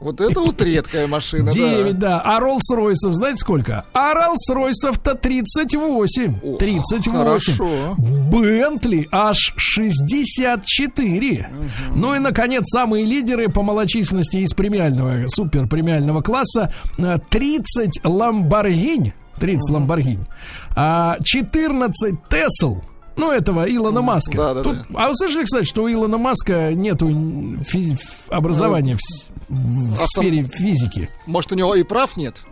Вот 0.01 0.21
это 0.21 0.41
вот 0.41 0.61
редкая 0.61 1.07
машина, 1.07 1.51
9, 1.51 1.99
да. 1.99 2.09
да. 2.09 2.23
А 2.25 2.39
Роллс-Ройсов, 2.41 3.13
знаете 3.13 3.39
сколько? 3.39 3.85
А 3.95 4.13
Роллс-Ройсов-то 4.15 5.15
38. 5.15 6.35
О, 6.43 6.57
38. 6.59 7.13
хорошо. 7.13 7.95
Бентли 7.99 9.09
аж 9.11 9.55
64. 9.57 11.51
Ну 11.95 12.15
и, 12.15 12.19
наконец, 12.19 12.65
самые 12.71 13.05
лидеры 13.05 13.49
по 13.49 13.63
малочисленности 13.63 14.39
из 14.39 14.53
премиального, 14.53 15.27
супер 15.29 15.67
премиального 15.67 16.21
класса. 16.23 16.73
э, 16.99 17.17
30 17.31 18.01
Ламборгинь. 18.05 19.13
30 19.41 19.71
Ламборгинь. 19.71 20.25
А 20.77 21.17
14 21.25 22.17
Тесл. 22.29 22.77
Ну, 23.19 23.33
этого 23.33 23.65
Илона 23.65 24.03
Маска. 24.03 24.37
да, 24.37 24.55
да, 24.55 24.63
Тут- 24.63 24.77
А 24.95 25.09
вы 25.09 25.15
слышали, 25.17 25.45
кстати, 25.45 25.65
что 25.65 25.85
у 25.85 25.91
Илона 25.91 26.19
Маска 26.19 26.75
нету 26.75 27.09
физи- 27.09 27.99
образования 28.29 28.95
в, 28.97 29.01
с- 29.01 29.29
в 29.49 29.95
А 30.03 30.07
сам- 30.07 30.25
сфере 30.25 30.43
физики? 30.45 31.09
Может, 31.27 31.53
у 31.53 31.55
него 31.55 31.75
и 31.75 31.83
прав 31.83 32.17
нет? 32.17 32.43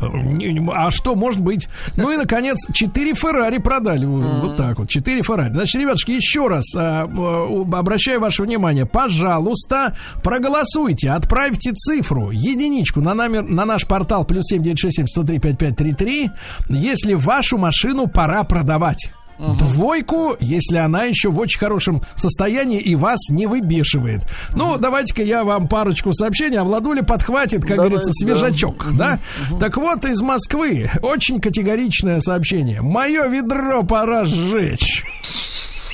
Не- 0.00 0.52
не- 0.52 0.72
А 0.74 0.90
что 0.90 1.14
может 1.14 1.40
быть? 1.40 1.68
Ну 1.96 2.10
и, 2.10 2.16
наконец, 2.16 2.58
4 2.72 3.14
Феррари 3.14 3.58
продали. 3.58 4.04
Вот 4.04 4.24
вот 4.42 4.56
так 4.56 4.78
вот. 4.78 4.88
4 4.88 5.22
Феррари. 5.22 5.52
Значит, 5.52 5.80
ребятушки, 5.80 6.10
еще 6.12 6.48
раз 6.48 6.64
а, 6.76 7.04
а, 7.04 7.64
обращаю 7.78 8.20
ваше 8.20 8.42
внимание. 8.42 8.84
Пожалуйста, 8.86 9.96
проголосуйте. 10.22 11.10
Отправьте 11.10 11.72
цифру, 11.72 12.30
единичку 12.30 13.00
на, 13.00 13.14
номер, 13.14 13.42
на 13.44 13.64
наш 13.64 13.86
портал 13.86 14.24
плюс 14.26 14.44
7967 14.48 15.06
103 15.06 15.38
5533, 15.38 16.30
если 16.68 17.14
вашу 17.14 17.56
машину 17.58 18.06
пора 18.06 18.44
продавать. 18.44 19.10
Двойку, 19.38 20.36
если 20.40 20.76
она 20.76 21.04
еще 21.04 21.30
в 21.30 21.38
очень 21.38 21.58
хорошем 21.58 22.02
состоянии 22.14 22.80
и 22.80 22.94
вас 22.94 23.28
не 23.28 23.46
выбешивает. 23.46 24.22
Ну, 24.54 24.78
давайте-ка 24.78 25.22
я 25.22 25.44
вам 25.44 25.68
парочку 25.68 26.12
сообщений, 26.12 26.58
а 26.58 26.64
Владуля 26.64 27.02
подхватит, 27.02 27.60
как 27.60 27.76
Давайте, 27.76 27.96
говорится, 27.96 28.12
да. 28.12 28.26
свежачок, 28.26 28.96
да? 28.96 29.18
Так 29.60 29.76
вот, 29.76 30.04
из 30.04 30.20
Москвы 30.20 30.90
очень 31.02 31.40
категоричное 31.40 32.20
сообщение. 32.20 32.80
Мое 32.80 33.26
ведро 33.28 33.82
пора 33.82 34.24
сжечь. 34.24 35.04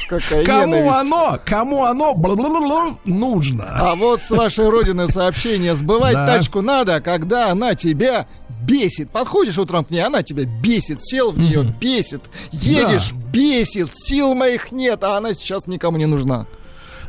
Какая 0.09 0.45
Кому 0.45 0.75
ненависть. 0.75 1.01
оно, 1.01 1.39
кому 1.45 1.85
оно 1.85 2.15
бла-бла-бла-бла, 2.15 2.97
нужно. 3.05 3.65
А 3.71 3.95
вот 3.95 4.23
с 4.23 4.31
вашей 4.31 4.69
родины 4.69 5.09
сообщение. 5.09 5.75
Сбывать 5.75 6.15
Да. 6.15 6.27
тачку 6.27 6.61
надо, 6.61 7.01
когда 7.01 7.51
она 7.51 7.75
тебя 7.75 8.27
бесит. 8.65 9.11
Подходишь 9.11 9.59
утром 9.59 9.85
к 9.85 9.91
ней, 9.91 10.01
она 10.05 10.23
тебя 10.23 10.45
бесит. 10.45 11.03
Сел 11.03 11.33
в 11.33 11.39
нее, 11.39 11.63
бесит. 11.81 12.23
Едешь, 12.53 13.13
бесит. 13.33 13.91
Сил 13.93 14.35
моих 14.35 14.71
нет, 14.73 15.03
а 15.05 15.17
она 15.17 15.35
сейчас 15.35 15.67
никому 15.67 15.97
не 15.99 16.07
нужна. 16.07 16.47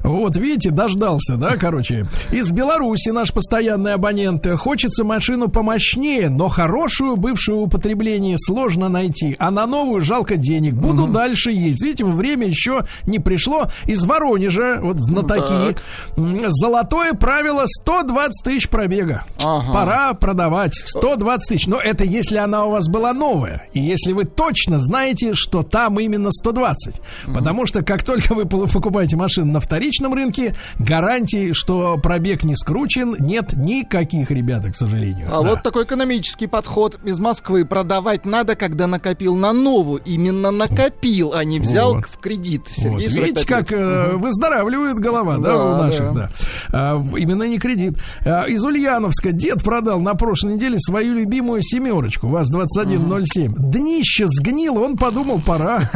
Вот, 0.04 0.36
видите, 0.36 0.70
дождался, 0.72 1.38
да, 1.38 1.56
короче. 1.56 2.06
Из 2.32 2.52
Беларуси 2.52 3.10
наш 3.10 3.32
постоянный 3.32 3.94
абонент. 3.94 4.46
Хочется 4.58 5.06
машину 5.06 5.48
помощнее, 5.48 6.30
но 6.30 6.50
хорошую 6.50 7.16
бывшую 7.16 7.60
употребление 7.60 8.36
сложно 8.38 8.90
найти. 8.90 9.36
А 9.40 9.50
на 9.50 9.66
новую 9.66 10.02
жалко 10.02 10.36
денег. 10.36 10.74
Буду 10.74 11.08
дальше 11.08 11.52
ездить. 11.52 11.82
Видите, 11.84 12.04
время 12.06 12.48
еще 12.48 12.82
не 13.06 13.20
пришло. 13.20 13.68
Из 13.86 14.04
Воронежа, 14.04 14.80
вот 14.82 15.02
знатоки. 15.02 15.78
М, 16.18 16.38
Золотое 16.50 17.14
правило 17.14 17.64
120 17.66 18.44
тысяч 18.44 18.68
пробега. 18.68 19.24
Ага. 19.40 19.72
Пора 19.72 20.14
продавать 20.16 20.76
120 20.76 21.48
тысяч. 21.48 21.68
Но 21.68 21.78
это 21.80 22.04
если 22.04 22.36
она 22.38 22.66
у 22.66 22.72
вас 22.72 22.90
была 22.90 23.14
новая. 23.14 23.68
И 23.74 23.80
если 23.80 24.12
вы 24.12 24.26
точно 24.26 24.80
знаете, 24.80 25.34
что 25.34 25.64
там 25.64 25.98
именно 26.00 26.30
120. 26.32 27.00
Потому 27.34 27.66
что 27.66 27.84
как 27.84 28.04
только 28.04 28.34
вы 28.34 28.46
покупаете 28.46 29.16
машину 29.16 29.54
на 29.54 29.60
вторичном 29.62 29.93
рынке, 30.02 30.56
гарантии, 30.80 31.54
что 31.54 31.98
пробег 31.98 32.44
не 32.44 32.56
скручен, 32.56 33.16
нет 33.20 33.54
никаких, 33.54 34.32
ребята, 34.32 34.72
к 34.72 34.76
сожалению. 34.76 35.28
А 35.32 35.42
Да. 35.44 35.50
вот 35.52 35.64
такой 35.64 35.84
экономический 35.84 36.48
подход 36.48 37.00
из 37.04 37.20
Москвы. 37.20 37.66
Продавать 37.66 38.26
надо, 38.26 38.56
когда 38.56 38.88
накопил 38.88 39.36
на 39.36 39.54
новую. 39.54 40.02
Именно 40.06 40.52
накопил, 40.52 41.34
а 41.34 41.44
не 41.44 41.60
взял 41.60 41.96
Вот. 41.96 42.06
в 42.06 42.18
кредит. 42.20 42.62
Вот, 42.68 42.76
Сергей 43.02 43.08
видите, 43.08 43.40
45 43.42 43.46
как 43.46 43.72
э, 43.72 44.12
выздоравливает 44.16 45.00
голова, 45.00 45.38
да, 45.38 45.54
Да, 45.54 45.66
у 45.66 45.78
наших, 45.84 46.14
да. 46.14 46.30
да. 46.72 46.94
А, 46.96 47.04
именно 47.18 47.44
не 47.44 47.58
кредит. 47.60 47.94
А, 48.26 48.46
из 48.46 48.64
Ульяновска 48.64 49.32
дед 49.32 49.64
продал 49.64 50.00
на 50.00 50.16
прошлой 50.16 50.56
неделе 50.56 50.80
свою 50.80 51.14
любимую 51.14 51.62
семерочку, 51.64 52.28
ВАЗ-2107. 52.28 53.54
Днище 53.58 54.26
сгнило, 54.28 54.80
он 54.80 54.98
подумал, 54.98 55.42
пора. 55.46 55.82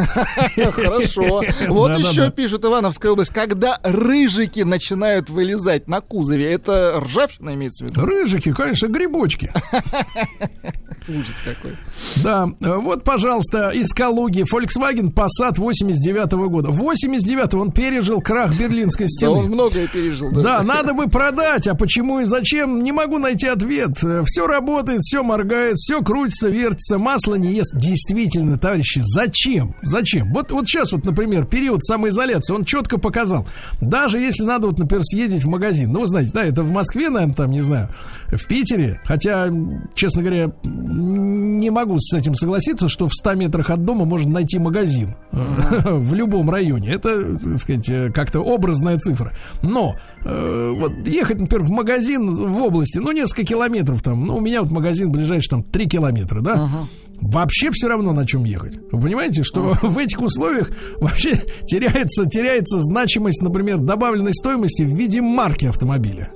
Хорошо. 0.72 1.42
Вот 1.68 1.98
еще 1.98 2.32
пишет 2.32 2.64
Ивановская 2.66 3.12
область. 3.12 3.32
Когда 3.32 3.80
рыжики 3.92 4.62
начинают 4.62 5.30
вылезать 5.30 5.88
на 5.88 6.02
кузове, 6.02 6.52
это 6.52 7.02
ржавчина 7.04 7.54
имеется 7.54 7.86
в 7.86 7.90
виду? 7.90 8.06
Рыжики, 8.06 8.54
конечно, 8.54 8.88
грибочки. 8.88 9.52
Ужас 11.10 11.42
какой. 11.44 11.78
Да, 12.18 12.48
вот, 12.60 13.06
пожалуйста, 13.06 13.70
из 13.70 13.94
Калуги 13.94 14.44
Volkswagen 14.44 15.14
Passat 15.14 15.58
89 15.58 16.32
года. 16.50 16.70
89 16.70 17.54
он 17.54 17.72
пережил 17.72 18.20
крах 18.20 18.58
Берлинской 18.58 19.06
Да 19.06 19.10
стены. 19.10 19.32
он 19.32 19.46
многое 19.46 19.88
пережил. 19.88 20.32
Да, 20.32 20.64
надо 20.64 20.94
бы 20.94 21.08
продать, 21.08 21.68
а 21.68 21.76
почему 21.76 22.20
и 22.20 22.26
зачем, 22.26 22.84
не 22.84 22.92
могу 22.92 23.20
найти 23.20 23.48
ответ. 23.48 23.98
Все 24.26 24.48
работает, 24.48 25.02
все 25.02 25.24
моргает, 25.24 25.78
все 25.78 26.02
крутится, 26.02 26.50
вертится, 26.50 26.98
масло 26.98 27.36
не 27.36 27.54
ест. 27.54 27.74
Действительно, 27.76 28.58
товарищи, 28.58 29.00
зачем? 29.02 29.76
Зачем? 29.82 30.34
Вот, 30.34 30.52
вот 30.52 30.68
сейчас 30.68 30.92
вот, 30.92 31.06
например, 31.06 31.46
период 31.46 31.86
самоизоляции, 31.86 32.54
он 32.54 32.66
четко 32.66 32.98
показал. 32.98 33.48
Даже 33.82 34.20
если 34.20 34.44
надо, 34.44 34.68
вот, 34.68 34.80
например, 34.80 35.04
съездить 35.04 35.44
в 35.44 35.48
магазин. 35.48 35.92
Ну, 35.92 36.02
вы 36.02 36.08
знаете, 36.08 36.32
да, 36.34 36.44
это 36.44 36.64
в 36.64 36.72
Москве, 36.72 37.10
наверное, 37.10 37.36
там, 37.36 37.52
не 37.52 37.62
знаю, 37.62 37.90
в 38.28 38.48
Питере. 38.48 39.00
Хотя, 39.06 39.50
честно 39.96 40.22
говоря, 40.22 40.52
не 40.64 41.70
могу 41.70 41.98
с 42.00 42.14
этим 42.14 42.36
согласиться, 42.36 42.88
что 42.90 43.08
в 43.08 43.14
100 43.14 43.36
метрах 43.36 43.70
от 43.70 43.84
дома 43.86 44.06
можно 44.06 44.32
найти 44.32 44.60
магазин. 44.60 45.16
В 45.32 46.14
любом 46.14 46.50
районе. 46.50 46.92
Это, 46.92 47.38
так 47.38 47.60
сказать, 47.60 47.90
э, 47.90 48.12
как-то 48.12 48.42
образная 48.42 48.98
цифра. 48.98 49.34
Но 49.62 49.96
э, 50.24 50.74
вот 50.76 51.08
ехать, 51.08 51.40
например, 51.40 51.66
в 51.66 51.70
магазин 51.70 52.34
в 52.34 52.62
области, 52.62 52.98
ну, 52.98 53.12
несколько 53.12 53.46
километров 53.46 54.02
там, 54.02 54.26
ну, 54.26 54.38
у 54.38 54.40
меня 54.40 54.62
вот 54.62 54.72
магазин 54.72 55.12
ближайший 55.12 55.50
там 55.50 55.64
3 55.64 55.86
километра, 55.88 56.42
да? 56.42 56.70
Вообще 57.22 57.72
все 57.72 57.88
равно 57.88 58.14
на 58.14 58.26
чем 58.26 58.44
ехать. 58.44 58.76
Вы 58.92 59.02
понимаете, 59.02 59.44
что 59.44 59.76
в 59.82 59.98
этих 59.98 60.22
условиях 60.22 60.72
вообще 60.98 61.38
теряется, 61.66 62.26
теряется 62.26 62.82
значимость, 62.82 63.42
например, 63.42 63.80
добавленной 63.80 64.34
стоимости 64.34 64.84
в 64.84 64.96
виде 64.96 65.22
марки 65.22 65.66
автомобиля. 65.66 66.32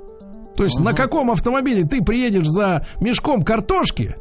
То 0.56 0.64
есть 0.64 0.80
на 0.80 0.94
каком 0.94 1.32
автомобиле 1.32 1.84
ты 1.84 2.03
приедешь 2.03 2.48
за 2.48 2.86
мешком 2.99 3.44
картошки 3.44 4.16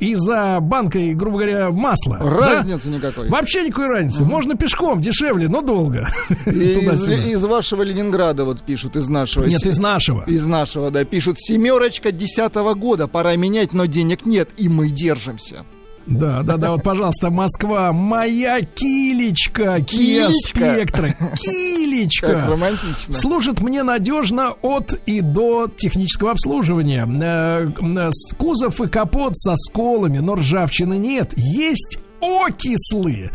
и 0.00 0.14
за 0.14 0.58
банкой, 0.60 1.14
грубо 1.14 1.38
говоря, 1.38 1.70
масла? 1.70 2.18
да? 2.18 2.30
Разницы 2.30 2.88
никакой. 2.88 3.28
Вообще 3.28 3.64
никакой 3.64 3.86
разницы. 3.86 4.24
Можно 4.24 4.54
пешком, 4.54 5.00
дешевле, 5.00 5.48
но 5.48 5.60
долго. 5.60 6.08
Из, 6.46 7.08
из 7.08 7.44
вашего 7.44 7.82
Ленинграда 7.82 8.44
вот 8.44 8.62
пишут, 8.62 8.96
из 8.96 9.08
нашего. 9.08 9.44
Нет, 9.44 9.64
из 9.64 9.78
нашего. 9.78 10.24
Из 10.24 10.46
нашего, 10.46 10.90
да, 10.90 11.04
пишут. 11.04 11.36
Семерочка 11.40 12.12
десятого 12.12 12.74
года, 12.74 13.08
пора 13.08 13.36
менять, 13.36 13.72
но 13.72 13.86
денег 13.86 14.24
нет, 14.24 14.50
и 14.56 14.68
мы 14.68 14.88
держимся. 14.88 15.64
Да, 16.08 16.42
да, 16.42 16.56
да, 16.56 16.70
вот, 16.72 16.82
пожалуйста, 16.82 17.28
Москва, 17.30 17.92
моя 17.92 18.60
килечка, 18.62 19.80
Килечка? 19.82 20.58
Spectra, 20.58 21.12
килечка. 21.36 22.32
Как 22.32 22.50
романтично. 22.50 23.12
Служит 23.12 23.60
мне 23.60 23.82
надежно 23.82 24.52
от 24.62 24.94
и 25.04 25.20
до 25.20 25.68
технического 25.68 26.30
обслуживания. 26.30 27.06
Э, 27.06 27.70
э, 27.78 28.10
Кузов 28.38 28.80
и 28.80 28.88
капот 28.88 29.36
со 29.36 29.54
сколами, 29.56 30.18
но 30.18 30.36
ржавчины 30.36 30.94
нет. 30.94 31.34
Есть 31.36 31.98
окислы. 32.20 33.30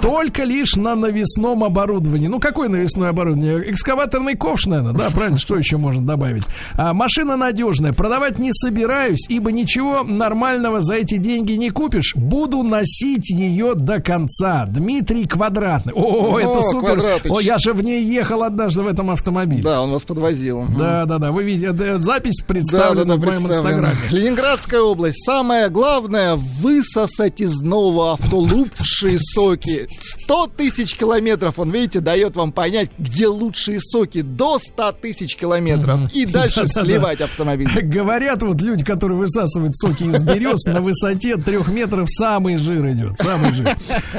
Только 0.00 0.44
лишь 0.44 0.76
на 0.76 0.94
навесном 0.94 1.64
оборудовании. 1.64 2.28
Ну, 2.28 2.40
какое 2.40 2.68
навесное 2.68 3.10
оборудование? 3.10 3.70
Экскаваторный 3.70 4.36
ковш, 4.36 4.66
наверное, 4.66 4.92
да, 4.92 5.10
правильно? 5.10 5.38
Что 5.38 5.56
еще 5.56 5.76
можно 5.76 6.04
добавить? 6.04 6.44
А, 6.76 6.92
машина 6.92 7.36
надежная. 7.36 7.92
Продавать 7.92 8.38
не 8.38 8.52
собираюсь, 8.52 9.26
ибо 9.28 9.52
ничего 9.52 10.02
нормального 10.02 10.80
за 10.80 10.94
эти 10.94 11.16
деньги 11.16 11.52
не 11.52 11.70
купишь. 11.70 12.14
Буду 12.16 12.62
носить 12.62 13.30
ее 13.30 13.74
до 13.74 14.00
конца. 14.00 14.66
Дмитрий 14.66 15.26
Квадратный. 15.26 15.92
О, 15.94 16.34
О, 16.34 16.38
это 16.38 16.62
супер. 16.62 16.94
Квадратыч. 16.94 17.30
О, 17.30 17.40
я 17.40 17.58
же 17.58 17.72
в 17.72 17.82
ней 17.82 18.04
ехал 18.04 18.42
однажды 18.42 18.82
в 18.82 18.86
этом 18.86 19.10
автомобиле. 19.10 19.62
Да, 19.62 19.82
он 19.82 19.90
вас 19.90 20.04
подвозил. 20.04 20.64
Да, 20.78 21.04
да, 21.04 21.18
да. 21.18 21.32
Вы 21.32 21.44
видите, 21.44 21.72
э, 21.78 21.98
запись 21.98 22.42
представлена 22.46 23.16
в 23.16 23.20
моем 23.20 23.46
инстаграме. 23.46 23.96
Ленинградская 24.10 24.80
область. 24.80 25.24
Самое 25.24 25.68
главное 25.68 26.36
высосать 26.36 27.40
из 27.40 27.60
нового 27.60 28.01
авто 28.10 28.38
лучшие 28.38 29.18
соки. 29.18 29.86
100 29.88 30.46
тысяч 30.56 30.94
километров. 30.96 31.58
Он, 31.58 31.70
видите, 31.70 32.00
дает 32.00 32.36
вам 32.36 32.52
понять, 32.52 32.90
где 32.98 33.26
лучшие 33.28 33.80
соки. 33.80 34.22
До 34.22 34.58
100 34.58 34.92
тысяч 35.00 35.36
километров. 35.36 36.12
И 36.12 36.26
дальше 36.26 36.66
сливать 36.66 37.20
автомобиль. 37.20 37.68
Говорят 37.82 38.42
вот 38.42 38.60
люди, 38.60 38.84
которые 38.84 39.18
высасывают 39.18 39.76
соки 39.76 40.04
из 40.04 40.22
берез, 40.22 40.64
на 40.66 40.80
высоте 40.80 41.36
трех 41.36 41.68
метров 41.68 42.08
самый 42.10 42.56
жир 42.56 42.86
идет. 42.90 43.18
Самый 43.18 43.54
жир. 43.54 43.76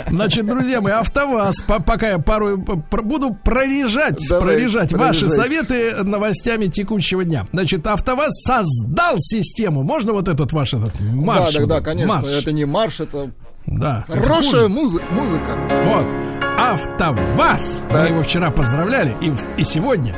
Значит, 0.10 0.46
друзья 0.48 0.82
мои, 0.82 0.94
АвтоВАЗ, 0.94 1.62
по- 1.68 1.82
пока 1.82 2.10
я 2.12 2.18
порой 2.20 2.60
п- 2.62 2.82
пр- 2.90 3.04
буду 3.04 3.34
прорежать, 3.44 4.28
прорежать 4.28 4.92
ваши 4.94 5.30
советы 5.30 6.04
новостями 6.04 6.68
текущего 6.68 7.24
дня. 7.24 7.48
Значит, 7.52 7.86
АвтоВАЗ 7.88 8.32
создал 8.44 9.16
систему. 9.20 9.84
Можно 9.84 10.14
вот 10.14 10.28
этот 10.28 10.52
ваш 10.54 10.74
этот 10.74 11.00
марш? 11.00 11.54
да, 11.54 11.60
да, 11.62 11.66
да, 11.66 11.82
конечно. 11.82 12.08
марш? 12.14 12.28
Это 12.28 12.52
не 12.52 12.66
марш, 12.66 13.00
это 13.00 13.32
Да. 13.66 14.06
хорошая 14.08 14.68
музы- 14.68 15.02
музыка. 15.12 15.58
Вот. 15.86 16.06
АвтоВАЗ. 16.58 17.84
Мы 17.86 17.90
Так. 17.90 18.10
его 18.10 18.24
вчера 18.24 18.52
поздравляли 18.52 19.16
и, 19.22 19.34
и 19.58 19.64
сегодня 19.64 20.16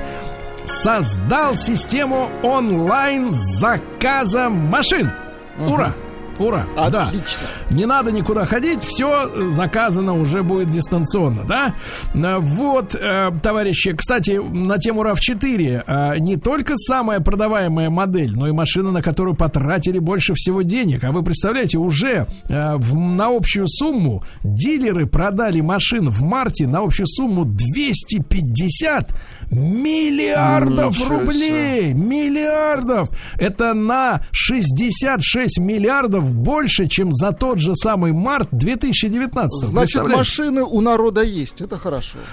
создал 0.66 1.56
систему 1.56 2.30
онлайн 2.44 3.32
заказа 3.32 4.50
машин. 4.50 5.12
Ура! 5.60 5.94
Ура! 6.40 6.66
Да. 6.92 7.04
Отлично. 7.04 7.48
Не 7.70 7.86
надо 7.86 8.12
никуда 8.12 8.46
ходить, 8.46 8.84
все 8.84 9.50
заказано 9.50 10.20
уже 10.20 10.44
будет 10.44 10.70
дистанционно, 10.70 11.44
да? 11.44 11.76
Э, 12.14 12.38
Вот, 12.40 12.96
э, 12.96 13.32
товарищи, 13.42 13.94
кстати, 13.96 14.32
на 14.32 14.78
тему 14.78 15.04
RAV4 15.04 15.84
э, 15.86 16.20
не 16.20 16.36
только 16.36 16.76
самая 16.78 17.20
продаваемая 17.20 17.90
модель, 17.90 18.34
но 18.36 18.48
и 18.48 18.52
машина, 18.52 18.92
на 18.92 19.02
которую 19.02 19.36
потратили 19.36 20.00
больше 20.00 20.34
всего 20.36 20.62
денег. 20.62 21.04
А 21.04 21.12
вы 21.12 21.24
представляете, 21.24 21.78
уже 21.78 22.28
на 22.50 23.28
общую 23.36 23.68
сумму 23.68 24.24
дилеры 24.44 25.06
продали 25.08 25.62
машин 25.62 26.10
в 26.10 26.22
марте 26.22 26.68
на 26.68 26.80
общую 26.80 27.08
сумму 27.08 27.46
250 27.46 29.16
миллиардов 29.52 30.94
Ничего 30.98 31.20
рублей! 31.20 31.94
Миллиардов! 31.94 33.10
Это 33.40 33.74
на 33.74 34.22
66 34.32 35.60
миллиардов 35.60 36.34
больше, 36.34 36.88
чем 36.88 37.14
за 37.14 37.32
тот 37.32 37.60
же 37.60 37.76
самый 37.76 38.14
март 38.14 38.50
2019. 38.52 39.70
Значит, 39.70 40.08
машины 40.08 40.64
у 40.64 40.82
народа 40.82 41.22
есть. 41.22 41.62
Это 41.62 41.78
хорошо. 41.78 42.18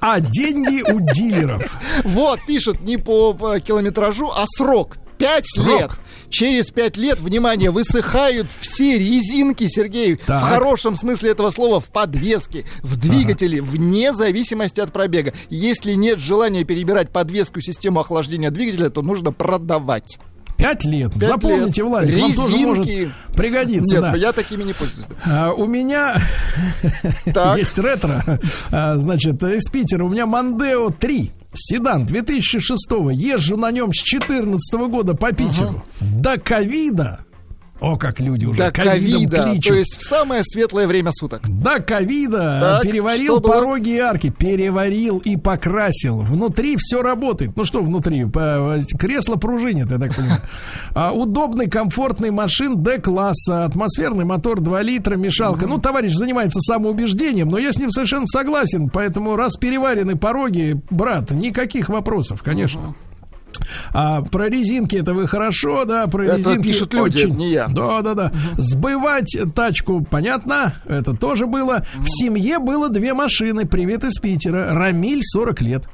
А 0.00 0.18
деньги 0.18 0.82
у 0.82 1.00
дилеров. 1.00 1.62
Вот, 2.04 2.40
пишет 2.46 2.80
не 2.80 2.96
по 2.96 3.34
километражу, 3.60 4.30
а 4.30 4.44
срок. 4.46 4.96
Пять 5.22 5.46
лет. 5.56 5.90
Через 6.30 6.70
пять 6.72 6.96
лет, 6.96 7.20
внимание, 7.20 7.70
высыхают 7.70 8.48
все 8.60 8.98
резинки, 8.98 9.68
Сергей, 9.68 10.16
Так. 10.16 10.42
в 10.42 10.46
хорошем 10.48 10.96
смысле 10.96 11.30
этого 11.30 11.50
слова, 11.50 11.78
в 11.78 11.86
подвеске, 11.90 12.64
в 12.82 12.96
двигателе, 12.96 13.62
вне 13.62 14.12
зависимости 14.12 14.80
от 14.80 14.92
пробега. 14.92 15.32
Если 15.48 15.92
нет 15.92 16.18
желания 16.18 16.64
перебирать 16.64 17.10
подвеску 17.10 17.60
систему 17.60 18.00
охлаждения 18.00 18.50
двигателя, 18.50 18.90
то 18.90 19.02
нужно 19.02 19.30
продавать. 19.30 20.18
Пять 20.56 20.84
лет. 20.84 21.12
Пять 21.14 21.24
Запомните, 21.28 21.82
лет. 21.82 21.90
Владик, 21.90 22.18
вам 22.20 22.32
тоже 22.32 22.56
может 22.58 22.86
Резинки. 22.86 23.10
пригодиться. 23.36 23.94
Нет, 23.96 24.02
да. 24.04 24.14
я 24.16 24.32
такими 24.32 24.64
не 24.64 24.72
пользуюсь. 24.72 25.06
А, 25.24 25.52
у 25.52 25.66
меня 25.66 26.16
Так. 27.34 27.58
есть 27.58 27.76
ретро. 27.78 28.40
А, 28.70 28.96
значит, 28.98 29.42
из 29.42 29.68
Питера 29.70 30.04
у 30.04 30.08
меня 30.08 30.26
Мандео 30.26 30.90
3. 30.90 31.30
Седан 31.54 32.06
2006 32.06 32.90
Езжу 33.12 33.56
на 33.56 33.70
нем 33.70 33.92
с 33.92 34.02
2014 34.02 34.74
года 34.90 35.14
по 35.14 35.32
Питеру. 35.32 35.84
До 36.00 36.38
ковида. 36.38 37.24
О, 37.82 37.96
как 37.96 38.20
люди 38.20 38.46
уже 38.46 38.58
До 38.58 38.70
ковида, 38.70 39.42
кличут. 39.42 39.64
то 39.66 39.74
есть 39.74 39.96
в 39.98 40.02
самое 40.08 40.42
светлое 40.44 40.86
время 40.86 41.10
суток. 41.12 41.42
До 41.48 41.80
ковида 41.80 42.60
Так, 42.60 42.82
переварил 42.84 43.40
пороги 43.40 43.96
и 43.96 43.98
арки, 43.98 44.30
переварил 44.30 45.18
и 45.18 45.36
покрасил. 45.36 46.18
Внутри 46.20 46.76
все 46.78 47.02
работает. 47.02 47.56
Ну 47.56 47.64
что 47.64 47.82
внутри? 47.82 48.24
По- 48.24 48.78
Кресло 48.98 49.34
пружинит, 49.34 49.90
я 49.90 49.98
так 49.98 50.14
понимаю. 50.14 50.40
А, 50.94 51.10
удобный, 51.12 51.68
комфортный 51.68 52.30
машин 52.30 52.82
D-класса, 52.82 53.64
атмосферный 53.64 54.24
мотор 54.24 54.60
2 54.60 54.82
литра, 54.82 55.16
мешалка. 55.16 55.66
Ну, 55.66 55.78
товарищ 55.78 56.12
занимается 56.12 56.60
самоубеждением, 56.60 57.48
но 57.48 57.58
я 57.58 57.72
с 57.72 57.78
ним 57.78 57.90
совершенно 57.90 58.26
согласен. 58.28 58.90
Поэтому 58.90 59.34
раз 59.34 59.56
переварены 59.56 60.16
пороги, 60.16 60.80
брат, 60.90 61.30
никаких 61.32 61.88
вопросов, 61.88 62.42
конечно. 62.44 62.94
А 63.92 64.22
про 64.22 64.48
резинки 64.48 64.96
это 64.96 65.14
вы 65.14 65.26
хорошо, 65.26 65.84
да, 65.84 66.06
про 66.06 66.24
Это 66.26 66.36
резинки 66.36 66.68
пишут 66.68 66.94
люди, 66.94 67.18
очень. 67.24 67.36
не 67.36 67.50
я. 67.52 67.68
Да, 67.68 68.00
да, 68.02 68.14
да. 68.14 68.32
Сбывать 68.58 69.36
тачку, 69.54 70.02
понятно, 70.08 70.74
это 70.86 71.12
тоже 71.14 71.46
было. 71.46 71.84
В 71.98 72.06
семье 72.08 72.58
было 72.58 72.88
две 72.88 73.14
машины. 73.14 73.66
Привет 73.66 74.04
из 74.04 74.18
Питера. 74.18 74.72
Рамиль 74.74 75.22
40 75.22 75.60
лет. 75.62 75.84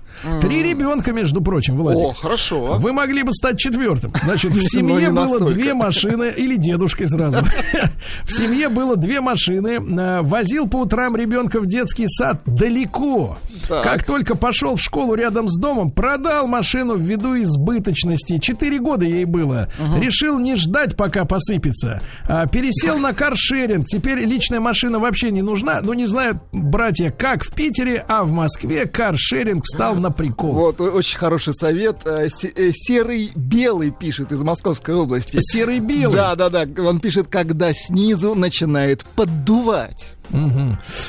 Три 0.41 0.63
ребенка, 0.63 1.13
между 1.13 1.41
прочим, 1.41 1.77
Владик. 1.77 2.01
О, 2.01 2.13
хорошо. 2.13 2.77
Вы 2.79 2.93
могли 2.93 3.23
бы 3.23 3.33
стать 3.33 3.59
четвертым. 3.59 4.13
Значит, 4.25 4.53
в 4.55 4.57
Ну, 4.57 4.63
семье 4.63 4.97
не 4.97 5.11
было 5.11 5.51
две 5.51 5.75
машины, 5.75 6.33
или 6.37 6.57
дедушкой 6.57 7.07
сразу. 7.09 7.39
В 8.25 8.33
семье 8.33 8.69
было 8.69 8.97
две 8.97 9.21
машины. 9.21 9.79
Возил 10.23 10.69
по 10.69 10.79
утрам 10.79 11.15
ребенка 11.17 11.61
в 11.61 11.67
детский 11.67 12.07
сад 12.09 12.41
далеко. 12.47 13.39
Как 13.69 14.05
только 14.05 14.35
пошел 14.35 14.77
в 14.77 14.81
школу 14.81 15.15
рядом 15.15 15.49
с 15.49 15.59
домом, 15.59 15.91
продал 15.91 16.47
машину 16.49 16.97
ввиду 16.97 17.35
избыточности. 17.49 18.39
Четыре 18.39 18.79
года 18.79 19.05
ей 19.05 19.25
было. 19.25 19.69
Решил 20.01 20.39
не 20.39 20.57
ждать, 20.57 20.97
пока 20.97 21.25
посыпется. 21.25 22.01
А, 22.27 22.47
Пересел 22.47 22.99
на 22.99 23.13
каршеринг. 23.13 23.87
Теперь 23.87 24.21
личная 24.21 24.61
машина 24.61 24.99
вообще 24.99 25.31
не 25.31 25.43
нужна. 25.43 25.81
Ну, 25.83 25.93
не 25.93 26.07
знаю, 26.07 26.41
братья, 26.53 27.11
как 27.11 27.45
в 27.45 27.53
Питере, 27.55 28.05
а 28.09 28.25
в 28.25 28.33
Москве 28.33 28.87
каршеринг 28.87 29.65
встал 29.65 29.97
на 29.97 30.11
прикол. 30.11 30.53
Вот, 30.53 30.81
очень 30.81 31.19
хороший 31.19 31.55
совет. 31.55 32.07
Э, 32.07 32.29
э, 32.29 32.71
Серый 32.73 33.33
белый 33.35 33.91
пишет 33.91 34.33
из 34.33 34.43
Московской 34.43 34.95
области. 34.95 35.39
Серый 35.41 35.81
белый. 35.81 36.17
Да, 36.17 36.35
да, 36.35 36.49
да. 36.49 36.67
Он 36.83 37.01
пишет, 37.01 37.29
когда 37.29 37.73
снизу 37.73 38.35
начинает 38.35 39.05
поддувать. 39.05 40.18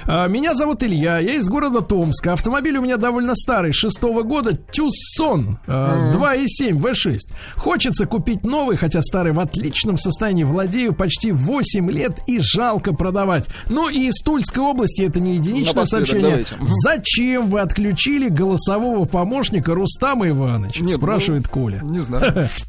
А, 0.08 0.28
Меня 0.28 0.56
зовут 0.56 0.84
Илья, 0.84 1.20
я 1.20 1.36
из 1.36 1.48
города 1.48 1.82
Томска. 1.82 2.34
Автомобиль 2.34 2.78
у 2.78 2.82
меня 2.82 2.98
довольно 2.98 3.36
старый, 3.36 3.74
шестого 3.74 4.24
года, 4.24 4.56
Тюссон, 4.56 5.60
а, 5.68 6.12
2.7 6.14 6.80
V6. 6.80 7.20
Хочется 7.56 8.06
купить 8.06 8.44
новый, 8.44 8.78
хотя 8.78 9.02
старый 9.02 9.34
в 9.34 9.40
отличном 9.40 9.98
состоянии. 9.98 10.44
Владею 10.44 10.94
почти 10.94 11.32
8 11.32 11.92
лет 11.92 12.20
и 12.28 12.40
жалко 12.40 12.94
продавать. 12.94 13.50
Ну 13.68 13.90
и 13.90 14.08
из 14.08 14.22
Тульской 14.22 14.64
области, 14.64 15.02
это 15.02 15.20
не 15.20 15.36
единичное 15.36 15.86
сообщение. 15.86 16.30
давайте. 16.30 16.56
Зачем 16.84 17.50
вы 17.50 17.62
отключили 17.62 18.30
голосового 18.30 19.06
помощника 19.06 19.74
Рустама 19.74 20.28
Ивановича? 20.30 20.84
Нет, 20.84 20.98
Спрашивает 20.98 21.46
ну, 21.48 21.52
Коля. 21.52 21.80
Не 21.84 22.00
знаю. 22.00 22.50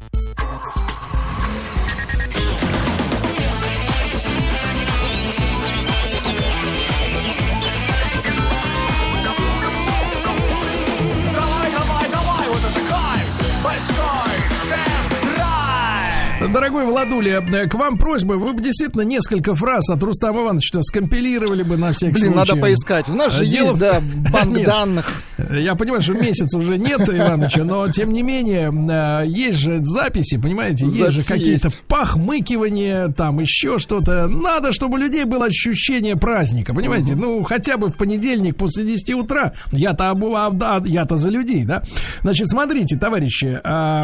Дорогой 16.49 16.85
Владуля, 16.85 17.41
э, 17.51 17.67
к 17.67 17.73
вам 17.75 17.97
просьба, 17.97 18.33
вы 18.33 18.53
бы 18.53 18.61
действительно 18.63 19.01
несколько 19.03 19.55
фраз 19.55 19.89
от 19.89 20.01
Рустама 20.03 20.41
Ивановича 20.41 20.81
скомпилировали 20.81 21.63
бы 21.63 21.77
на 21.77 21.91
всякий 21.93 22.13
Блин, 22.13 22.33
случай. 22.33 22.37
надо 22.49 22.55
поискать. 22.61 23.09
У 23.09 23.13
нас 23.13 23.33
же 23.33 23.45
Дело 23.45 23.67
есть, 23.67 23.77
да, 23.79 24.01
банк 24.31 24.57
Нет. 24.57 24.65
данных. 24.65 25.11
Я 25.49 25.75
понимаю, 25.75 26.01
что 26.01 26.13
месяц 26.13 26.53
уже 26.55 26.77
нет, 26.77 27.01
Ивановича, 27.09 27.63
но 27.63 27.89
тем 27.89 28.11
не 28.13 28.23
менее, 28.23 28.71
э, 28.71 29.27
есть 29.27 29.59
же 29.59 29.79
записи, 29.83 30.37
понимаете, 30.37 30.85
есть 30.85 30.97
же 31.11 31.19
Записи 31.21 31.27
какие-то 31.27 31.67
есть. 31.67 31.81
похмыкивания, 31.87 33.09
там 33.09 33.39
еще 33.39 33.77
что-то. 33.79 34.27
Надо, 34.27 34.71
чтобы 34.73 34.95
у 34.95 34.97
людей 34.97 35.25
было 35.25 35.45
ощущение 35.45 36.15
праздника, 36.15 36.73
понимаете? 36.73 37.15
Ну, 37.15 37.43
хотя 37.43 37.77
бы 37.77 37.89
в 37.89 37.97
понедельник 37.97 38.55
после 38.57 38.83
10 38.85 39.13
утра. 39.15 39.53
Я-то 39.71 40.05
обу- 40.05 40.35
а, 40.35 40.81
я-то 40.85 41.17
за 41.17 41.29
людей, 41.29 41.63
да? 41.65 41.83
Значит, 42.21 42.47
смотрите, 42.47 42.97
товарищи, 42.97 43.59
а, 43.63 44.03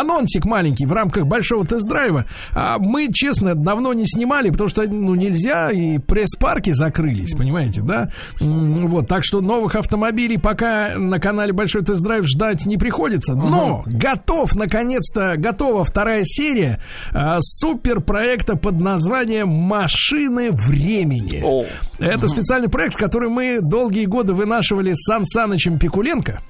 анонсик 0.00 0.44
маленький 0.44 0.86
в 0.86 0.92
рамках 0.92 1.26
большого 1.26 1.64
тест-драйва. 1.78 2.24
А, 2.54 2.78
мы, 2.78 3.08
честно, 3.12 3.54
давно 3.54 3.92
не 3.92 4.06
снимали, 4.06 4.50
потому 4.50 4.68
что, 4.68 4.82
ну, 4.86 5.14
нельзя, 5.14 5.70
и 5.70 5.98
пресс-парки 5.98 6.72
закрылись, 6.72 7.34
понимаете, 7.34 7.82
да? 7.82 8.10
Вот, 8.40 9.08
так 9.08 9.24
что 9.24 9.40
новых 9.40 9.76
автомобилей 9.76 10.38
пока 10.38 10.96
на 10.96 11.18
канале 11.18 11.52
Большой 11.52 11.84
тест-драйв 11.84 12.26
ждать 12.26 12.66
не 12.66 12.76
приходится. 12.76 13.34
Но 13.34 13.82
готов, 13.86 14.54
наконец-то, 14.54 15.34
готова 15.36 15.84
вторая 15.84 16.22
серия 16.24 16.80
а, 17.12 17.38
суперпроекта 17.40 18.56
под 18.56 18.80
названием 18.80 19.48
«Машины 19.48 20.50
времени». 20.52 21.42
О. 21.44 21.64
Это 21.98 22.28
специальный 22.28 22.68
проект, 22.68 22.96
который 22.96 23.28
мы 23.28 23.58
долгие 23.60 24.04
годы 24.04 24.34
вынашивали 24.34 24.92
с 24.92 25.04
Сан 25.04 25.26
Санычем 25.26 25.78
Пикуленко. 25.78 26.40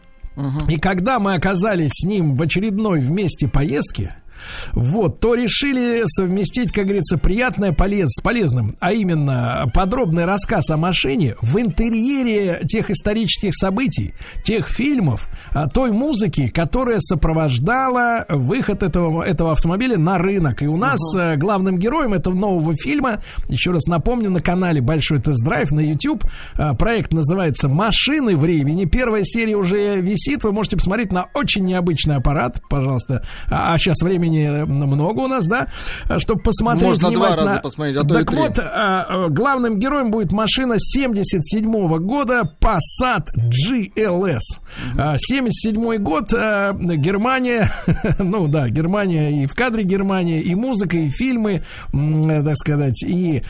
И 0.68 0.78
когда 0.78 1.18
мы 1.18 1.34
оказались 1.34 1.90
с 1.94 2.04
ним 2.04 2.36
в 2.36 2.42
очередной 2.42 3.00
вместе 3.00 3.48
поездке, 3.48 4.14
вот, 4.72 5.20
то 5.20 5.34
решили 5.34 6.02
совместить, 6.06 6.72
как 6.72 6.84
говорится, 6.84 7.18
приятное 7.18 7.72
полез, 7.72 8.08
с 8.10 8.22
полезным, 8.22 8.76
а 8.80 8.92
именно 8.92 9.70
подробный 9.74 10.24
рассказ 10.24 10.70
о 10.70 10.76
машине 10.76 11.34
в 11.40 11.58
интерьере 11.58 12.60
тех 12.68 12.90
исторических 12.90 13.54
событий, 13.54 14.14
тех 14.42 14.68
фильмов, 14.68 15.28
а, 15.52 15.68
той 15.68 15.92
музыки, 15.92 16.48
которая 16.48 16.98
сопровождала 17.00 18.24
выход 18.28 18.82
этого, 18.82 19.22
этого 19.22 19.52
автомобиля 19.52 19.98
на 19.98 20.18
рынок. 20.18 20.62
И 20.62 20.66
у 20.66 20.76
нас 20.76 20.98
э, 21.16 21.36
главным 21.36 21.78
героем 21.78 22.14
этого 22.14 22.34
нового 22.34 22.74
фильма, 22.76 23.20
еще 23.48 23.70
раз 23.70 23.86
напомню, 23.86 24.30
на 24.30 24.40
канале 24.40 24.80
Большой 24.80 25.20
тест-драйв 25.20 25.70
на 25.70 25.80
YouTube, 25.80 26.24
э, 26.56 26.74
проект 26.74 27.12
называется 27.12 27.68
«Машины 27.68 28.36
времени». 28.36 28.84
Первая 28.84 29.24
серия 29.24 29.56
уже 29.56 30.00
висит, 30.00 30.44
вы 30.44 30.52
можете 30.52 30.76
посмотреть 30.76 31.12
на 31.12 31.26
очень 31.34 31.64
необычный 31.64 32.16
аппарат, 32.16 32.60
пожалуйста. 32.68 33.24
А 33.50 33.76
сейчас 33.78 34.00
времени 34.02 34.37
много 34.46 35.20
у 35.20 35.26
нас, 35.26 35.46
да, 35.46 35.68
чтобы 36.18 36.42
посмотреть 36.42 37.02
Можно 37.02 37.10
два 37.10 37.36
раза 37.36 37.60
посмотреть, 37.62 37.96
а 37.96 38.04
то 38.04 38.14
так 38.14 38.32
вот, 38.32 38.58
а, 38.58 39.06
а, 39.08 39.28
главным 39.28 39.78
героем 39.78 40.10
будет 40.10 40.32
машина 40.32 40.76
77 40.78 41.98
года 41.98 42.50
Passat 42.60 43.28
GLS. 43.34 44.38
А, 44.98 45.16
77 45.18 45.96
год, 45.98 46.32
а, 46.34 46.72
Германия, 46.74 47.70
ну 48.18 48.48
да, 48.48 48.68
Германия 48.68 49.42
и 49.42 49.46
в 49.46 49.54
кадре 49.54 49.84
Германия, 49.84 50.40
и 50.40 50.54
музыка, 50.54 50.96
и 50.96 51.10
фильмы, 51.10 51.62
э, 51.92 52.42
так 52.44 52.56
сказать, 52.56 53.02
и 53.02 53.42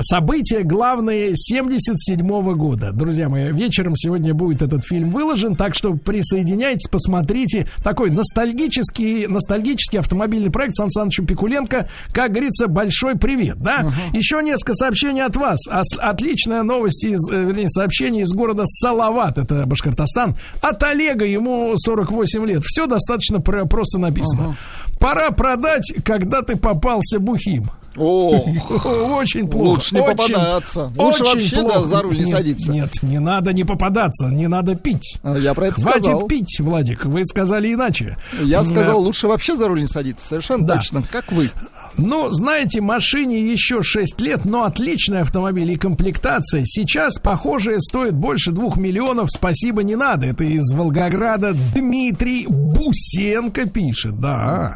события 0.00 0.62
главные 0.62 1.32
77 1.34 2.54
года. 2.54 2.92
Друзья 2.92 3.28
мои, 3.28 3.52
вечером 3.52 3.96
сегодня 3.96 4.34
будет 4.34 4.62
этот 4.62 4.84
фильм 4.84 5.10
выложен, 5.10 5.56
так 5.56 5.74
что 5.74 5.94
присоединяйтесь, 5.94 6.88
посмотрите. 6.88 7.68
Такой 7.82 8.10
ностальгический, 8.10 9.26
ностальгический 9.26 9.98
автомобильный 10.20 10.50
проект 10.50 10.76
Сан 10.76 10.90
Санычу 10.90 11.24
Пикуленко. 11.24 11.88
Как 12.12 12.30
говорится, 12.30 12.68
большой 12.68 13.16
привет, 13.16 13.58
да? 13.60 13.86
Еще 14.12 14.42
несколько 14.42 14.74
сообщений 14.74 15.22
от 15.22 15.34
вас. 15.36 15.58
Ос- 15.68 15.98
Отличная 15.98 16.62
новость 16.62 17.04
из, 17.04 17.18
э, 17.30 17.44
вернее, 17.44 17.68
сообщение 17.70 18.22
из 18.24 18.30
города 18.32 18.64
Салават, 18.66 19.38
это 19.38 19.64
Башкортостан. 19.66 20.36
От 20.60 20.82
Олега, 20.82 21.24
ему 21.24 21.72
48 21.76 22.44
лет. 22.46 22.62
Все 22.64 22.86
достаточно 22.86 23.40
про- 23.40 23.64
просто 23.64 23.98
написано. 23.98 24.56
Пора 24.98 25.30
продать, 25.30 25.92
когда 26.04 26.42
ты 26.42 26.56
попался 26.56 27.18
бухим. 27.18 27.70
О, 27.96 28.30
Очень 29.18 29.48
плохо. 29.48 29.66
Лучше 29.68 29.94
не 29.96 30.02
попадаться. 30.02 30.90
Лучше 30.96 31.24
вообще, 31.24 31.62
да, 31.62 31.82
за 31.82 32.02
руль 32.02 32.18
не 32.18 32.24
садиться. 32.24 32.70
Нет, 32.70 32.90
не 33.02 33.18
надо 33.18 33.52
не 33.52 33.64
попадаться, 33.64 34.26
не 34.26 34.46
надо 34.48 34.76
пить. 34.76 35.18
А, 35.22 35.36
Я 35.36 35.54
про 35.54 35.68
это 35.68 35.80
Хватит 35.80 36.04
сказал. 36.04 36.26
пить, 36.28 36.56
Владик, 36.60 37.04
вы 37.04 37.24
сказали 37.26 37.72
иначе. 37.74 38.16
Я 38.40 38.62
сказал, 38.64 39.00
лучше 39.00 39.26
вообще 39.28 39.56
за 39.56 39.66
руль 39.68 39.80
не 39.80 39.88
садиться. 39.88 40.26
Совершенно 40.26 40.66
Да. 40.66 40.76
точно. 40.76 41.02
Как 41.10 41.32
вы. 41.32 41.50
Ну, 41.96 42.30
знаете, 42.30 42.80
машине 42.80 43.40
еще 43.40 43.82
6 43.82 44.20
лет, 44.20 44.44
но 44.44 44.64
отличный 44.64 45.20
автомобиль 45.20 45.70
и 45.72 45.76
комплектация. 45.76 46.62
Сейчас, 46.64 47.18
похожее, 47.18 47.80
стоит 47.80 48.14
больше 48.14 48.52
2 48.52 48.76
миллионов. 48.76 49.30
Спасибо, 49.30 49.82
не 49.82 49.96
надо. 49.96 50.26
Это 50.26 50.44
из 50.44 50.72
Волгограда 50.72 51.54
Дмитрий 51.74 52.46
Бусенко 52.48 53.66
пишет, 53.68 54.18
да. 54.20 54.74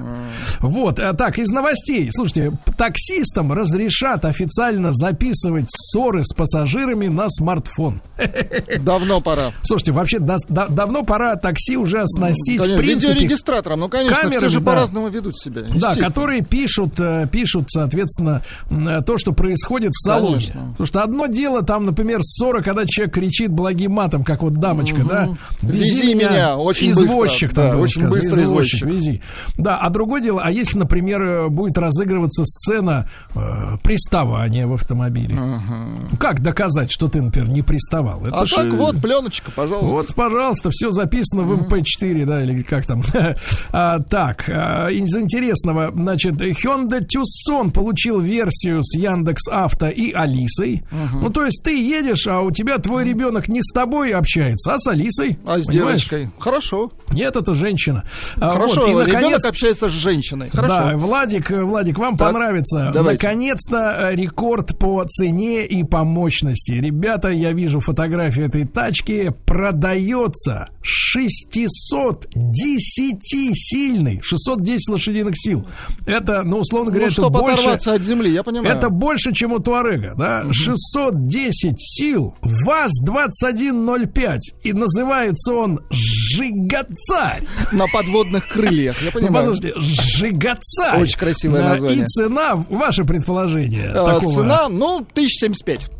Вот, 0.60 0.98
а 0.98 1.12
так, 1.14 1.38
из 1.38 1.48
новостей. 1.50 2.08
Слушайте, 2.12 2.52
таксистам 2.76 3.52
разрешат 3.52 4.24
официально 4.24 4.92
записывать 4.92 5.66
ссоры 5.68 6.22
с 6.24 6.32
пассажирами 6.34 7.06
на 7.06 7.28
смартфон. 7.28 8.00
Давно 8.80 9.20
пора. 9.20 9.52
Слушайте, 9.62 9.92
вообще 9.92 10.18
да- 10.18 10.36
да- 10.48 10.68
давно 10.68 11.02
пора 11.04 11.36
такси 11.36 11.76
уже 11.76 12.00
оснастить, 12.00 12.58
Конечно, 12.58 12.76
в 12.76 12.84
принципе, 12.84 13.12
видеорегистратором. 13.14 13.80
Ну, 13.80 13.88
конечно, 13.88 14.14
все 14.16 14.22
камерами, 14.28 14.48
же 14.48 14.60
да. 14.60 14.66
по-разному 14.66 15.08
ведут 15.08 15.38
себя. 15.38 15.62
да, 15.74 15.94
которые 15.94 16.42
пишут, 16.42 16.98
пишут, 17.31 17.66
соответственно, 17.70 18.43
э, 18.70 19.02
то, 19.06 19.18
что 19.18 19.32
происходит 19.32 19.93
в 19.93 20.01
салоне. 20.05 20.35
Конечно. 20.35 20.60
Потому 20.72 20.86
что 20.86 21.02
одно 21.02 21.26
дело, 21.26 21.62
там, 21.62 21.86
например, 21.86 22.20
ссора, 22.22 22.62
когда 22.62 22.85
человек 22.86 23.14
кричит 23.14 23.51
благим 23.51 23.93
матом, 23.93 24.24
как 24.24 24.43
вот 24.43 24.55
дамочка, 24.55 25.05
да? 25.05 25.28
Вези 25.62 26.14
меня, 26.14 26.56
очень 26.56 26.90
извозчик 26.90 27.51
быстро. 27.51 27.62
там 27.62 27.72
Да, 27.72 27.78
очень 27.82 28.02
сказано, 28.02 28.10
быстро 28.10 28.44
извозчик, 28.44 28.82
извозчик. 28.82 29.06
вези. 29.06 29.22
Да, 29.56 29.78
а 29.78 29.90
другое 29.90 30.20
дело, 30.22 30.40
а 30.44 30.51
если, 30.51 30.78
например, 30.78 31.22
э, 31.22 31.48
будет 31.48 31.78
разыгрываться 31.78 32.44
сцена 32.44 33.09
э, 33.35 33.76
приставания 33.82 34.66
в 34.66 34.72
автомобиле? 34.74 35.35
Ну, 35.35 36.16
Как 36.18 36.40
доказать, 36.43 36.90
что 36.90 37.09
ты, 37.09 37.22
например, 37.22 37.48
не 37.48 37.62
приставал? 37.62 38.22
Это 38.24 38.37
А 38.37 38.46
ж, 38.46 38.51
так 38.51 38.66
э, 38.66 38.70
вот, 38.70 39.01
пленочка, 39.01 39.51
пожалуйста. 39.51 39.90
вот, 39.90 40.14
пожалуйста, 40.14 40.70
все 40.72 40.90
записано 40.90 41.43
в 41.43 41.62
MP4, 41.62 42.24
да, 42.24 42.43
или 42.43 42.62
как 42.62 42.87
там. 42.87 43.03
А, 43.72 43.98
так, 44.01 44.48
а, 44.48 44.88
из 44.88 45.14
интересного, 45.16 45.90
значит, 45.95 46.35
Hyundai 46.40 46.94
Tucson 47.01 47.71
получил 47.71 48.21
версию 48.21 48.82
с 48.82 48.97
Яндекс 48.97 49.48
Авто 49.48 49.89
и 49.89 50.13
Алисой. 50.13 50.82
Ну, 51.21 51.31
то 51.31 51.45
есть 51.45 51.63
ты 51.64 51.79
едешь, 51.81 52.27
а 52.27 52.40
у 52.40 52.51
тебя 52.51 52.79
твой 52.79 53.05
ребенок 53.05 53.48
не 53.48 53.63
с 53.63 53.73
тобой 53.73 54.13
общается, 54.13 54.74
а 54.74 54.79
с 54.79 54.87
Алисой. 54.87 55.39
А 55.45 55.59
с 55.59 55.66
Понимаешь? 55.66 56.09
девочкой? 56.09 56.31
Хорошо. 56.39 56.90
Нет, 57.11 57.37
это 57.37 57.55
женщина. 57.55 58.05
А, 58.37 58.51
Хорошо, 58.51 58.81
вот, 58.82 58.89
и, 58.89 58.90
ребенок 58.90 59.13
наконец, 59.13 59.45
общается 59.45 59.89
с 59.89 59.93
женщиной. 59.93 60.51
Хорошо. 60.51 60.74
да, 60.74 60.97
Владик, 60.97 61.51
Владик, 61.51 61.98
вам 61.98 62.16
Так, 62.16 62.32
понравится. 62.32 62.90
давайте. 62.93 63.27
Наконец-то 63.27 64.11
э, 64.11 64.16
рекорд 64.16 64.77
по 64.79 65.05
цене 65.05 65.66
и 65.66 65.85
по 65.85 66.05
мощности. 66.05 66.73
Ребята, 66.73 67.29
я 67.29 67.53
вижу 67.53 67.81
фотографию 67.81 68.47
этой 68.47 68.66
тачки. 68.66 69.32
Продается 69.47 70.69
610 70.82 73.55
сильный, 73.55 74.21
610 74.23 74.89
лошадиных 74.89 75.35
сил. 75.37 75.66
Это, 76.06 76.43
ну, 76.45 76.59
условно 76.59 76.84
говоря, 76.90 77.06
ну, 77.06 77.13
это 77.13 77.14
чтобы 77.14 77.40
больше... 77.40 77.63
оторваться 77.63 77.95
от 77.95 78.03
земли, 78.03 78.32
я 78.32 78.43
понимаю. 78.43 78.77
Это 78.77 78.88
больше, 78.90 79.32
чем 79.32 79.53
у 79.53 79.59
Туарега, 79.59 80.14
да? 80.16 80.45
610 80.53 81.74
сил, 81.79 82.35
ВАЗ-2105. 82.43 84.38
И 84.63 84.72
называется 84.72 85.54
он 85.54 85.80
«Жигацарь». 85.90 87.43
На 87.72 87.87
подводных 87.87 88.48
крыльях, 88.48 89.01
я 89.03 89.06
Ну, 89.06 89.13
понимаю. 89.21 89.35
послушайте, 89.46 89.72
«Жигацарь». 89.80 91.03
Очень 91.03 91.19
красивое 91.19 91.63
название. 91.63 92.03
И 92.03 92.06
цена, 92.06 92.54
ваше 92.69 93.04
предположение, 93.04 93.90
А, 93.90 94.04
такого... 94.14 94.32
Цена, 94.32 94.69
ну, 94.69 94.98
1075 94.98 95.90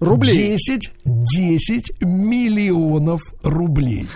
рублей. 0.00 0.32
10, 0.56 0.90
10 1.04 1.92
миллионов 2.02 3.20
рублей. 3.42 4.06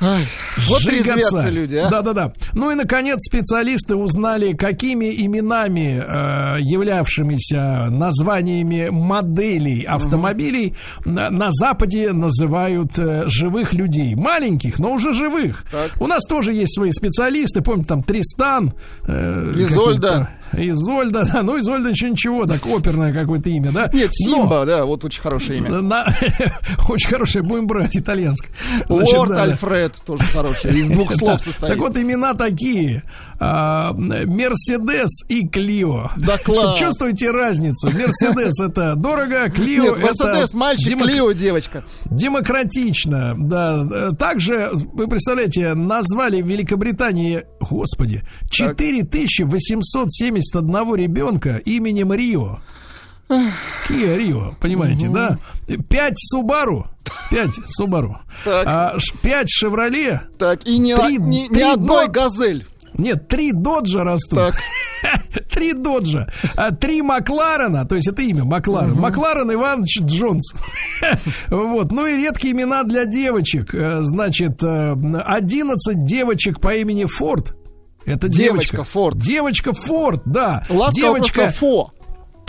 Ай, 0.00 0.26
вот 0.68 0.82
резвятся 0.84 1.48
люди, 1.50 1.74
а. 1.76 1.90
Да-да-да. 1.90 2.32
Ну 2.54 2.70
и, 2.70 2.74
наконец, 2.74 3.18
специалисты 3.28 3.96
узнали, 3.96 4.52
какими 4.52 5.06
именами, 5.26 6.00
э, 6.00 6.60
являвшимися 6.60 7.88
названиями 7.90 8.88
моделей 8.90 9.84
автомобилей, 9.84 10.74
на, 11.04 11.30
на 11.30 11.48
Западе 11.50 12.12
называют 12.12 12.98
э, 12.98 13.24
живых 13.26 13.74
людей. 13.74 14.14
Маленьких, 14.14 14.78
но 14.78 14.92
уже 14.92 15.12
живых. 15.12 15.64
У 16.00 16.06
нас 16.06 16.22
тоже 16.28 16.52
есть 16.52 16.74
свои 16.74 16.92
специалисты. 16.92 17.60
Помните, 17.60 17.88
там 17.88 18.02
Тристан. 18.02 18.72
э, 19.06 19.52
Изольда. 19.56 20.28
Изольда, 20.52 21.24
да, 21.24 21.42
ну 21.42 21.58
Изольда 21.58 21.90
еще 21.90 22.10
ничего, 22.10 22.46
так 22.46 22.64
оперное 22.66 23.12
какое-то 23.12 23.50
имя, 23.50 23.70
да? 23.72 23.90
Нет, 23.92 24.10
Но- 24.26 24.36
Симба, 24.36 24.64
да, 24.66 24.84
вот 24.84 25.04
очень 25.04 25.22
хорошее 25.22 25.58
имя. 25.58 25.80
на- 25.80 26.06
очень 26.88 27.08
хорошее, 27.10 27.44
будем 27.44 27.66
брать 27.66 27.96
итальянское. 27.96 28.50
Значит, 28.88 29.16
Лорд 29.18 29.30
да. 29.30 29.42
Альфред 29.42 29.94
тоже 30.04 30.24
хорошее, 30.24 30.78
из 30.78 30.88
двух 30.90 31.12
слов 31.14 31.32
Да. 31.32 31.38
состоит. 31.38 31.72
Так 31.72 31.80
вот, 31.80 31.96
имена 31.96 32.34
такие. 32.34 33.02
А, 33.40 33.92
Мерседес 33.92 35.22
и 35.28 35.46
Клио. 35.46 36.10
Да 36.16 36.38
класс. 36.38 36.78
Чувствуете 36.78 37.30
разницу? 37.30 37.86
Мерседес 37.86 38.58
это 38.60 38.94
дорого, 38.96 39.48
Клио 39.50 39.82
Нет, 39.84 39.98
это... 39.98 40.24
Мерседес 40.24 40.54
мальчик, 40.54 40.88
демок- 40.88 41.08
Клио 41.08 41.32
девочка. 41.32 41.84
Демократично, 42.06 43.34
да. 43.38 44.12
Также, 44.18 44.70
вы 44.72 45.06
представляете, 45.08 45.74
назвали 45.74 46.42
в 46.42 46.46
Великобритании, 46.48 47.44
господи, 47.60 48.22
4871 50.40 50.94
ребенка 50.96 51.56
именем 51.64 52.12
Рио. 52.12 52.60
Киа 53.28 54.16
Рио, 54.16 54.54
понимаете, 54.60 55.08
да? 55.08 55.38
Пять 55.90 56.14
Субару, 56.16 56.86
пять 57.30 57.54
Субару, 57.66 58.18
Так. 58.44 58.66
а, 58.66 58.94
ш- 58.98 59.14
пять 59.22 59.50
Шевроле, 59.50 60.22
Так, 60.38 60.66
и 60.66 60.78
ни, 60.78 60.94
Три- 60.94 61.18
ни- 61.18 61.42
ни 61.48 61.48
три 61.52 61.62
одной 61.62 62.06
до- 62.06 62.12
газель. 62.12 62.66
нет, 62.96 63.28
три 63.28 63.52
Доджа 63.52 64.02
растут. 64.02 64.38
Так. 64.38 64.54
Три 65.52 65.72
Доджа. 65.74 66.26
А, 66.56 66.70
три 66.72 67.02
Макларена, 67.02 67.84
то 67.86 67.94
есть 67.94 68.08
это 68.08 68.22
имя 68.22 68.44
Макларен. 68.44 68.94
Макларен 68.94 69.52
Иванович 69.52 70.00
Джонс. 70.02 70.52
Вот. 71.50 71.92
Ну 71.92 72.06
и 72.06 72.16
редкие 72.16 72.52
имена 72.54 72.82
для 72.84 73.04
девочек. 73.04 73.74
Э, 73.74 73.98
Значит, 74.02 74.62
э, 74.62 74.92
11 74.92 76.04
девочек 76.04 76.60
по 76.60 76.74
имени 76.74 77.04
Форд. 77.04 77.54
Это 78.08 78.28
девочка. 78.28 78.72
Девочка 78.76 78.84
Форд. 78.84 79.18
Девочка 79.18 79.72
Форд, 79.72 80.22
да. 80.24 80.64
Ласково 80.68 80.92
девочка, 80.94 81.50
фо. 81.50 81.92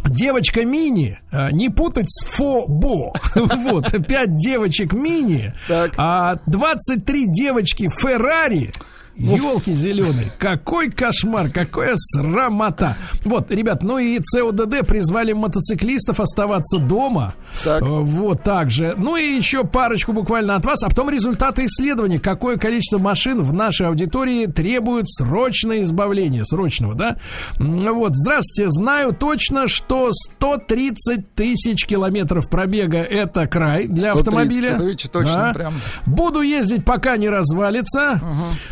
девочка 0.06 0.66
мини, 0.66 1.20
а, 1.32 1.52
не 1.52 1.70
путать 1.70 2.10
с 2.10 2.26
фо-бо. 2.26 3.14
Вот, 3.36 3.92
пять 4.08 4.36
девочек 4.38 4.94
мини, 4.94 5.54
а 5.98 6.38
23 6.48 7.26
девочки 7.28 7.90
Феррари. 7.90 8.72
Елки 9.20 9.74
зеленые, 9.74 10.32
какой 10.40 10.90
кошмар, 10.90 11.50
какая 11.50 11.94
срамота. 11.96 12.96
Вот, 13.26 13.52
ребят, 13.52 13.84
ну 13.84 13.98
и 13.98 14.20
ЦОДД 14.20 14.88
призвали 14.88 15.34
мотоциклистов 15.34 16.20
оставаться 16.20 16.78
дома. 16.80 17.34
Так. 17.64 17.82
Э, 17.82 17.86
Вот 17.86 18.44
так 18.44 18.72
же. 18.72 18.94
Ну 18.98 19.16
и 19.18 19.24
еще 19.24 19.64
парочку 19.64 20.14
буквально 20.14 20.56
от 20.56 20.66
вас, 20.66 20.84
а 20.84 20.90
потом 20.90 21.10
результаты 21.10 21.66
исследования. 21.66 22.20
Какое 22.20 22.58
количество 22.58 22.98
машин 22.98 23.42
в 23.42 23.54
нашей 23.54 23.88
аудитории 23.88 24.46
требует 24.46 25.10
срочное 25.10 25.82
избавления, 25.84 26.44
срочного, 26.46 26.96
да? 26.96 27.18
Вот, 27.58 28.12
здравствуйте, 28.16 28.70
знаю 28.72 29.14
точно, 29.14 29.68
что 29.68 30.12
130 30.12 31.34
тысяч 31.36 31.86
километров 31.86 32.50
пробега 32.50 32.98
это 33.00 33.48
край 33.48 33.88
для 33.88 34.14
130, 34.14 34.18
автомобиля. 34.28 34.70
это 34.76 34.84
видите, 34.84 35.08
точно 35.10 35.34
Да. 35.36 35.54
прям. 35.54 35.74
Буду 36.06 36.42
ездить, 36.42 36.86
пока 36.86 37.18
не 37.18 37.30
развалится. 37.30 38.22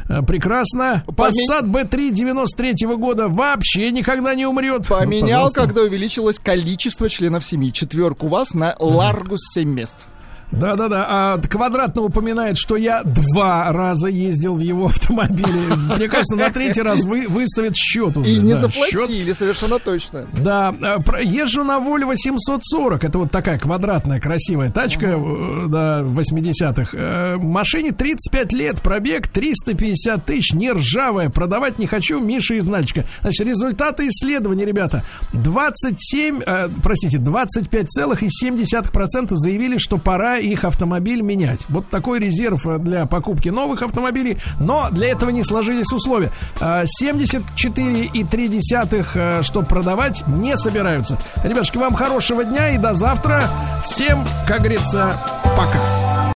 Э, 0.10 0.22
Прекрасно. 0.42 1.04
Поме- 1.08 1.32
Passat 1.50 1.64
B3 1.66 2.12
93 2.12 2.86
года 2.96 3.28
вообще 3.28 3.90
никогда 3.92 4.36
не 4.36 4.46
умрет. 4.46 4.86
Ну, 4.90 4.98
Поменял, 4.98 5.28
пожалуйста. 5.48 5.62
когда 5.62 5.82
увеличилось 5.82 6.38
количество 6.40 7.10
членов 7.10 7.44
семьи. 7.44 7.72
Четверку 7.72 8.28
у 8.28 8.30
вас 8.30 8.54
на 8.54 8.76
Ларгус 8.80 9.40
7 9.54 9.68
мест. 9.70 10.06
Да-да-да, 10.52 11.06
а 11.10 11.38
Квадратно 11.38 12.04
упоминает, 12.04 12.58
что 12.58 12.78
я 12.78 13.04
два 13.04 13.70
раза 13.72 14.08
ездил 14.08 14.56
в 14.56 14.60
его 14.60 14.86
автомобиле. 14.88 15.76
Мне 15.96 16.08
кажется, 16.08 16.36
на 16.36 16.50
третий 16.50 16.82
раз 16.82 17.04
вы, 17.04 17.28
выставит 17.28 17.76
счет 17.76 18.18
уже. 18.18 18.32
И 18.32 18.40
не 18.40 18.54
да, 18.54 18.62
счет. 18.62 18.72
заплатили, 18.72 19.34
совершенно 19.34 19.78
точно. 19.80 20.26
Да, 20.42 20.74
э, 20.80 21.00
езжу 21.24 21.64
на 21.64 21.80
Volvo 21.80 22.16
740. 22.16 23.04
Это 23.04 23.20
вот 23.20 23.32
такая 23.32 23.60
квадратная 23.60 24.22
красивая 24.22 24.72
тачка, 24.72 25.18
э, 25.18 25.66
да, 25.68 26.02
80-х. 26.02 26.92
Э, 26.94 27.36
Машине 27.38 27.92
35 27.92 28.54
лет, 28.54 28.82
пробег 28.82 29.28
350 29.28 30.26
тысяч, 30.26 30.54
не 30.54 30.72
ржавая. 30.72 31.30
Продавать 31.30 31.78
не 31.78 31.86
хочу, 31.88 32.20
Миша 32.20 32.56
из 32.56 32.66
Нальчика. 32.66 33.04
Значит, 33.22 33.48
результаты 33.48 34.08
исследования, 34.08 34.66
ребята. 34.66 35.04
27, 35.34 36.40
э, 36.46 36.70
простите, 36.82 37.18
25,7% 37.18 39.36
заявили, 39.36 39.78
что 39.78 39.98
пора 39.98 40.37
их 40.40 40.64
автомобиль 40.64 41.22
менять. 41.22 41.62
Вот 41.70 41.90
такой 41.90 42.20
резерв 42.20 42.66
э, 42.66 42.78
для 42.80 43.06
покупки 43.06 43.50
новых 43.50 43.82
автомобилей. 43.82 44.38
Но 44.60 44.88
для 44.92 45.10
этого 45.10 45.30
не 45.30 45.44
сложились 45.44 45.92
условия. 45.92 46.32
Э, 46.60 46.86
74,3, 47.02 49.08
э, 49.14 49.42
что 49.44 49.64
продавать, 49.64 50.24
не 50.28 50.58
собираются. 50.58 51.20
Ребятушки, 51.44 51.78
вам 51.78 51.96
хорошего 51.96 52.44
дня 52.44 52.70
и 52.70 52.78
до 52.78 52.94
завтра. 52.94 53.50
Всем, 53.84 54.26
как 54.48 54.60
говорится, 54.60 55.20
пока. 55.56 56.34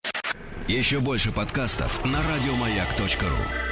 Еще 0.67 0.99
больше 0.99 1.31
подкастов 1.31 2.03
на 2.05 2.17
радиомаяк.ру. 2.17 3.70